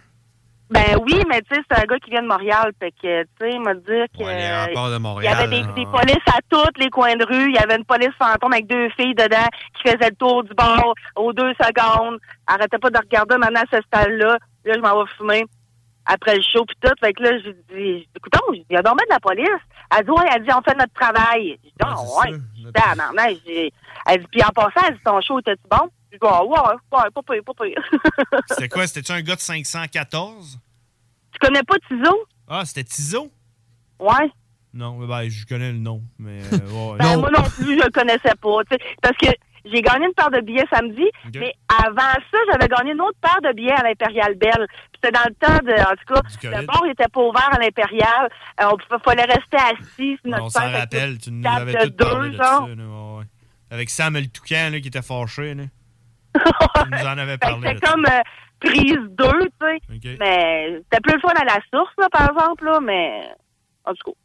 Ben 0.73 0.97
oui, 1.03 1.23
mais 1.29 1.43
tu 1.43 1.55
sais, 1.55 1.61
c'est 1.71 1.79
un 1.79 1.85
gars 1.85 1.99
qui 1.99 2.11
vient 2.11 2.23
de 2.23 2.29
Montréal. 2.29 2.73
Fait 2.81 2.93
que, 2.93 3.23
tu 3.23 3.29
sais, 3.41 3.51
il 3.51 3.61
m'a 3.61 3.75
dit 3.75 3.83
que. 3.87 4.25
Ouais, 4.25 4.73
Il 5.21 5.25
y 5.25 5.29
avait 5.29 5.49
des, 5.49 5.63
hein. 5.63 5.73
des 5.77 5.87
polices 5.87 6.29
à 6.29 6.39
tous 6.49 6.81
les 6.81 6.89
coins 6.89 7.15
de 7.17 7.25
rue. 7.25 7.51
Il 7.51 7.55
y 7.55 7.59
avait 7.59 7.77
une 7.77 7.85
police 7.85 8.15
fantôme 8.19 8.53
avec 8.53 8.67
deux 8.67 8.89
filles 8.91 9.15
dedans 9.15 9.49
qui 9.75 9.91
faisaient 9.91 10.11
le 10.11 10.17
tour 10.17 10.45
du 10.45 10.55
bar 10.55 10.83
aux 11.17 11.33
deux 11.33 11.53
secondes. 11.55 12.19
Arrêtait 12.47 12.79
pas 12.79 12.91
de 12.91 12.99
regarder 12.99 13.37
maintenant 13.37 13.61
à 13.61 13.77
ce 13.77 13.83
stade-là. 13.83 14.39
Là, 14.65 14.73
je 14.75 14.81
m'en 14.81 15.03
vais 15.03 15.11
fumer 15.19 15.45
après 16.07 16.37
le 16.37 16.43
show 16.43 16.65
puis 16.65 16.77
tout. 16.81 16.93
Fait 17.01 17.13
que 17.13 17.23
là, 17.23 17.31
j'ai 17.45 17.53
dit, 17.75 18.09
écoute, 18.17 18.33
il 18.53 18.65
y 18.71 18.77
a 18.77 18.83
dormi 18.83 19.03
de 19.09 19.13
la 19.13 19.21
police. 19.21 19.49
Elle 19.95 20.05
dit, 20.05 20.11
ouais, 20.11 20.25
elle 20.35 20.43
dit, 20.43 20.51
on 20.57 20.63
fait 20.63 20.77
notre 20.77 20.95
travail. 20.95 21.59
J'ai 21.63 21.71
dit, 21.71 21.75
ah, 21.85 21.95
ouais. 22.01 22.39
Ah, 22.77 22.95
non, 22.97 23.23
Elle 24.07 24.21
dit, 24.21 24.27
puis 24.31 24.43
en 24.43 24.49
passant, 24.49 24.87
elle 24.89 24.95
dit, 24.95 25.03
ton 25.05 25.21
show 25.21 25.39
était-tu 25.41 25.69
bon? 25.71 25.89
Dit, 26.13 26.19
ah, 26.21 26.45
ouais, 26.45 26.59
ouais, 26.59 27.11
pas 27.15 27.23
pire, 27.23 27.43
pas 27.45 27.65
pire. 27.65 27.83
C'était 28.49 28.69
quoi? 28.69 28.87
C'était-tu 28.87 29.13
un 29.13 29.23
gars 29.23 29.37
de 29.37 29.41
514? 29.41 30.61
tu 31.33 31.39
connais 31.39 31.63
pas 31.63 31.77
Tizo? 31.89 32.27
Ah, 32.47 32.65
c'était 32.67 32.85
Tizo? 32.85 33.33
Ouais. 33.99 34.31
Non, 34.75 34.99
ben, 35.07 35.29
je 35.29 35.47
connais 35.47 35.73
le 35.73 35.79
nom, 35.79 36.03
mais 36.19 36.41
euh, 36.53 36.93
ouais. 36.93 36.99
Ben, 36.99 37.17
moi 37.19 37.31
non 37.31 37.43
plus, 37.43 37.79
je 37.79 37.85
le 37.85 37.91
connaissais 37.91 38.35
pas. 38.41 38.79
Parce 39.01 39.17
que 39.17 39.29
j'ai 39.65 39.81
gagné 39.81 40.07
une 40.07 40.13
paire 40.13 40.31
de 40.31 40.41
billets 40.41 40.67
samedi, 40.71 41.05
mais 41.35 41.55
avant 41.83 42.13
ça, 42.31 42.39
j'avais 42.51 42.69
gagné 42.69 42.93
une 42.93 43.01
autre 43.01 43.19
paire 43.23 43.41
de 43.43 43.55
billets 43.55 43.73
à 43.73 43.83
l'Impérial 43.83 44.35
Belle. 44.35 44.67
Puis 44.69 45.01
C'était 45.03 45.13
dans 45.13 45.25
le 45.27 45.35
temps 45.35 45.65
de. 45.65 45.73
En 45.73 45.97
tout 45.97 46.15
cas, 46.15 46.61
le 46.61 46.67
bar 46.67 46.85
était 46.91 47.09
pas 47.09 47.21
ouvert 47.21 47.51
à 47.53 47.59
l'Impérial. 47.59 48.29
Euh, 48.61 48.71
on 48.93 48.99
fallait 48.99 49.25
rester 49.25 49.57
assis 49.57 50.19
sur 50.21 50.31
notre 50.31 50.45
On 50.45 50.49
s'en 50.51 50.71
rappelle, 50.71 51.19
tu 51.19 51.31
nous 51.31 51.49
avais 51.49 51.73
de 51.73 51.89
tout 51.89 52.05
parlé 52.05 52.31
deux, 52.31 52.37
de 52.37 52.43
ça. 52.43 52.63
ouais, 52.63 52.75
ouais. 52.75 53.25
Avec 53.71 53.89
Sam 53.89 54.15
le 54.15 54.27
Toucan 54.27 54.69
là, 54.71 54.81
qui 54.81 54.89
était 54.89 55.01
fâché. 55.01 55.55
Là. 55.55 55.65
Tu 56.35 56.91
nous 56.91 57.07
en 57.07 57.19
avais 57.19 57.39
parlé. 57.39 57.69
C'était 57.69 57.87
comme 57.87 58.05
euh, 58.07 58.21
prise 58.61 58.99
2, 59.11 59.25
tu 59.25 59.49
sais. 59.61 60.17
Mais 60.21 60.81
c'était 60.85 61.01
plus 61.03 61.15
le 61.15 61.21
fun 61.21 61.29
à 61.41 61.45
la 61.45 61.59
source, 61.73 61.93
là, 61.99 62.09
par 62.11 62.31
exemple, 62.31 62.65
là, 62.65 62.81
mais 62.81 63.29
en 63.85 63.93
tout 63.95 64.11
cas. 64.13 64.17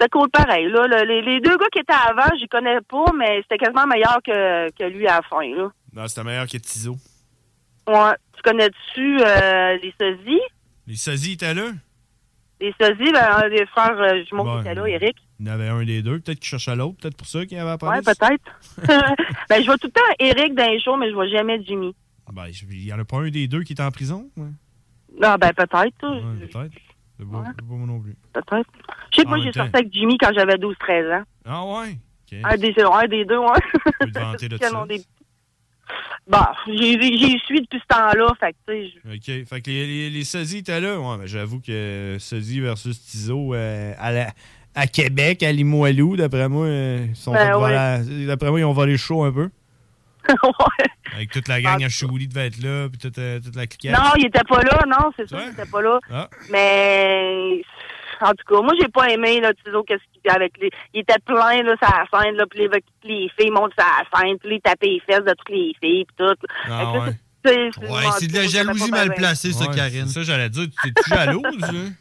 C'était 0.00 0.10
cool 0.10 0.30
pareil. 0.30 0.68
Là. 0.70 0.86
Le- 0.86 1.04
les, 1.06 1.22
les 1.22 1.40
deux 1.40 1.56
gars 1.56 1.66
qui 1.72 1.80
étaient 1.80 1.92
avant, 1.92 2.30
j'y 2.38 2.46
connais 2.48 2.80
pas, 2.82 3.04
mais 3.16 3.42
c'était 3.42 3.58
quasiment 3.58 3.86
meilleur 3.86 4.18
que, 4.24 4.70
que 4.70 4.84
lui 4.84 5.08
à 5.08 5.16
la 5.16 5.22
fin. 5.22 5.42
Là. 5.42 5.70
Non, 5.92 6.06
c'était 6.06 6.22
meilleur 6.24 6.46
que 6.46 6.56
Tizo. 6.58 6.96
Ouais. 7.88 8.12
Tu 8.36 8.42
connais-tu 8.42 9.18
euh, 9.20 9.76
les 9.82 9.92
sosies? 10.00 10.40
Les 10.86 10.94
sosies 10.96 11.32
étaient 11.32 11.54
là? 11.54 11.70
Les 12.60 12.72
sosies, 12.80 13.12
ben, 13.12 13.28
un 13.44 13.48
des 13.48 13.66
frères 13.66 13.98
euh, 13.98 14.22
jumeaux 14.28 14.44
Ouais. 14.44 14.62
qui 14.62 14.68
était 14.68 14.74
là, 14.74 14.86
Eric. 14.86 15.16
Il 15.40 15.46
y 15.46 15.50
en 15.50 15.52
avait 15.54 15.68
un 15.68 15.84
des 15.84 16.02
deux. 16.02 16.18
Peut-être 16.20 16.40
qu'il 16.40 16.48
cherchait 16.48 16.74
l'autre. 16.74 16.96
Peut-être 17.00 17.16
pour 17.16 17.26
ça 17.26 17.46
qu'il 17.46 17.56
avait 17.58 17.70
appelé. 17.70 17.90
Ouais, 17.92 18.02
peut-être. 18.02 18.42
ben, 19.48 19.60
je 19.62 19.66
vois 19.66 19.78
tout 19.78 19.86
le 19.86 19.92
temps 19.92 20.00
Eric 20.18 20.54
dans 20.54 20.68
les 20.70 20.80
shows, 20.80 20.96
mais 20.96 21.08
je 21.08 21.14
vois 21.14 21.28
jamais 21.28 21.62
Jimmy. 21.64 21.94
Ben, 22.32 22.46
je- 22.50 22.64
il 22.70 22.84
y 22.86 22.92
en 22.92 22.98
a 22.98 23.04
pas 23.04 23.18
un 23.18 23.30
des 23.30 23.46
deux 23.48 23.62
qui 23.62 23.72
est 23.72 23.80
en 23.80 23.90
prison? 23.90 24.28
Ouais, 24.36 24.48
Non, 25.20 25.36
ben, 25.40 25.52
peut-être. 25.52 26.02
Ouais, 26.02 26.46
peut-être. 26.46 26.72
C'est 27.20 27.28
pas, 27.28 27.42
pas 27.42 27.52
moi 27.64 27.86
non 27.86 28.00
plus. 28.00 28.16
Peut-être. 28.32 28.70
Je 29.10 29.16
sais 29.16 29.22
que 29.22 29.26
En 29.28 29.30
moi, 29.30 29.38
j'ai 29.40 29.52
sorti 29.52 29.70
avec 29.76 29.92
Jimmy 29.92 30.18
quand 30.18 30.30
j'avais 30.34 30.54
12-13 30.56 31.20
ans. 31.20 31.24
Ah 31.44 31.64
ouais? 31.64 31.98
Un 32.44 32.56
des, 32.56 32.74
un 32.80 33.06
des 33.08 33.24
deux, 33.24 33.38
ouais. 33.38 33.46
peux 34.00 34.10
te 34.10 34.18
vanter 34.18 34.48
de 34.50 34.56
ça. 34.58 34.84
des- 34.88 35.02
Bah, 36.28 36.52
j'y 36.66 37.38
suis 37.46 37.60
depuis 37.62 37.80
ce 37.80 37.86
temps-là, 37.88 38.34
fait 38.38 38.52
que, 38.52 38.58
tu 38.68 38.90
sais, 38.90 38.92
je- 39.04 39.14
OK. 39.40 39.46
Fait 39.46 39.60
que 39.62 39.70
les, 39.70 39.86
les, 39.86 40.10
les 40.10 40.56
étaient 40.56 40.80
là. 40.80 41.00
Ouais, 41.00 41.16
ben, 41.16 41.26
j'avoue 41.26 41.60
que 41.60 42.16
sosie 42.20 42.60
versus 42.60 43.00
Tizo 43.02 43.54
euh, 43.54 43.94
à, 43.98 44.12
la- 44.12 44.32
à 44.78 44.86
Québec, 44.86 45.42
à 45.42 45.52
Limoilou, 45.52 46.16
d'après 46.16 46.48
moi, 46.48 46.66
euh, 46.66 47.06
ils 47.08 47.16
sont 47.16 47.32
Ben 47.32 47.56
ouais. 47.56 48.26
d'après 48.26 48.50
moi, 48.50 48.60
ils 48.60 48.64
ont 48.64 48.72
volé 48.72 48.96
chaud 48.96 49.24
un 49.24 49.32
peu. 49.32 49.48
ouais. 50.28 50.86
Avec 51.14 51.30
toute 51.30 51.48
la 51.48 51.60
gang 51.60 51.82
à 51.82 51.88
Chouli 51.88 52.28
devait 52.28 52.46
être 52.48 52.62
là, 52.62 52.88
puis 52.88 52.98
toute, 52.98 53.18
euh, 53.18 53.40
toute 53.40 53.56
la 53.56 53.66
cliquette. 53.66 53.92
Non, 53.92 54.10
il 54.18 54.26
était 54.26 54.44
pas 54.48 54.62
là, 54.62 54.80
non, 54.86 55.10
c'est 55.16 55.26
sûr, 55.28 55.38
il 55.44 55.52
était 55.52 55.70
pas 55.70 55.80
là. 55.82 55.98
Ah. 56.12 56.28
Mais, 56.50 57.62
en 58.20 58.30
tout 58.30 58.44
cas, 58.54 58.60
moi, 58.62 58.72
j'ai 58.80 58.88
pas 58.88 59.08
aimé, 59.10 59.40
là, 59.40 59.52
Tizo, 59.64 59.82
qu'est-ce 59.84 60.02
qu'il 60.20 60.30
avec 60.30 60.52
les. 60.60 60.70
Il 60.92 61.00
était 61.00 61.18
plein, 61.24 61.62
là, 61.62 61.74
sur 61.82 61.88
la 61.88 62.04
scène, 62.22 62.34
là, 62.36 62.44
puis 62.50 62.60
les, 62.60 62.68
les 63.04 63.30
filles 63.38 63.50
montent 63.50 63.72
sur 63.78 63.86
la 63.86 64.20
scène, 64.20 64.36
puis 64.38 64.56
il 64.56 64.60
tapait 64.60 64.86
les 64.86 65.00
fesses 65.06 65.24
de 65.24 65.30
toutes 65.34 65.48
les 65.50 65.72
filles, 65.82 66.04
puis 66.04 66.16
tout. 66.18 66.34
Ah 66.70 66.92
ouais. 66.92 66.98
c'est- 67.44 67.78
Ouais, 67.78 68.26
de 68.28 68.34
la 68.36 68.46
jalousie 68.46 68.90
mal 68.90 69.14
placée, 69.14 69.52
ça, 69.52 69.66
Karine. 69.68 70.06
C'est 70.08 70.14
ça, 70.14 70.22
j'allais 70.24 70.50
dire. 70.50 70.66
T'es-tu 70.82 71.08
jalouse? 71.10 71.42
hein? 71.64 71.92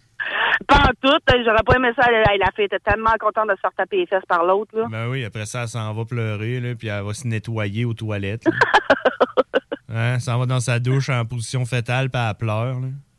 Pas 0.67 0.77
en 0.77 0.91
tout, 1.01 1.13
hein, 1.27 1.43
j'aurais 1.45 1.63
pas 1.65 1.75
aimé 1.75 1.89
ça. 1.95 2.09
La, 2.11 2.23
la 2.37 2.51
fille 2.55 2.65
était 2.65 2.79
tellement 2.79 3.11
contente 3.19 3.49
de 3.49 3.55
se 3.55 3.61
faire 3.61 3.73
taper 3.77 3.97
les 3.97 4.05
fesses 4.07 4.25
par 4.27 4.43
l'autre, 4.43 4.77
là. 4.77 4.85
Ben 4.89 5.07
oui, 5.09 5.23
après 5.23 5.45
ça, 5.45 5.63
elle 5.63 5.67
s'en 5.67 5.93
va 5.93 6.05
pleurer, 6.05 6.59
là, 6.59 6.75
puis 6.75 6.87
elle 6.87 7.03
va 7.03 7.13
se 7.13 7.27
nettoyer 7.27 7.85
aux 7.85 7.93
toilettes. 7.93 8.47
hein, 9.89 10.15
elle 10.15 10.21
s'en 10.21 10.37
va 10.39 10.45
dans 10.45 10.59
sa 10.59 10.79
douche 10.79 11.09
en 11.09 11.25
position 11.25 11.65
fétale, 11.65 12.09
puis 12.09 12.21
elle 12.21 12.35
pleure. 12.35 12.77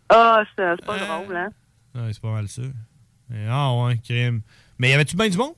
Ah, 0.09 0.43
c'est 0.57 0.75
c'est 0.77 0.87
pas 0.87 0.99
drôle, 0.99 1.37
hein. 1.37 1.49
Ouais, 1.95 2.13
c'est 2.13 2.23
pas 2.23 2.33
mal 2.33 2.49
ça. 2.49 2.63
Ah 3.49 3.73
ouais, 3.75 3.99
crime. 3.99 4.41
Mais 4.79 4.91
y 4.91 4.93
avait-tu 4.95 5.17
bien 5.17 5.29
du 5.29 5.37
monde? 5.37 5.55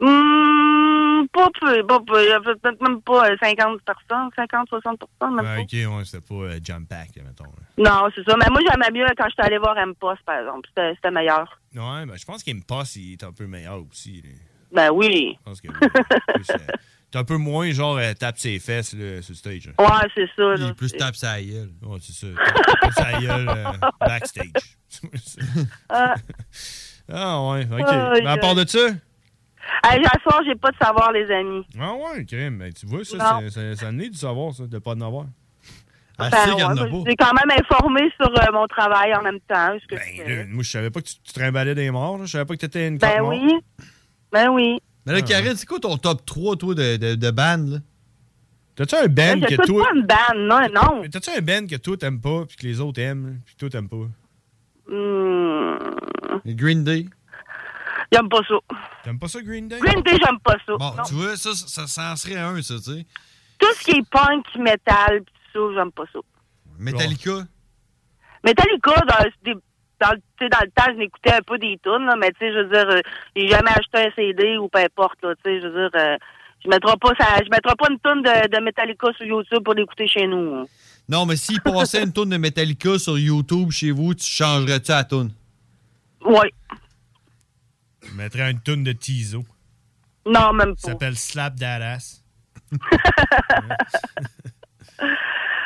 Hum, 0.00 1.26
pas 1.32 1.48
peu, 1.60 1.86
pas 1.86 2.00
peu. 2.00 2.22
Il 2.24 2.28
y 2.28 2.32
avait 2.32 2.54
peut-être 2.56 2.80
même 2.82 3.00
pas 3.02 3.30
euh, 3.30 3.36
50 3.42 3.80
personnes, 3.82 4.28
50, 4.36 4.68
60 4.68 4.98
personnes, 4.98 5.36
même 5.36 5.44
Ouais, 5.44 5.56
pas. 5.56 5.62
ok, 5.62 5.96
ouais, 5.98 6.04
c'était 6.04 6.26
pas 6.26 6.34
euh, 6.34 6.58
jump 6.62 6.88
pack, 6.88 7.10
mettons. 7.16 7.44
là. 7.44 7.50
Non, 7.78 8.08
c'est 8.14 8.24
ça. 8.28 8.36
Mais 8.36 8.46
moi, 8.50 8.60
j'aimais 8.68 8.90
mieux 8.92 9.06
quand 9.16 9.28
j'étais 9.28 9.42
allé 9.42 9.58
voir 9.58 9.76
M-Post, 9.78 10.22
par 10.26 10.38
exemple. 10.40 10.68
C'était 10.76 11.10
meilleur. 11.10 11.60
Ouais, 11.74 12.06
ben 12.06 12.16
je 12.16 12.24
pense 12.24 12.42
qu'il 12.42 12.56
me 12.56 12.62
passe, 12.62 12.96
il 12.96 13.12
est 13.12 13.24
un 13.24 13.32
peu 13.32 13.46
meilleur 13.46 13.80
aussi. 13.90 14.22
là. 14.22 14.30
Ben 14.72 14.90
oui. 14.90 15.36
Je 15.38 15.44
pense 15.44 15.60
que 15.60 15.68
oui. 15.68 15.74
Euh, 16.50 16.56
T'es 17.12 17.18
un 17.18 17.24
peu 17.24 17.36
moins, 17.36 17.70
genre, 17.72 17.98
euh, 17.98 18.14
tape 18.14 18.38
ses 18.38 18.58
fesses 18.58 18.94
là, 18.94 19.20
sur 19.20 19.32
le 19.32 19.36
stage. 19.36 19.66
là. 19.66 19.84
Ouais, 19.84 20.08
c'est 20.14 20.26
ça. 20.34 20.54
Il 20.56 20.68
est 20.68 20.72
plus 20.74 20.92
tape 20.92 21.14
sa 21.14 21.42
gueule. 21.42 21.68
Ouais, 21.82 21.98
c'est 22.00 22.12
ça. 22.14 22.26
Tape 22.42 22.80
tape 22.80 22.92
sa 22.94 23.20
gueule 23.20 23.48
euh, 23.50 23.64
backstage. 24.00 24.78
Ah. 25.90 26.14
ah 27.12 27.50
ouais, 27.50 27.66
ok. 27.70 28.20
Mais 28.22 28.26
à 28.30 28.38
part 28.38 28.54
de 28.54 28.66
ça? 28.66 28.78
Hey, 29.84 30.04
à 30.04 30.42
j'ai 30.44 30.54
pas 30.54 30.70
de 30.70 30.76
savoir, 30.82 31.12
les 31.12 31.30
amis. 31.30 31.64
Ah 31.80 31.92
ouais, 31.94 32.24
crime. 32.24 32.58
Ben, 32.58 32.72
tu 32.72 32.86
vois, 32.86 33.04
ça, 33.04 33.40
c'est- 33.40 33.50
ça, 33.50 33.76
ça 33.76 33.88
amenait 33.88 34.08
du 34.08 34.18
savoir, 34.18 34.54
ça, 34.54 34.66
de 34.66 34.78
pas 34.78 34.92
en 34.92 35.00
avoir. 35.00 35.26
Ah, 36.18 36.28
Ben, 36.30 36.54
ouais, 36.54 36.74
moi, 36.90 37.04
j'ai 37.08 37.16
quand 37.16 37.32
même 37.32 37.58
informé 37.58 38.02
sur 38.20 38.28
euh, 38.30 38.52
mon 38.52 38.66
travail 38.66 39.14
en 39.14 39.22
même 39.22 39.40
temps. 39.40 39.76
ce 39.80 39.86
que 39.86 39.96
je. 39.96 40.22
Là, 40.22 40.44
moi, 40.48 40.62
je 40.62 40.70
savais 40.70 40.90
pas 40.90 41.00
que 41.00 41.06
tu, 41.06 41.14
tu 41.24 41.32
trimballais 41.32 41.74
des 41.74 41.90
morts. 41.90 42.18
là. 42.18 42.26
Je 42.26 42.30
savais 42.32 42.44
pas 42.44 42.54
que 42.54 42.60
t'étais 42.60 42.86
une 42.88 42.98
Ben 42.98 43.22
morte. 43.22 43.36
oui. 43.42 43.54
Ben 44.30 44.48
oui. 44.50 44.78
Mais 45.06 45.12
là, 45.14 45.18
Ah, 45.22 45.26
Karine, 45.26 45.56
c'est 45.56 45.66
quoi 45.66 45.80
ton 45.80 45.96
top 45.96 46.24
3, 46.24 46.56
toi, 46.56 46.74
de, 46.74 46.96
de, 46.96 47.14
de 47.14 47.30
band, 47.30 47.64
là? 47.66 47.78
T'as-tu 48.76 48.94
un 48.94 49.06
band 49.08 49.40
que 49.40 49.48
J'écoute 49.48 49.66
toi. 49.66 49.84
pas 49.84 49.94
une 49.98 50.06
bande, 50.06 50.48
non, 50.48 50.60
non. 51.00 51.02
T'as-tu 51.10 51.30
un 51.30 51.40
band 51.40 51.66
que 51.66 51.76
toi 51.76 51.96
t'aimes 51.96 52.20
pas, 52.20 52.44
puis 52.46 52.56
que 52.56 52.66
les 52.66 52.80
autres 52.80 53.00
aiment, 53.00 53.40
puis 53.44 53.54
que 53.54 53.60
toi 53.60 53.70
t'aimes 53.70 53.88
pas? 53.88 54.06
Hum, 54.90 55.78
Green 56.46 56.84
Day. 56.84 57.06
J'aime 58.12 58.28
pas 58.28 58.40
ça. 58.46 58.54
T'aimes 59.04 59.18
pas 59.18 59.28
ça, 59.28 59.40
Green 59.40 59.68
Day? 59.68 59.78
Green 59.80 60.02
Day, 60.02 60.16
j'aime 60.22 60.38
pas 60.44 60.56
ça. 60.66 60.76
Bon, 60.76 60.94
Non. 60.96 61.02
tu 61.06 61.14
vois, 61.14 61.36
ça, 61.36 61.50
ça, 61.54 61.86
ça 61.86 62.12
en 62.12 62.16
serait 62.16 62.36
un, 62.36 62.60
ça, 62.62 62.74
tu 62.76 62.82
sais. 62.82 63.06
Tout 63.58 63.72
ce 63.74 63.84
qui 63.84 63.90
est 63.92 64.08
punk, 64.10 64.44
metal, 64.58 65.22
pis 65.24 65.32
tout 65.54 65.70
ça, 65.72 65.80
j'aime 65.80 65.92
pas 65.92 66.04
ça. 66.12 66.18
Metallica? 66.78 67.46
Metallica, 68.44 68.94
dans, 69.00 69.24
des- 69.44 69.54
dans, 70.00 70.10
le- 70.10 70.16
tu 70.16 70.22
sais, 70.44 70.48
dans 70.48 70.58
le 70.62 70.70
temps, 70.74 70.92
je 70.92 70.98
m'écoutais 70.98 71.32
un 71.34 71.42
peu 71.46 71.58
des 71.58 71.78
tunes, 71.82 72.04
là, 72.06 72.16
mais 72.18 72.30
tu 72.32 72.38
sais, 72.40 72.52
je 72.52 72.58
veux 72.58 72.68
dire, 72.70 72.88
euh, 72.90 73.00
j'ai 73.36 73.48
jamais 73.48 73.70
acheté 73.70 73.98
un 73.98 74.10
CD 74.16 74.56
ou 74.58 74.68
peu 74.68 74.80
importe, 74.80 75.18
là, 75.22 75.34
tu 75.36 75.42
sais, 75.44 75.60
je 75.60 75.68
veux 75.68 75.88
dire, 75.88 76.00
euh, 76.00 76.16
je 76.64 76.68
mettrai 76.68 76.96
pas 77.00 77.12
ça, 77.18 77.38
je 77.44 77.48
mettrai 77.50 77.74
pas 77.76 77.86
une 77.90 77.98
tune 78.00 78.22
de, 78.22 78.56
de 78.56 78.62
Metallica 78.62 79.08
sur 79.16 79.26
YouTube 79.26 79.62
pour 79.64 79.74
l'écouter 79.74 80.06
chez 80.08 80.26
nous. 80.26 80.54
hein. 80.56 80.64
Non, 81.08 81.24
mais 81.26 81.36
s'il 81.36 81.60
passait 81.60 82.02
une 82.02 82.12
tourne 82.12 82.30
de 82.30 82.36
Metallica 82.36 82.98
sur 82.98 83.18
YouTube 83.18 83.70
chez 83.70 83.90
vous, 83.90 84.14
tu 84.14 84.24
changerais-tu 84.24 84.90
la 84.90 85.04
tourne? 85.04 85.30
Oui. 86.24 86.48
Je 88.02 88.12
mettrais 88.16 88.50
une 88.50 88.60
toune 88.60 88.82
de 88.84 88.92
Tizo. 88.92 89.44
Non, 90.26 90.52
même 90.52 90.74
Ça 90.76 90.92
s'appelle 90.92 91.16
Slap 91.16 91.56
That 91.58 91.82
Ass. 91.82 92.24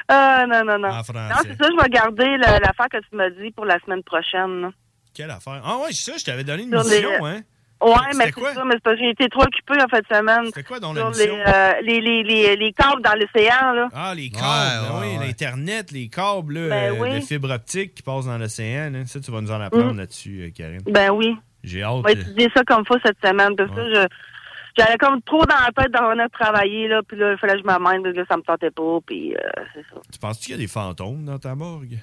Ah, 0.08 0.44
non, 0.48 0.64
non, 0.64 0.78
non. 0.78 0.88
En 0.88 0.96
Non, 0.98 1.02
français. 1.02 1.34
c'est 1.48 1.56
ça, 1.64 1.68
je 1.68 1.82
vais 1.82 1.88
garder 1.90 2.36
l'affaire 2.38 2.86
que 2.90 2.98
tu 2.98 3.16
m'as 3.16 3.28
dit 3.30 3.50
pour 3.50 3.64
la 3.64 3.78
semaine 3.80 4.04
prochaine. 4.04 4.60
là. 4.62 4.70
Quelle 5.12 5.30
affaire? 5.32 5.60
Ah 5.64 5.78
ouais, 5.78 5.88
c'est 5.90 6.12
ça, 6.12 6.16
je 6.18 6.24
t'avais 6.24 6.44
donné 6.44 6.62
une 6.62 6.70
Sur 6.80 6.88
les- 6.88 6.96
mission, 7.04 7.26
hein? 7.26 7.40
Ouais, 7.82 7.92
mais 8.16 8.30
quoi? 8.32 8.50
c'est 8.50 8.54
ça, 8.54 8.64
mais 8.64 8.74
c'est 8.74 8.82
parce 8.84 8.96
que 8.96 9.02
j'ai 9.02 9.10
été 9.10 9.28
trop 9.28 9.42
occupée 9.42 9.82
en 9.82 9.88
fin 9.88 9.98
de 9.98 10.06
semaine. 10.06 10.46
C'était 10.46 10.62
quoi 10.62 10.78
dans 10.80 10.94
Sur 10.94 11.02
la 11.04 11.10
mission? 11.10 11.36
les, 11.36 11.42
euh, 11.46 11.72
les, 11.82 12.00
les, 12.00 12.22
les, 12.22 12.56
les 12.56 12.72
câbles 12.72 13.02
dans 13.02 13.12
l'océan, 13.14 13.72
là. 13.72 13.88
Ah, 13.92 14.14
les 14.14 14.30
câbles, 14.30 14.44
Ouais, 14.46 14.88
ben 14.88 15.00
ouais, 15.00 15.06
oui, 15.12 15.18
ouais. 15.18 15.26
l'Internet, 15.26 15.90
les 15.90 16.08
câbles 16.08 16.54
là, 16.54 16.68
Ben 16.68 16.94
euh, 16.94 16.98
oui. 17.00 17.14
de 17.16 17.20
fibre 17.20 17.50
optique 17.50 17.94
qui 17.94 18.02
passent 18.02 18.26
dans 18.26 18.38
l'océan. 18.38 18.90
là. 18.92 19.04
Ça, 19.06 19.20
tu 19.20 19.30
vas 19.32 19.40
nous 19.40 19.50
en 19.50 19.60
apprendre 19.60 19.92
Mm. 19.92 19.98
là-dessus, 19.98 20.42
euh, 20.44 20.50
Karine. 20.56 20.82
Ben 20.86 21.10
oui. 21.10 21.36
J'ai 21.66 21.84
On 21.84 21.98
hâte. 21.98 22.04
va 22.04 22.10
euh, 22.10 22.22
étudier 22.22 22.50
ça 22.54 22.62
comme 22.64 22.86
faut 22.86 22.96
cette 23.04 23.18
semaine. 23.22 23.54
Parce 23.56 23.70
que 23.70 23.94
je, 23.94 24.06
j'avais 24.78 24.96
comme 24.96 25.20
trop 25.22 25.44
dans 25.44 25.54
la 25.56 25.70
tête 25.82 25.92
de 25.92 25.98
revenir 25.98 26.30
travailler, 26.30 26.88
là. 26.88 27.02
Puis 27.06 27.18
là, 27.18 27.32
il 27.32 27.38
fallait 27.38 27.54
que 27.54 27.60
je 27.60 27.64
m'amène, 27.64 28.02
parce 28.02 28.14
que 28.14 28.20
là, 28.20 28.24
ça 28.30 28.36
me 28.38 28.42
tentait 28.42 28.70
pas. 28.70 28.98
Puis, 29.06 29.34
euh, 29.36 29.38
c'est 29.74 29.82
ça. 29.92 30.00
Tu 30.10 30.18
penses 30.18 30.38
qu'il 30.38 30.52
y 30.52 30.54
a 30.54 30.58
des 30.58 30.68
fantômes 30.68 31.24
dans 31.24 31.38
ta 31.38 31.54
morgue? 31.54 31.98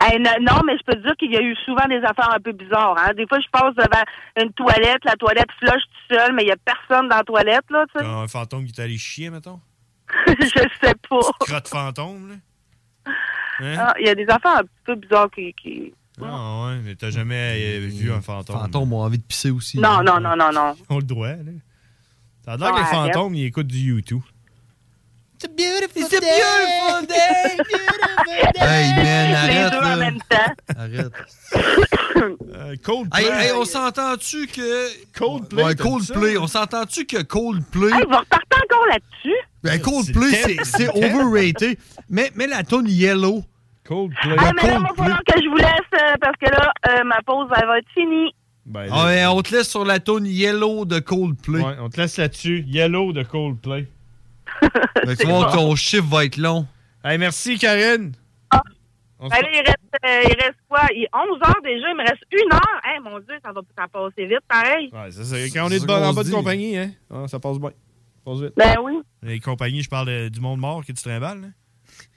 Hey, 0.00 0.20
non, 0.20 0.60
mais 0.64 0.76
je 0.78 0.84
peux 0.84 0.92
te 0.94 1.02
dire 1.02 1.16
qu'il 1.16 1.32
y 1.32 1.36
a 1.36 1.42
eu 1.42 1.56
souvent 1.64 1.86
des 1.88 1.98
affaires 1.98 2.32
un 2.32 2.38
peu 2.40 2.52
bizarres. 2.52 2.96
Hein. 2.98 3.12
Des 3.16 3.26
fois, 3.26 3.38
je 3.40 3.48
passe 3.50 3.74
devant 3.74 4.04
une 4.40 4.52
toilette, 4.52 5.04
la 5.04 5.16
toilette 5.16 5.50
flush 5.58 5.82
tout 5.82 6.14
seul, 6.14 6.32
mais 6.32 6.42
il 6.44 6.48
y 6.48 6.52
a 6.52 6.56
personne 6.56 7.08
dans 7.08 7.16
la 7.16 7.24
toilette, 7.24 7.64
là, 7.70 7.84
un 8.00 8.28
fantôme 8.28 8.64
qui 8.66 8.72
t'a 8.72 8.84
allé 8.84 8.96
chier, 8.96 9.30
mettons? 9.30 9.60
je 10.28 10.44
sais 10.82 10.94
pas. 11.08 11.20
Crotte 11.40 11.68
fantôme, 11.68 12.28
là? 12.28 12.34
Hein? 13.60 13.76
Ah, 13.78 13.94
Il 13.98 14.06
y 14.06 14.10
a 14.10 14.14
des 14.14 14.28
affaires 14.28 14.58
un 14.58 14.62
petit 14.62 14.82
peu 14.84 14.94
bizarres 14.94 15.30
qui... 15.30 15.52
qui... 15.54 15.92
Ah 16.22 16.66
ouais, 16.68 16.78
mais 16.84 16.94
t'as 16.94 17.10
jamais 17.10 17.78
euh, 17.80 17.88
vu 17.88 18.12
un 18.12 18.20
fantôme. 18.20 18.56
Fantômes 18.56 18.92
ont 18.92 19.00
envie 19.00 19.18
de 19.18 19.24
pisser 19.24 19.50
aussi. 19.50 19.78
Non, 19.78 20.02
non, 20.02 20.20
non, 20.20 20.36
non, 20.36 20.52
non. 20.52 20.74
Ils 20.88 20.92
ont 20.94 20.98
le 20.98 21.02
droit, 21.04 21.28
là. 21.28 21.36
Ça 22.44 22.52
a 22.52 22.56
l'air 22.56 22.72
que 22.72 22.78
les 22.80 22.84
fantômes, 22.86 23.34
ils 23.34 23.46
écoutent 23.46 23.66
du 23.66 23.78
YouTube. 23.78 24.20
It's 25.36 25.44
a 25.44 25.48
beautiful 25.48 26.02
day, 27.08 27.58
Hey, 28.56 28.94
man, 28.94 29.28
Les 29.30 29.34
arrête, 29.34 29.72
deux 29.72 29.80
là. 29.80 29.94
en 29.94 29.96
même 29.98 30.18
temps. 30.28 30.54
Arrête. 30.78 31.12
Euh, 32.54 32.76
Coldplay. 32.82 33.22
Hey, 33.24 33.46
hey, 33.48 33.52
on 33.52 33.64
s'entend-tu 33.64 34.46
que. 34.46 34.88
Coldplay. 35.18 35.62
Ouais, 35.64 35.74
Coldplay. 35.74 36.38
On 36.38 36.46
s'entend-tu 36.46 37.04
que 37.06 37.22
Coldplay. 37.22 37.88
Hey, 37.92 38.04
vous 38.08 38.16
repartez 38.16 38.56
encore 38.64 38.86
là-dessus? 38.86 39.36
Ben, 39.62 39.80
Coldplay, 39.80 40.56
C'est 40.64 40.88
overrated. 40.88 41.76
Mais, 42.08 42.30
mais 42.34 42.46
la 42.46 42.62
tune 42.62 42.86
Yellow. 42.88 43.44
Coldplay. 43.86 44.30
Hey, 44.32 44.36
mais 44.56 44.62
là, 44.68 44.76
il 44.78 44.82
va 44.82 44.94
falloir 44.96 45.20
que 45.26 45.40
je 45.42 45.48
vous 45.48 45.56
laisse 45.56 46.02
euh, 46.02 46.14
parce 46.20 46.36
que 46.40 46.50
là, 46.50 46.72
euh, 46.90 47.04
ma 47.04 47.20
pause, 47.26 47.48
elle 47.60 47.66
va 47.66 47.78
être 47.78 47.88
finie. 47.94 48.34
Ben, 48.66 48.88
Ah, 48.90 49.06
ouais, 49.06 49.26
on 49.26 49.42
te 49.42 49.54
laisse 49.54 49.68
sur 49.68 49.84
la 49.84 50.00
tune 50.00 50.24
Yellow 50.26 50.84
de 50.86 50.98
Coldplay. 51.00 51.60
Ouais, 51.60 51.76
on 51.80 51.90
te 51.90 52.00
laisse 52.00 52.16
là-dessus. 52.16 52.64
Yellow 52.66 53.12
de 53.12 53.22
Coldplay. 53.22 53.86
Ben, 55.06 55.16
tu 55.16 55.26
vois 55.26 55.50
ton 55.52 55.74
chiffre 55.76 56.06
va 56.06 56.24
être 56.24 56.36
long. 56.38 56.66
Hey, 57.04 57.18
merci, 57.18 57.58
Karine. 57.58 58.12
Se- 58.52 59.28
Allez, 59.32 59.48
il 59.52 59.58
reste, 59.60 59.78
euh, 60.04 60.20
il 60.24 60.42
reste 60.42 60.58
quoi? 60.68 60.80
Il 60.94 61.04
est 61.04 61.08
11 61.14 61.38
heures 61.42 61.62
déjà, 61.62 61.88
il 61.90 61.96
me 61.96 62.02
reste 62.02 62.24
une 62.32 62.52
heure. 62.52 62.80
Hey, 62.84 63.00
mon 63.00 63.18
Dieu, 63.20 63.34
ça 63.42 63.52
va 63.52 63.60
ça 63.76 63.88
passe 63.88 64.12
vite, 64.18 64.38
pareil. 64.48 64.90
Ouais, 64.92 65.10
c'est 65.10 65.24
ça. 65.24 65.36
Quand 65.58 65.66
on 65.66 65.70
est 65.70 65.84
de 65.86 65.90
en 65.90 66.12
bonne 66.12 66.24
dit. 66.24 66.30
compagnie, 66.30 66.76
hein? 66.76 66.90
Ah, 67.10 67.26
ça 67.26 67.38
passe 67.38 67.58
bien. 67.58 67.70
Ça 67.70 68.20
passe 68.24 68.40
vite. 68.40 68.52
Ben 68.56 68.76
oui. 68.82 68.94
Les 69.22 69.40
compagnies, 69.40 69.82
je 69.82 69.88
parle 69.88 70.28
du 70.30 70.40
monde 70.40 70.60
mort 70.60 70.80
que 70.84 70.92
tu 70.92 71.02
trimbales, 71.02 71.40
là. 71.40 71.46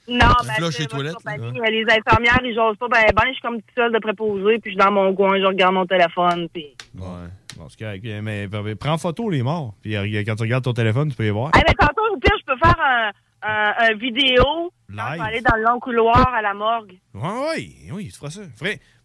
Non, 0.09 0.27
Tu 0.41 0.47
ben, 0.47 0.53
les 0.57 0.61
votre 0.63 0.87
toilettes, 0.87 1.15
compagnie. 1.15 1.59
Les 1.69 1.83
infirmières, 1.83 2.39
ils 2.43 2.55
jasent 2.55 2.77
pas 2.77 2.87
ben 2.87 3.03
ben. 3.15 3.23
Je 3.27 3.33
suis 3.33 3.41
comme 3.41 3.55
toute 3.57 3.75
seule 3.75 3.91
de 3.91 3.99
préposée, 3.99 4.59
puis 4.59 4.71
je 4.71 4.77
suis 4.77 4.77
dans 4.77 4.91
mon 4.91 5.13
coin, 5.13 5.37
je 5.39 5.45
regarde 5.45 5.73
mon 5.73 5.85
téléphone, 5.85 6.47
puis... 6.53 6.75
Ouais. 6.97 7.27
Bon, 7.57 7.67
c'est 7.69 7.79
correct. 7.83 8.05
Mais, 8.23 8.47
mais 8.47 8.75
prends 8.75 8.97
photo 8.97 9.29
les 9.29 9.41
morts. 9.43 9.73
Puis 9.81 9.95
euh, 9.97 10.23
quand 10.25 10.35
tu 10.35 10.43
regardes 10.43 10.63
ton 10.63 10.73
téléphone, 10.73 11.09
tu 11.09 11.15
peux 11.17 11.23
les 11.23 11.31
voir. 11.31 11.51
Hey, 11.55 11.63
mais 11.67 11.73
tantôt, 11.73 12.01
au 12.13 12.17
pire, 12.19 12.35
je 12.39 12.45
peux 12.53 12.57
faire 12.63 12.75
un, 12.79 13.11
un, 13.41 13.73
un 13.89 13.93
vidéo 13.97 14.71
Live. 14.89 15.21
aller 15.21 15.41
dans 15.41 15.55
le 15.57 15.63
long 15.63 15.79
couloir 15.79 16.33
à 16.33 16.41
la 16.41 16.53
morgue. 16.53 16.93
Ouais, 17.15 17.21
ouais, 17.21 17.67
oui, 17.93 18.09
tu 18.11 18.17
feras 18.17 18.29
ça. 18.29 18.41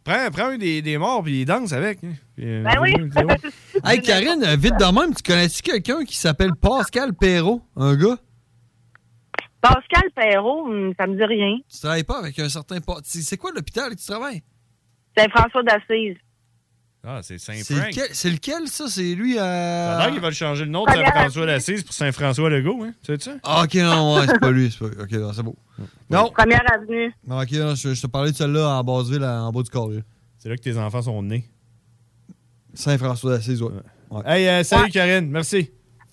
Prends, 0.05 0.31
prends 0.33 0.47
un 0.49 0.59
des, 0.59 0.83
des 0.83 0.99
morts 0.99 1.23
puis 1.23 1.45
danse 1.45 1.73
avec. 1.73 2.03
hein. 2.05 2.13
Puis, 2.37 2.45
euh, 2.47 2.63
Ben 2.63 2.79
oui. 2.83 2.93
une 2.99 3.05
vidéo. 3.09 3.29
Hey, 3.85 4.01
Karine, 4.03 4.43
euh, 4.45 4.57
vite 4.57 4.77
de 4.79 4.85
même, 5.01 5.15
tu 5.15 5.23
connais-tu 5.23 5.63
quelqu'un 5.63 6.05
qui 6.05 6.17
s'appelle 6.17 6.53
Pascal 6.61 7.15
Perrault? 7.15 7.63
Un 7.77 7.97
gars? 7.97 8.17
Pascal 9.63 10.11
Perrault, 10.15 10.67
hum, 10.69 10.93
ça 10.99 11.07
me 11.07 11.17
dit 11.17 11.25
rien. 11.25 11.57
Tu 11.73 11.79
travailles 11.79 12.05
pas 12.05 12.19
avec 12.19 12.39
un 12.39 12.49
certain. 12.51 12.79
C'est 13.05 13.23
c'est 13.23 13.37
quoi 13.39 13.53
l'hôpital 13.55 13.91
que 13.95 13.99
tu 14.01 14.05
travailles? 14.07 14.43
Saint-François 15.17 15.63
d'Assise. 15.63 16.17
Ah, 17.05 17.19
c'est 17.23 17.39
C'est 17.39 17.63
Saint-Frank. 17.65 17.89
lequel, 17.89 18.09
c'est 18.13 18.31
lequel, 18.31 18.69
ça? 18.69 18.87
C'est 18.89 19.15
lui 19.17 19.35
Ça 19.35 19.45
à. 19.45 19.97
a 19.97 20.05
l'air 20.05 20.13
qu'ils 20.13 20.23
veulent 20.23 20.33
changer 20.33 20.65
le 20.65 20.71
nom 20.71 20.85
de 20.85 20.91
Saint-François 20.93 21.47
d'Assise 21.47 21.83
pour 21.83 21.95
Saint-François 21.95 22.49
Legault, 22.51 22.85
hein? 22.85 22.93
Tu 23.05 23.15
sais 23.17 23.21
ça? 23.21 23.33
Ah, 23.43 23.63
ok, 23.65 23.75
non, 23.77 24.17
ouais, 24.21 24.27
c'est 24.29 24.39
pas 24.41 24.51
lui. 24.53 24.71
c'est 24.71 24.79
Pas... 24.79 25.03
Ok, 25.03 25.11
non, 25.13 25.33
c'est 25.33 25.43
beau. 25.43 25.57
Non. 26.11 26.31
Première 26.31 26.63
avenue. 26.73 27.13
Non, 27.27 27.41
ok, 27.41 27.51
non, 27.53 27.75
je, 27.75 27.95
je 27.95 28.03
te 28.03 28.07
parlais 28.07 28.31
de 28.31 28.37
celle-là 28.37 28.69
en 28.79 28.85
Basseville, 28.85 29.25
en 29.25 29.51
bas 29.53 29.63
du 29.63 29.71
corps. 29.71 29.91
C'est 30.39 30.49
là 30.49 30.57
que 30.57 30.63
tes 30.63 30.77
enfants 30.79 31.03
sont 31.03 31.23
nés. 31.23 31.45
Saint-François 32.75 33.33
d'Assise, 33.37 33.63
ouais. 33.63 33.73
Ouais. 34.11 34.23
Hey, 34.27 34.49
euh, 34.49 34.63
salut 34.65 34.91
Karine, 34.91 35.29
merci. 35.31 35.71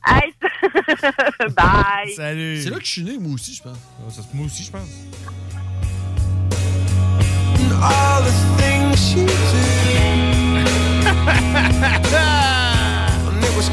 Hey, 0.08 0.34
bye. 1.56 2.14
Salut. 2.16 2.62
C'est 2.62 2.70
là 2.70 2.78
que 2.78 2.86
je 2.86 2.92
suis 2.92 3.04
né, 3.04 3.18
moi 3.20 3.34
aussi, 3.34 3.54
je 3.56 3.62
pense. 3.64 3.78
Ça, 4.16 4.22
moi 4.34 4.46
aussi, 4.46 4.64
je 4.64 4.72
pense. 4.72 4.88
All 7.82 8.24
the 8.24 8.34
things 8.58 8.98
she 8.98 10.30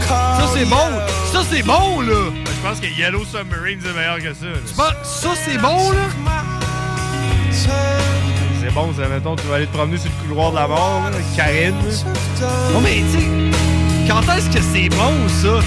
Ça, 0.07 0.47
c'est 0.55 0.65
bon! 0.67 0.77
Ça, 1.33 1.43
c'est 1.51 1.63
bon, 1.63 2.01
là! 2.03 2.31
Je 2.45 2.69
pense 2.69 2.81
que 2.81 2.87
Yellow 2.87 3.25
Submarine, 3.25 3.81
c'est 3.83 3.93
meilleur 3.93 4.19
que 4.19 4.35
ça. 4.35 4.47
là. 4.47 4.59
Tu 4.67 4.75
penses- 4.75 5.21
Ça, 5.21 5.29
c'est 5.45 5.59
bon, 5.59 5.91
là? 5.93 6.09
C'est 8.61 8.73
bon, 8.75 8.93
ça, 8.95 9.09
mettons, 9.09 9.37
tu 9.37 9.47
vas 9.47 9.57
aller 9.57 9.67
te 9.67 9.73
promener 9.77 9.99
sur 9.99 10.11
le 10.11 10.29
couloir 10.29 10.51
de 10.51 10.57
la 10.57 10.67
mort, 10.69 11.03
là, 11.11 11.17
Karine. 11.37 11.75
là. 12.41 12.49
Non, 12.73 12.81
mais, 12.81 13.03
tu 13.13 13.19
sais, 13.21 13.27
quand 14.09 14.23
est-ce 14.35 14.51
que 14.51 14.61
c'est 14.73 14.89
bon, 14.91 15.29
ça? 15.29 15.61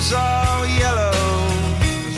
Je 0.00 0.08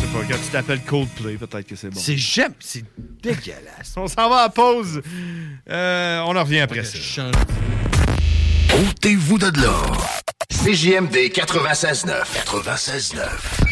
sais 0.00 0.06
pas, 0.06 0.20
quand 0.28 0.36
tu 0.44 0.50
t'appelles 0.52 0.82
Coldplay, 0.82 1.34
peut-être 1.36 1.66
que 1.66 1.74
c'est 1.74 1.90
bon. 1.90 1.98
C'est 1.98 2.16
j'aime, 2.16 2.54
c'est 2.60 2.84
dégueulasse. 3.20 3.92
On 3.96 4.06
s'en 4.06 4.28
va 4.30 4.42
à 4.42 4.48
pause. 4.48 5.02
Euh, 5.68 6.20
on 6.20 6.36
en 6.36 6.44
revient 6.44 6.60
après 6.60 6.84
ça. 6.84 7.30
Ôtez-vous 8.88 9.38
de 9.38 9.60
là. 9.60 9.74
CJMD 10.48 11.14
96.9. 11.32 12.06
96.9. 12.46 13.71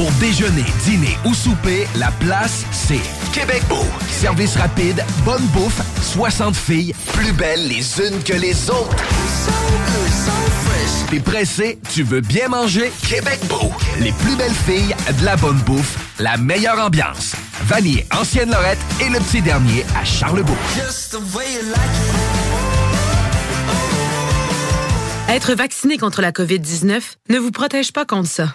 Pour 0.00 0.10
déjeuner, 0.12 0.64
dîner 0.82 1.18
ou 1.26 1.34
souper, 1.34 1.86
la 1.98 2.10
place, 2.10 2.64
c'est 2.72 3.02
Québec 3.34 3.62
Beau. 3.68 3.84
Service 4.08 4.56
rapide, 4.56 5.04
bonne 5.26 5.44
bouffe, 5.48 5.78
60 6.14 6.56
filles, 6.56 6.94
plus 7.12 7.34
belles 7.34 7.68
les 7.68 8.00
unes 8.00 8.22
que 8.24 8.32
les 8.32 8.70
autres. 8.70 8.96
T'es 11.10 11.20
pressé, 11.20 11.78
tu 11.92 12.02
veux 12.02 12.22
bien 12.22 12.48
manger? 12.48 12.90
Québec 13.06 13.40
Beau. 13.46 13.70
Les 13.98 14.12
plus 14.12 14.34
belles 14.36 14.50
filles, 14.50 14.94
de 15.20 15.22
la 15.22 15.36
bonne 15.36 15.58
bouffe, 15.66 15.98
la 16.18 16.38
meilleure 16.38 16.80
ambiance. 16.80 17.34
Vanier, 17.64 18.06
Ancienne 18.18 18.50
Lorette 18.50 18.78
et 19.02 19.10
le 19.10 19.18
petit 19.18 19.42
dernier 19.42 19.84
à 20.00 20.06
Charlebourg. 20.06 20.56
Être 25.28 25.52
vacciné 25.52 25.98
contre 25.98 26.22
la 26.22 26.32
COVID-19 26.32 27.02
ne 27.28 27.38
vous 27.38 27.50
protège 27.50 27.92
pas 27.92 28.06
contre 28.06 28.30
ça. 28.30 28.54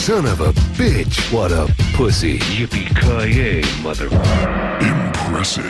Son 0.00 0.24
of 0.26 0.40
a 0.40 0.52
bitch. 0.78 1.30
What 1.30 1.52
a 1.52 1.66
pussy. 1.94 2.38
Yippee-ki-yay, 2.56 3.62
mother... 3.82 4.08
Impressive. 4.80 5.62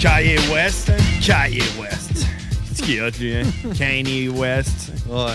Kanye 0.00 0.38
West. 0.52 0.88
hein? 0.90 0.96
Kanye 1.20 1.62
West. 1.78 2.26
C'est 2.72 2.84
qui 2.84 2.96
est 2.96 3.00
hot, 3.02 3.10
lui, 3.20 3.34
hein? 3.36 3.42
Kanye 3.78 4.28
West. 4.28 4.92
Ouais. 5.08 5.32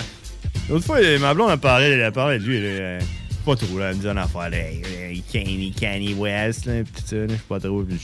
L'autre 0.68 0.84
fois, 0.86 0.98
ma 1.18 1.34
blonde 1.34 1.50
a 1.50 1.56
parlé, 1.56 1.86
elle 1.86 2.02
a 2.02 2.10
parlé 2.12 2.38
de 2.38 2.44
lui. 2.44 2.60
là, 2.60 2.66
euh, 2.68 3.00
pas 3.46 3.54
trop, 3.56 3.78
là. 3.78 3.90
Elle 3.90 3.96
me 3.96 4.00
dit 4.02 4.08
une 4.08 4.18
affaire. 4.18 4.50
Là, 4.50 4.58
hey, 4.58 5.22
Kanye, 5.32 5.72
Kanye 5.72 6.14
West, 6.14 6.66
là, 6.66 6.82
pis 6.82 6.90
tout 7.02 7.02
ça. 7.06 7.16
là, 7.16 7.26
Je 7.28 7.32
sais 7.34 7.40
pas 7.48 7.60
trop. 7.60 7.84
Je 7.88 7.96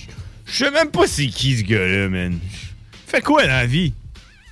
je 0.49 0.57
sais 0.65 0.71
même 0.71 0.91
pas 0.93 1.07
c'est 1.09 1.27
qui, 1.27 1.57
ce 1.59 1.65
gars-là, 1.65 2.09
man. 2.09 2.39
Fait 3.09 3.21
quoi 3.21 3.43
dans 3.43 3.49
la 3.49 3.67
vie? 3.67 3.93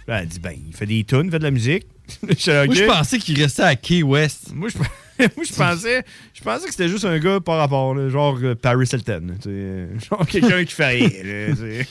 Là, 0.09 0.21
elle 0.23 0.29
dit, 0.29 0.41
ben, 0.41 0.53
il 0.69 0.75
fait 0.75 0.87
des 0.87 1.05
tunes, 1.05 1.27
il 1.27 1.31
fait 1.31 1.39
de 1.39 1.45
la 1.45 1.51
musique. 1.53 1.87
Moi, 2.22 2.35
je 2.36 2.86
pensais 2.86 3.18
qu'il 3.18 3.40
restait 3.40 3.62
à 3.62 3.76
Key 3.76 4.02
West. 4.02 4.52
Moi, 4.55 4.68
je, 4.68 4.78
moi, 5.36 5.44
je 5.44 5.55
pensais, 5.55 6.05
je 6.32 6.43
pensais 6.43 6.64
que 6.66 6.70
c'était 6.70 6.89
juste 6.89 7.05
un 7.05 7.18
gars 7.18 7.40
par 7.40 7.59
rapport, 7.59 7.94
là, 7.94 8.09
genre 8.09 8.39
euh, 8.43 8.55
Paris 8.55 8.89
Hilton. 8.93 9.35
Genre 10.10 10.26
quelqu'un 10.26 10.64
qui 10.64 10.74
fait 10.74 11.09
sais. 11.56 11.86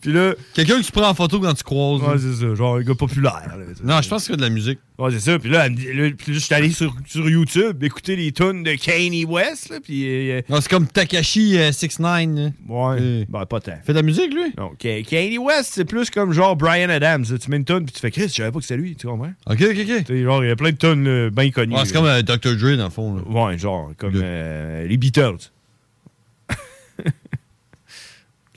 Puis 0.00 0.12
là. 0.12 0.34
Quelqu'un 0.54 0.80
que 0.80 0.86
tu 0.86 0.92
prends 0.92 1.08
en 1.08 1.14
photo 1.14 1.40
quand 1.40 1.54
tu 1.54 1.64
croises. 1.64 2.02
Ouais, 2.02 2.18
c'est 2.18 2.40
ça. 2.40 2.54
Genre 2.54 2.76
un 2.76 2.82
gars 2.82 2.94
populaire. 2.94 3.56
là. 3.58 3.64
Non, 3.84 4.00
je 4.00 4.08
pense 4.08 4.24
qu'il 4.24 4.32
y 4.32 4.34
a 4.34 4.36
de 4.38 4.42
la 4.42 4.50
musique. 4.50 4.78
Ouais, 4.98 5.10
c'est 5.10 5.20
ça. 5.20 5.38
Puis 5.38 5.50
là, 5.50 5.68
là, 5.68 5.74
là, 5.94 6.10
je 6.26 6.38
suis 6.38 6.54
allé 6.54 6.70
sur, 6.70 6.94
sur 7.06 7.28
YouTube 7.28 7.84
écouter 7.84 8.16
les 8.16 8.32
tunes 8.32 8.62
de 8.62 8.74
Kanye 8.76 9.26
West. 9.26 9.68
Là, 9.68 9.78
puis. 9.82 10.30
euh, 10.30 10.40
Non, 10.48 10.60
c'est 10.60 10.70
comme 10.70 10.86
Takashi 10.86 11.58
69. 11.72 12.52
Ouais. 12.66 13.26
Ben, 13.28 13.44
pas 13.44 13.60
tant. 13.60 13.76
Fait 13.84 13.92
de 13.92 13.98
la 13.98 14.02
musique, 14.02 14.32
lui? 14.32 14.54
Non, 14.56 14.70
Ka- 14.78 15.02
Kanye 15.02 15.36
West, 15.38 15.72
c'est 15.74 15.84
plus 15.84 16.08
comme 16.08 16.32
genre 16.32 16.56
Brian 16.56 16.88
Adams. 16.88 17.24
là. 17.30 17.36
Tu 17.38 17.50
mets 17.50 17.58
une 17.58 17.64
tune, 17.66 17.84
puis 17.84 17.92
tu 17.92 18.00
fais 18.00 18.10
Chris, 18.10 18.28
je 18.28 18.34
savais 18.34 18.50
pas 18.50 18.58
que 18.58 18.64
c'était 18.64 18.80
lui. 18.80 18.96
Tu 18.96 19.06
comprends? 19.06 19.32
Ok, 19.46 19.60
ok, 19.60 19.76
ok. 20.08 20.14
Genre, 20.16 20.44
il 20.44 20.48
y 20.48 20.50
a 20.50 20.56
plein 20.56 20.70
de 20.70 20.76
tunes 20.76 21.04
là, 21.04 21.30
bien 21.30 21.50
connues. 21.50 21.74
Ouais, 21.74 21.82
c'est 21.84 21.92
là. 21.94 22.00
comme 22.00 22.08
euh, 22.08 22.22
Dr. 22.22 22.56
Dre, 22.56 22.76
dans 22.78 22.84
le 22.84 22.90
fond. 22.90 23.16
là. 23.16 23.22
Ouais, 23.48 23.58
genre, 23.58 23.92
comme 23.98 24.12
euh, 24.16 24.86
les 24.86 24.96
Beatles. 24.96 25.50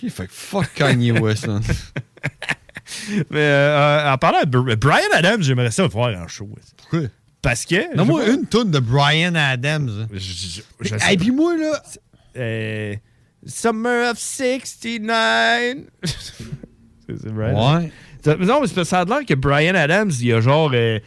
Ok, 0.01 0.09
fait 0.09 0.27
fuck 0.31 0.73
Kanye 0.75 1.11
West. 1.11 1.47
man. 1.47 1.61
Mais 3.29 3.39
euh, 3.39 4.11
en 4.13 4.17
parlant 4.17 4.41
de 4.43 4.57
Br- 4.57 4.75
Brian 4.75 5.09
Adams, 5.13 5.41
j'aimerais 5.41 5.71
ça 5.71 5.83
le 5.83 5.89
voir 5.89 6.09
en 6.19 6.27
show. 6.27 6.49
Pourquoi? 6.77 7.01
Parce 7.41 7.65
que. 7.65 7.95
Non, 7.95 8.05
moi, 8.05 8.25
pas. 8.25 8.31
une 8.33 8.45
toune 8.45 8.71
de 8.71 8.79
Brian 8.79 9.35
Adams. 9.35 10.07
je 10.11 10.61
Et 11.11 11.17
puis 11.17 11.31
moi, 11.31 11.55
là. 11.57 11.81
Euh, 12.37 12.95
Summer 13.45 14.11
of 14.11 14.19
69. 14.19 15.77
c'est 16.03 17.31
Brian. 17.33 17.79
Ouais. 17.81 17.91
Ça- 18.23 18.35
non, 18.35 18.61
mais 18.61 18.67
que 18.67 18.83
ça 18.83 18.99
a 19.01 19.05
l'air 19.05 19.25
que 19.25 19.33
Brian 19.33 19.75
Adams, 19.75 20.11
il 20.19 20.27
y 20.27 20.33
a 20.33 20.41
genre 20.41 20.71
euh, 20.73 20.99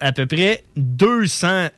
à 0.00 0.12
peu 0.12 0.26
près 0.26 0.64
200 0.76 1.68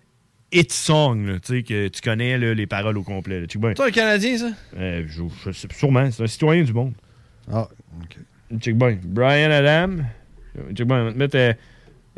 hit 0.53 0.73
songs, 0.73 1.39
tu 1.45 1.57
sais, 1.59 1.63
que 1.63 1.89
tu 1.89 2.01
connais 2.01 2.39
là, 2.39 2.55
les 2.55 2.67
paroles 2.67 2.97
au 2.97 3.03
complet. 3.03 3.47
bien. 3.59 3.73
C'est 3.77 3.83
un 3.85 3.91
Canadien, 3.91 4.39
ça? 4.39 4.51
Euh, 4.79 5.05
je, 5.07 5.23
je 5.51 5.67
sûrement, 5.75 6.11
c'est 6.11 6.23
un 6.23 6.27
citoyen 6.27 6.63
du 6.63 6.73
monde. 6.73 6.95
Ah, 7.53 7.69
OK. 8.03 8.17
Check 8.61 8.77
bien. 8.77 8.99
Brian 9.03 9.51
Adams. 9.51 10.05
Check 10.75 10.87
bien, 10.87 10.97
on 11.01 11.05
va 11.07 11.13
te 11.13 11.19
mettre 11.19 11.37
euh, 11.37 11.53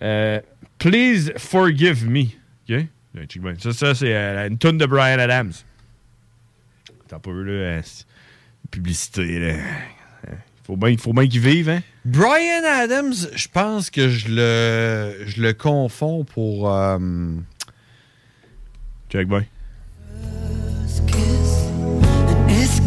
euh, 0.03 0.41
Please 0.79 1.33
Forgive 1.39 2.07
Me. 2.09 2.25
OK? 2.69 2.87
Check 3.29 3.43
bien. 3.43 3.55
Ça, 3.59 3.73
ça 3.73 3.95
c'est 3.95 4.15
euh, 4.15 4.49
une 4.49 4.59
tonne 4.59 4.79
de 4.79 4.87
Brian 4.87 5.19
Adams. 5.19 5.53
T'as 7.09 7.19
pas 7.19 7.31
eu, 7.31 7.45
là, 7.45 7.53
euh, 7.53 7.83
publicité, 8.71 9.39
là. 9.39 9.55
Faut 10.65 10.77
bien 10.77 10.97
faut 10.97 11.13
bien 11.13 11.29
qu'il 11.29 11.41
vive, 11.41 11.69
hein? 11.69 11.81
Brian 12.05 12.65
Adams, 12.65 13.15
je 13.35 13.47
pense 13.47 13.89
que 13.89 14.09
je 14.09 14.27
le, 14.29 15.25
je 15.25 15.41
le 15.41 15.53
confonds 15.53 16.25
pour. 16.25 16.69
euh, 16.75 16.99
Check 19.09 19.29
bien. 19.29 19.45
It's 22.49 22.81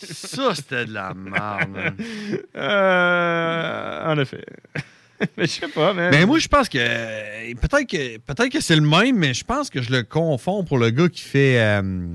Ça, 0.00 0.54
c'était 0.54 0.86
de 0.86 0.92
la 0.94 1.12
merde, 1.14 1.70
man. 1.70 1.96
Euh, 2.56 4.12
en 4.12 4.18
effet. 4.18 4.44
mais 5.36 5.46
je 5.46 5.50
sais 5.50 5.68
pas, 5.68 5.92
man. 5.92 6.10
Mais 6.12 6.24
moi, 6.26 6.38
je 6.38 6.48
pense 6.48 6.68
que. 6.68 6.78
Peut-être 7.54 7.88
que, 7.88 8.18
peut 8.18 8.48
que 8.48 8.60
c'est 8.60 8.76
le 8.76 8.82
même, 8.82 9.16
mais 9.16 9.34
je 9.34 9.44
pense 9.44 9.70
que 9.70 9.82
je 9.82 9.90
le 9.90 10.02
confonds 10.04 10.64
pour 10.64 10.78
le 10.78 10.90
gars 10.90 11.08
qui 11.08 11.22
fait. 11.22 11.60
euh, 11.60 12.06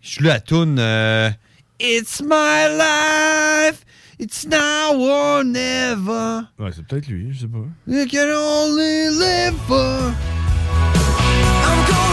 je 0.00 0.08
suis 0.08 0.24
la 0.24 0.40
toune. 0.40 0.78
euh, 0.78 1.30
It's 1.78 2.20
my 2.22 2.68
life, 2.76 3.84
it's 4.18 4.46
now 4.46 4.92
or 4.98 5.44
never. 5.44 6.42
Ouais, 6.58 6.70
c'est 6.74 6.86
peut-être 6.86 7.06
lui, 7.08 7.32
je 7.32 7.40
sais 7.40 7.46
pas. 7.46 7.58
You 7.86 8.06
can 8.06 8.28
only 8.30 9.08
live 9.18 9.54
for. 9.66 10.12
I'm 11.62 12.09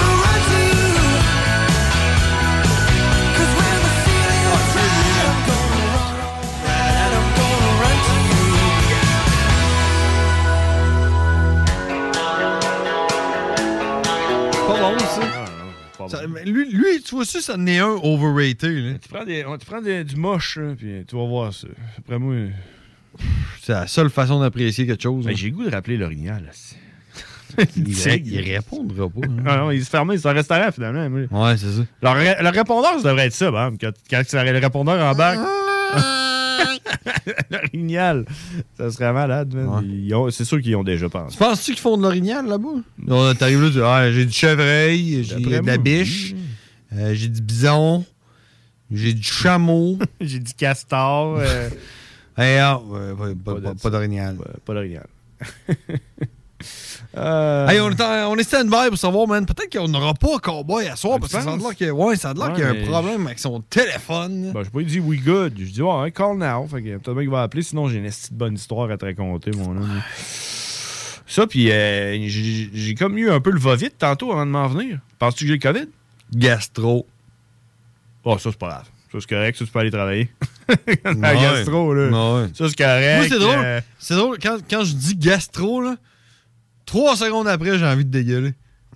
Ça- 16.09 16.23
lui, 16.45 16.69
lui, 16.71 17.01
tu 17.03 17.15
vois 17.15 17.25
ça, 17.25 17.41
ça 17.41 17.55
en 17.55 17.65
est 17.67 17.79
un 17.79 17.95
overrated. 18.03 18.71
Là. 18.85 18.93
Tu 19.01 19.09
prends, 19.09 19.23
des, 19.25 19.43
ouais, 19.45 19.57
tu 19.57 19.65
prends 19.65 19.81
des- 19.81 20.03
du 20.03 20.15
moche, 20.15 20.57
là, 20.57 20.73
puis 20.77 21.03
tu 21.07 21.15
vas 21.15 21.25
voir 21.25 21.53
ça. 21.53 21.67
Après 21.97 22.17
moi. 22.19 22.35
C'est 23.61 23.71
la 23.73 23.87
seule 23.87 24.09
façon 24.09 24.39
d'apprécier 24.39 24.85
quelque 24.85 25.01
chose. 25.03 25.25
Ben, 25.25 25.31
hein. 25.31 25.35
j'ai 25.35 25.49
le 25.49 25.55
goût 25.55 25.65
de 25.65 25.71
rappeler 25.71 25.97
l'orignal. 25.97 26.51
il, 27.75 27.87
il 28.27 28.39
répondra 28.53 29.09
pas. 29.09 29.21
hein. 29.27 29.37
Ah 29.47 29.57
non, 29.57 29.71
il 29.71 29.83
se 29.83 29.89
fermait, 29.89 30.17
c'est 30.17 30.27
un 30.27 30.33
restaurant 30.33 30.71
finalement. 30.71 31.09
moi. 31.09 31.47
Ouais, 31.49 31.57
c'est 31.57 31.71
ça. 31.71 31.81
Leur 32.01 32.53
répondeur, 32.53 32.99
ça 33.01 33.09
devrait 33.09 33.25
être 33.27 33.33
ça, 33.33 33.49
bon, 33.51 33.75
quand, 33.79 33.91
quand 34.09 34.21
le 34.33 34.59
répondeur 34.59 35.03
en 35.03 35.15
bac. 35.15 35.39
L'orignal. 37.51 38.25
Ça 38.77 38.91
serait 38.91 39.13
malade, 39.13 39.53
man. 39.53 39.83
Ils 39.87 40.13
ont- 40.15 40.29
C'est 40.31 40.45
sûr 40.45 40.61
qu'ils 40.61 40.75
ont 40.75 40.83
déjà 40.83 41.09
pensé. 41.09 41.33
Tu 41.37 41.43
penses-tu 41.43 41.71
qu'ils 41.73 41.81
font 41.81 41.97
de 41.97 42.03
l'orignal 42.03 42.45
là-bas? 42.47 43.33
T'arrives 43.35 43.61
là, 43.61 43.67
tu 43.67 43.73
dis, 43.73 43.81
ah, 43.81 44.11
j'ai 44.11 44.25
du 44.25 44.31
chevreuil, 44.33 45.23
j'ai 45.23 45.35
de 45.35 45.49
la 45.49 45.77
biche, 45.77 46.33
euh, 46.93 47.13
j'ai 47.13 47.27
du 47.29 47.41
bison, 47.41 48.05
j'ai 48.91 49.13
du 49.13 49.23
chameau. 49.23 49.97
j'ai 50.21 50.39
du 50.39 50.53
castor. 50.53 51.37
euh. 51.39 51.69
Hey, 52.37 52.57
ah, 52.61 52.79
ouais, 52.79 53.11
ouais, 53.11 53.35
pas, 53.35 53.53
pas- 53.55 53.75
pas 53.75 53.89
d'orignal. 53.89 54.37
Pas 54.65 54.73
d'orignal. 54.73 55.07
Hey, 57.69 57.79
on 57.81 57.89
est, 57.89 58.01
en- 58.01 58.31
on 58.31 58.35
est 58.37 58.43
stand-by 58.43 58.89
pour 58.89 58.97
savoir, 58.97 59.27
man. 59.27 59.45
Peut-être 59.45 59.71
qu'on 59.77 59.87
n'aura 59.87 60.13
pas 60.13 60.37
Cowboy 60.39 60.87
à 60.87 60.95
soir 60.95 61.19
parce 61.19 61.33
que 61.33 61.41
ça 61.41 61.51
a 61.51 61.57
l'air 61.57 61.75
que- 61.77 61.89
ouais, 61.91 62.15
ça 62.15 62.29
a 62.29 62.33
l'air 62.33 62.47
Ouais, 62.47 62.53
qu'il 62.53 62.63
y 62.63 62.67
a 62.67 62.69
un 62.69 62.85
problème 62.89 63.25
avec 63.27 63.39
son 63.39 63.61
téléphone. 63.61 64.51
Ben, 64.53 64.63
je 64.63 64.69
pas 64.69 64.81
dit 64.83 64.99
we 64.99 65.19
good. 65.21 65.53
Je 65.57 65.65
dis, 65.65 65.81
ouais, 65.81 66.11
call 66.11 66.37
now. 66.37 66.67
Fait 66.67 66.81
que 66.81 66.89
peut-être 66.97 67.13
bien 67.13 67.21
qu'il 67.23 67.29
va 67.31 67.43
appeler, 67.43 67.63
sinon 67.63 67.87
j'ai 67.89 67.97
une 67.97 68.05
petite 68.05 68.33
bonne 68.33 68.55
histoire 68.55 68.89
à 68.91 68.97
te 68.97 69.05
raconter, 69.05 69.51
mon 69.51 69.71
homme. 69.77 70.01
Ça, 71.29 71.45
puis 71.45 71.71
euh, 71.71 72.17
j'ai 72.27 72.69
j'ai 72.73 72.95
comme 72.95 73.17
eu 73.17 73.29
un 73.29 73.41
peu 73.41 73.51
le 73.51 73.59
va-vite 73.59 73.95
tantôt 73.97 74.31
avant 74.31 74.45
de 74.45 74.51
m'en 74.51 74.67
venir. 74.67 74.99
Penses-tu 75.19 75.43
que 75.43 75.47
j'ai 75.49 75.57
le 75.57 75.73
COVID? 75.73 75.89
Gastro. 76.33 77.05
Oh, 78.23 78.37
ça, 78.37 78.49
c'est 78.51 78.57
pas 78.59 78.67
grave. 78.69 78.85
Ça, 79.11 79.17
c'est 79.21 79.29
correct. 79.29 79.57
Ça, 79.57 79.65
tu 79.65 79.71
peux 79.71 79.79
aller 79.79 79.91
travailler. 79.91 80.29
La 81.03 81.11
Ouais. 81.13 81.41
gastro, 81.41 81.93
là. 81.93 82.07
Ouais. 82.41 82.47
Ça, 82.53 82.67
c'est 82.69 82.77
correct. 82.77 83.17
Moi, 83.17 83.27
c'est 83.29 83.39
drôle. 83.39 83.55
euh, 83.65 83.81
C'est 83.99 84.15
drôle, 84.15 84.37
quand, 84.41 84.57
quand 84.69 84.83
je 84.83 84.93
dis 84.93 85.15
gastro, 85.15 85.81
là, 85.81 85.95
trois 86.87 87.15
secondes 87.15 87.47
après, 87.47 87.77
j'ai 87.77 87.85
envie 87.85 88.05
de 88.05 88.09
dégueuler. 88.09 88.53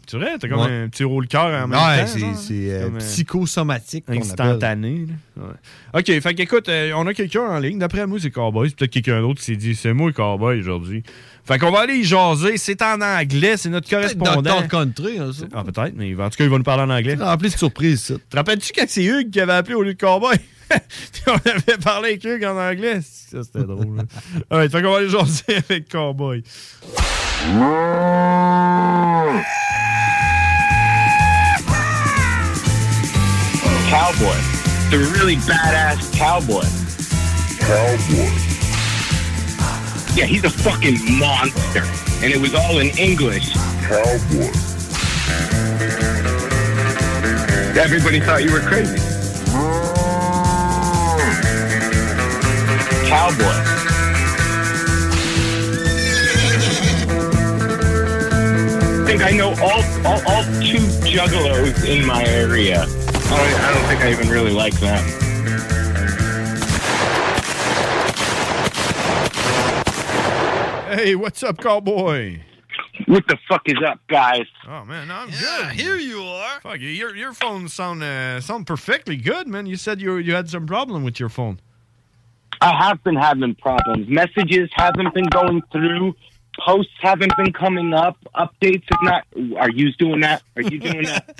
C'est 0.07 0.17
vrai, 0.17 0.31
t'as 0.39 0.49
comme 0.49 0.59
Ouais. 0.61 0.83
un 0.85 0.89
petit 0.89 1.03
roule 1.03 1.27
cœur 1.27 1.45
en 1.45 1.67
même 1.67 1.79
Ouais, 1.79 2.01
temps. 2.01 2.07
c'est- 2.07 2.19
genre, 2.19 2.35
c'est, 2.35 2.53
euh, 2.73 2.83
Comme, 2.89 2.97
psychosomatique 2.97 4.05
qu'on 4.07 4.17
Instantané. 4.17 5.05
là. 5.37 5.43
Ouais. 5.43 5.99
OK, 6.01 6.21
fait 6.21 6.33
qu'écoute, 6.33 6.67
euh, 6.69 6.91
on 6.95 7.05
a 7.07 7.13
quelqu'un 7.13 7.43
en 7.43 7.59
ligne. 7.59 7.77
D'après 7.77 8.05
moi, 8.07 8.17
c'est 8.19 8.31
Cowboy. 8.31 8.69
C'est 8.69 8.75
peut-être 8.77 8.91
quelqu'un 8.91 9.21
d'autre 9.21 9.39
qui 9.39 9.45
s'est 9.45 9.55
dit 9.55 9.75
c'est 9.75 9.93
moi 9.93 10.07
le 10.07 10.13
Cowboy 10.13 10.59
aujourd'hui. 10.59 11.03
Fait 11.45 11.59
qu'on 11.59 11.71
va 11.71 11.81
aller 11.81 11.97
y 11.97 12.03
jaser. 12.03 12.57
C'est 12.57 12.81
en 12.81 12.99
anglais. 12.99 13.55
C'est 13.57 13.69
notre 13.69 13.89
correspondant. 13.89 14.41
Dr. 14.41 14.67
Country, 14.67 15.19
hein, 15.19 15.31
ça. 15.33 15.45
Ah, 15.53 15.63
peut-être, 15.63 15.93
mais 15.95 16.13
en 16.15 16.29
tout 16.29 16.37
cas, 16.37 16.43
il 16.43 16.49
va 16.49 16.57
nous 16.57 16.63
parler 16.63 16.83
en 16.83 16.89
anglais. 16.95 17.15
Rempli 17.15 17.49
de 17.49 17.55
surprises, 17.55 18.01
ça. 18.01 18.15
Te 18.29 18.35
rappelles-tu 18.35 18.73
quand 18.75 18.85
c'est 18.87 19.03
Hugues 19.05 19.29
qui 19.29 19.39
avait 19.39 19.53
appelé 19.53 19.75
au 19.75 19.83
lieu 19.83 19.93
de 19.93 19.99
Cowboy? 19.99 20.35
Puis 21.13 21.23
on 21.27 21.49
avait 21.49 21.77
parlé 21.83 22.19
avec 22.23 22.43
en 22.43 22.57
anglais. 22.57 22.99
Ça, 23.01 23.43
c'était 23.43 23.65
drôle. 23.65 23.97
là. 23.97 24.03
Alright, 24.49 24.71
fait 24.71 24.81
qu'on 24.81 24.91
va 24.91 24.97
aller 24.97 25.09
jaser 25.09 25.57
avec 25.69 25.89
Cowboy. 25.89 26.43
Cowboy. 33.89 34.37
The 34.91 34.97
really 35.17 35.35
badass 35.37 36.13
cowboy. 36.17 36.63
Cowboy. 37.59 38.29
Yeah, 40.15 40.25
he's 40.25 40.43
a 40.43 40.49
fucking 40.49 40.97
monster. 41.19 41.83
And 42.23 42.31
it 42.31 42.39
was 42.39 42.53
all 42.53 42.79
in 42.79 42.89
English. 42.97 43.53
Cowboy. 43.87 44.51
Everybody 47.79 48.19
thought 48.19 48.43
you 48.43 48.51
were 48.51 48.59
crazy. 48.59 49.10
Cowboy. 53.11 53.43
I 58.95 59.03
think 59.05 59.21
I 59.21 59.31
know 59.31 59.49
all, 59.61 59.83
all, 60.07 60.21
all 60.29 60.43
two 60.61 60.79
juggalos 61.03 61.85
in 61.85 62.05
my 62.07 62.23
area. 62.23 62.83
I 62.83 62.87
don't, 62.87 63.59
I 63.59 63.73
don't 63.73 63.85
think 63.89 64.01
I 64.01 64.11
even 64.11 64.29
really 64.29 64.53
like 64.53 64.79
them. 64.79 65.03
Hey, 70.97 71.15
what's 71.15 71.43
up, 71.43 71.57
Cowboy? 71.57 72.39
What 73.07 73.27
the 73.27 73.37
fuck 73.49 73.63
is 73.65 73.75
up, 73.85 73.99
guys? 74.07 74.45
Oh 74.65 74.85
man, 74.85 75.09
no, 75.09 75.15
I'm 75.15 75.29
good. 75.31 75.71
Here 75.73 75.97
you 75.97 76.23
are. 76.23 76.61
Fuck 76.61 76.79
you. 76.79 76.87
Your 76.87 77.13
your 77.13 77.33
phone 77.33 77.67
sound 77.67 78.03
uh, 78.03 78.39
sound 78.39 78.67
perfectly 78.67 79.17
good, 79.17 79.49
man. 79.49 79.65
You 79.65 79.75
said 79.75 79.99
you 79.99 80.15
you 80.15 80.33
had 80.33 80.49
some 80.49 80.65
problem 80.65 81.03
with 81.03 81.19
your 81.19 81.27
phone. 81.27 81.59
I 82.61 82.75
have 82.87 83.03
been 83.03 83.15
having 83.15 83.55
problems. 83.55 84.07
Messages 84.07 84.69
haven't 84.73 85.13
been 85.13 85.25
going 85.27 85.61
through. 85.71 86.15
Posts 86.59 86.91
haven't 86.99 87.35
been 87.37 87.53
coming 87.53 87.93
up. 87.93 88.17
Updates 88.35 88.83
have 88.91 89.01
not. 89.01 89.25
Are 89.57 89.69
you 89.71 89.91
doing 89.93 90.19
that? 90.21 90.43
Are 90.55 90.61
you 90.61 90.79
doing 90.79 91.03
that? 91.03 91.33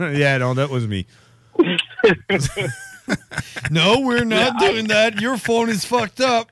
yeah, 0.16 0.36
no, 0.38 0.54
that 0.54 0.68
was 0.70 0.86
me. 0.86 1.06
no, 3.70 4.00
we're 4.00 4.24
not 4.24 4.54
Yeah, 4.60 4.66
I- 4.68 4.70
doing 4.72 4.86
that. 4.88 5.20
Your 5.20 5.36
phone 5.36 5.68
is 5.70 5.84
fucked 5.84 6.20
up. 6.20 6.50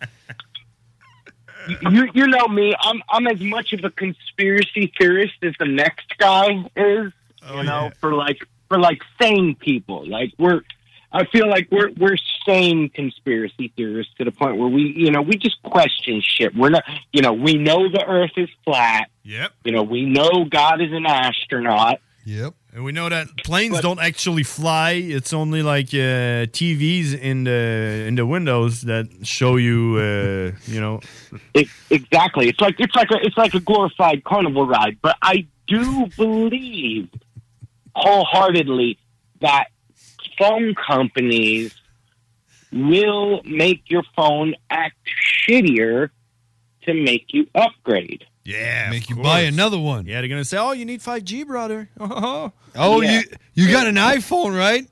you 1.82 2.08
you 2.14 2.26
know 2.26 2.46
me. 2.48 2.74
I'm 2.80 3.02
I'm 3.10 3.26
as 3.26 3.40
much 3.40 3.72
of 3.72 3.84
a 3.84 3.90
conspiracy 3.90 4.92
theorist 4.98 5.34
as 5.42 5.54
the 5.58 5.66
next 5.66 6.16
guy 6.18 6.64
is. 6.76 7.12
Oh, 7.46 7.58
you 7.58 7.64
know, 7.64 7.90
for 8.00 8.14
like 8.14 8.38
for 8.68 8.78
like 8.78 9.00
sane 9.20 9.54
people. 9.54 10.06
Like 10.08 10.32
we're 10.38 10.62
I 11.10 11.24
feel 11.26 11.48
like 11.48 11.68
we're 11.70 11.90
we're 11.98 12.16
sane 12.44 12.90
conspiracy 12.90 13.72
theorists 13.76 14.12
to 14.18 14.24
the 14.24 14.32
point 14.32 14.58
where 14.58 14.68
we 14.68 14.92
you 14.96 15.10
know 15.10 15.22
we 15.22 15.36
just 15.36 15.62
question 15.62 16.22
shit. 16.22 16.54
We're 16.54 16.70
not 16.70 16.84
you 17.12 17.22
know 17.22 17.32
we 17.32 17.54
know 17.54 17.88
the 17.88 18.04
Earth 18.06 18.32
is 18.36 18.48
flat. 18.64 19.10
Yep. 19.22 19.52
You 19.64 19.72
know 19.72 19.82
we 19.82 20.04
know 20.04 20.44
God 20.44 20.80
is 20.80 20.92
an 20.92 21.06
astronaut. 21.06 22.00
Yep. 22.24 22.54
And 22.74 22.84
we 22.84 22.92
know 22.92 23.08
that 23.08 23.28
planes 23.38 23.80
don't 23.80 23.98
actually 23.98 24.42
fly. 24.42 24.92
It's 24.92 25.32
only 25.32 25.62
like 25.62 25.88
uh, 25.88 26.44
TVs 26.52 27.18
in 27.18 27.44
the 27.44 28.04
in 28.06 28.16
the 28.16 28.26
windows 28.26 28.82
that 28.82 29.06
show 29.22 29.56
you, 29.56 29.96
uh, 29.96 30.52
you 30.66 30.78
know. 30.78 31.00
It, 31.54 31.68
exactly. 31.88 32.48
It's 32.50 32.60
like 32.60 32.78
it's 32.78 32.94
like 32.94 33.10
a 33.10 33.16
it's 33.24 33.38
like 33.38 33.54
a 33.54 33.60
glorified 33.60 34.24
carnival 34.24 34.66
ride. 34.66 34.98
But 35.00 35.16
I 35.22 35.46
do 35.66 36.06
believe 36.18 37.08
wholeheartedly 37.94 38.98
that 39.40 39.68
phone 40.38 40.74
companies 40.74 41.74
will 42.72 43.42
make 43.44 43.82
your 43.90 44.02
phone 44.14 44.54
act 44.70 44.96
shittier 45.46 46.10
to 46.82 46.94
make 46.94 47.26
you 47.32 47.46
upgrade. 47.54 48.24
Yeah, 48.44 48.88
Make 48.90 49.10
you 49.10 49.16
buy 49.16 49.40
another 49.40 49.78
one. 49.78 50.06
Yeah, 50.06 50.20
they're 50.20 50.28
gonna 50.28 50.44
say, 50.44 50.56
"Oh, 50.56 50.72
you 50.72 50.86
need 50.86 51.00
5G, 51.02 51.46
brother." 51.46 51.90
Oh, 52.00 52.52
Oh, 52.74 53.00
Yeah. 53.02 53.20
you 53.54 53.64
you 53.66 53.70
got 53.72 53.86
an 53.86 53.96
iPhone, 53.96 54.56
right? 54.56 54.86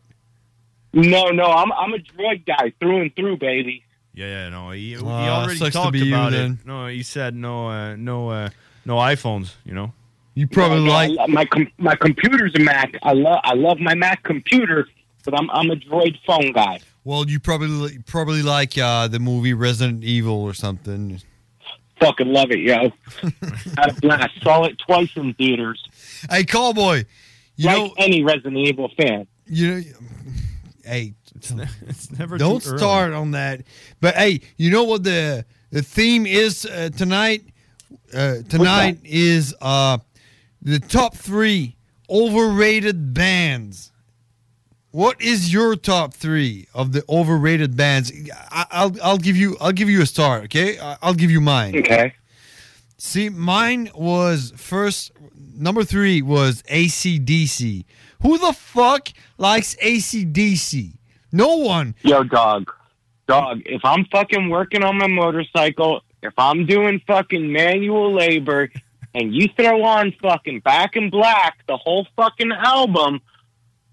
No, 0.93 1.27
no, 1.31 1.45
I'm 1.45 1.73
I'm 1.73 1.95
a 1.95 1.99
droid 1.99 2.45
guy 2.47 2.73
through 2.81 3.01
and 3.03 3.15
through, 3.17 3.39
baby. 3.39 3.83
Yeah, 4.15 4.27
yeah, 4.27 4.49
no, 4.51 4.71
he, 4.71 4.91
he 4.95 4.97
Ah, 5.03 5.43
already 5.43 5.59
talked 5.71 5.93
be 5.93 6.01
you 6.01 6.15
about 6.15 6.33
it. 6.33 6.37
then. 6.37 6.59
No, 6.65 6.87
he 6.87 7.03
said 7.03 7.35
no, 7.35 7.69
uh, 7.69 7.97
no, 7.97 8.29
uh, 8.31 8.49
no 8.85 8.97
iPhones. 8.97 9.55
You 9.65 9.75
know. 9.75 9.93
You 10.35 10.47
No, 10.55 10.79
no, 10.85 10.93
I 10.93 11.07
lo- 11.07 11.27
my 11.29 11.47
com- 11.47 11.73
my 11.79 11.95
computer's 11.97 12.55
a 12.57 12.59
Mac. 12.61 12.95
I 13.03 13.13
love 13.13 13.41
I 13.45 13.55
love 13.55 13.79
my 13.79 13.95
Mac 13.95 14.23
computer, 14.23 14.87
but 15.27 15.39
I'm 15.39 15.51
I'm 15.51 15.71
a 15.71 15.77
droid 15.77 16.17
phone 16.27 16.53
guy. 16.53 16.81
Well, 17.05 17.29
you 17.29 17.39
probably 17.39 17.99
probably 18.07 18.43
like 18.43 18.79
uh, 18.79 19.09
the 19.09 19.19
movie 19.19 19.53
Resident 19.53 20.03
Evil 20.03 20.41
or 20.43 20.55
something. 20.55 21.21
Fucking 22.01 22.29
love 22.33 22.51
it, 22.51 22.61
yo. 22.61 22.91
Had 23.77 23.91
a 23.91 24.01
blast. 24.01 24.43
Saw 24.43 24.65
it 24.65 24.79
twice 24.79 25.11
in 25.17 25.35
theaters. 25.35 25.83
Hey, 26.31 26.45
Cowboy, 26.45 27.05
you 27.57 27.67
like 27.67 27.77
know 27.77 27.95
any 27.99 28.23
Resident 28.25 28.57
Evil 28.57 28.91
fan. 28.97 29.27
you 29.47 29.75
know. 29.75 29.83
Hey, 30.85 31.15
it's 31.35 32.11
never 32.19 32.39
don't 32.39 32.63
too 32.63 32.71
early. 32.71 32.79
start 32.79 33.13
on 33.13 33.33
that. 33.33 33.63
But 34.01 34.15
hey, 34.15 34.41
you 34.57 34.71
know 34.71 34.85
what 34.85 35.05
the 35.05 35.45
the 35.71 35.83
theme 35.83 36.27
is 36.27 36.65
uh, 36.65 36.91
tonight? 36.97 37.43
Uh, 38.15 38.37
tonight 38.49 38.99
is 39.05 39.55
uh, 39.61 39.99
the 40.63 40.79
top 40.79 41.15
three 41.15 41.77
overrated 42.09 43.15
bands. 43.15 43.93
What 44.97 45.21
is 45.21 45.53
your 45.53 45.77
top 45.77 46.15
three 46.15 46.69
of 46.73 46.93
the 46.93 47.05
overrated 47.07 47.77
bands? 47.77 48.11
I, 48.51 48.65
I'll 48.71 48.97
I'll 49.03 49.19
give 49.19 49.37
you 49.37 49.59
I'll 49.61 49.73
give 49.73 49.91
you 49.91 50.01
a 50.01 50.07
start. 50.07 50.45
Okay, 50.45 50.79
I'll 50.79 51.13
give 51.13 51.31
you 51.31 51.43
mine. 51.43 51.77
Okay. 51.77 52.15
See, 52.97 53.29
mine 53.29 53.91
was 53.95 54.55
first. 54.57 55.13
Number 55.55 55.85
three 55.85 56.23
was 56.23 56.63
ACDC. 56.63 57.85
Who 58.23 58.39
the 58.39 58.55
fuck 58.55 59.11
likes 59.37 59.77
ACDC? 59.83 60.95
No 61.31 61.57
one. 61.57 61.95
Yo, 62.01 62.23
dog. 62.23 62.73
Dog, 63.29 63.61
if 63.67 63.85
I'm 63.85 64.07
fucking 64.07 64.49
working 64.49 64.83
on 64.83 64.97
my 64.97 65.09
motorcycle, 65.09 66.01
if 66.23 66.33
I'm 66.39 66.65
doing 66.65 67.03
fucking 67.07 67.53
manual 67.53 68.15
labor, 68.15 68.71
and 69.15 69.35
you 69.35 69.49
throw 69.59 69.85
on 69.85 70.15
fucking 70.23 70.61
Back 70.61 70.97
in 70.97 71.11
Black, 71.11 71.59
the 71.69 71.77
whole 71.77 72.07
fucking 72.17 72.53
album, 72.53 73.21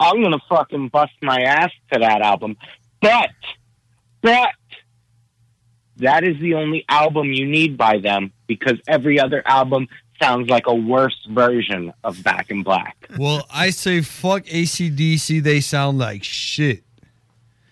I'm 0.03 0.21
gonna 0.21 0.41
fucking 0.49 0.89
bust 0.89 1.13
my 1.21 1.41
ass 1.41 1.71
to 1.91 1.99
that 1.99 2.21
album. 2.21 2.57
But, 3.01 3.29
but, 4.21 4.49
that 5.97 6.23
is 6.23 6.39
the 6.39 6.55
only 6.55 6.85
album 6.89 7.31
you 7.33 7.45
need 7.45 7.77
by 7.77 7.99
them 7.99 8.31
because 8.47 8.79
every 8.87 9.19
other 9.19 9.43
album 9.45 9.87
sounds 10.21 10.49
like 10.49 10.67
a 10.67 10.73
worse 10.73 11.17
version 11.29 11.93
of 12.03 12.21
Back 12.23 12.49
in 12.49 12.63
Black. 12.63 13.07
Well, 13.17 13.45
I 13.53 13.69
say 13.69 14.01
fuck 14.01 14.43
ACDC. 14.45 15.43
They 15.43 15.59
sound 15.61 15.99
like 15.99 16.23
shit. 16.23 16.83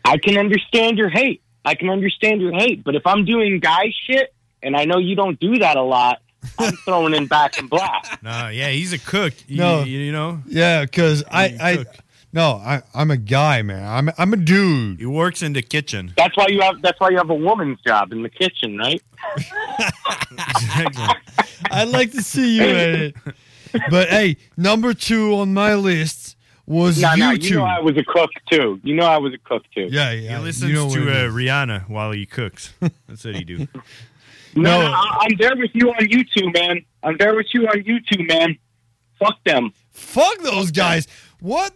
I 0.05 0.17
can 0.17 0.37
understand 0.37 0.97
your 0.97 1.09
hate. 1.09 1.41
I 1.63 1.75
can 1.75 1.89
understand 1.89 2.41
your 2.41 2.53
hate. 2.53 2.83
But 2.83 2.95
if 2.95 3.05
I'm 3.05 3.25
doing 3.25 3.59
guy 3.59 3.91
shit, 4.05 4.33
and 4.63 4.75
I 4.75 4.85
know 4.85 4.97
you 4.97 5.15
don't 5.15 5.39
do 5.39 5.59
that 5.59 5.77
a 5.77 5.81
lot, 5.81 6.21
I'm 6.59 6.73
throwing 6.77 7.13
in 7.13 7.27
back 7.27 7.57
in 7.59 7.67
black. 7.67 8.19
No, 8.23 8.49
yeah, 8.49 8.69
he's 8.69 8.93
a 8.93 8.99
cook. 8.99 9.33
You, 9.47 9.57
No. 9.57 9.83
you, 9.83 9.99
you 9.99 10.11
know. 10.11 10.41
Yeah, 10.47 10.83
because 10.85 11.23
I, 11.29 11.57
I, 11.59 11.85
no, 12.33 12.61
I, 12.63 12.81
I'm 12.93 13.11
a 13.11 13.17
guy, 13.17 13.61
man. 13.61 13.83
I'm, 13.83 14.09
I'm 14.17 14.33
a 14.33 14.37
dude. 14.37 14.99
He 14.99 15.05
works 15.05 15.41
in 15.41 15.53
the 15.53 15.61
kitchen. 15.61 16.13
That's 16.17 16.35
why 16.37 16.47
you 16.49 16.61
have. 16.61 16.81
That's 16.81 16.99
why 16.99 17.09
you 17.09 17.17
have 17.17 17.29
a 17.29 17.35
woman's 17.35 17.79
job 17.85 18.11
in 18.11 18.23
the 18.23 18.29
kitchen, 18.29 18.77
right? 18.77 19.01
Exactly. 20.31 21.05
I'd 21.71 21.89
like 21.89 22.11
to 22.11 22.21
see 22.21 22.57
you 22.57 22.63
at 22.63 22.89
it. 22.89 23.15
But 23.89 24.09
hey, 24.09 24.37
number 24.57 24.93
two 24.93 25.35
on 25.35 25.53
my 25.53 25.75
list 25.75 26.35
was 26.65 27.01
No, 27.01 27.15
no, 27.15 27.31
YouTube. 27.31 27.43
you 27.49 27.55
know 27.57 27.65
I 27.65 27.79
was 27.79 27.97
a 27.97 28.03
cook 28.03 28.29
too. 28.49 28.79
You 28.83 28.95
know 28.95 29.05
I 29.05 29.17
was 29.17 29.33
a 29.33 29.37
cook 29.37 29.63
too. 29.73 29.87
Yeah, 29.91 30.11
yeah. 30.11 30.15
He 30.19 30.25
yeah. 30.25 30.39
listens 30.39 30.69
you 30.69 30.75
know 30.75 30.89
to 30.89 30.99
what 31.05 31.09
uh. 31.09 31.27
Rihanna 31.29 31.89
while 31.89 32.11
he 32.11 32.25
cooks. 32.25 32.73
That's 33.07 33.23
what 33.25 33.35
he 33.35 33.43
do. 33.43 33.67
No, 34.55 34.81
no, 34.81 34.85
I- 34.87 35.17
I'm 35.21 35.37
there 35.37 35.55
with 35.55 35.71
you 35.73 35.89
on 35.89 36.05
YouTube, 36.07 36.53
man. 36.53 36.83
I'm 37.03 37.17
there 37.17 37.35
with 37.35 37.47
you 37.53 37.67
on 37.67 37.83
YouTube, 37.83 38.27
man. 38.27 38.57
Fuck 39.19 39.43
them. 39.45 39.71
Fuck 39.91 40.39
those 40.39 40.71
guys. 40.71 41.07
What? 41.39 41.73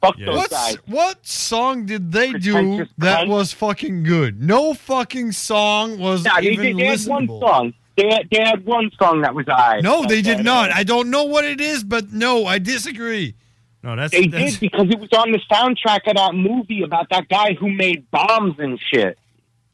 Fuck 0.00 0.16
Yeah. 0.18 0.26
those 0.26 0.36
What, 0.36 0.50
guys. 0.50 0.76
what 0.86 1.26
song 1.26 1.84
did 1.86 2.10
they 2.12 2.32
do 2.32 2.86
that 2.98 3.26
cunt. 3.26 3.28
was 3.28 3.52
fucking 3.52 4.02
good? 4.02 4.42
No 4.42 4.72
fucking 4.74 5.32
song 5.32 5.98
was 5.98 6.24
Yeah, 6.24 6.40
they, 6.40 6.50
even 6.52 6.76
they, 6.78 6.82
they 6.82 6.88
had 6.88 7.06
one 7.06 7.26
song. 7.28 7.74
They 7.96 8.08
had, 8.08 8.28
they 8.30 8.40
had 8.42 8.64
one 8.64 8.90
song 8.98 9.20
that 9.22 9.34
was 9.34 9.46
I. 9.48 9.80
No, 9.82 10.06
they 10.06 10.22
did 10.22 10.42
not. 10.42 10.70
I 10.72 10.84
don't 10.84 11.10
know 11.10 11.24
what 11.24 11.44
it 11.44 11.60
is, 11.60 11.84
but 11.84 12.12
no, 12.12 12.46
I 12.46 12.58
disagree. 12.58 13.34
No, 13.82 13.94
that's 13.96 14.12
They 14.12 14.26
that's, 14.26 14.52
did 14.58 14.60
because 14.60 14.88
it 14.88 14.98
was 14.98 15.10
on 15.12 15.32
the 15.32 15.40
soundtrack 15.50 16.06
of 16.06 16.16
that 16.16 16.34
movie 16.34 16.82
about 16.82 17.08
that 17.10 17.28
guy 17.28 17.54
who 17.54 17.70
made 17.70 18.10
bombs 18.10 18.54
and 18.58 18.78
shit. 18.92 19.18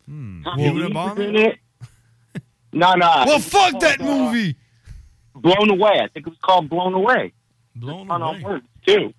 Hmm. 0.09 0.43
Huh? 0.45 0.55
You 0.59 0.89
bomb? 0.91 1.21
in 1.21 1.37
it. 1.37 1.59
No, 2.73 2.93
no. 2.95 3.07
Well, 3.07 3.29
it 3.31 3.35
was 3.37 3.49
fuck 3.49 3.81
that 3.81 3.99
called, 4.01 4.11
uh, 4.11 4.25
movie. 4.33 4.57
Blown 5.35 5.71
Away. 5.71 5.93
I 6.03 6.09
think 6.09 6.27
it 6.27 6.31
was 6.31 6.39
called 6.43 6.69
Blown 6.69 6.93
Away. 6.95 7.33
Blown 7.75 8.11
on 8.11 8.21
away. 8.21 8.37
on 8.37 8.43
words 8.43 8.67
too. 8.87 9.15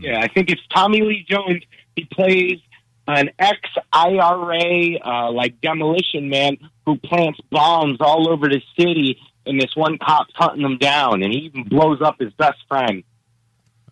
Yeah, 0.00 0.20
I 0.20 0.28
think 0.28 0.50
it's 0.50 0.62
Tommy 0.74 1.02
Lee 1.02 1.24
Jones. 1.28 1.62
He 1.96 2.04
plays 2.04 2.58
an 3.06 3.30
ex 3.38 3.58
IRA 3.92 4.98
uh, 5.04 5.32
like 5.32 5.60
demolition 5.60 6.28
man 6.28 6.56
who 6.86 6.96
plants 6.98 7.40
bombs 7.50 7.98
all 8.00 8.30
over 8.30 8.48
the 8.48 8.60
city, 8.78 9.18
and 9.46 9.60
this 9.60 9.74
one 9.74 9.98
cop's 9.98 10.32
hunting 10.34 10.62
them 10.62 10.78
down, 10.78 11.22
and 11.22 11.32
he 11.32 11.40
even 11.40 11.64
blows 11.64 12.00
up 12.00 12.20
his 12.20 12.32
best 12.34 12.58
friend. 12.68 13.02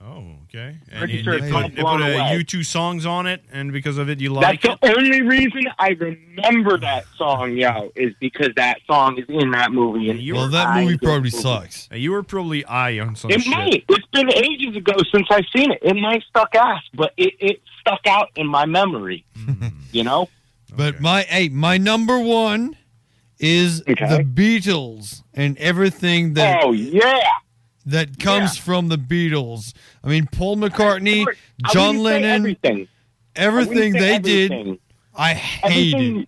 Oh, 0.01 0.37
okay. 0.51 0.77
And 0.91 0.99
Pretty 0.99 1.15
you- 1.15 1.23
sure 1.23 1.41
they 1.41 1.51
put, 1.51 1.51
called 1.51 1.65
they 1.73 1.77
put 1.77 1.81
Blown 1.83 2.03
uh, 2.03 2.07
Away. 2.07 2.43
U2 2.45 2.65
songs 2.67 3.07
on 3.07 3.27
it, 3.27 3.43
and 3.53 3.73
because 3.73 3.97
of 3.99 4.11
it, 4.11 4.21
you 4.21 4.31
like 4.31 4.61
That's 4.63 4.75
it. 4.75 4.81
the 4.83 4.97
only 4.99 5.23
reason 5.23 5.63
I 5.79 5.91
remember 5.91 6.77
that 6.79 7.05
song, 7.17 7.57
yo, 7.57 7.91
is 7.97 8.13
because 8.21 8.51
that 8.57 8.79
song 8.87 9.19
is 9.19 9.25
in 9.29 9.51
that 9.53 9.73
movie. 9.73 10.11
And 10.11 10.19
You 10.21 10.35
Well, 10.35 10.49
that 10.49 10.67
I 10.67 10.85
movie 10.85 10.99
probably 10.99 11.19
movie. 11.21 11.31
sucks. 11.31 11.89
You 11.93 12.13
were 12.13 12.23
probably 12.23 12.65
eye 12.67 12.99
on 13.01 13.17
some 13.17 13.31
It 13.31 13.41
shit. 13.43 13.51
might. 13.51 13.85
It's 13.89 14.07
been 14.13 14.31
ages 14.35 14.77
ago 14.77 14.95
since 15.13 15.27
I've 15.31 15.47
seen 15.57 15.71
it. 15.73 15.79
It 15.83 15.95
might 15.97 16.23
stuck 16.29 16.55
ass, 16.55 16.83
but 16.95 17.13
it, 17.17 17.35
it 17.41 17.63
stuck 17.81 18.07
out 18.07 18.29
in 18.37 18.47
my 18.47 18.67
memory. 18.67 19.25
You 19.93 20.05
know? 20.05 20.29
But 20.77 21.01
my 21.01 21.23
hey, 21.23 21.49
my 21.49 21.79
number 21.79 22.19
one 22.21 22.77
is 23.39 23.83
Okay. 23.89 24.07
the 24.19 24.23
Beatles 24.23 25.23
and 25.35 25.57
everything 25.59 26.35
that 26.35 26.63
Oh 26.63 26.73
yeah. 26.73 27.21
That 27.87 28.19
comes 28.19 28.57
from 28.57 28.89
the 28.89 28.97
Beatles. 28.97 29.73
I 30.05 30.09
mean, 30.09 30.27
Paul 30.31 30.57
McCartney, 30.57 31.25
John 31.73 31.99
Lennon, 31.99 32.31
everything. 32.31 32.89
Everything 33.37 33.93
they 33.93 34.15
everything. 34.17 34.65
did, 34.65 34.79
I 35.15 35.35
hated. 35.35 35.95
Everything- 35.95 36.27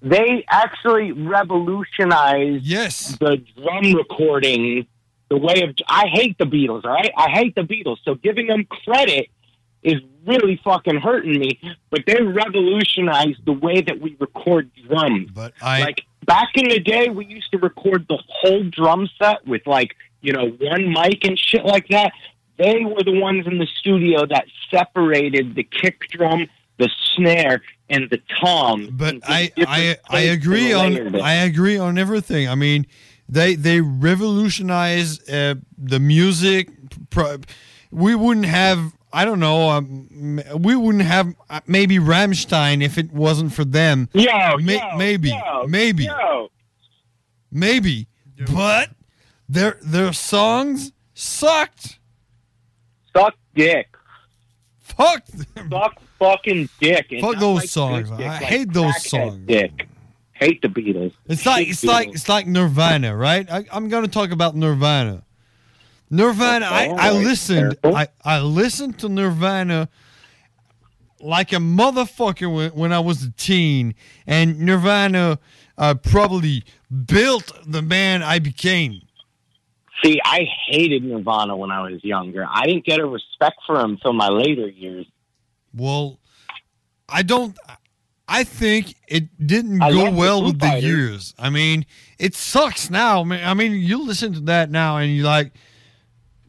They 0.00 0.44
actually 0.48 1.12
revolutionized 1.12 2.64
yes. 2.64 3.16
the 3.18 3.36
drum 3.56 3.92
recording, 3.94 4.86
the 5.28 5.36
way 5.36 5.62
of. 5.62 5.76
I 5.88 6.06
hate 6.08 6.38
the 6.38 6.44
Beatles, 6.44 6.84
all 6.84 6.92
right? 6.92 7.12
I 7.16 7.30
hate 7.30 7.54
the 7.54 7.62
Beatles. 7.62 7.98
So 8.04 8.14
giving 8.14 8.46
them 8.48 8.64
credit 8.84 9.28
is 9.82 10.00
really 10.26 10.60
fucking 10.64 10.96
hurting 10.96 11.38
me. 11.38 11.60
But 11.90 12.02
they 12.06 12.20
revolutionized 12.22 13.44
the 13.44 13.52
way 13.52 13.80
that 13.80 14.00
we 14.00 14.16
record 14.18 14.70
drums. 14.88 15.30
But 15.32 15.52
I 15.60 15.80
like 15.80 16.02
back 16.24 16.50
in 16.54 16.68
the 16.68 16.80
day, 16.80 17.08
we 17.08 17.26
used 17.26 17.50
to 17.52 17.58
record 17.58 18.06
the 18.08 18.18
whole 18.28 18.64
drum 18.64 19.08
set 19.20 19.46
with 19.46 19.66
like 19.66 19.94
you 20.22 20.32
know 20.32 20.48
one 20.60 20.92
mic 20.92 21.24
and 21.24 21.38
shit 21.38 21.64
like 21.64 21.88
that. 21.88 22.12
They 22.58 22.84
were 22.84 23.02
the 23.02 23.18
ones 23.18 23.46
in 23.46 23.58
the 23.58 23.66
studio 23.66 24.26
that 24.26 24.44
separated 24.70 25.54
the 25.54 25.64
kick 25.64 26.08
drum, 26.10 26.48
the 26.78 26.88
snare, 27.14 27.62
and 27.90 28.08
the 28.10 28.20
tom. 28.40 28.90
But 28.92 29.16
I 29.24 29.52
I 29.58 29.96
I 30.08 30.20
agree 30.20 30.72
on. 30.72 31.20
I 31.20 31.34
agree 31.34 31.76
on 31.76 31.98
everything. 31.98 32.48
I 32.48 32.54
mean, 32.54 32.86
they 33.28 33.54
they 33.54 33.80
revolutionized 33.80 35.30
uh, 35.30 35.56
the 35.76 36.00
music. 36.00 36.70
We 37.90 38.14
wouldn't 38.14 38.46
have 38.46 38.92
I 39.12 39.24
don't 39.24 39.40
know. 39.40 39.70
Um, 39.70 40.40
we 40.56 40.74
wouldn't 40.74 41.04
have 41.04 41.34
uh, 41.50 41.60
maybe 41.66 41.98
Ramstein 41.98 42.82
if 42.82 42.96
it 42.96 43.12
wasn't 43.12 43.52
for 43.52 43.64
them. 43.64 44.08
Yeah, 44.14 44.56
Ma- 44.58 44.72
yo, 44.72 44.96
maybe, 44.96 45.28
yo, 45.28 45.66
maybe, 45.66 46.04
yo. 46.04 46.50
maybe. 47.50 48.08
But 48.52 48.90
their 49.52 49.78
their 49.82 50.12
songs 50.12 50.92
sucked. 51.14 51.98
suck 53.14 53.34
dick. 53.54 53.88
Fuck. 54.80 55.24
Suck 55.70 56.00
fucking 56.18 56.68
dick. 56.80 57.06
and 57.10 57.20
Fuck 57.20 57.38
those 57.38 57.60
like 57.60 57.68
songs. 57.68 58.10
dick, 58.10 58.20
I 58.20 58.26
like 58.28 58.42
hate 58.42 58.72
those 58.72 59.02
songs. 59.08 59.46
Dick. 59.46 59.88
Hate 60.32 60.60
the 60.62 60.68
Beatles. 60.68 61.12
It's 61.26 61.46
like 61.46 61.68
it's 61.68 61.84
like 61.84 62.08
it's 62.08 62.28
like 62.28 62.46
Nirvana, 62.46 63.14
right? 63.14 63.48
I, 63.50 63.64
I'm 63.70 63.88
gonna 63.88 64.08
talk 64.08 64.30
about 64.30 64.56
Nirvana. 64.56 65.22
Nirvana. 66.10 66.66
I, 66.66 66.86
I 66.88 67.12
listened. 67.12 67.76
I, 67.84 68.08
I 68.24 68.40
listened 68.40 68.98
to 69.00 69.08
Nirvana 69.08 69.88
like 71.20 71.52
a 71.52 71.56
motherfucker 71.56 72.52
when, 72.52 72.70
when 72.72 72.92
I 72.92 72.98
was 73.00 73.22
a 73.22 73.30
teen, 73.30 73.94
and 74.26 74.58
Nirvana 74.60 75.38
uh, 75.78 75.94
probably 75.94 76.64
built 77.06 77.52
the 77.66 77.82
man 77.82 78.22
I 78.22 78.38
became. 78.38 79.02
See, 80.02 80.20
I 80.24 80.46
hated 80.68 81.04
Nirvana 81.04 81.56
when 81.56 81.70
I 81.70 81.82
was 81.82 82.02
younger. 82.02 82.46
I 82.48 82.66
didn't 82.66 82.84
get 82.84 82.98
a 82.98 83.06
respect 83.06 83.56
for 83.66 83.78
him 83.78 83.92
until 83.92 84.12
my 84.12 84.28
later 84.28 84.68
years. 84.68 85.06
Well, 85.74 86.18
I 87.08 87.22
don't. 87.22 87.56
I 88.28 88.44
think 88.44 88.94
it 89.06 89.46
didn't 89.46 89.82
I 89.82 89.90
go 89.90 90.04
love 90.04 90.14
the 90.14 90.18
well 90.18 90.40
Foo 90.40 90.46
with 90.46 90.58
the 90.60 90.66
Fighters. 90.66 90.84
years. 90.84 91.34
I 91.38 91.50
mean, 91.50 91.84
it 92.18 92.34
sucks 92.34 92.88
now. 92.88 93.22
man. 93.24 93.46
I 93.46 93.54
mean, 93.54 93.72
you 93.72 94.02
listen 94.04 94.32
to 94.34 94.40
that 94.40 94.70
now 94.70 94.96
and 94.96 95.14
you're 95.14 95.26
like, 95.26 95.52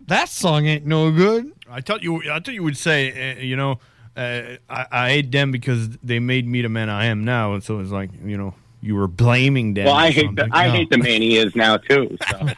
that 0.07 0.29
song 0.29 0.65
ain't 0.65 0.85
no 0.85 1.11
good. 1.11 1.51
I 1.69 1.81
thought 1.81 2.01
you. 2.03 2.21
I 2.31 2.39
thought 2.39 2.53
you 2.53 2.63
would 2.63 2.77
say, 2.77 3.35
uh, 3.35 3.39
you 3.39 3.55
know, 3.55 3.79
uh, 4.15 4.57
I, 4.69 4.85
I 4.91 5.09
hate 5.09 5.31
them 5.31 5.51
because 5.51 5.89
they 5.97 6.19
made 6.19 6.47
me 6.47 6.61
the 6.61 6.69
man 6.69 6.89
I 6.89 7.05
am 7.05 7.23
now, 7.25 7.53
and 7.53 7.63
so 7.63 7.79
it's 7.79 7.91
like, 7.91 8.11
you 8.23 8.37
know, 8.37 8.53
you 8.83 8.95
were 8.95 9.07
blaming 9.07 9.73
them. 9.73 9.85
well, 9.85 9.95
I 9.95 10.11
hate 10.11 10.35
the. 10.35 10.47
I 10.51 10.67
No. 10.67 10.73
hate 10.73 10.89
the 10.89 10.97
man 10.97 11.21
he 11.21 11.37
is 11.37 11.55
now 11.55 11.77
too. 11.77 12.17
So. 12.29 12.49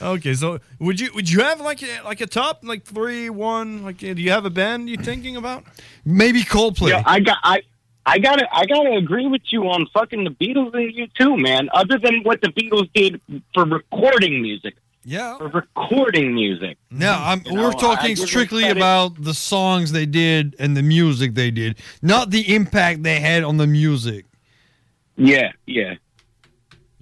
okay, 0.14 0.34
so 0.34 0.58
would 0.78 0.98
you 0.98 1.10
would 1.14 1.30
you 1.30 1.40
have 1.40 1.60
like 1.60 1.82
a, 1.82 2.00
like 2.04 2.20
a 2.20 2.26
top 2.26 2.60
like 2.64 2.84
three 2.84 3.30
one 3.30 3.84
like 3.84 3.98
do 3.98 4.12
you 4.14 4.30
have 4.30 4.44
a 4.44 4.50
band 4.50 4.88
you're 4.88 5.02
thinking 5.02 5.36
about? 5.36 5.64
Maybe 6.04 6.42
Coldplay. 6.42 6.90
Yeah, 6.90 7.02
I 7.06 7.20
got 7.20 7.38
I. 7.42 7.62
I 8.06 8.18
gotta, 8.18 8.48
I 8.50 8.64
gotta 8.64 8.92
agree 8.92 9.26
with 9.26 9.42
you 9.50 9.64
on 9.68 9.86
fucking 9.92 10.24
the 10.24 10.30
Beatles 10.30 10.72
and 10.72 10.90
you 10.94 11.08
too, 11.08 11.36
man. 11.36 11.68
Other 11.74 11.98
than 11.98 12.22
what 12.22 12.40
the 12.40 12.48
Beatles 12.48 12.88
did 12.94 13.20
for 13.52 13.66
recording 13.66 14.40
music, 14.40 14.76
yeah, 15.08 15.38
for 15.38 15.48
recording 15.48 16.34
music. 16.34 16.76
No, 16.90 17.12
I'm, 17.12 17.42
You 17.46 17.54
we're 17.54 17.70
know, 17.70 17.78
talking 17.78 18.14
strictly 18.14 18.68
about 18.68 19.22
the 19.22 19.32
songs 19.32 19.90
they 19.90 20.04
did 20.04 20.54
and 20.58 20.76
the 20.76 20.82
music 20.82 21.34
they 21.34 21.50
did, 21.50 21.78
not 22.02 22.30
the 22.30 22.54
impact 22.54 23.02
they 23.02 23.18
had 23.18 23.42
on 23.42 23.56
the 23.56 23.66
music. 23.66 24.26
Yeah, 25.16 25.52
yeah. 25.64 25.94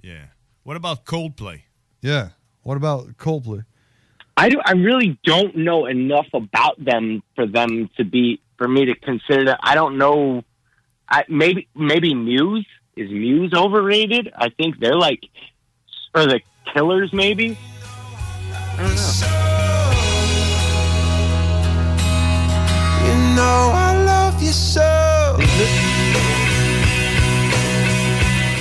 Yeah. 0.01 0.27
What 0.63 0.77
about 0.77 1.03
Coldplay? 1.03 1.63
Yeah. 2.01 2.29
What 2.63 2.77
about 2.77 3.17
Coldplay? 3.17 3.65
I 4.37 4.49
do. 4.49 4.61
I 4.63 4.71
really 4.71 5.19
don't 5.25 5.57
know 5.57 5.85
enough 5.85 6.27
about 6.33 6.81
them 6.81 7.23
for 7.35 7.45
them 7.45 7.89
to 7.97 8.05
be 8.05 8.39
for 8.57 8.69
me 8.69 8.85
to 8.85 8.95
consider. 8.95 9.45
That. 9.45 9.59
I 9.61 9.75
don't 9.75 9.97
know. 9.97 10.45
I, 11.09 11.25
maybe 11.27 11.67
maybe 11.75 12.13
Muse 12.13 12.67
is 12.95 13.11
Muse 13.11 13.53
overrated. 13.53 14.31
I 14.33 14.47
think 14.47 14.79
they're 14.79 14.95
like 14.95 15.25
or 16.15 16.25
the 16.25 16.39
Killers. 16.73 17.11
Maybe. 17.11 17.57
I 18.77 18.83
don't 18.83 18.95
know. 18.95 19.01
You 23.07 23.13
know 23.35 23.71
I 23.73 24.03
love 24.05 24.41
you 24.41 24.51
so. 24.51 25.37
Is 25.39 25.55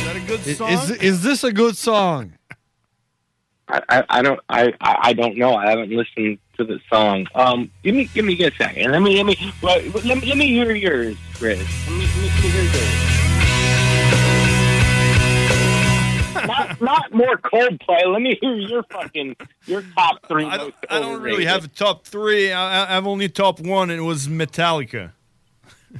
that 0.05 0.17
a 0.17 0.21
good 0.27 0.41
song? 0.57 0.71
Is, 0.73 0.91
is 0.91 1.23
this 1.23 1.45
a 1.45 1.53
good 1.53 1.77
song? 1.77 2.33
I, 3.69 3.83
I, 3.89 4.05
I 4.09 4.23
don't 4.23 4.41
I, 4.49 4.73
I 4.81 4.97
I 5.03 5.13
don't 5.13 5.37
know. 5.37 5.55
I 5.55 5.69
haven't 5.69 5.91
listened 5.91 6.39
to 6.57 6.65
the 6.65 6.81
song. 6.89 7.27
Um, 7.35 7.71
give 7.83 7.95
me 7.95 8.07
give 8.07 8.25
me 8.25 8.43
a 8.43 8.51
second. 8.53 8.93
Let 8.93 9.03
me 9.03 9.17
let 9.17 9.27
me 9.27 9.53
well, 9.61 9.83
let 9.93 10.05
me 10.05 10.27
let 10.27 10.39
me 10.39 10.49
hear 10.49 10.73
yours, 10.73 11.17
Chris. 11.35 11.59
Let 11.59 11.99
me, 11.99 12.07
let 12.07 12.17
me 12.17 12.29
hear 12.49 12.63
yours. 12.63 13.16
Not 16.47 16.81
not 16.81 17.13
more 17.13 17.37
Coldplay. 17.39 18.07
Let 18.13 18.23
me 18.23 18.39
hear 18.41 18.55
your 18.55 18.83
fucking 18.85 19.37
your 19.67 19.83
top 19.97 20.27
three. 20.27 20.45
I 20.45 20.57
don't, 20.57 20.67
most 20.67 20.75
I 20.91 21.01
don't 21.01 21.23
really 21.23 21.45
have 21.45 21.65
a 21.65 21.69
top 21.69 22.07
three. 22.07 22.53
I, 22.53 22.85
I 22.85 22.95
have 22.95 23.07
only 23.07 23.29
top 23.29 23.61
one, 23.61 23.91
and 23.91 23.99
it 24.01 24.05
was 24.05 24.29
Metallica. 24.29 25.13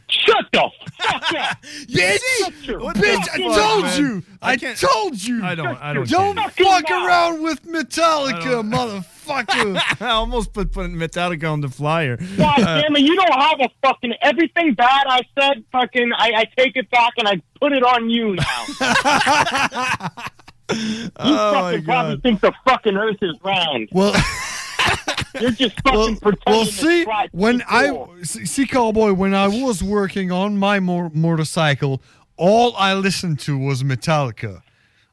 Shut 0.09 0.45
the 0.53 0.69
fuck 1.01 1.23
up, 1.35 1.57
bitch! 1.89 2.83
What 2.83 2.97
bitch, 2.97 3.29
I 3.33 3.39
told 3.39 3.85
man? 3.85 3.99
you! 4.03 4.23
I 4.43 4.53
I, 4.53 4.57
told 4.57 5.23
you! 5.23 5.43
I 5.43 5.55
don't. 5.55 5.77
I 5.81 5.95
don't. 5.95 6.07
Don't 6.09 6.39
fuck 6.53 6.91
around 6.91 7.43
with 7.43 7.65
Metallica, 7.65 8.63
motherfucker! 8.69 9.81
I 10.03 10.11
almost 10.11 10.53
put, 10.53 10.71
put 10.73 10.91
Metallica 10.91 11.51
on 11.51 11.63
the 11.63 11.69
flyer. 11.69 12.19
God 12.37 12.61
Uh, 12.61 12.83
damn 12.83 12.95
it! 12.95 13.01
You 13.03 13.15
don't 13.17 13.33
have 13.41 13.61
a 13.61 13.69
fucking 13.83 14.13
everything 14.21 14.75
bad 14.75 15.07
I 15.09 15.23
said. 15.41 15.65
Fucking, 15.73 16.13
I, 16.13 16.33
I 16.37 16.45
take 16.59 16.77
it 16.77 16.91
back 16.91 17.15
and 17.17 17.27
I 17.27 17.41
put 17.59 17.73
it 17.73 17.83
on 17.83 18.11
you 18.11 18.35
now. 18.35 20.09
you 20.75 21.11
Oh, 21.17 21.53
fucking 21.53 21.85
probably 21.85 22.17
think 22.21 22.41
the 22.41 22.53
fucking 22.65 22.97
Earth 22.97 23.19
is 23.23 23.35
round. 23.43 23.89
Well, 23.93 24.13
you're 25.41 25.51
just 25.53 25.81
fucking 25.83 26.17
pretending. 26.17 26.41
well, 26.47 26.65
see, 26.65 27.05
when 27.33 27.63
I 27.69 27.93
see, 28.23 28.67
cowboy, 28.67 29.13
when 29.13 29.35
I 29.35 29.49
was 29.49 29.83
working 29.83 30.33
on 30.33 30.57
my 30.59 30.81
mor- 30.81 31.11
motorcycle, 31.15 32.03
all 32.37 32.75
I 32.77 32.95
listened 32.95 33.41
to 33.41 33.57
was 33.59 33.83
Metallica. 33.83 34.63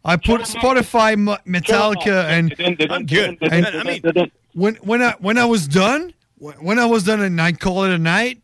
I 0.05 0.17
put 0.17 0.41
Spotify 0.41 1.13
M- 1.13 1.27
Metallica 1.47 2.25
and 2.25 2.53
I'm 2.91 3.05
good. 3.05 3.37
And 3.41 3.65
I 3.65 3.83
mean, 3.83 4.31
when 4.53 4.75
when 4.75 5.01
I 5.01 5.11
when 5.19 5.37
I 5.37 5.45
was 5.45 5.67
done, 5.67 6.13
when 6.37 6.77
I 6.79 6.85
was 6.85 7.03
done 7.05 7.21
and 7.21 7.39
I 7.41 7.53
call 7.53 7.83
it 7.85 7.91
a 7.93 7.97
night, 7.97 8.41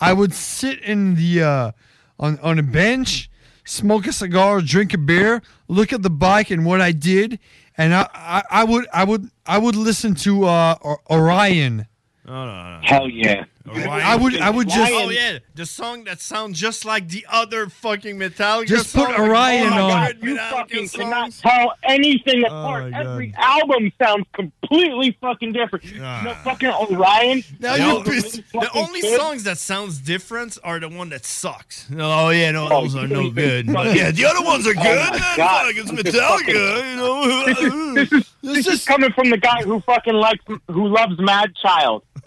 I 0.00 0.12
would 0.12 0.32
sit 0.32 0.78
in 0.80 1.16
the 1.16 1.42
uh, 1.42 1.72
on 2.20 2.38
on 2.38 2.58
a 2.60 2.62
bench, 2.62 3.28
smoke 3.64 4.06
a 4.06 4.12
cigar, 4.12 4.60
drink 4.60 4.94
a 4.94 4.98
beer, 4.98 5.42
look 5.68 5.92
at 5.92 6.02
the 6.02 6.10
bike 6.10 6.50
and 6.50 6.64
what 6.66 6.80
I 6.80 6.92
did, 6.92 7.38
and 7.78 7.94
I 7.94 8.08
I, 8.14 8.42
I 8.50 8.64
would 8.64 8.86
I 8.92 9.04
would 9.04 9.30
I 9.46 9.58
would 9.58 9.76
listen 9.76 10.14
to 10.16 10.44
uh, 10.46 10.76
Or- 10.80 11.00
Orion. 11.10 11.86
No, 12.26 12.46
no, 12.46 12.78
no. 12.78 12.80
Hell 12.84 13.08
yeah. 13.08 13.44
I 13.68 14.16
would 14.16 14.36
I 14.40 14.50
would 14.50 14.68
just 14.68 14.92
Oh 14.92 15.10
yeah, 15.10 15.38
the 15.54 15.64
song 15.66 16.04
that 16.04 16.20
sounds 16.20 16.58
just 16.58 16.84
like 16.84 17.08
the 17.08 17.24
other 17.30 17.68
fucking 17.68 18.16
Metallica. 18.18 18.66
Just 18.66 18.94
put 18.94 19.04
song, 19.04 19.10
like 19.12 19.20
Orion 19.20 19.72
Oh 19.72 19.84
on. 19.84 19.90
God, 19.90 20.16
you 20.22 20.36
fucking 20.36 20.88
cannot 20.88 21.32
tell 21.32 21.72
anything 21.84 22.44
apart. 22.44 22.92
Every 22.92 23.32
album 23.36 23.92
sounds 24.02 24.26
completely 24.32 25.16
fucking 25.20 25.52
different. 25.52 25.84
Ah. 26.00 26.22
No 26.24 26.34
fucking 26.42 26.70
Orion. 26.70 27.42
Now 27.60 27.76
no, 27.76 27.98
you 27.98 28.04
pissed. 28.04 28.42
The 28.52 28.70
only 28.74 29.00
kid. 29.00 29.18
songs 29.18 29.44
that 29.44 29.58
sounds 29.58 29.98
different 29.98 30.58
are 30.64 30.80
the 30.80 30.88
one 30.88 31.10
that 31.10 31.24
sucks. 31.24 31.86
Oh 31.96 32.30
yeah, 32.30 32.50
no, 32.50 32.64
Oh, 32.70 32.82
those 32.82 32.96
are 32.96 33.06
no 33.06 33.30
good. 33.42 33.72
But 33.72 33.94
yeah, 33.96 34.10
the 34.10 34.24
other 34.24 34.42
ones 34.44 34.66
are 34.66 34.70
Oh, 34.76 34.82
good. 34.82 35.10
my 35.12 35.18
man. 35.18 35.36
God. 35.36 35.66
It's 35.76 35.90
This 35.90 36.06
is 36.14 36.14
Metallica, 36.14 36.90
you 36.90 36.96
know. 36.96 37.46
This 37.46 37.58
is 37.58 37.94
this 37.94 38.12
is 38.12 38.32
this 38.42 38.66
is 38.66 38.84
coming 38.84 39.12
from 39.12 39.30
the 39.30 39.38
guy 39.38 39.62
who 39.62 39.78
fucking 39.80 40.14
likes 40.14 40.44
who 40.68 40.88
loves 40.88 41.18
Mad 41.20 41.54
Child. 41.54 42.02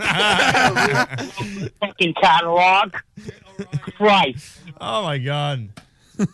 fucking 1.79 2.13
catalog. 2.15 2.93
Christ. 3.81 4.59
Oh 4.79 5.03
my 5.03 5.17
god. 5.17 5.69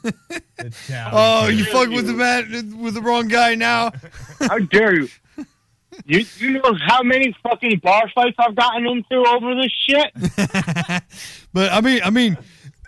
Oh, 1.11 1.47
you 1.47 1.65
fuck 1.65 1.89
with 1.89 2.05
the 2.05 2.13
man 2.13 2.79
with 2.79 2.93
the 2.93 3.01
wrong 3.01 3.27
guy 3.27 3.55
now. 3.55 3.91
How 4.39 4.59
dare 4.59 4.93
you? 4.93 5.09
You 6.05 6.23
you 6.37 6.51
know 6.51 6.75
how 6.85 7.01
many 7.01 7.35
fucking 7.41 7.79
bar 7.79 8.07
fights 8.13 8.35
I've 8.37 8.55
gotten 8.55 8.85
into 8.85 9.27
over 9.27 9.55
this 9.55 9.71
shit? 9.71 10.11
But 11.53 11.71
I 11.73 11.81
mean, 11.81 11.99
I 12.03 12.11
mean, 12.11 12.37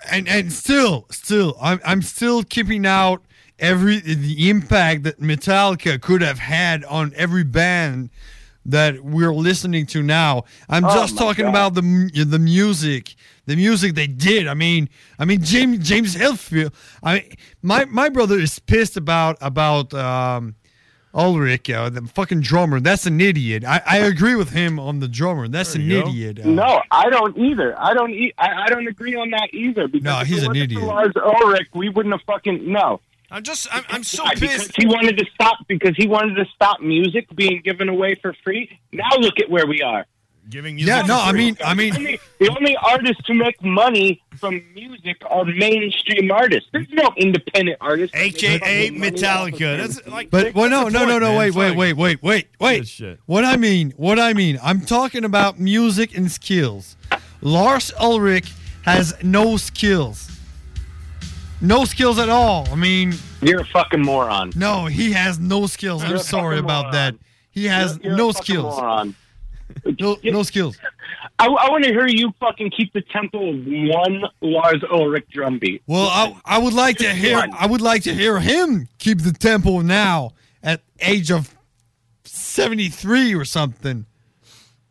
and 0.10 0.28
and 0.28 0.54
still, 0.54 1.06
still, 1.10 1.58
I'm 1.62 1.82
I'm 1.84 2.02
still 2.02 2.44
keeping 2.44 2.86
out 2.86 3.22
every 3.60 4.00
the 4.00 4.50
impact 4.50 5.04
that 5.04 5.20
Metallica 5.20 6.00
could 6.00 6.22
have 6.22 6.40
had 6.40 6.86
on 6.86 7.12
every 7.16 7.44
band 7.44 8.10
that 8.66 9.02
we're 9.04 9.34
listening 9.34 9.86
to 9.88 10.02
now. 10.04 10.44
I'm 10.70 10.86
Oh 10.86 10.94
just 10.96 11.18
talking 11.18 11.46
God. 11.46 11.50
about 11.50 11.74
the 11.76 11.82
the 12.26 12.40
music, 12.40 13.16
the 13.46 13.56
music 13.56 13.96
they 13.96 14.08
did. 14.08 14.48
I 14.48 14.54
mean, 14.54 14.90
I 15.20 15.26
mean 15.26 15.42
James 15.44 15.88
James 15.88 16.16
Hetfield. 16.16 16.74
I 17.04 17.14
mean, 17.16 17.32
my 17.62 17.86
my 17.86 18.10
brother 18.10 18.38
is 18.40 18.60
pissed 18.60 18.98
about 18.98 19.38
about. 19.42 19.94
Um, 19.94 20.56
Ulrich, 21.16 21.70
uh, 21.70 21.92
the 21.92 22.02
fucking 22.08 22.42
drummer, 22.42 22.80
that's 22.80 23.06
an 23.06 23.22
idiot. 23.22 23.64
I, 23.64 23.84
I 23.86 23.98
agree 24.00 24.34
with 24.34 24.50
him 24.50 24.80
on 24.80 24.98
the 25.00 25.08
drummer. 25.08 25.48
That's 25.48 25.76
an 25.76 25.84
idiot. 25.92 26.40
Uh, 26.44 26.48
No, 26.50 26.82
I 26.90 27.08
don't 27.12 27.38
either. 27.38 27.80
I 27.80 27.94
don't. 27.94 28.10
E- 28.10 28.34
I, 28.40 28.64
I 28.64 28.68
don't 28.70 28.88
agree 28.88 29.14
on 29.16 29.30
that 29.30 29.50
either. 29.54 29.88
Because 29.88 30.04
No, 30.04 30.16
he's 30.26 30.42
an 30.42 30.56
idiot. 30.56 30.82
For 30.82 30.88
Lars 30.88 31.14
Ulrich, 31.16 31.68
we 31.76 31.90
wouldn't 31.90 32.16
have 32.16 32.24
fucking 32.26 32.72
no. 32.72 33.00
I'm 33.34 33.42
just, 33.44 33.68
I'm, 33.76 33.84
I'm 33.90 34.04
so 34.04 34.24
Why? 34.24 34.36
Because 34.36 34.68
pissed. 34.68 34.76
he 34.80 34.86
wanted 34.86 35.18
to 35.18 35.26
stop 35.34 35.58
because 35.68 35.96
he 35.98 36.08
wanted 36.08 36.36
to 36.36 36.46
stop 36.54 36.82
music 36.82 37.26
being 37.36 37.62
given 37.64 37.90
away 37.90 38.14
for 38.22 38.36
free. 38.44 38.80
Now 38.92 39.10
look 39.20 39.40
at 39.40 39.50
where 39.50 39.66
we 39.66 39.82
are. 39.82 40.06
giving 40.50 40.78
you 40.78 40.86
Yeah, 40.86 41.02
no, 41.02 41.20
I 41.20 41.32
mean, 41.32 41.58
I 41.66 41.74
mean, 41.74 41.94
the 41.94 42.00
only, 42.00 42.20
the 42.40 42.50
only 42.52 42.78
artists 42.78 43.24
who 43.26 43.34
make 43.34 43.60
money 43.64 44.22
from 44.40 44.62
music 44.76 45.18
are 45.32 45.46
mainstream 45.46 46.30
artists. 46.32 46.70
There's 46.72 46.90
no 46.92 47.12
independent 47.18 47.78
artists. 47.82 48.16
AKA 48.16 48.92
Metallica. 48.92 49.78
That's 49.78 50.06
like. 50.08 50.30
But 50.30 50.54
well, 50.54 50.70
no, 50.70 50.90
that's 50.90 50.94
the 50.94 51.00
no, 51.00 51.06
no, 51.06 51.12
point, 51.14 51.22
no. 51.22 51.28
man. 51.30 51.38
Wait, 51.40 51.48
It's 51.48 51.56
wait, 51.56 51.70
like- 51.70 51.78
wait, 51.78 51.94
wait, 52.22 52.48
wait, 52.60 52.90
wait. 53.00 53.20
What 53.26 53.46
I 53.46 53.58
mean, 53.58 53.94
what 53.98 54.20
I 54.20 54.34
mean, 54.34 54.60
I'm 54.62 54.82
talking 54.82 55.24
about 55.26 55.60
music 55.60 56.16
and 56.16 56.32
skills. 56.32 56.96
Lars 57.42 57.92
Ulrich 58.00 58.54
has 58.84 59.16
no 59.24 59.58
skills. 59.58 60.30
No 61.64 61.86
skills 61.86 62.20
at 62.20 62.28
all. 62.30 62.68
I 62.72 62.76
mean, 62.76 63.14
you're 63.42 63.62
a 63.62 63.66
fucking 63.66 64.02
moron. 64.02 64.52
No, 64.56 64.86
he 64.86 65.14
has 65.14 65.40
no 65.40 65.66
skills. 65.66 66.04
I'm 66.04 66.10
You're 66.10 66.18
a 66.20 66.24
sorry 66.24 66.60
about 66.60 66.92
that. 66.92 67.16
He 67.52 67.66
has 67.66 67.94
You're- 67.98 68.10
you're 68.10 68.18
no 68.18 68.32
skills. 68.34 68.76
moron. 68.76 69.16
No, 70.00 70.18
no 70.24 70.44
skills. 70.44 70.78
I, 71.40 71.46
I 71.46 71.70
want 71.72 71.84
to 71.86 71.90
hear 71.90 72.06
you 72.08 72.34
fucking 72.40 72.72
keep 72.72 72.92
the 72.94 73.02
tempo 73.02 73.50
of 73.50 73.66
one 73.66 74.24
Lars 74.42 74.84
Ulrich 74.92 75.26
drum 75.32 75.58
beat. 75.58 75.82
Well, 75.88 76.08
I, 76.08 76.36
I 76.46 76.58
would 76.60 76.74
like 76.74 76.98
to 76.98 77.10
hear. 77.14 77.42
I 77.58 77.66
would 77.66 77.82
like 77.82 78.04
to 78.04 78.14
hear 78.14 78.40
him 78.40 78.88
keep 79.00 79.22
the 79.22 79.32
tempo 79.32 79.80
now 79.82 80.32
at 80.62 80.82
age 81.00 81.32
of 81.32 81.56
73 82.26 83.34
or 83.36 83.46
something. 83.46 84.06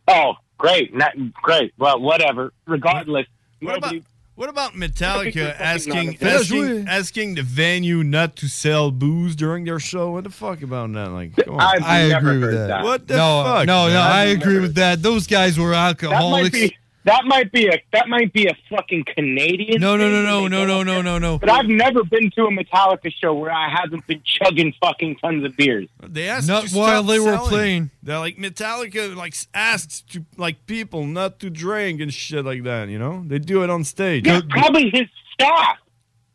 Oh, 0.08 0.34
great, 0.58 0.94
not 0.94 1.12
great. 1.34 1.74
Well, 1.78 2.00
whatever. 2.00 2.52
Regardless, 2.66 3.26
What 3.60 3.76
about, 3.78 3.94
what 4.34 4.48
about 4.48 4.72
Metallica 4.72 5.54
asking 5.60 6.18
asking, 6.20 6.88
asking 6.88 7.34
the 7.34 7.42
venue 7.42 8.02
not 8.02 8.36
to 8.36 8.48
sell 8.48 8.90
booze 8.90 9.36
during 9.36 9.64
their 9.64 9.78
show? 9.78 10.10
What 10.10 10.24
the 10.24 10.30
fuck 10.30 10.62
about 10.62 10.92
that? 10.92 11.10
Like, 11.10 11.36
come 11.36 11.54
on. 11.54 11.82
I 11.82 11.98
agree 12.00 12.38
with 12.38 12.52
that. 12.54 12.82
What 12.82 13.06
the 13.06 13.16
no, 13.16 13.42
fuck? 13.44 13.66
No, 13.66 13.88
no, 13.88 13.94
man? 13.94 13.96
I 13.96 14.24
agree 14.24 14.60
with 14.60 14.74
that. 14.76 15.02
Those 15.02 15.26
guys 15.26 15.58
were 15.58 15.70
that 15.70 15.76
might 15.76 15.88
alcoholics. 15.88 16.50
be 16.50 16.76
that 17.04 17.24
might 17.24 17.50
be 17.52 17.66
a 17.68 17.82
that 17.92 18.08
might 18.08 18.32
be 18.32 18.46
a 18.46 18.54
fucking 18.70 19.04
Canadian. 19.14 19.80
No, 19.80 19.96
no, 19.96 20.08
no, 20.10 20.22
no, 20.22 20.46
no, 20.48 20.64
no, 20.64 20.82
no, 20.82 21.02
no, 21.02 21.18
no. 21.18 21.38
But 21.38 21.50
I've 21.50 21.66
never 21.66 22.04
been 22.04 22.30
to 22.32 22.44
a 22.44 22.50
Metallica 22.50 23.12
show 23.12 23.34
where 23.34 23.50
I 23.50 23.68
haven't 23.68 24.06
been 24.06 24.22
chugging 24.24 24.72
fucking 24.80 25.16
tons 25.16 25.44
of 25.44 25.56
beers. 25.56 25.88
They 26.06 26.28
asked 26.28 26.48
Not 26.48 26.66
to 26.68 26.76
while 26.76 27.02
stop 27.02 27.06
they 27.12 27.18
were 27.20 27.38
playing. 27.38 27.90
They're 28.02 28.18
like 28.18 28.36
Metallica 28.36 29.14
like 29.16 29.34
asked 29.54 30.12
to 30.12 30.24
like 30.36 30.66
people 30.66 31.06
not 31.06 31.40
to 31.40 31.50
drink 31.50 32.00
and 32.00 32.12
shit 32.12 32.44
like 32.44 32.62
that. 32.64 32.88
You 32.88 32.98
know, 32.98 33.24
they 33.26 33.38
do 33.38 33.62
it 33.64 33.70
on 33.70 33.84
stage. 33.84 34.26
Yeah, 34.26 34.40
probably 34.48 34.90
his 34.90 35.08
staff. 35.32 35.78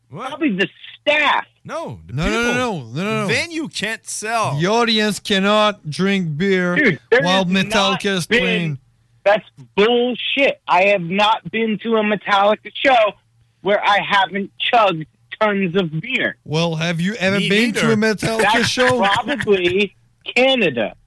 Probably 0.10 0.56
the 0.56 0.68
staff. 1.02 1.46
No, 1.64 2.00
the 2.08 2.14
No, 2.14 2.26
no, 2.26 2.32
no, 2.32 2.42
no, 2.42 2.54
no, 2.54 2.94
no, 2.94 3.04
no. 3.22 3.28
The 3.28 3.34
venue 3.34 3.68
can't 3.68 4.06
sell. 4.08 4.58
The 4.58 4.68
audience 4.68 5.20
cannot 5.20 5.90
drink 5.90 6.38
beer 6.38 6.76
Dude, 6.76 7.00
while 7.12 7.44
Metallica 7.46 7.72
not 7.72 8.06
is 8.06 8.28
been- 8.28 8.40
playing. 8.40 8.80
That's 9.28 9.50
bullshit. 9.76 10.62
I 10.70 10.84
have 10.86 11.02
not 11.02 11.52
been 11.52 11.78
to 11.80 11.98
a 11.98 12.02
Metallica 12.02 12.72
show 12.74 13.14
where 13.62 13.84
I 13.84 14.00
haven't 14.02 14.52
chugged 14.58 15.06
tons 15.38 15.76
of 15.76 16.00
beer. 16.00 16.38
Well, 16.46 16.76
have 16.76 17.02
you 17.02 17.14
ever 17.16 17.38
Me 17.38 17.50
been 17.50 17.74
to 17.74 17.92
a 17.92 17.96
Metallica 17.98 18.42
That's 18.54 18.68
show? 18.70 19.00
Probably 19.14 19.94
Canada. 20.36 20.96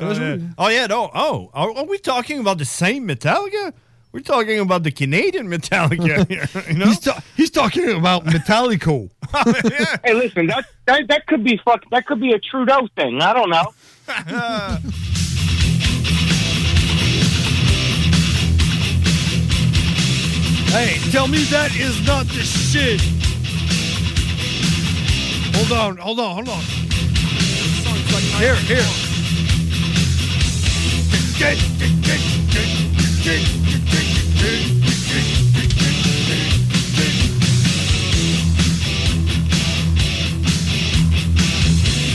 Oh 0.00 0.12
yeah. 0.12 0.36
oh 0.56 0.68
yeah, 0.68 0.86
no. 0.86 1.10
Oh, 1.12 1.50
are, 1.52 1.76
are 1.76 1.84
we 1.84 1.98
talking 1.98 2.38
about 2.38 2.58
the 2.58 2.64
same 2.64 3.08
Metallica? 3.08 3.72
We're 4.12 4.20
talking 4.20 4.60
about 4.60 4.84
the 4.84 4.92
Canadian 4.92 5.48
Metallica. 5.54 6.28
here, 6.28 6.46
you 6.70 6.78
know? 6.78 6.86
He's, 6.86 7.00
ta- 7.00 7.20
he's 7.36 7.50
talking 7.50 7.90
about 7.90 8.24
Metallico. 8.24 9.10
Hey, 10.04 10.14
listen, 10.14 10.46
that, 10.46 10.64
that 10.86 11.08
that 11.08 11.26
could 11.26 11.42
be 11.42 11.60
fuck. 11.64 11.82
That 11.90 12.06
could 12.06 12.20
be 12.20 12.32
a 12.32 12.38
Trudeau 12.38 12.86
thing. 12.96 13.20
I 13.20 13.32
don't 13.34 13.50
know. 13.50 13.72
Hey, 20.70 20.98
tell 21.10 21.28
me 21.28 21.44
that 21.44 21.74
is 21.74 22.06
not 22.06 22.26
the 22.26 22.42
shit. 22.42 23.00
Hold 25.56 25.72
on, 25.72 25.96
hold 25.96 26.20
on, 26.20 26.34
hold 26.34 26.48
on. 26.48 26.62
Here, 28.38 28.54
here. 28.54 29.08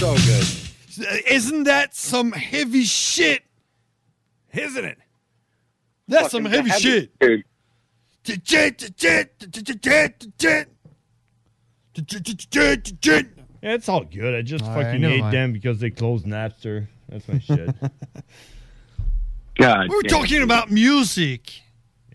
so 0.03 0.15
good. 0.25 1.25
Isn't 1.27 1.63
that 1.63 1.95
some 1.95 2.31
heavy 2.33 2.83
shit? 2.83 3.43
Isn't 4.53 4.85
it? 4.85 4.97
That's 6.07 6.31
some 6.31 6.45
heavy 6.45 6.69
heavy, 6.69 6.81
shit. 6.81 7.19
dude. 7.19 7.43
Yeah, 13.61 13.75
it's 13.75 13.87
all 13.87 14.03
good. 14.03 14.35
I 14.35 14.41
just 14.41 14.63
All 14.65 14.75
right, 14.75 14.83
fucking 14.85 15.01
never 15.01 15.15
hate 15.15 15.31
them 15.31 15.53
because 15.53 15.79
they 15.79 15.89
closed 15.89 16.25
Napster. 16.25 16.87
That's 17.09 17.27
my 17.27 17.39
shit. 17.39 17.69
God, 19.55 19.89
We're 19.89 20.01
damn. 20.01 20.09
talking 20.21 20.41
about 20.41 20.71
music. 20.71 21.61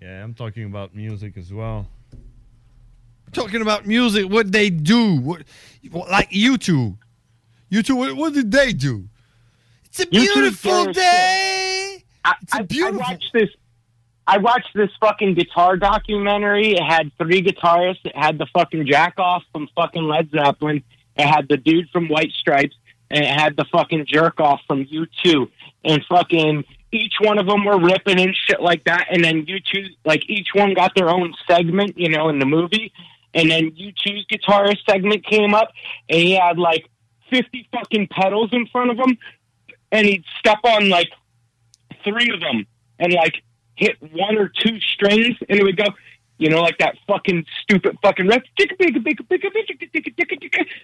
yeah, 0.02 0.22
I'm 0.22 0.34
talking 0.34 0.64
about 0.64 0.94
music 0.94 1.36
as 1.36 1.52
well. 1.52 1.88
talking 3.32 3.62
about 3.62 3.86
music, 3.86 4.28
what 4.30 4.50
they 4.52 4.70
do, 4.70 5.16
what, 5.20 5.42
like 5.92 6.28
you 6.30 6.58
two. 6.58 6.98
You 7.70 7.82
two, 7.82 7.96
what, 7.96 8.14
what 8.16 8.32
did 8.34 8.50
they 8.50 8.72
do? 8.72 9.08
It's 9.86 10.00
a 10.00 10.06
beautiful 10.06 10.92
day. 10.92 12.04
I, 12.24 12.34
It's 12.42 12.54
a 12.54 12.58
I- 12.58 12.62
beautiful. 12.62 13.02
I 13.02 13.12
watched 13.12 13.32
this. 13.32 13.50
I 14.28 14.36
watched 14.36 14.74
this 14.74 14.90
fucking 15.00 15.34
guitar 15.36 15.78
documentary. 15.78 16.74
It 16.74 16.82
had 16.82 17.10
three 17.16 17.40
guitarists. 17.40 18.04
It 18.04 18.14
had 18.14 18.36
the 18.36 18.44
fucking 18.52 18.86
jack 18.86 19.14
off 19.16 19.42
from 19.52 19.70
fucking 19.74 20.02
Led 20.02 20.30
Zeppelin. 20.30 20.84
It 21.16 21.26
had 21.26 21.48
the 21.48 21.56
dude 21.56 21.88
from 21.88 22.08
White 22.08 22.32
Stripes, 22.32 22.76
and 23.10 23.24
it 23.24 23.30
had 23.30 23.56
the 23.56 23.64
fucking 23.72 24.04
jerk 24.04 24.38
off 24.38 24.60
from 24.66 24.86
U 24.90 25.06
two. 25.24 25.50
And 25.82 26.04
fucking 26.10 26.64
each 26.92 27.14
one 27.20 27.38
of 27.38 27.46
them 27.46 27.64
were 27.64 27.80
ripping 27.80 28.20
and 28.20 28.36
shit 28.36 28.60
like 28.60 28.84
that. 28.84 29.06
And 29.10 29.24
then 29.24 29.46
U 29.46 29.60
two, 29.60 29.86
like 30.04 30.28
each 30.28 30.48
one 30.52 30.74
got 30.74 30.94
their 30.94 31.08
own 31.08 31.32
segment, 31.46 31.96
you 31.96 32.10
know, 32.10 32.28
in 32.28 32.38
the 32.38 32.46
movie. 32.46 32.92
And 33.32 33.50
then 33.50 33.72
U 33.76 33.92
2s 33.92 34.26
guitarist 34.30 34.84
segment 34.88 35.24
came 35.24 35.54
up, 35.54 35.72
and 36.08 36.18
he 36.18 36.32
had 36.32 36.58
like 36.58 36.88
fifty 37.30 37.66
fucking 37.72 38.08
pedals 38.08 38.50
in 38.52 38.66
front 38.66 38.90
of 38.90 38.98
him, 38.98 39.16
and 39.90 40.06
he'd 40.06 40.24
step 40.38 40.58
on 40.64 40.90
like 40.90 41.08
three 42.04 42.30
of 42.30 42.40
them 42.40 42.66
and 42.98 43.12
like 43.14 43.42
hit 43.78 43.96
one 44.12 44.36
or 44.36 44.48
two 44.48 44.80
strings 44.80 45.36
and 45.48 45.58
it 45.58 45.62
would 45.62 45.76
go, 45.76 45.86
you 46.38 46.50
know, 46.50 46.60
like 46.60 46.78
that 46.78 46.96
fucking 47.06 47.46
stupid 47.62 47.96
fucking 48.02 48.26
riff. 48.26 48.42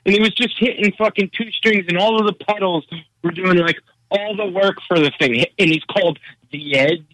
And 0.05 0.15
he 0.15 0.21
was 0.21 0.35
just 0.35 0.59
hitting 0.59 0.93
fucking 0.97 1.31
two 1.37 1.51
strings 1.51 1.87
and 1.89 1.99
all 1.99 2.19
of 2.21 2.27
the 2.27 2.45
pedals 2.45 2.87
were 3.23 3.33
doing 3.33 3.59
like 3.59 3.77
all 4.11 4.37
the 4.37 4.47
work 4.47 4.77
for 4.87 4.99
the 4.99 5.11
thing. 5.19 5.45
And 5.59 5.71
he's 5.71 5.85
called 5.85 6.19
The 6.51 6.77
Edge. 6.77 7.05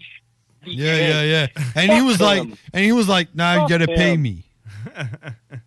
Yeah, 0.64 0.96
yeah, 0.96 1.22
yeah. 1.22 1.46
And 1.74 1.90
he 1.90 1.98
Fuck 1.98 2.06
was 2.06 2.20
like, 2.20 2.42
and 2.74 2.84
he 2.84 2.92
was 2.92 3.08
like, 3.08 3.34
now 3.34 3.62
you 3.62 3.68
gotta 3.68 3.86
pay 3.86 4.16
me. 4.16 4.44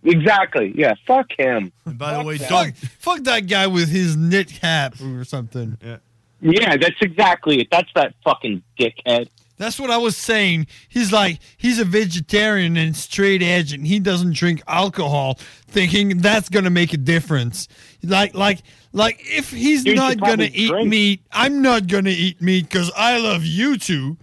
Exactly. 0.06 0.74
Yeah. 0.76 0.96
Fuck 1.08 1.32
him. 1.38 1.72
And 1.86 1.98
by 1.98 2.18
the 2.18 2.24
way, 2.24 2.38
that. 2.38 2.50
Fuck, 2.50 2.76
fuck 3.00 3.20
that 3.22 3.48
guy 3.48 3.68
with 3.68 3.88
his 3.90 4.18
knit 4.18 4.50
cap 4.50 4.96
or 5.02 5.24
something. 5.24 5.78
Yeah. 5.82 5.98
Yeah, 6.42 6.76
that's 6.76 7.02
exactly 7.02 7.62
it. 7.62 7.70
That's 7.72 7.90
that 7.96 8.16
fucking 8.26 8.64
dickhead. 8.78 9.30
That's 9.58 9.80
what 9.80 9.92
I 9.92 9.98
was 9.98 10.18
saying. 10.18 10.68
He's 10.90 11.12
like, 11.12 11.40
he's 11.58 11.80
a 11.80 11.86
vegetarian 11.86 12.76
and 12.76 12.96
straight 12.96 13.42
edge, 13.44 13.72
and 13.72 13.86
he 13.86 14.00
doesn't 14.00 14.34
drink 14.34 14.62
alcohol, 14.68 15.38
thinking 15.68 16.18
that's 16.18 16.50
gonna 16.50 16.70
make 16.72 16.94
a 16.94 16.98
difference. 16.98 17.68
Like, 18.02 18.34
like, 18.34 18.64
like, 18.92 19.20
if 19.22 19.52
he's 19.52 19.86
you 19.86 19.96
not 19.96 20.18
gonna 20.18 20.50
eat 20.52 20.70
drink. 20.70 20.90
meat, 20.90 21.22
I'm 21.32 21.62
not 21.62 21.88
gonna 21.88 22.10
eat 22.10 22.42
meat 22.42 22.64
because 22.64 22.92
I 22.96 23.20
love 23.20 23.46
you 23.46 23.78
two. 23.78 24.18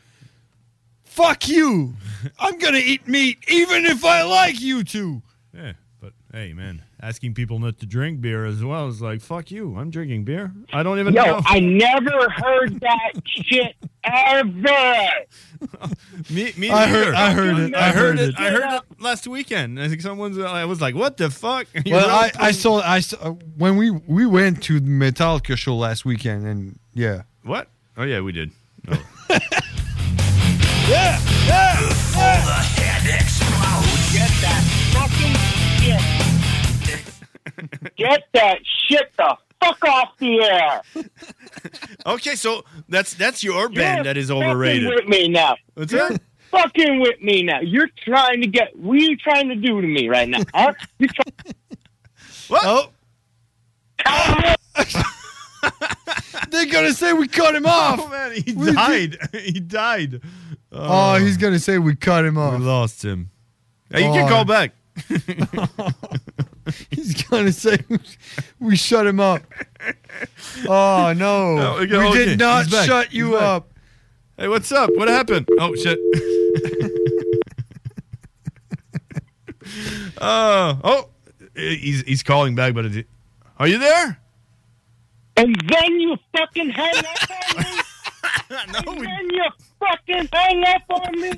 Fuck 1.05 1.49
you. 1.49 1.95
I'm 2.39 2.59
gonna 2.59 2.79
eat 2.79 3.07
meat 3.07 3.39
even 3.49 3.87
if 3.87 4.05
I 4.05 4.23
like 4.23 4.61
you 4.61 4.85
two. 4.85 5.23
Yeah, 5.55 5.73
but 6.01 6.13
hey, 6.33 6.53
man, 6.53 6.83
asking 7.03 7.35
people 7.35 7.59
not 7.59 7.79
to 7.79 7.87
drink 7.87 8.21
beer 8.21 8.45
as 8.45 8.63
well 8.63 8.89
is 8.89 9.01
like, 9.01 9.21
fuck 9.21 9.51
you. 9.51 9.77
I'm 9.77 9.91
drinking 9.91 10.25
beer. 10.25 10.53
I 10.73 10.83
don't 10.83 10.99
even 10.99 11.15
Yo, 11.15 11.25
know. 11.25 11.41
I 11.47 11.61
never 11.61 12.29
heard 12.31 12.79
that 12.81 13.13
shit 13.27 13.75
ever. 14.05 15.09
me, 16.31 16.53
me 16.57 16.71
I 16.71 16.87
heard- 16.87 17.13
neither. 17.13 17.17
I 17.17 17.31
heard 17.33 17.59
it. 17.59 17.75
I 17.75 17.91
heard 17.93 18.19
it. 18.19 18.35
I 18.39 18.51
heard 18.51 18.73
it 18.75 18.83
last 19.01 19.27
weekend. 19.27 19.81
I 19.81 19.89
think 19.89 20.01
someone's. 20.03 20.39
I 20.39 20.65
was 20.67 20.81
like, 20.81 20.95
what 20.95 21.17
the 21.17 21.31
fuck? 21.31 21.67
You 21.87 21.95
Well. 21.95 22.09
I, 22.11 22.31
I 22.39 22.51
saw 22.53 22.81
I 22.83 23.01
saw, 23.01 23.17
uh, 23.21 23.31
when 23.57 23.77
we 23.77 23.91
we 23.91 24.27
went 24.27 24.63
to 24.65 24.79
the 24.81 24.91
Metallica 24.91 25.57
show 25.57 25.77
last 25.77 26.05
weekend, 26.05 26.47
and 26.47 26.79
yeah, 26.95 27.23
What? 27.45 27.69
Oh 27.97 28.03
yeah, 28.05 28.21
we 28.21 28.33
did. 28.33 28.51
Oh. 28.89 29.03
yeah, 30.89 31.19
yeah. 31.47 31.81
Get 34.13 34.29
that 34.43 34.63
fucking 34.93 35.33
shit. 35.35 35.40
Get 37.97 38.23
that 38.35 38.59
shit 38.89 39.11
the 39.17 39.37
fuck 39.63 39.85
off 39.85 40.17
the 40.19 40.43
air. 40.43 40.83
okay, 42.07 42.35
so 42.35 42.65
that's 42.89 43.15
that's 43.15 43.43
your 43.45 43.55
You're 43.61 43.69
band 43.71 44.07
that 44.07 44.17
is 44.17 44.29
fucking 44.29 44.43
overrated. 44.43 44.89
with 44.89 45.07
me 45.09 45.29
now. 45.29 45.57
What's 45.75 45.93
You're 45.93 46.09
that? 46.11 46.21
fucking 46.51 47.01
with 47.01 47.21
me 47.23 47.43
now. 47.43 47.61
You're 47.61 47.89
trying 48.05 48.41
to 48.43 48.47
get. 48.49 48.75
What 48.77 48.95
are 48.95 49.03
you 49.03 49.17
trying 49.17 49.49
to 49.49 49.55
do 49.57 49.81
to 49.81 49.87
me 49.87 50.09
right 50.09 50.29
now? 50.29 50.41
Huh? 50.55 50.73
You 50.99 51.09
try- 51.09 51.25
What? 52.49 52.63
Oh. 52.65 52.91
They're 56.51 56.67
gonna 56.67 56.93
say 56.95 57.13
we 57.13 57.29
cut 57.29 57.55
him 57.55 57.67
off. 57.67 58.01
Oh 58.03 58.09
man, 58.09 58.33
he 58.33 58.53
We 58.55 58.73
died. 58.73 59.19
he 59.33 59.61
died. 59.61 60.21
Oh, 60.73 61.17
he's 61.17 61.37
gonna 61.37 61.59
say 61.59 61.79
we 61.79 61.95
cut 61.95 62.25
him 62.25 62.39
off. 62.39 62.59
We 62.59 62.65
lost 62.65 63.05
him. 63.05 63.31
Hey, 63.93 64.07
you 64.07 64.13
can 64.13 64.25
Oh. 64.25 64.29
call 64.29 64.45
back. 64.45 64.73
He's 66.91 67.23
gonna 67.25 67.53
say 67.53 67.79
we 68.59 68.77
shut 68.77 69.07
him 69.07 69.21
up. 69.21 69.43
Oh 70.69 71.13
no, 71.17 71.57
No, 71.57 71.77
we 71.79 71.85
okay, 71.87 71.97
okay, 72.09 72.25
did 72.27 72.39
not 72.39 72.65
he's 72.65 72.73
back, 72.73 72.87
shut 72.87 73.07
he's 73.09 73.17
you 73.17 73.33
back. 73.33 73.43
up. 73.43 73.73
Hey, 74.37 74.49
what's 74.49 74.71
up? 74.73 74.91
What 74.95 75.09
happened? 75.09 75.49
Oh 75.59 75.75
shit. 75.75 75.99
uh, 80.19 80.77
oh, 80.85 81.09
he's 81.55 82.03
he's 82.03 82.23
calling 82.23 82.55
back, 82.55 82.75
but 82.75 82.85
is 82.87 83.05
are 83.59 83.69
you 83.69 83.79
there? 83.79 84.19
And 85.37 85.55
then 85.69 86.01
you 86.01 86.17
fucking 86.37 86.71
hang 86.71 86.97
up 86.97 87.07
on 87.31 87.59
me. 87.59 87.65
no, 88.51 88.93
and 88.93 89.07
then 89.07 89.31
you 89.31 89.45
fucking 89.79 90.29
hang 90.33 90.65
up 90.65 90.83
on 90.91 91.21
me. 91.21 91.31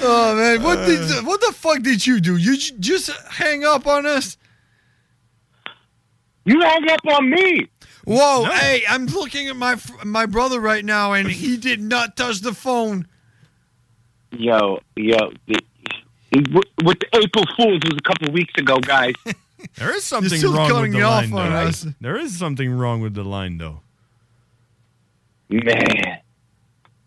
Oh 0.00 0.34
man, 0.36 0.62
what 0.62 0.78
Uh. 0.78 0.86
did 0.86 1.26
what 1.26 1.40
the 1.40 1.52
fuck 1.52 1.82
did 1.82 2.06
you 2.06 2.20
do? 2.20 2.36
You 2.36 2.56
j- 2.56 2.74
just 2.80 3.10
hang 3.30 3.64
up 3.64 3.86
on 3.86 4.06
us? 4.06 4.36
You 6.44 6.60
hung 6.60 6.88
up 6.90 7.00
on 7.16 7.30
me. 7.30 7.68
Whoa, 8.04 8.44
hey, 8.46 8.82
I'm 8.88 9.06
looking 9.06 9.48
at 9.48 9.56
my 9.56 9.76
my 10.04 10.26
brother 10.26 10.58
right 10.60 10.84
now, 10.84 11.12
and 11.12 11.28
he 11.30 11.56
did 11.56 11.80
not 11.80 12.16
touch 12.16 12.40
the 12.40 12.52
phone. 12.52 13.06
Yo, 14.32 14.80
yo, 14.96 15.32
the, 15.46 15.58
with 16.52 16.64
with 16.82 16.98
the 16.98 17.06
April 17.22 17.44
Fools 17.56 17.80
was 17.84 17.96
a 17.98 18.02
couple 18.02 18.32
weeks 18.32 18.54
ago, 18.58 18.78
guys. 18.78 19.14
There 19.76 19.94
is 19.94 20.02
something 20.02 20.36
still 20.36 20.54
wrong 20.54 20.72
with 20.82 20.90
the 20.90 20.98
me 20.98 21.02
off 21.04 21.30
line, 21.30 21.32
on 21.46 21.52
though. 21.52 21.68
us. 21.68 21.86
There 22.00 22.16
is 22.16 22.36
something 22.36 22.68
wrong 22.72 23.00
with 23.00 23.14
the 23.14 23.22
line, 23.22 23.58
though. 23.58 23.80
Man, 25.48 26.18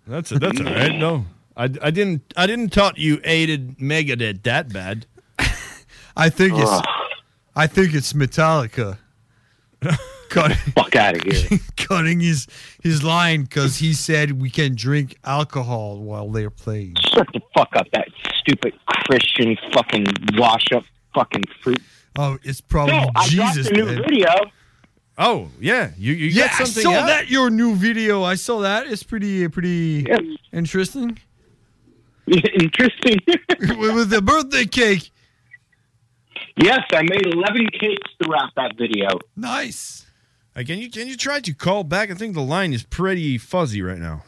That's 0.07 0.29
that's 0.29 0.59
all 0.61 0.65
right. 0.65 0.95
No, 0.95 1.25
I, 1.57 1.63
I 1.63 1.91
didn't 1.91 2.33
I 2.35 2.47
didn't 2.47 2.69
thought 2.73 2.97
you 2.97 3.19
aided 3.23 3.77
Megadeth 3.79 4.43
that 4.43 4.71
bad. 4.73 5.05
I 6.17 6.29
think 6.29 6.53
it's 6.57 6.81
I 7.55 7.67
think 7.67 7.93
it's 7.93 8.13
Metallica. 8.13 8.97
cutting, 10.29 10.57
Fuck 10.73 10.95
out 10.95 11.15
of 11.15 11.23
here. 11.23 11.59
cutting 11.77 12.19
his 12.19 12.47
his 12.83 13.03
line 13.03 13.43
because 13.43 13.77
he 13.77 13.93
said 13.93 14.41
we 14.41 14.49
can 14.49 14.75
drink 14.75 15.17
alcohol 15.23 15.99
while 15.99 16.29
they're 16.29 16.49
playing. 16.49 16.95
Shut 17.13 17.27
the 17.33 17.41
fuck 17.55 17.75
up, 17.75 17.87
that 17.91 18.07
stupid 18.39 18.73
Christian 18.87 19.57
fucking 19.73 20.05
wash 20.33 20.71
up 20.73 20.83
fucking 21.13 21.43
fruit. 21.61 21.81
Oh, 22.17 22.37
it's 22.43 22.61
probably 22.61 22.93
No, 22.95 23.09
I 23.15 23.29
dropped 23.29 23.55
Jesus. 23.55 23.71
a 23.71 23.73
new 23.73 23.85
man. 23.85 24.01
video. 24.03 24.29
Oh 25.17 25.49
yeah, 25.61 25.91
you 25.97 26.13
you 26.13 26.27
yeah, 26.27 26.47
got 26.47 26.65
something 26.67 26.87
I 26.87 26.93
saw 26.93 26.99
out? 27.01 27.07
that 27.07 27.29
your 27.29 27.49
new 27.49 27.75
video. 27.75 28.23
I 28.23 28.35
saw 28.35 28.59
that. 28.61 28.87
It's 28.87 29.03
pretty 29.03 29.47
pretty 29.47 30.05
interesting. 30.51 31.17
Interesting. 32.59 33.19
with, 33.77 33.95
with 33.95 34.09
the 34.09 34.21
birthday 34.21 34.65
cake. 34.65 35.11
Yes, 36.57 36.79
I 36.91 37.01
made 37.03 37.25
11 37.25 37.67
cakes 37.79 38.11
throughout 38.23 38.51
that 38.55 38.75
video. 38.77 39.19
Nice. 39.35 40.05
Can 40.55 40.79
you 40.79 40.89
can 40.89 41.07
you 41.09 41.17
try 41.17 41.41
to 41.41 41.53
call 41.53 41.83
back? 41.83 42.09
I 42.09 42.13
think 42.13 42.33
the 42.33 42.41
line 42.41 42.71
is 42.71 42.83
pretty 42.83 43.37
fuzzy 43.37 43.81
right 43.81 43.97
now. 43.99 44.23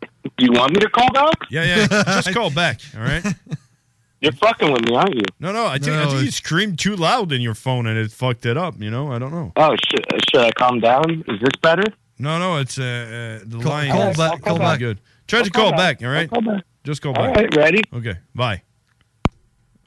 Do 0.00 0.44
you 0.46 0.52
want 0.52 0.72
me 0.72 0.80
to 0.80 0.88
call 0.88 1.10
back? 1.12 1.34
Yeah, 1.50 1.64
yeah. 1.64 1.86
Just 1.86 2.32
call 2.34 2.50
back. 2.50 2.80
All 2.96 3.02
right. 3.02 3.22
You're 4.22 4.32
fucking 4.32 4.72
with 4.72 4.82
me, 4.86 4.96
aren't 4.96 5.14
you? 5.14 5.22
No, 5.38 5.52
no. 5.52 5.66
I 5.66 5.78
think, 5.78 5.92
I 5.96 6.00
think 6.04 6.12
you 6.12 6.18
it's- 6.20 6.36
screamed 6.36 6.78
too 6.78 6.96
loud 6.96 7.30
in 7.32 7.40
your 7.42 7.54
phone 7.54 7.86
and 7.86 7.98
it 7.98 8.10
fucked 8.10 8.44
it 8.46 8.56
up. 8.56 8.80
You 8.80 8.90
know, 8.90 9.12
I 9.12 9.18
don't 9.18 9.32
know. 9.32 9.52
Oh, 9.56 9.74
should, 9.88 10.04
should 10.30 10.40
I 10.40 10.50
calm 10.52 10.80
down? 10.80 11.24
Is 11.28 11.40
this 11.40 11.56
better? 11.62 11.84
No, 12.18 12.38
no. 12.38 12.56
It's 12.58 12.78
uh, 12.78 12.82
uh 12.82 13.44
the 13.46 13.58
Call- 13.62 13.72
line. 13.72 13.90
call 13.92 14.08
is 14.10 14.16
back, 14.16 14.30
not 14.32 14.42
call 14.42 14.58
back. 14.58 14.78
Good. 14.78 15.00
Try 15.26 15.38
I'll 15.40 15.44
to 15.44 15.50
call 15.50 15.62
call 15.70 15.78
back. 15.78 15.98
back. 16.00 16.06
All 16.06 16.12
right. 16.12 16.28
I'll 16.32 16.40
call 16.42 16.54
back. 16.54 16.64
Just 16.84 17.02
go 17.02 17.10
All 17.10 17.14
back. 17.14 17.36
right, 17.36 17.56
ready? 17.56 17.82
Okay. 17.92 18.16
Bye. 18.34 18.62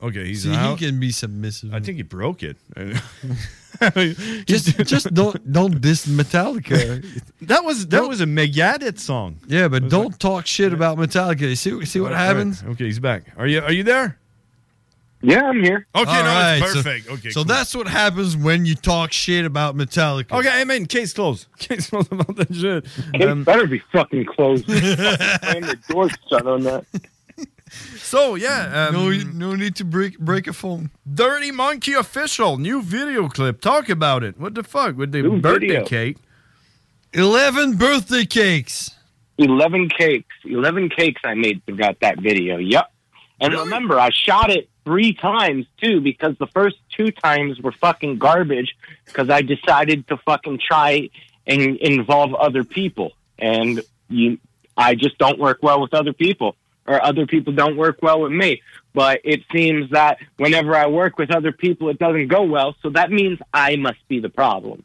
Okay, 0.02 0.26
he's 0.28 0.44
See, 0.44 0.54
he 0.54 0.76
can 0.76 1.00
be 1.00 1.12
submissive. 1.12 1.74
I 1.74 1.80
think 1.80 1.96
he 1.98 2.04
broke 2.04 2.44
it. 2.44 2.58
just 4.46 4.78
just 4.86 5.14
don't 5.14 5.52
don't 5.52 5.80
diss 5.80 6.06
Metallica. 6.06 7.02
that 7.42 7.64
was 7.64 7.88
that 7.88 8.04
was 8.08 8.20
a 8.20 8.26
Megadeth 8.26 9.00
song. 9.00 9.40
Yeah, 9.48 9.70
but 9.70 9.90
don't 9.90 10.20
talk 10.20 10.46
shit 10.46 10.74
about 10.74 10.98
Metallica. 10.98 11.56
See 11.58 11.86
see 11.86 12.00
what 12.02 12.12
All 12.12 12.18
right. 12.18 12.26
happens. 12.26 12.64
Okay, 12.64 12.86
he's 12.86 13.00
back. 13.00 13.24
Are 13.38 13.48
you 13.48 13.62
are 13.62 13.72
you 13.72 13.84
there? 13.84 14.20
Yeah, 15.26 15.46
I'm 15.46 15.64
here. 15.64 15.88
Okay, 15.96 16.10
All 16.10 16.24
no, 16.24 16.30
right, 16.30 16.58
it's 16.58 16.74
so- 16.74 16.84
perfect. 16.84 17.10
okay, 17.10 17.30
so 17.30 17.40
cool. 17.40 17.44
that's 17.46 17.74
what 17.74 17.88
happens 17.88 18.36
when 18.36 18.66
you 18.66 18.76
talk 18.76 19.14
shit 19.14 19.46
about 19.46 19.74
Metallica. 19.78 20.38
Okay, 20.38 20.50
I 20.50 20.66
mean, 20.66 20.86
case 20.86 21.14
closed. 21.14 21.48
Case 21.60 21.90
closed 21.90 22.12
about 22.12 22.36
that 22.36 22.54
shit. 22.54 22.84
Case 23.14 23.26
Um, 23.26 23.46
better 23.46 23.66
be 23.66 23.80
fucking 23.94 24.26
closed. 24.26 24.66
Slam 24.68 25.62
the 25.62 25.80
door 25.90 26.10
shut 26.30 26.46
on 26.46 26.64
that. 26.64 26.86
So 27.96 28.36
yeah, 28.36 28.88
um, 28.90 28.94
no, 28.94 29.10
no 29.50 29.56
need 29.56 29.76
to 29.78 29.86
break 29.86 30.20
break 30.20 30.46
a 30.48 30.54
phone. 30.54 30.92
Dirty 31.12 31.52
Monkey 31.52 31.94
official 31.94 32.58
new 32.58 32.82
video 32.84 33.28
clip. 33.30 33.62
Talk 33.62 33.90
about 33.90 34.24
it. 34.24 34.38
What 34.40 34.54
the 34.56 34.62
fuck 34.64 34.96
with 34.98 35.12
the 35.14 35.24
New 35.24 35.40
birthday 35.40 35.68
video. 35.68 35.86
cake? 35.86 36.18
Eleven 37.14 37.78
birthday 37.78 38.26
cakes. 38.26 38.92
11 39.40 39.90
cakes. 39.90 40.28
11 40.46 40.90
cakes 40.90 41.22
I 41.26 41.34
made 41.34 41.64
throughout 41.66 42.00
that 42.02 42.20
video. 42.20 42.58
Yep. 42.58 42.92
And 43.42 43.54
remember, 43.54 44.00
I 44.00 44.12
shot 44.12 44.52
it 44.52 44.70
three 44.84 45.14
times 45.14 45.66
too 45.82 46.02
because 46.02 46.38
the 46.38 46.48
first 46.48 46.78
two 46.90 47.12
times 47.12 47.60
were 47.60 47.72
fucking 47.72 48.18
garbage 48.18 48.76
because 49.06 49.30
I 49.30 49.42
decided 49.42 50.08
to 50.08 50.18
fucking 50.18 50.60
try 50.66 51.10
and 51.48 51.78
involve 51.78 52.34
other 52.34 52.64
people. 52.64 53.14
And 53.40 53.82
you, 54.10 54.40
I 54.78 54.96
just 54.96 55.18
don't 55.18 55.40
work 55.40 55.60
well 55.62 55.82
with 55.82 55.94
other 55.94 56.14
people 56.14 56.56
or 56.86 57.04
other 57.04 57.26
people 57.26 57.54
don't 57.54 57.78
work 57.78 58.00
well 58.02 58.22
with 58.22 58.32
me. 58.32 58.62
But 58.94 59.22
it 59.24 59.42
seems 59.52 59.90
that 59.92 60.20
whenever 60.38 60.76
I 60.76 60.88
work 60.88 61.18
with 61.18 61.32
other 61.32 61.52
people, 61.52 61.90
it 61.90 61.98
doesn't 62.00 62.28
go 62.28 62.44
well. 62.44 62.76
So 62.82 62.90
that 62.92 63.12
means 63.12 63.40
I 63.54 63.76
must 63.76 64.08
be 64.08 64.20
the 64.20 64.30
problem. 64.30 64.84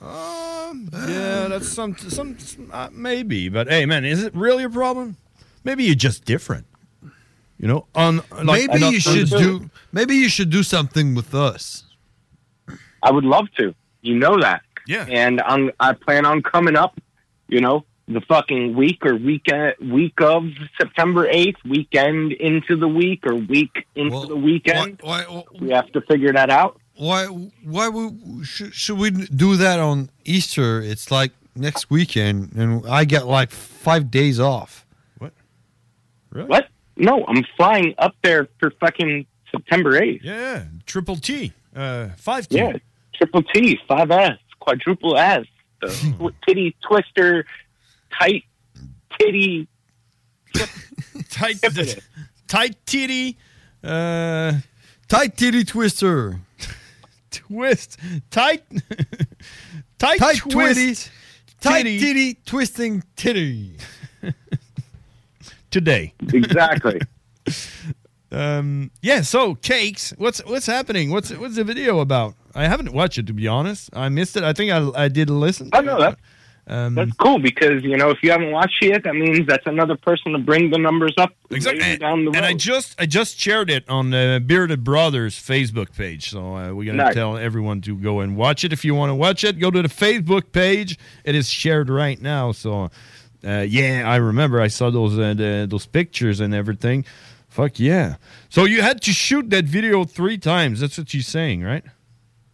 Um, 0.00 0.90
yeah, 0.92 1.48
that's 1.48 1.68
some 1.68 1.96
some 1.96 2.36
uh, 2.70 2.90
maybe, 2.92 3.48
but 3.48 3.66
hey, 3.66 3.86
man, 3.86 4.04
is 4.04 4.22
it 4.22 4.34
really 4.34 4.64
a 4.64 4.70
problem? 4.70 5.16
Maybe 5.64 5.84
you're 5.84 5.94
just 5.94 6.24
different. 6.24 6.66
You 7.58 7.68
know, 7.68 7.86
on 7.94 8.22
like, 8.42 8.68
maybe 8.68 8.86
you 8.86 9.00
should 9.00 9.30
do. 9.30 9.70
Maybe 9.92 10.16
you 10.16 10.28
should 10.28 10.50
do 10.50 10.62
something 10.62 11.14
with 11.14 11.34
us. 11.34 11.84
I 13.02 13.10
would 13.10 13.24
love 13.24 13.46
to. 13.58 13.74
You 14.02 14.16
know 14.16 14.40
that. 14.40 14.62
Yeah. 14.86 15.06
And 15.08 15.40
I'm, 15.40 15.72
I 15.80 15.94
plan 15.94 16.26
on 16.26 16.42
coming 16.42 16.76
up, 16.76 17.00
you 17.48 17.60
know, 17.60 17.84
the 18.08 18.20
fucking 18.20 18.76
week 18.76 19.04
or 19.04 19.16
weekend, 19.16 19.74
uh, 19.82 19.84
week 19.94 20.20
of 20.20 20.44
September 20.78 21.26
8th, 21.26 21.56
weekend 21.64 22.32
into 22.32 22.76
the 22.76 22.86
week 22.86 23.26
or 23.26 23.34
week 23.34 23.86
into 23.96 24.26
the 24.26 24.36
weekend. 24.36 25.00
we 25.60 25.70
have 25.70 25.90
to 25.92 26.00
figure 26.02 26.32
that 26.32 26.50
out. 26.50 26.80
Why? 26.94 27.26
Why 27.26 27.88
would, 27.88 28.46
should, 28.46 28.72
should 28.74 28.98
we 28.98 29.10
do 29.10 29.56
that 29.56 29.80
on 29.80 30.10
Easter? 30.24 30.80
It's 30.80 31.10
like 31.10 31.32
next 31.54 31.90
weekend, 31.90 32.52
and 32.54 32.86
I 32.88 33.04
get 33.04 33.26
like 33.26 33.50
five 33.50 34.10
days 34.10 34.40
off. 34.40 34.86
What? 35.18 35.32
Really? 36.30 36.48
What? 36.48 36.68
No, 36.96 37.24
I'm 37.26 37.44
flying 37.56 37.94
up 37.98 38.14
there 38.22 38.48
for 38.58 38.70
fucking 38.80 39.26
September 39.50 40.00
8th. 40.00 40.20
Yeah, 40.22 40.64
triple 40.86 41.16
T, 41.16 41.52
uh, 41.74 42.08
five 42.16 42.48
T. 42.48 42.56
Yeah, 42.56 42.72
triple 43.14 43.42
T, 43.42 43.78
five 43.86 44.10
S, 44.10 44.38
quadruple 44.60 45.16
S, 45.16 45.44
the 45.80 45.88
tw- 46.18 46.34
titty 46.46 46.74
twister, 46.86 47.44
tight 48.18 48.44
titty. 49.18 49.68
tight, 51.30 51.56
tight 52.48 52.76
titty, 52.86 53.36
uh, 53.84 54.52
tight 55.08 55.36
titty 55.36 55.64
twister, 55.64 56.40
twist, 57.30 57.98
tight, 58.30 58.64
tight, 59.98 60.18
tight 60.18 60.38
twist, 60.38 60.48
twitties, 60.48 61.10
tight 61.60 61.82
titty. 61.82 61.98
titty 62.00 62.34
twisting 62.46 63.02
titty. 63.16 63.76
Today. 65.76 66.14
Exactly. 66.32 66.98
um. 68.32 68.90
Yeah. 69.02 69.20
So 69.22 69.54
cakes. 69.56 70.12
What's 70.18 70.44
what's 70.44 70.66
happening? 70.66 71.10
What's 71.10 71.30
what's 71.32 71.56
the 71.56 71.64
video 71.64 72.00
about? 72.00 72.34
I 72.54 72.64
haven't 72.66 72.92
watched 72.92 73.18
it 73.18 73.26
to 73.26 73.32
be 73.32 73.46
honest. 73.46 73.90
I 73.92 74.08
missed 74.08 74.36
it. 74.36 74.42
I 74.42 74.52
think 74.52 74.72
I 74.72 75.04
I 75.04 75.08
did 75.08 75.30
listen. 75.30 75.70
Oh 75.72 75.80
no, 75.80 75.98
that's 76.00 76.16
Um, 76.68 76.96
That's 76.96 77.12
cool 77.12 77.38
because 77.38 77.84
you 77.84 77.96
know 77.96 78.10
if 78.10 78.18
you 78.22 78.30
haven't 78.32 78.50
watched 78.50 78.82
it 78.82 78.88
yet, 78.88 79.04
that 79.04 79.14
means 79.14 79.46
that's 79.46 79.66
another 79.66 79.96
person 79.96 80.32
to 80.32 80.38
bring 80.38 80.70
the 80.70 80.78
numbers 80.78 81.14
up 81.16 81.30
Exactly. 81.50 81.80
later 81.82 81.98
down 81.98 82.24
the 82.24 82.30
road. 82.30 82.36
and 82.36 82.44
I 82.44 82.54
just 82.54 83.00
I 83.00 83.06
just 83.06 83.38
shared 83.38 83.70
it 83.70 83.84
on 83.88 84.10
the 84.10 84.42
Bearded 84.44 84.82
Brothers 84.82 85.36
Facebook 85.36 85.94
page, 85.96 86.30
so 86.30 86.56
uh, 86.56 86.72
we're 86.74 86.90
gonna 86.90 87.04
Nice. 87.04 87.14
tell 87.14 87.36
everyone 87.36 87.82
to 87.82 87.96
go 87.96 88.18
and 88.20 88.36
watch 88.36 88.64
it. 88.64 88.72
If 88.72 88.84
you 88.84 88.96
want 88.96 89.10
to 89.10 89.14
watch 89.14 89.44
it, 89.44 89.60
go 89.60 89.70
to 89.70 89.80
the 89.82 89.88
Facebook 89.88 90.50
page. 90.50 90.98
It 91.24 91.36
is 91.36 91.48
shared 91.48 91.88
right 91.88 92.20
now. 92.20 92.50
So, 92.50 92.90
uh, 93.46 93.62
yeah, 93.62 94.02
I 94.06 94.16
remember 94.16 94.60
I 94.60 94.68
saw 94.68 94.90
those 94.90 95.18
uh, 95.18 95.34
the, 95.34 95.66
those 95.68 95.86
pictures 95.86 96.40
and 96.40 96.54
everything. 96.54 97.04
Fuck 97.48 97.78
yeah! 97.78 98.16
So 98.48 98.64
you 98.64 98.82
had 98.82 99.00
to 99.02 99.12
shoot 99.12 99.50
that 99.50 99.64
video 99.64 100.04
three 100.04 100.38
times. 100.38 100.80
That's 100.80 100.98
what 100.98 101.14
you're 101.14 101.22
saying, 101.22 101.62
right? 101.62 101.84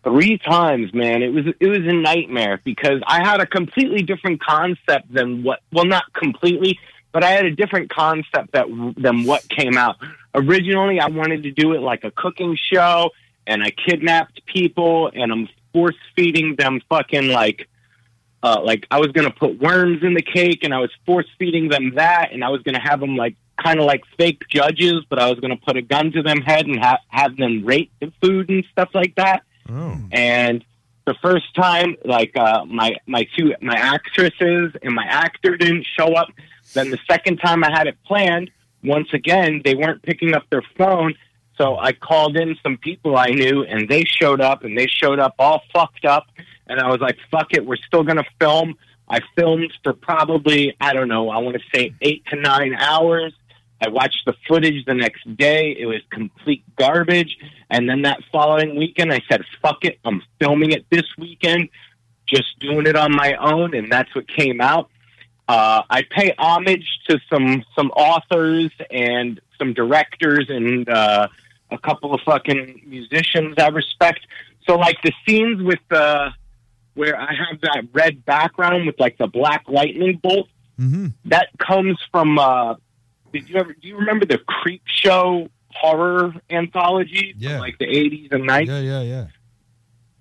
three 0.04 0.38
times, 0.38 0.92
man. 0.92 1.22
It 1.22 1.32
was 1.32 1.46
it 1.60 1.66
was 1.66 1.80
a 1.80 1.92
nightmare 1.92 2.60
because 2.64 3.00
I 3.06 3.26
had 3.26 3.40
a 3.40 3.46
completely 3.46 4.02
different 4.02 4.40
concept 4.40 5.12
than 5.12 5.42
what. 5.42 5.60
Well, 5.72 5.84
not 5.84 6.12
completely, 6.12 6.78
but 7.12 7.24
I 7.24 7.30
had 7.30 7.46
a 7.46 7.54
different 7.54 7.90
concept 7.90 8.52
that 8.52 8.66
than 8.96 9.24
what 9.24 9.48
came 9.48 9.76
out. 9.76 9.96
Originally, 10.34 11.00
I 11.00 11.08
wanted 11.08 11.42
to 11.44 11.50
do 11.50 11.72
it 11.72 11.80
like 11.80 12.04
a 12.04 12.10
cooking 12.10 12.56
show, 12.72 13.10
and 13.46 13.62
I 13.62 13.70
kidnapped 13.70 14.44
people, 14.46 15.10
and 15.14 15.32
I'm 15.32 15.48
force 15.72 15.96
feeding 16.16 16.56
them 16.56 16.80
fucking 16.88 17.28
like. 17.28 17.68
Uh, 18.42 18.60
like 18.62 18.86
I 18.90 18.98
was 18.98 19.12
gonna 19.12 19.30
put 19.30 19.60
worms 19.60 20.02
in 20.02 20.14
the 20.14 20.22
cake, 20.22 20.64
and 20.64 20.74
I 20.74 20.78
was 20.78 20.90
force 21.06 21.26
feeding 21.38 21.68
them 21.68 21.94
that, 21.94 22.32
and 22.32 22.42
I 22.44 22.48
was 22.48 22.62
gonna 22.62 22.80
have 22.80 23.00
them 23.00 23.16
like 23.16 23.36
kind 23.62 23.78
of 23.78 23.86
like 23.86 24.02
fake 24.16 24.42
judges, 24.48 25.04
but 25.08 25.18
I 25.18 25.30
was 25.30 25.38
gonna 25.40 25.56
put 25.56 25.76
a 25.76 25.82
gun 25.82 26.12
to 26.12 26.22
them 26.22 26.40
head 26.40 26.66
and 26.66 26.78
ha- 26.78 26.98
have 27.08 27.36
them 27.36 27.64
rate 27.64 27.92
the 28.00 28.12
food 28.20 28.48
and 28.48 28.64
stuff 28.72 28.90
like 28.94 29.14
that. 29.14 29.42
Oh. 29.70 29.98
And 30.10 30.64
the 31.04 31.14
first 31.22 31.54
time, 31.54 31.96
like 32.04 32.36
uh, 32.36 32.64
my 32.64 32.96
my 33.06 33.26
two 33.36 33.54
my 33.60 33.76
actresses 33.76 34.72
and 34.82 34.94
my 34.94 35.04
actor 35.04 35.56
didn't 35.56 35.86
show 35.98 36.14
up. 36.14 36.28
Then 36.74 36.90
the 36.90 36.98
second 37.08 37.38
time 37.38 37.64
I 37.64 37.70
had 37.70 37.86
it 37.86 37.96
planned, 38.04 38.50
once 38.82 39.08
again 39.12 39.62
they 39.64 39.74
weren't 39.74 40.02
picking 40.02 40.34
up 40.34 40.44
their 40.50 40.62
phone. 40.76 41.14
So 41.58 41.76
I 41.76 41.92
called 41.92 42.36
in 42.36 42.56
some 42.62 42.78
people 42.78 43.16
I 43.16 43.28
knew, 43.28 43.62
and 43.62 43.88
they 43.88 44.04
showed 44.04 44.40
up, 44.40 44.64
and 44.64 44.76
they 44.76 44.86
showed 44.86 45.18
up 45.18 45.34
all 45.38 45.62
fucked 45.72 46.04
up. 46.04 46.26
And 46.66 46.80
I 46.80 46.88
was 46.88 47.00
like, 47.00 47.18
"Fuck 47.30 47.54
it, 47.54 47.64
we're 47.64 47.76
still 47.76 48.02
gonna 48.02 48.24
film." 48.40 48.76
I 49.08 49.20
filmed 49.36 49.72
for 49.82 49.92
probably 49.92 50.74
I 50.80 50.92
don't 50.94 51.08
know, 51.08 51.28
I 51.28 51.38
want 51.38 51.56
to 51.56 51.62
say 51.74 51.94
eight 52.00 52.24
to 52.26 52.36
nine 52.36 52.74
hours. 52.74 53.34
I 53.84 53.88
watched 53.88 54.24
the 54.26 54.34
footage 54.46 54.84
the 54.84 54.94
next 54.94 55.36
day. 55.36 55.76
It 55.78 55.86
was 55.86 56.00
complete 56.10 56.62
garbage. 56.76 57.36
And 57.68 57.88
then 57.88 58.02
that 58.02 58.20
following 58.30 58.76
weekend, 58.76 59.12
I 59.12 59.20
said, 59.28 59.42
fuck 59.60 59.84
it. 59.84 59.98
I'm 60.04 60.22
filming 60.40 60.70
it 60.70 60.86
this 60.88 61.04
weekend, 61.18 61.68
just 62.26 62.58
doing 62.60 62.86
it 62.86 62.94
on 62.94 63.10
my 63.10 63.34
own. 63.34 63.74
And 63.74 63.90
that's 63.90 64.14
what 64.14 64.28
came 64.28 64.60
out. 64.60 64.88
Uh, 65.48 65.82
I 65.90 66.02
pay 66.08 66.32
homage 66.38 66.86
to 67.08 67.18
some, 67.28 67.64
some 67.76 67.90
authors 67.90 68.70
and 68.88 69.40
some 69.58 69.74
directors 69.74 70.46
and, 70.48 70.88
uh, 70.88 71.26
a 71.72 71.78
couple 71.78 72.14
of 72.14 72.20
fucking 72.20 72.82
musicians 72.86 73.56
I 73.58 73.68
respect. 73.68 74.20
So 74.68 74.76
like 74.76 74.98
the 75.02 75.12
scenes 75.26 75.60
with, 75.60 75.80
uh, 75.90 76.30
where 76.94 77.18
I 77.18 77.32
have 77.34 77.60
that 77.62 77.84
red 77.92 78.24
background 78.24 78.86
with 78.86 78.98
like 79.00 79.18
the 79.18 79.26
black 79.26 79.64
lightning 79.68 80.18
bolt, 80.22 80.48
Mm-hmm. 80.80 81.08
that 81.26 81.48
comes 81.58 81.98
from, 82.10 82.38
uh, 82.38 82.74
did 83.32 83.48
you 83.48 83.56
ever 83.56 83.72
do 83.74 83.86
you 83.86 83.96
remember 83.98 84.24
the 84.24 84.38
Creep 84.38 84.82
Show 84.86 85.48
horror 85.68 86.34
anthology 86.50 87.34
Yeah. 87.38 87.60
like 87.60 87.78
the 87.78 87.84
eighties 87.86 88.28
and 88.32 88.44
nineties? 88.46 88.70
Yeah, 88.70 88.80
yeah, 88.80 89.02
yeah. 89.02 89.26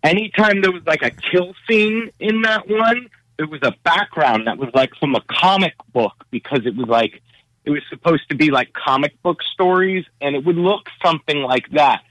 Anytime 0.03 0.61
there 0.61 0.72
was 0.72 0.84
like 0.85 1.03
a 1.03 1.11
kill 1.11 1.53
scene 1.68 2.11
in 2.19 2.41
that 2.41 2.68
one, 2.68 3.07
there 3.38 3.48
was 3.48 3.61
a 3.64 3.73
background 3.84 4.48
that 4.48 4.57
was 4.57 4.69
like 4.73 4.91
from 4.99 5.15
a 5.15 5.22
comic 5.30 5.73
book 5.93 6.26
because 6.31 6.65
it 6.65 6.76
was 6.76 6.88
like 6.88 7.22
it 7.65 7.69
was 7.69 7.81
supposed 7.89 8.27
to 8.30 8.35
be 8.35 8.49
like 8.52 8.73
comic 8.73 9.19
book 9.22 9.41
stories 9.53 10.06
and 10.19 10.35
it 10.35 10.43
would 10.43 10.57
look 10.57 10.88
something 11.03 11.38
like 11.43 11.69
that. 11.72 12.02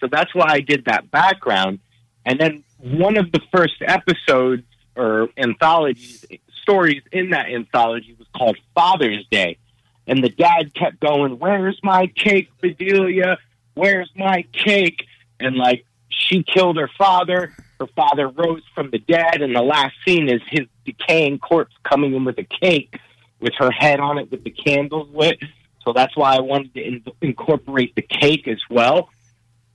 So 0.00 0.06
that's 0.10 0.34
why 0.34 0.46
I 0.48 0.60
did 0.60 0.84
that 0.86 1.10
background. 1.10 1.80
And 2.24 2.38
then 2.40 2.62
one 2.82 3.16
of 3.16 3.30
the 3.32 3.40
first 3.52 3.82
episodes 3.82 4.62
or 4.96 5.28
anthologies 5.36 6.24
stories 6.62 7.02
in 7.10 7.30
that 7.30 7.46
anthology 7.46 8.14
was 8.18 8.28
called 8.36 8.56
Father's 8.74 9.26
Day. 9.30 9.58
And 10.06 10.22
the 10.22 10.28
dad 10.28 10.74
kept 10.74 11.00
going, 11.00 11.38
Where's 11.38 11.78
my 11.82 12.06
cake, 12.08 12.50
Bedelia? 12.60 13.38
Where's 13.74 14.10
my 14.16 14.44
cake? 14.52 15.04
And 15.38 15.56
like 15.56 15.84
she 16.08 16.42
killed 16.42 16.76
her 16.76 16.90
father. 16.98 17.52
Her 17.78 17.86
father 17.96 18.28
rose 18.28 18.62
from 18.74 18.90
the 18.90 18.98
dead, 18.98 19.40
and 19.40 19.56
the 19.56 19.62
last 19.62 19.94
scene 20.04 20.28
is 20.28 20.42
his 20.48 20.66
decaying 20.84 21.38
corpse 21.38 21.74
coming 21.82 22.14
in 22.14 22.24
with 22.24 22.38
a 22.38 22.44
cake 22.44 23.00
with 23.40 23.54
her 23.56 23.70
head 23.70 24.00
on 24.00 24.18
it 24.18 24.30
with 24.30 24.44
the 24.44 24.50
candles 24.50 25.08
lit. 25.14 25.38
So 25.84 25.94
that's 25.94 26.14
why 26.14 26.36
I 26.36 26.40
wanted 26.40 26.74
to 26.74 26.82
in- 26.82 27.04
incorporate 27.22 27.94
the 27.94 28.02
cake 28.02 28.46
as 28.48 28.60
well. 28.68 29.08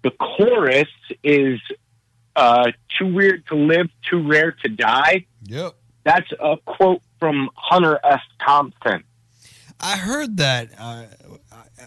The 0.03 0.11
chorus 0.11 0.87
is 1.23 1.59
uh, 2.35 2.71
too 2.97 3.13
weird 3.13 3.45
to 3.47 3.55
live, 3.55 3.87
too 4.09 4.27
rare 4.27 4.51
to 4.63 4.69
die. 4.69 5.25
Yep. 5.43 5.75
That's 6.03 6.31
a 6.39 6.57
quote 6.65 7.01
from 7.19 7.49
Hunter 7.55 7.99
S. 8.03 8.21
Thompson. 8.45 9.03
I 9.79 9.97
heard 9.97 10.37
that. 10.37 10.69
Uh, 10.77 11.05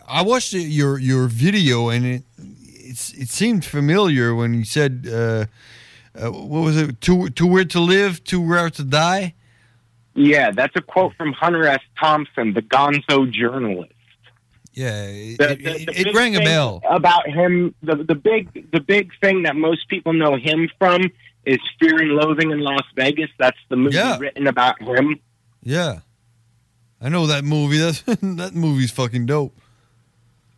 I 0.07 0.23
watched 0.23 0.53
your 0.53 0.99
your 0.99 1.27
video 1.27 1.89
and 1.89 2.05
it 2.05 2.23
it's, 2.89 3.13
it 3.15 3.29
seemed 3.29 3.65
familiar 3.65 4.35
when 4.35 4.55
you 4.55 4.65
said 4.65 5.07
uh, 5.11 5.47
uh, 6.15 6.31
what 6.31 6.61
was 6.65 6.77
it? 6.77 7.01
Too 7.01 7.29
too 7.31 7.47
weird 7.47 7.71
to 7.71 7.81
live, 7.81 8.25
too 8.25 8.43
rare 8.45 8.71
to 8.71 8.85
die. 8.85 9.35
Yeah, 10.15 10.51
that's 10.51 10.75
a 10.75 10.81
quote 10.81 11.15
from 11.15 11.33
Hunter 11.33 11.65
S. 11.67 11.81
Thompson, 11.99 12.55
the 12.55 12.63
gonzo 12.63 13.31
journalist. 13.31 13.93
Yeah, 14.79 15.07
it, 15.07 15.39
The- 15.39 15.51
it- 15.53 15.59
the- 15.65 15.85
the 15.93 16.09
it 16.09 16.15
rang 16.15 16.37
a 16.37 16.41
bell. 16.41 16.81
about 16.89 17.29
him. 17.29 17.75
The 17.83 17.97
the 17.97 18.15
big 18.15 18.71
the 18.71 18.81
big 18.81 19.11
thing 19.21 19.43
that 19.43 19.57
most 19.57 19.89
people 19.89 20.13
know 20.13 20.37
him 20.37 20.69
from 20.79 21.03
is 21.45 21.59
Fear 21.81 22.01
and 22.03 22.11
Loathing 22.13 22.51
in 22.53 22.61
Las 22.61 22.85
Vegas. 22.95 23.31
That's 23.39 23.59
the 23.71 23.77
movie 23.77 23.97
Yeah. 23.97 24.19
written 24.19 24.47
about 24.47 24.81
him. 24.81 25.19
Yeah, 25.63 26.01
I 27.01 27.09
know 27.09 27.27
that 27.27 27.43
movie. 27.45 27.79
That's, 27.85 28.03
that 28.03 28.53
movie's 28.55 28.93
fucking 28.93 29.27
dope. 29.27 29.57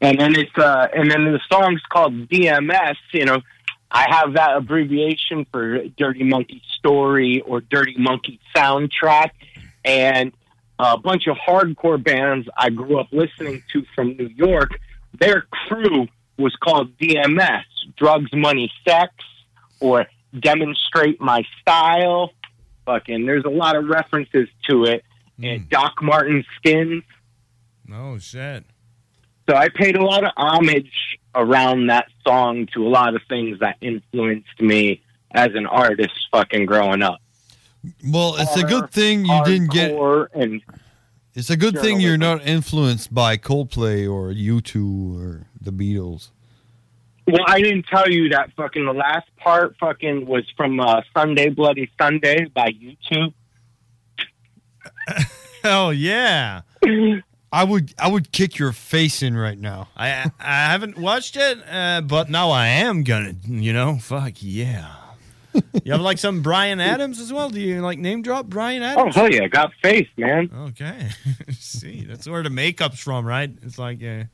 And 0.02 0.18
then 0.20 0.34
it's 0.36 0.56
uh, 0.58 0.88
and 0.94 1.10
then 1.10 1.24
the 1.32 1.40
song's 1.50 1.80
called 1.88 2.28
DMS. 2.28 2.96
You 3.12 3.24
know, 3.24 3.38
I 3.90 4.06
have 4.10 4.34
that 4.34 4.56
abbreviation 4.56 5.46
for 5.50 5.82
Dirty 5.96 6.24
Monkey 6.24 6.62
Story 6.78 7.40
or 7.46 7.60
Dirty 7.62 7.96
Monkey 7.98 8.38
Soundtrack, 8.54 9.30
and 9.84 10.32
a 10.82 10.98
bunch 10.98 11.26
of 11.26 11.36
hardcore 11.36 12.02
bands 12.02 12.48
I 12.56 12.70
grew 12.70 12.98
up 12.98 13.08
listening 13.12 13.62
to 13.72 13.84
from 13.94 14.16
New 14.16 14.30
York. 14.34 14.70
Their 15.18 15.42
crew 15.50 16.08
was 16.38 16.54
called 16.56 16.96
DMS: 16.98 17.64
Drugs, 17.96 18.30
Money, 18.32 18.72
Sex, 18.86 19.12
or 19.80 20.06
Demonstrate 20.38 21.20
My 21.20 21.44
Style. 21.60 22.32
Fucking, 22.86 23.26
there's 23.26 23.44
a 23.44 23.50
lot 23.50 23.76
of 23.76 23.86
references 23.86 24.48
to 24.68 24.84
it. 24.84 25.04
Hmm. 25.38 25.44
And 25.44 25.68
Doc 25.68 26.02
Martin 26.02 26.44
Skins. 26.56 27.04
Oh 27.92 28.18
shit. 28.18 28.64
So 29.48 29.56
I 29.56 29.68
paid 29.68 29.96
a 29.96 30.04
lot 30.04 30.24
of 30.24 30.30
homage 30.36 31.18
around 31.34 31.88
that 31.88 32.06
song 32.26 32.68
to 32.74 32.86
a 32.86 32.88
lot 32.88 33.14
of 33.14 33.22
things 33.28 33.58
that 33.60 33.76
influenced 33.80 34.60
me 34.60 35.02
as 35.32 35.48
an 35.54 35.66
artist 35.66 36.14
fucking 36.30 36.66
growing 36.66 37.02
up. 37.02 37.20
Well, 38.06 38.36
it's 38.38 38.56
a 38.56 38.64
good 38.64 38.90
thing 38.90 39.24
you 39.24 39.44
didn't 39.44 39.70
get. 39.70 39.92
And 40.34 40.62
It's 41.34 41.50
a 41.50 41.56
good 41.56 41.78
thing 41.78 42.00
you're 42.00 42.18
not 42.18 42.46
influenced 42.46 43.14
by 43.14 43.36
Coldplay 43.36 44.10
or 44.10 44.32
U2 44.32 45.20
or 45.20 45.46
the 45.60 45.72
Beatles. 45.72 46.28
well, 47.26 47.44
I 47.46 47.60
didn't 47.60 47.86
tell 47.86 48.10
you 48.10 48.28
that 48.30 48.52
fucking 48.56 48.84
the 48.84 48.92
last 48.92 49.28
part 49.36 49.76
fucking 49.78 50.26
was 50.26 50.44
from 50.56 50.80
uh, 50.80 51.02
Sunday 51.16 51.48
Bloody 51.48 51.90
Sunday 51.98 52.46
by 52.46 52.70
YouTube. 52.72 53.32
Hell 55.62 55.92
yeah. 55.92 56.62
I 57.52 57.64
would 57.64 57.92
I 57.98 58.08
would 58.08 58.30
kick 58.30 58.58
your 58.58 58.72
face 58.72 59.22
in 59.22 59.36
right 59.36 59.58
now. 59.58 59.88
I 59.96 60.30
I 60.38 60.66
haven't 60.70 60.96
watched 60.96 61.36
it, 61.36 61.58
uh, 61.68 62.00
but 62.00 62.30
now 62.30 62.50
I 62.50 62.68
am 62.68 63.02
gonna. 63.02 63.34
You 63.44 63.72
know, 63.72 63.98
fuck 63.98 64.34
yeah. 64.36 64.94
You 65.84 65.92
have 65.92 66.00
like 66.02 66.18
some 66.18 66.42
Brian 66.42 66.80
Adams 66.80 67.18
as 67.20 67.32
well? 67.32 67.48
Do 67.50 67.60
you 67.60 67.80
like 67.80 67.98
name 67.98 68.22
drop 68.22 68.46
Brian 68.46 68.82
Adams? 68.82 68.98
Oh 68.98 69.00
Adams? 69.02 69.16
hell 69.16 69.42
yeah, 69.42 69.48
got 69.48 69.72
face, 69.82 70.08
man. 70.16 70.50
Okay. 70.68 71.08
See, 71.52 72.04
that's 72.04 72.28
where 72.28 72.42
the 72.42 72.50
makeup's 72.50 73.00
from, 73.00 73.24
right? 73.24 73.50
It's 73.62 73.78
like 73.78 74.02
uh, 74.02 74.24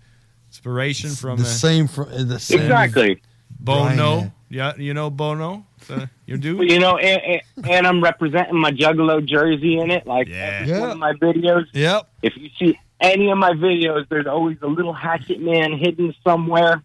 inspiration 0.48 1.10
from 1.10 1.38
the 1.38 1.44
uh, 1.44 1.46
same 1.46 1.86
from 1.88 2.28
the 2.28 2.38
same 2.38 2.60
Exactly. 2.60 3.22
Bono. 3.60 3.94
Brian- 3.94 4.32
Yeah, 4.48 4.76
you 4.76 4.94
know 4.94 5.10
Bono, 5.10 5.66
uh, 5.90 6.06
your 6.26 6.38
dude. 6.38 6.70
You 6.70 6.78
know, 6.78 6.98
and, 6.98 7.40
and, 7.56 7.70
and 7.70 7.86
I'm 7.86 8.02
representing 8.02 8.58
my 8.60 8.70
Juggalo 8.72 9.24
jersey 9.24 9.78
in 9.78 9.90
it, 9.90 10.06
like 10.06 10.28
every 10.30 10.78
one 10.78 10.90
of 10.90 10.98
my 10.98 11.12
videos. 11.14 11.66
Yep. 11.72 12.08
If 12.22 12.36
you 12.36 12.50
see 12.58 12.78
any 13.00 13.30
of 13.30 13.38
my 13.38 13.52
videos, 13.52 14.08
there's 14.08 14.26
always 14.26 14.58
a 14.62 14.66
little 14.68 14.92
hatchet 14.92 15.40
man 15.40 15.76
hidden 15.78 16.14
somewhere. 16.24 16.82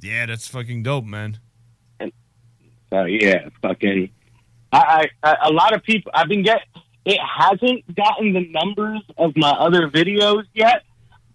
Yeah, 0.00 0.26
that's 0.26 0.48
fucking 0.48 0.82
dope, 0.82 1.04
man. 1.04 1.38
So 2.92 3.04
yeah, 3.04 3.48
fucking. 3.62 4.10
I, 4.72 5.06
I 5.22 5.36
a 5.44 5.52
lot 5.52 5.74
of 5.74 5.82
people. 5.82 6.12
I've 6.14 6.28
been 6.28 6.42
get. 6.42 6.60
It 7.04 7.18
hasn't 7.18 7.94
gotten 7.96 8.32
the 8.34 8.46
numbers 8.50 9.02
of 9.16 9.32
my 9.36 9.50
other 9.50 9.88
videos 9.88 10.44
yet, 10.54 10.82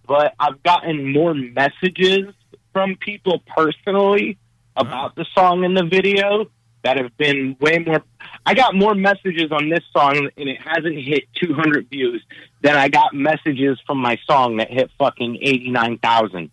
but 0.08 0.34
I've 0.40 0.62
gotten 0.64 1.12
more 1.12 1.34
messages 1.34 2.34
from 2.72 2.96
people 2.98 3.42
personally 3.58 4.38
about 4.76 5.16
the 5.16 5.26
song 5.34 5.66
and 5.66 5.76
the 5.76 5.84
video 5.86 6.46
that 6.84 6.98
have 6.98 7.18
been 7.18 7.58
way 7.60 7.80
more. 7.80 8.04
I 8.46 8.54
got 8.54 8.76
more 8.76 8.94
messages 8.94 9.52
on 9.52 9.70
this 9.70 9.84
song 9.92 10.30
and 10.38 10.48
it 10.50 10.60
hasn't 10.62 11.00
hit 11.00 11.24
200 11.44 11.90
views 11.90 12.24
than 12.62 12.76
I 12.76 12.90
got 12.90 13.16
messages 13.16 13.80
from 13.88 13.98
my 13.98 14.20
song 14.28 14.58
that 14.58 14.70
hit 14.70 14.92
fucking 15.00 15.40
89,000. 15.42 16.52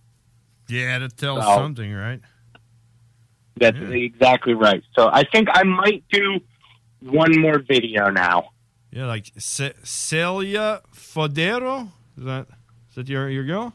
Yeah, 0.68 1.00
that 1.00 1.16
tells 1.18 1.44
So- 1.44 1.54
something, 1.56 1.92
right? 1.92 2.20
That's 3.56 3.76
exactly 3.78 4.54
right. 4.54 4.82
So 4.96 5.08
I 5.12 5.24
think 5.24 5.48
I 5.52 5.62
might 5.62 6.04
do 6.10 6.40
one 7.00 7.38
more 7.40 7.58
video 7.58 8.10
now. 8.10 8.50
Yeah, 8.90 9.06
like 9.06 9.26
Ce- 9.38 9.74
Celia 9.84 10.82
Fodero. 10.94 11.88
Is 12.16 12.24
that 12.24 12.46
is 12.90 12.94
that 12.96 13.08
your 13.08 13.28
your 13.28 13.44
girl? 13.44 13.72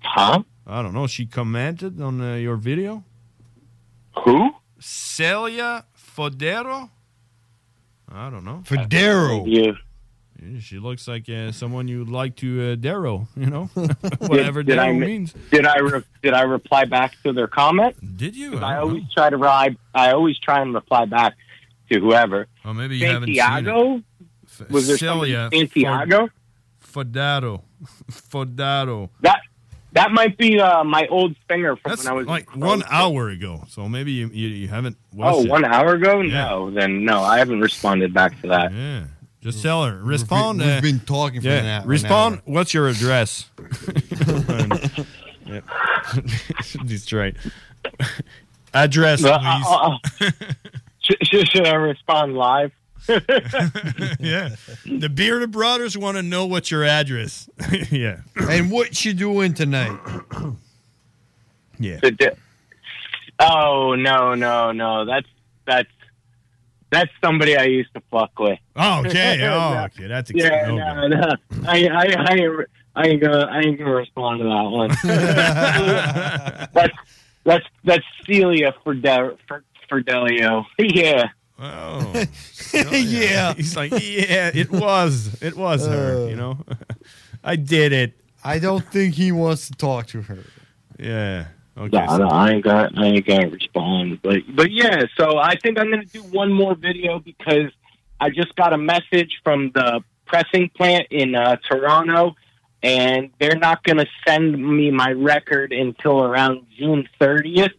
Huh? 0.00 0.42
I 0.66 0.82
don't 0.82 0.94
know. 0.94 1.06
She 1.06 1.26
commented 1.26 2.00
on 2.00 2.20
uh, 2.20 2.34
your 2.34 2.56
video. 2.56 3.04
Who? 4.24 4.50
Celia 4.78 5.84
Fodero. 5.96 6.90
I 8.08 8.30
don't 8.30 8.44
know. 8.44 8.62
Fodero. 8.64 9.44
Yeah. 9.46 9.72
She 10.60 10.78
looks 10.78 11.06
like 11.06 11.28
uh, 11.28 11.52
someone 11.52 11.88
you'd 11.88 12.08
like 12.08 12.36
to 12.36 12.72
uh, 12.72 12.76
daro, 12.76 13.26
you 13.36 13.46
know, 13.46 13.64
whatever 14.18 14.62
did, 14.62 14.72
did 14.72 14.78
I, 14.78 14.92
means. 14.92 15.32
Did 15.50 15.66
I 15.66 15.78
re- 15.78 16.04
did 16.22 16.34
I 16.34 16.42
reply 16.42 16.84
back 16.84 17.14
to 17.22 17.32
their 17.32 17.46
comment? 17.46 17.96
Did 18.16 18.36
you? 18.36 18.58
I, 18.58 18.78
always 18.78 19.04
try 19.14 19.30
to 19.30 19.36
ride. 19.36 19.76
I 19.94 20.12
always 20.12 20.38
try 20.38 20.60
and 20.60 20.74
reply 20.74 21.04
back 21.04 21.34
to 21.90 22.00
whoever. 22.00 22.46
Oh, 22.64 22.72
maybe 22.72 22.96
you 22.96 23.06
haven't 23.06 23.28
seen 23.28 23.36
Santiago. 23.36 24.02
Was 24.70 24.86
there 24.88 24.98
Celia 24.98 25.48
Santiago? 25.52 26.28
Fodaro. 26.84 27.62
Fodaro. 28.10 29.08
That 29.20 29.40
that 29.92 30.10
might 30.10 30.38
be 30.38 30.58
uh, 30.58 30.84
my 30.84 31.06
old 31.08 31.36
singer 31.50 31.76
from 31.76 31.90
That's 31.90 32.04
when 32.04 32.12
I 32.12 32.16
was 32.16 32.26
like 32.26 32.56
one 32.56 32.82
hour 32.90 33.28
ago. 33.28 33.64
So 33.68 33.88
maybe 33.88 34.12
you 34.12 34.28
you, 34.32 34.48
you 34.48 34.68
haven't 34.68 34.96
Oh, 35.18 35.44
one 35.46 35.64
hour 35.64 35.94
ago? 35.94 36.22
No, 36.22 36.70
then 36.70 37.04
no, 37.04 37.22
I 37.22 37.38
haven't 37.38 37.60
responded 37.60 38.14
back 38.14 38.40
to 38.42 38.48
that. 38.48 38.72
Yeah. 38.72 39.04
Just 39.42 39.60
tell 39.62 39.84
her. 39.84 39.96
Respond. 40.02 40.60
we've 40.60 40.68
uh, 40.68 40.80
been 40.80 41.00
talking 41.00 41.40
for 41.40 41.48
yeah, 41.48 41.58
an 41.58 41.66
hour- 41.66 41.82
an 41.82 41.88
Respond. 41.88 42.34
hour. 42.36 42.42
What's 42.44 42.72
your 42.72 42.88
address? 42.88 43.50
yeah. 45.46 45.60
That's 46.84 47.12
right. 47.12 47.36
Address, 48.72 49.24
Uh, 49.24 49.38
please. 49.38 49.66
uh, 49.66 50.26
uh, 50.26 50.30
should, 51.02 51.26
should, 51.26 51.48
should 51.48 51.66
I 51.66 51.74
respond 51.74 52.34
live? 52.34 52.72
yeah. 53.08 54.54
The 54.86 55.10
Bearded 55.12 55.50
Brothers 55.50 55.98
want 55.98 56.16
to 56.18 56.22
know 56.22 56.46
what's 56.46 56.70
your 56.70 56.84
address. 56.84 57.50
yeah. 57.90 58.20
And 58.36 58.70
what 58.70 59.04
you 59.04 59.12
doing 59.12 59.54
tonight? 59.54 59.98
Yeah. 61.80 61.98
Oh 63.40 63.96
no, 63.96 64.34
no, 64.36 64.70
no. 64.70 65.04
That's 65.04 65.26
that's 65.66 65.88
that's 66.92 67.10
somebody 67.24 67.56
I 67.56 67.64
used 67.64 67.92
to 67.94 68.02
fuck 68.10 68.38
with. 68.38 68.58
Oh, 68.76 69.00
okay. 69.00 69.38
No. 69.40 69.58
Oh, 69.80 69.84
okay. 69.86 70.06
That's 70.06 70.30
yeah, 70.32 70.66
no, 70.68 71.08
no. 71.08 71.32
I, 71.66 71.88
I, 71.88 72.14
I, 72.18 72.34
ain't- 72.34 72.68
I 72.94 73.06
ain't 73.06 73.22
gonna, 73.22 73.46
I 73.50 73.60
ain't 73.60 73.78
gonna 73.78 73.94
respond 73.94 74.40
to 74.40 74.44
that 74.44 74.70
one. 74.70 74.90
that's 76.74 76.94
that's 77.44 77.64
that's 77.84 78.04
Celia 78.26 78.74
for 78.84 78.94
for 79.48 79.64
Fidelio. 79.88 80.64
Yeah. 80.78 81.28
Oh. 81.58 82.24
yeah. 82.72 83.54
He's 83.54 83.76
like, 83.76 83.92
yeah, 83.92 84.50
it 84.52 84.70
was. 84.70 85.40
It 85.42 85.56
was 85.56 85.86
her, 85.86 86.24
uh. 86.24 86.26
you 86.28 86.36
know? 86.36 86.58
I 87.44 87.56
did 87.56 87.92
it. 87.92 88.14
I 88.44 88.58
don't 88.58 88.84
think 88.84 89.14
he 89.14 89.30
wants 89.32 89.68
to 89.68 89.74
talk 89.74 90.08
to 90.08 90.22
her. 90.22 90.44
Yeah. 90.98 91.46
Okay. 91.76 92.04
No, 92.06 92.16
no, 92.18 92.28
I 92.28 92.50
ain't 92.50 92.64
gonna, 92.64 92.90
I 92.96 93.06
ain't 93.06 93.26
gonna 93.26 93.48
respond. 93.48 94.20
But, 94.22 94.42
but 94.54 94.70
yeah. 94.70 95.04
So 95.16 95.38
I 95.38 95.56
think 95.56 95.78
I'm 95.78 95.90
gonna 95.90 96.04
do 96.04 96.22
one 96.22 96.52
more 96.52 96.74
video 96.74 97.18
because 97.18 97.70
I 98.20 98.30
just 98.30 98.54
got 98.56 98.72
a 98.72 98.78
message 98.78 99.40
from 99.42 99.70
the 99.74 100.04
pressing 100.26 100.70
plant 100.70 101.06
in 101.10 101.34
uh, 101.34 101.56
Toronto, 101.68 102.34
and 102.82 103.30
they're 103.40 103.58
not 103.58 103.82
gonna 103.84 104.06
send 104.26 104.62
me 104.62 104.90
my 104.90 105.12
record 105.12 105.72
until 105.72 106.22
around 106.22 106.66
June 106.76 107.08
30th, 107.20 107.72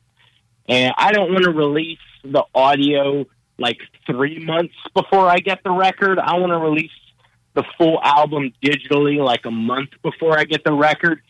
and 0.68 0.94
I 0.98 1.11
don't 1.11 1.32
want 1.32 1.44
to 1.44 1.52
release 1.52 1.99
the 2.24 2.44
audio 2.56 3.26
like 3.60 3.80
three 4.07 4.40
months 4.40 4.74
before 4.95 5.30
I 5.30 5.38
get 5.38 5.64
the 5.64 5.72
record. 5.72 6.18
I 6.18 6.38
want 6.38 6.52
to 6.52 6.57
release 6.57 6.91
the 7.53 7.64
full 7.78 8.02
album 8.02 8.52
digitally 8.64 9.24
like 9.24 9.45
a 9.45 9.52
month 9.52 9.90
before 10.02 10.38
I 10.38 10.45
get 10.45 10.64
the 10.64 10.74
record 10.74 11.22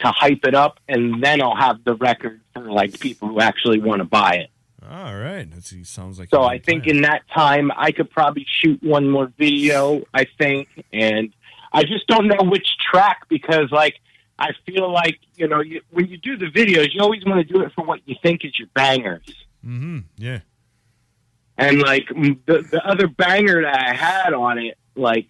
to 0.00 0.08
hype 0.08 0.44
it 0.44 0.54
up, 0.54 0.80
and 0.88 1.22
then 1.22 1.42
I'll 1.42 1.56
have 1.56 1.84
the 1.84 1.94
record 1.94 2.40
for 2.52 2.62
like 2.62 2.98
people 2.98 3.28
who 3.28 3.40
actually 3.40 3.80
want 3.80 4.00
to 4.00 4.04
buy 4.04 4.34
it. 4.34 4.50
All 4.90 5.16
right. 5.16 5.50
That's, 5.50 5.70
he 5.70 5.84
sounds 5.84 6.18
like 6.18 6.28
So 6.28 6.42
I 6.42 6.58
think 6.58 6.86
in 6.86 7.02
that 7.02 7.22
time 7.34 7.70
I 7.76 7.90
could 7.90 8.10
probably 8.10 8.46
shoot 8.60 8.82
one 8.82 9.08
more 9.08 9.32
video. 9.38 10.02
I 10.12 10.26
think, 10.38 10.68
and 10.92 11.32
I 11.72 11.84
just 11.84 12.06
don't 12.06 12.28
know 12.28 12.42
which 12.42 12.66
track 12.90 13.28
because 13.28 13.70
like 13.70 13.94
I 14.38 14.50
feel 14.66 14.92
like 14.92 15.18
you 15.36 15.48
know 15.48 15.60
you, 15.60 15.80
when 15.90 16.08
you 16.08 16.18
do 16.18 16.36
the 16.36 16.46
videos, 16.46 16.88
you 16.92 17.00
always 17.00 17.24
want 17.24 17.46
to 17.46 17.52
do 17.52 17.62
it 17.62 17.72
for 17.74 17.84
what 17.84 18.00
you 18.06 18.16
think 18.22 18.44
is 18.44 18.58
your 18.58 18.68
bangers. 18.74 19.26
Mm-hmm. 19.64 20.00
Yeah. 20.18 20.40
And 21.56 21.80
like 21.80 22.08
the 22.08 22.66
the 22.70 22.82
other 22.84 23.06
banger 23.06 23.62
that 23.62 23.86
I 23.88 23.94
had 23.94 24.34
on 24.34 24.58
it, 24.58 24.76
like, 24.96 25.28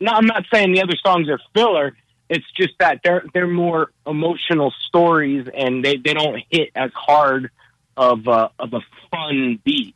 no, 0.00 0.12
I'm 0.12 0.26
not 0.26 0.44
saying 0.52 0.72
the 0.72 0.82
other 0.82 0.96
songs 1.04 1.28
are 1.28 1.38
filler. 1.54 1.96
It's 2.28 2.50
just 2.56 2.74
that 2.80 3.00
they're 3.04 3.24
they're 3.34 3.46
more 3.46 3.90
emotional 4.06 4.72
stories, 4.86 5.46
and 5.54 5.84
they, 5.84 5.96
they 5.96 6.14
don't 6.14 6.42
hit 6.50 6.70
as 6.74 6.90
hard 6.94 7.50
of 7.96 8.26
a 8.26 8.50
of 8.58 8.72
a 8.72 8.80
fun 9.10 9.58
beat. 9.64 9.94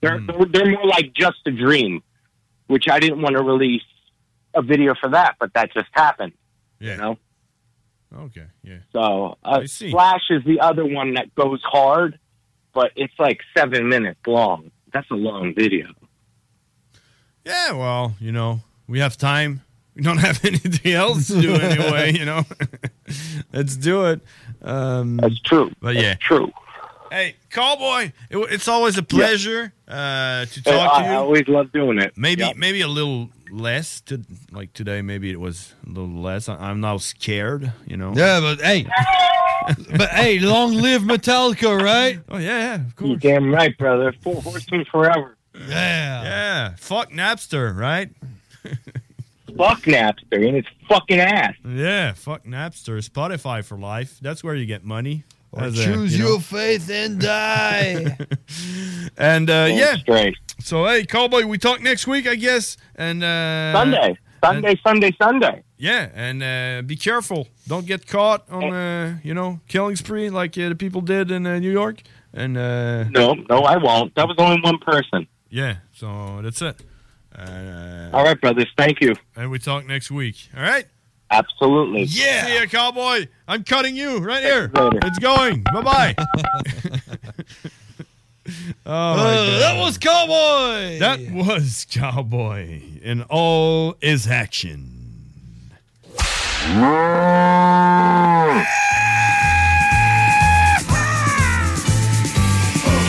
They're 0.00 0.20
they're, 0.20 0.44
they're 0.44 0.70
more 0.70 0.86
like 0.86 1.12
just 1.12 1.38
a 1.46 1.50
dream, 1.50 2.02
which 2.68 2.88
I 2.88 3.00
didn't 3.00 3.22
want 3.22 3.36
to 3.36 3.42
release 3.42 3.82
a 4.54 4.62
video 4.62 4.94
for 4.94 5.10
that, 5.10 5.36
but 5.40 5.52
that 5.54 5.72
just 5.74 5.88
happened. 5.92 6.32
Yeah. 6.78 6.92
You 6.92 6.98
know. 6.98 7.18
Okay. 8.16 8.46
Yeah. 8.62 8.78
So 8.92 9.36
uh, 9.44 9.60
I 9.62 9.66
see. 9.66 9.90
Flash 9.90 10.30
is 10.30 10.44
the 10.44 10.60
other 10.60 10.84
one 10.84 11.14
that 11.14 11.34
goes 11.34 11.60
hard, 11.64 12.18
but 12.72 12.92
it's 12.94 13.14
like 13.18 13.40
seven 13.56 13.88
minutes 13.88 14.20
long. 14.26 14.70
That's 14.92 15.10
a 15.10 15.14
long 15.16 15.54
video. 15.54 15.88
Yeah, 17.44 17.72
well, 17.72 18.14
you 18.20 18.32
know, 18.32 18.60
we 18.86 19.00
have 19.00 19.16
time. 19.16 19.62
We 19.94 20.02
don't 20.02 20.18
have 20.18 20.44
anything 20.44 20.92
else 20.92 21.28
to 21.28 21.40
do 21.40 21.54
anyway, 21.54 22.12
you 22.12 22.24
know. 22.24 22.42
Let's 23.52 23.76
do 23.76 24.06
it. 24.06 24.20
Um, 24.62 25.16
That's 25.18 25.40
true. 25.40 25.70
But 25.80 25.94
yeah. 25.96 26.14
true. 26.14 26.50
Hey, 27.10 27.36
Cowboy, 27.50 28.10
it, 28.28 28.38
it's 28.50 28.66
always 28.66 28.98
a 28.98 29.02
pleasure 29.02 29.72
uh, 29.86 30.46
to 30.46 30.62
talk 30.64 30.92
I, 30.94 31.02
to 31.02 31.04
you. 31.08 31.12
I 31.12 31.14
always 31.16 31.46
love 31.46 31.70
doing 31.70 31.98
it. 32.00 32.12
Maybe 32.16 32.42
Yep. 32.42 32.56
maybe 32.56 32.80
a 32.80 32.88
little 32.88 33.30
less 33.52 34.00
to 34.02 34.22
like 34.50 34.72
today. 34.72 35.00
Maybe 35.00 35.30
it 35.30 35.38
was 35.38 35.74
a 35.86 35.90
little 35.90 36.08
less. 36.20 36.48
I, 36.48 36.56
I'm 36.56 36.80
now 36.80 36.96
scared. 36.96 37.72
You 37.86 37.96
know. 37.98 38.14
Yeah, 38.16 38.40
but 38.40 38.60
hey, 38.60 38.86
but 39.96 40.10
hey, 40.10 40.40
long 40.40 40.72
live 40.74 41.02
Metallica, 41.02 41.80
right? 41.80 42.18
Oh 42.28 42.38
yeah, 42.38 42.58
yeah, 42.58 42.74
of 42.74 43.06
You 43.06 43.16
damn 43.16 43.54
right, 43.54 43.76
brother. 43.78 44.12
Four 44.20 44.42
horsemen 44.42 44.84
forever. 44.90 45.36
Yeah. 45.54 46.22
Yeah. 46.24 46.74
Fuck 46.78 47.12
Napster, 47.12 47.76
right? 47.76 48.10
Fuck 49.56 49.82
Napster 49.82 50.46
and 50.46 50.56
its 50.56 50.68
fucking 50.88 51.20
ass. 51.20 51.54
Yeah. 51.64 52.12
Fuck 52.14 52.44
Napster. 52.44 52.98
Spotify 53.08 53.64
for 53.64 53.78
life. 53.78 54.18
That's 54.20 54.42
where 54.42 54.54
you 54.54 54.66
get 54.66 54.84
money. 54.84 55.24
Or 55.52 55.62
As 55.62 55.78
a, 55.78 55.84
choose 55.84 56.16
you 56.18 56.24
know. 56.24 56.30
your 56.30 56.40
faith 56.40 56.90
and 56.90 57.20
die. 57.20 58.16
And 59.16 59.48
uh, 59.48 59.68
That's 59.68 59.78
yeah. 59.78 59.96
great. 60.04 60.34
So 60.60 60.86
hey, 60.86 61.04
Cowboy, 61.04 61.44
we 61.46 61.58
talk 61.58 61.80
next 61.80 62.06
week, 62.06 62.26
I 62.26 62.34
guess. 62.34 62.76
And 62.96 63.22
uh, 63.22 63.72
Sunday, 63.72 64.18
Sunday, 64.44 64.80
Sunday, 64.84 65.16
Sunday. 65.22 65.62
Yeah, 65.78 66.08
and 66.14 66.42
uh, 66.42 66.82
be 66.82 66.96
careful. 66.96 67.48
Don't 67.68 67.86
get 67.86 68.06
caught 68.06 68.48
on, 68.50 68.72
uh, 68.72 69.18
you 69.22 69.34
know, 69.34 69.60
killing 69.68 69.96
spree 69.96 70.30
like 70.30 70.56
uh, 70.58 70.68
the 70.70 70.74
people 70.74 71.00
did 71.00 71.30
in 71.30 71.46
uh, 71.46 71.58
New 71.58 71.70
York. 71.70 72.02
And 72.32 72.56
uh, 72.56 73.04
No, 73.10 73.34
no, 73.48 73.60
I 73.60 73.76
won't. 73.76 74.14
That 74.16 74.26
was 74.26 74.36
only 74.38 74.60
one 74.62 74.78
person. 74.78 75.26
yeah, 75.50 75.76
so 75.92 76.40
that's 76.42 76.60
it. 76.62 76.80
Uh, 77.36 78.10
All 78.12 78.24
right, 78.24 78.40
brothers. 78.40 78.70
Thank 78.76 79.00
you. 79.00 79.14
and 79.36 79.50
we 79.50 79.58
talk 79.58 79.86
next 79.86 80.10
week. 80.10 80.48
All 80.56 80.62
right. 80.62 80.86
Absolutely. 81.30 82.04
Yeah. 82.04 82.46
See 82.46 82.54
ya, 82.60 82.66
cowboy. 82.66 83.26
I'm 83.48 83.64
cutting 83.64 83.96
you 83.96 84.18
right 84.18 84.42
here. 84.42 84.70
Later. 84.72 84.98
It's 85.02 85.18
going. 85.18 85.62
Bye 85.64 85.82
bye. 85.82 86.14
oh, 88.86 88.86
Uh, 88.86 89.58
that 89.58 89.78
was 89.80 89.98
Cowboy. 89.98 90.98
That 90.98 91.18
was 91.32 91.86
Cowboy 91.90 92.82
in 93.02 93.22
all 93.22 93.96
his 94.00 94.28
action. 94.28 94.90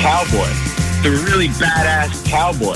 Cowboy. 0.01 0.49
the 1.03 1.11
really 1.25 1.47
badass 1.49 2.25
cowboy. 2.25 2.75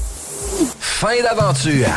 Fin 0.79 1.21
d'aventure! 1.23 1.87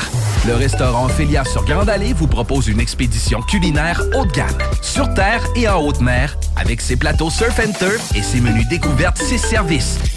Le 0.46 0.54
restaurant 0.54 1.08
Félia 1.08 1.44
sur 1.44 1.64
Grande 1.64 1.88
Allée 1.88 2.12
vous 2.12 2.26
propose 2.26 2.68
une 2.68 2.80
expédition 2.80 3.40
culinaire 3.40 4.02
haut 4.14 4.26
de 4.26 4.32
gamme, 4.32 4.58
sur 4.82 5.12
terre 5.14 5.42
et 5.56 5.66
en 5.68 5.80
haute 5.80 6.00
mer, 6.00 6.36
avec 6.56 6.80
ses 6.80 6.96
plateaux 6.96 7.30
surf 7.30 7.58
and 7.58 7.72
turf 7.78 8.14
et 8.14 8.22
ses 8.22 8.40
menus 8.40 8.68
découvertes, 8.68 9.18
ses 9.18 9.38
services. 9.38 9.98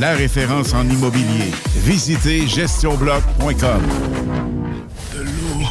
la 0.00 0.14
référence 0.14 0.74
en 0.74 0.88
immobilier. 0.88 1.50
Visitez 1.84 2.46
gestionbloc.com. 2.46 3.82
De 5.14 5.22
l'eau. 5.22 5.66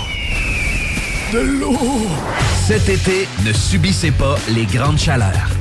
De 1.34 1.40
l'eau. 1.40 2.07
Cet 2.68 2.90
été, 2.90 3.28
ne 3.45 3.53
subissez 3.53 4.11
pas 4.11 4.38
les 4.49 4.65
grandes 4.65 4.99
chaleurs. 4.99 5.60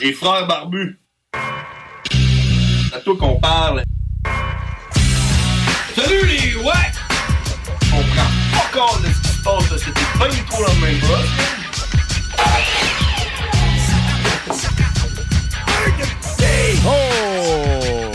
Les 0.00 0.12
frères 0.12 0.46
barbus. 0.46 0.98
C'est 1.32 2.96
à 2.96 3.00
toi 3.00 3.16
qu'on 3.16 3.38
parle. 3.38 3.84
Salut 5.94 6.26
les 6.26 6.56
ouais! 6.56 6.72
On 7.94 8.02
prend 8.02 8.30
pas 8.52 8.78
compte 8.78 9.02
de 9.02 9.08
ce 9.12 9.20
qui 9.20 9.28
se 9.28 9.42
passe, 9.42 9.70
là. 9.70 9.78
c'était 9.78 10.18
pas 10.18 10.28
du 10.28 10.42
tout 10.44 10.62
la 10.66 10.86
même 10.86 11.00
chose. 11.00 11.28
Oh! 16.84 18.10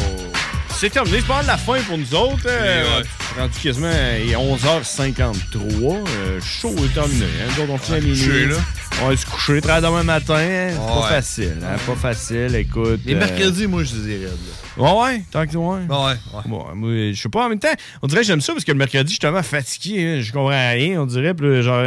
C'est 0.72 0.90
terminé, 0.90 1.20
c'est 1.22 1.28
pas 1.28 1.42
la 1.44 1.58
fin 1.58 1.80
pour 1.82 1.98
nous 1.98 2.14
autres. 2.14 2.46
Euh, 2.48 3.04
rendu 3.38 3.58
quasiment 3.62 3.92
il 4.24 4.32
est 4.32 4.36
11h53. 4.36 6.04
Euh, 6.08 6.40
chaud 6.42 6.76
est 6.86 6.94
terminé. 6.94 7.26
Hein? 7.26 7.52
Nous 7.58 7.64
autres, 7.64 7.74
on 7.74 7.78
finit 7.78 7.98
à 7.98 8.02
minuit. 8.02 8.56
On 9.02 9.10
va 9.10 9.16
se 9.18 9.26
coucher 9.26 9.62
très 9.62 9.82
demain 9.82 10.04
matin. 10.04 10.36
hein. 10.38 10.70
C'est 10.72 10.78
pas 10.78 11.02
Ouais. 11.02 11.10
facile. 11.10 11.58
Hein? 11.64 11.76
Pas 11.86 11.96
facile, 11.96 12.56
écoute. 12.56 13.02
Les 13.06 13.14
euh, 13.16 13.20
mercredis, 13.20 13.68
moi, 13.68 13.84
je 13.84 13.96
là. 13.96 14.30
Ouais, 14.78 15.02
ouais, 15.16 15.24
tant 15.32 15.46
que 15.46 15.58
ouais. 15.58 15.80
Ouais, 15.88 16.76
ouais. 16.84 17.14
Je 17.14 17.22
sais 17.22 17.30
pas, 17.30 17.46
en 17.46 17.50
même 17.50 17.60
temps, 17.60 17.68
on 18.02 18.08
dirait 18.08 18.22
que 18.22 18.28
j'aime 18.28 18.42
ça 18.42 18.54
parce 18.54 18.64
que 18.66 18.72
le 18.72 18.78
mercredi, 18.78 19.06
je 19.08 19.14
suis 19.14 19.20
tellement 19.20 19.44
fatigué, 19.44 20.18
hein, 20.18 20.22
je 20.22 20.32
comprends 20.32 20.50
rien, 20.50 21.02
on 21.02 21.06
dirait, 21.06 21.34
puis 21.34 21.62
genre, 21.64 21.82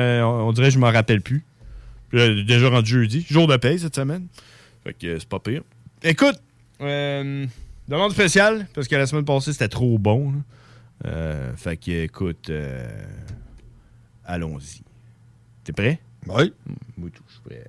on 0.47 0.53
dirait 0.53 0.69
que 0.69 0.75
je 0.75 0.79
m'en 0.79 0.91
rappelle 0.91 1.21
plus. 1.21 1.45
Puis 2.11 2.45
déjà 2.45 2.69
rendu 2.69 2.91
jeudi, 2.91 3.25
jour 3.31 3.47
de 3.47 3.57
paye 3.57 3.79
cette 3.79 3.95
semaine. 3.95 4.27
Fait 4.85 4.93
que 4.95 5.19
c'est 5.19 5.29
pas 5.29 5.39
pire. 5.39 5.63
Écoute, 6.03 6.35
euh, 6.81 7.47
demande 7.87 8.13
spéciale, 8.13 8.67
parce 8.75 8.89
que 8.89 8.97
la 8.97 9.07
semaine 9.07 9.25
passée, 9.25 9.53
c'était 9.53 9.69
trop 9.69 9.97
bon. 9.99 10.33
là. 10.33 10.39
Euh, 11.07 11.57
fait 11.57 11.77
que, 11.77 12.05
écoute, 12.05 12.51
euh, 12.51 13.07
allons-y. 14.25 14.83
T'es 15.65 15.73
prêt? 15.73 16.01
Oui. 16.27 16.53
Moi, 16.97 17.11
tout, 17.11 17.23
je 17.27 17.33
suis 17.33 17.43
prêt. 17.43 17.65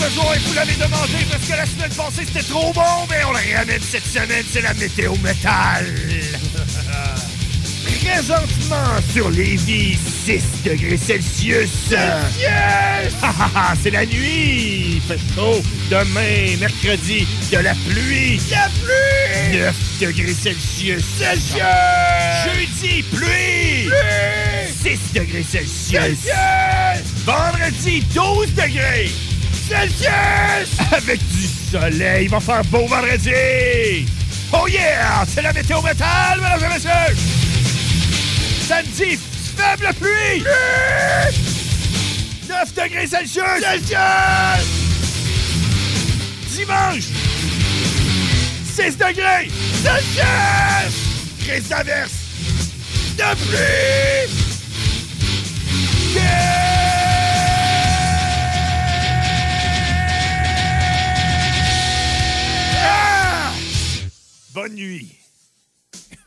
Besoin, 0.00 0.34
vous 0.46 0.54
l'avez 0.54 0.72
demandé, 0.74 1.26
parce 1.30 1.44
que 1.44 1.52
la 1.52 1.66
semaine 1.66 1.90
passée 1.90 2.26
c'était 2.26 2.46
trop 2.48 2.72
bon, 2.72 3.06
mais 3.10 3.22
on 3.24 3.32
le 3.32 3.56
ramène 3.56 3.82
cette 3.82 4.06
semaine, 4.06 4.44
c'est 4.50 4.62
la 4.62 4.72
météo 4.72 5.14
métal! 5.22 5.84
Présentement 8.02 8.96
sur 9.12 9.28
Lévis, 9.28 9.98
6 10.24 10.42
degrés 10.64 10.96
Celsius! 10.96 11.90
Yes! 11.90 13.12
c'est 13.82 13.90
la 13.90 14.06
nuit! 14.06 14.94
Il 14.94 15.00
fait 15.02 15.20
chaud! 15.34 15.62
Demain, 15.90 16.56
mercredi, 16.58 17.26
de 17.52 17.58
la 17.58 17.74
pluie! 17.74 18.40
La 18.50 18.70
pluie! 18.82 19.58
9 19.58 19.74
degrés 20.00 20.34
Celsius! 20.34 21.04
Celsius! 21.18 21.62
Jeudi, 22.46 23.02
pluie! 23.02 23.90
Pluie! 23.90 24.96
6 24.96 25.12
degrés 25.14 25.42
Celsius! 25.42 25.90
Celsius! 25.90 27.24
Vendredi, 27.26 28.02
12 28.14 28.54
degrés! 28.54 29.10
Celsius! 29.70 30.80
Avec 30.92 31.20
du 31.28 31.46
soleil, 31.46 32.24
il 32.24 32.30
va 32.30 32.40
faire 32.40 32.64
beau 32.64 32.88
vendredi! 32.88 34.04
Oh 34.52 34.66
yeah! 34.66 35.24
C'est 35.32 35.42
la 35.42 35.52
météo 35.52 35.80
métal, 35.80 36.40
mesdames 36.40 36.70
et 36.70 36.74
messieurs! 36.74 37.16
Samedi, 38.66 39.16
faible 39.56 39.94
pluie! 39.94 40.42
9 42.48 42.74
degrés 42.74 43.06
Celsius! 43.06 43.44
Celsius! 43.60 44.66
Dimanche, 46.48 47.04
6 48.74 48.96
degrés! 48.98 49.50
Celsius! 49.84 50.94
Crise 51.46 51.68
d'averse! 51.68 52.12
De 53.16 53.34
pluie! 53.46 54.40
Bonne 64.52 64.74
nuit! 64.74 65.19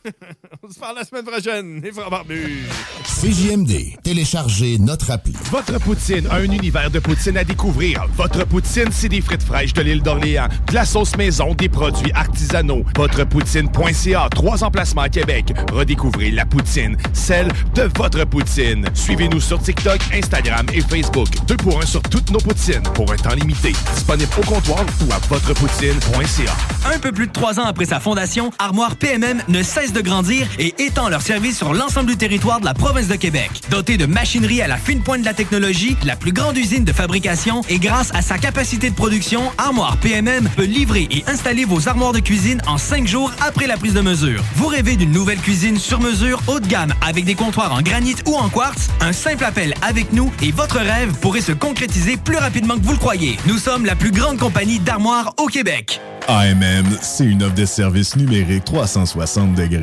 On 0.64 0.70
se 0.70 0.80
parle 0.80 0.98
la 0.98 1.04
semaine 1.04 1.26
prochaine, 1.26 1.82
les 1.82 1.92
frères 1.92 2.10
barbus. 2.10 2.68
CJMD, 3.04 4.02
téléchargez 4.04 4.78
notre 4.80 5.12
appli. 5.12 5.34
Votre 5.52 5.80
poutine, 5.80 6.28
un 6.32 6.44
univers 6.44 6.92
de 6.92 7.00
poutine 7.00 7.38
à 7.38 7.44
découvrir. 7.44 8.06
Votre 8.16 8.46
poutine, 8.46 8.90
c'est 8.92 9.10
des 9.10 9.22
frites 9.22 9.44
fraîches 9.44 9.74
de 9.74 9.82
l'île 9.82 10.02
d'Orléans, 10.02 10.48
de 10.68 10.74
la 10.74 10.86
sauce 10.86 11.16
maison, 11.16 11.54
des 11.54 11.70
produits 11.70 12.12
artisanaux. 12.14 12.84
Votrepoutine.ca, 12.96 14.28
trois 14.30 14.64
emplacements 14.64 15.04
à 15.04 15.10
Québec. 15.10 15.54
Redécouvrez 15.72 16.32
la 16.32 16.46
poutine, 16.46 16.98
celle 17.14 17.48
de 17.76 17.84
votre 17.98 18.26
poutine. 18.26 18.86
Suivez-nous 18.94 19.42
sur 19.42 19.62
TikTok, 19.62 20.00
Instagram 20.14 20.66
et 20.74 20.82
Facebook. 20.82 21.30
Deux 21.48 21.58
pour 21.58 21.82
un 21.82 21.86
sur 21.86 22.02
toutes 22.02 22.32
nos 22.32 22.40
poutines, 22.40 22.84
pour 22.94 23.12
un 23.12 23.16
temps 23.16 23.36
limité. 23.36 23.74
Disponible 23.94 24.32
au 24.38 24.46
comptoir 24.46 24.86
ou 25.08 25.14
à 25.14 25.20
votrepoutine.ca. 25.30 26.94
Un 26.94 27.00
peu 27.00 27.12
plus 27.12 27.28
de 27.28 27.32
trois 27.32 27.60
ans 27.60 27.66
après 27.66 27.86
sa 27.86 28.00
fondation, 28.00 28.52
Armoire 28.60 28.96
PMM 28.98 29.42
ne 29.48 29.64
cesse 29.64 29.93
de 29.94 30.02
grandir 30.02 30.48
et 30.60 30.74
étend 30.80 31.10
leur 31.10 31.22
service 31.22 31.57
sur 31.57 31.74
l'ensemble 31.74 32.10
du 32.10 32.18
territoire 32.18 32.60
de 32.60 32.65
la 32.65 32.74
province 32.74 33.07
de 33.07 33.15
Québec. 33.15 33.52
Dotée 33.70 33.98
de 33.98 34.06
machinerie 34.06 34.61
à 34.61 34.68
la 34.68 34.78
fine 34.78 35.02
pointe 35.02 35.22
de 35.22 35.26
la 35.26 35.34
technologie, 35.34 35.95
la 36.03 36.15
plus 36.15 36.34
grande 36.34 36.57
usine 36.57 36.84
de 36.84 36.91
fabrication 36.91 37.61
et 37.70 37.80
grâce 37.80 38.11
à 38.14 38.22
sa 38.22 38.38
capacité 38.38 38.90
de 38.90 38.95
production, 38.95 39.41
Armoire 39.57 39.98
PMM 39.98 40.49
peut 40.56 40.65
livrer 40.65 41.07
et 41.11 41.24
installer 41.28 41.65
vos 41.65 41.88
armoires 41.88 42.14
de 42.14 42.20
cuisine 42.20 42.61
en 42.68 42.78
cinq 42.78 43.07
jours 43.07 43.32
après 43.45 43.68
la 43.68 43.78
prise 43.78 43.94
de 43.94 44.02
mesure. 44.02 44.44
Vous 44.56 44.68
rêvez 44.68 44.95
d'une 44.95 45.11
nouvelle 45.11 45.40
cuisine 45.40 45.78
sur 45.78 45.99
mesure 45.99 46.41
haut 46.48 46.60
de 46.60 46.68
gamme 46.68 46.94
avec 47.02 47.26
des 47.26 47.36
comptoirs 47.36 47.74
en 47.74 47.82
granit 47.82 48.15
ou 48.28 48.36
en 48.36 48.49
quartz? 48.49 48.90
Un 49.02 49.14
simple 49.14 49.44
appel 49.45 49.74
avec 49.82 50.11
nous 50.14 50.32
et 50.41 50.52
votre 50.52 50.78
rêve 50.78 51.14
pourrait 51.20 51.41
se 51.41 51.52
concrétiser 51.52 52.18
plus 52.18 52.38
rapidement 52.38 52.76
que 52.78 52.84
vous 52.84 52.94
le 52.94 52.98
croyez. 52.98 53.38
Nous 53.45 53.57
sommes 53.57 53.86
la 53.86 53.95
plus 53.95 54.11
grande 54.11 54.38
compagnie 54.40 54.80
d'armoires 54.80 55.34
au 55.38 55.48
Québec. 55.48 56.02
AMM, 56.28 56.86
c'est 57.02 57.26
une 57.26 57.44
offre 57.44 57.56
de 57.56 57.65
services 57.65 58.15
numériques 58.15 58.64
360 58.64 59.56
degrés. 59.56 59.82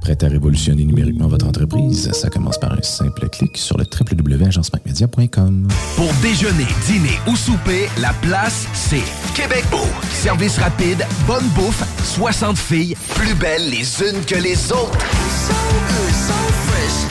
Prête 0.00 0.22
à 0.24 0.28
révolutionner 0.28 0.84
numériquement 0.84 1.26
votre 1.28 1.46
entreprise? 1.46 2.10
Ça 2.12 2.30
commence 2.30 2.58
par 2.58 2.72
un 2.72 2.82
simple 2.82 3.28
clic 3.28 3.56
sur 3.58 3.76
le 3.76 3.84
www.agencemacmedia.com. 3.84 5.68
Pour 5.96 6.12
déjeuner, 6.22 6.66
dîner 6.86 7.18
ou 7.26 7.36
souper, 7.36 7.88
la 8.00 8.12
place, 8.22 8.66
c'est 8.72 9.02
Québec 9.34 9.64
Beau. 9.70 9.86
Service 10.10 10.58
rapide, 10.58 11.04
bonne 11.26 11.46
bouffe, 11.48 11.82
60 12.04 12.56
filles, 12.56 12.96
plus 13.16 13.34
belles 13.34 13.68
les 13.70 14.00
unes 14.02 14.24
que 14.24 14.36
les 14.36 14.72
autres. 14.72 14.98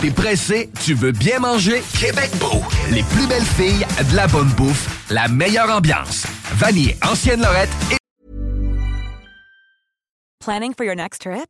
T'es 0.02 0.12
pressé, 0.12 0.70
tu 0.84 0.94
veux 0.94 1.12
bien 1.12 1.40
manger? 1.40 1.84
Québec 2.00 2.32
Beau. 2.40 2.62
Les 2.92 3.04
plus 3.04 3.28
belles 3.28 3.42
filles, 3.44 3.86
de 4.12 4.16
la 4.16 4.28
bonne 4.28 4.50
bouffe, 4.50 4.88
la 5.12 5.28
meilleure 5.28 5.70
ambiance. 5.70 6.26
Vanier, 6.54 6.96
Ancienne 7.08 7.42
Lorette 7.42 7.70
et 7.92 7.98
Planning 10.40 10.74
for 10.74 10.86
your 10.86 10.96
next 10.96 11.22
trip? 11.22 11.50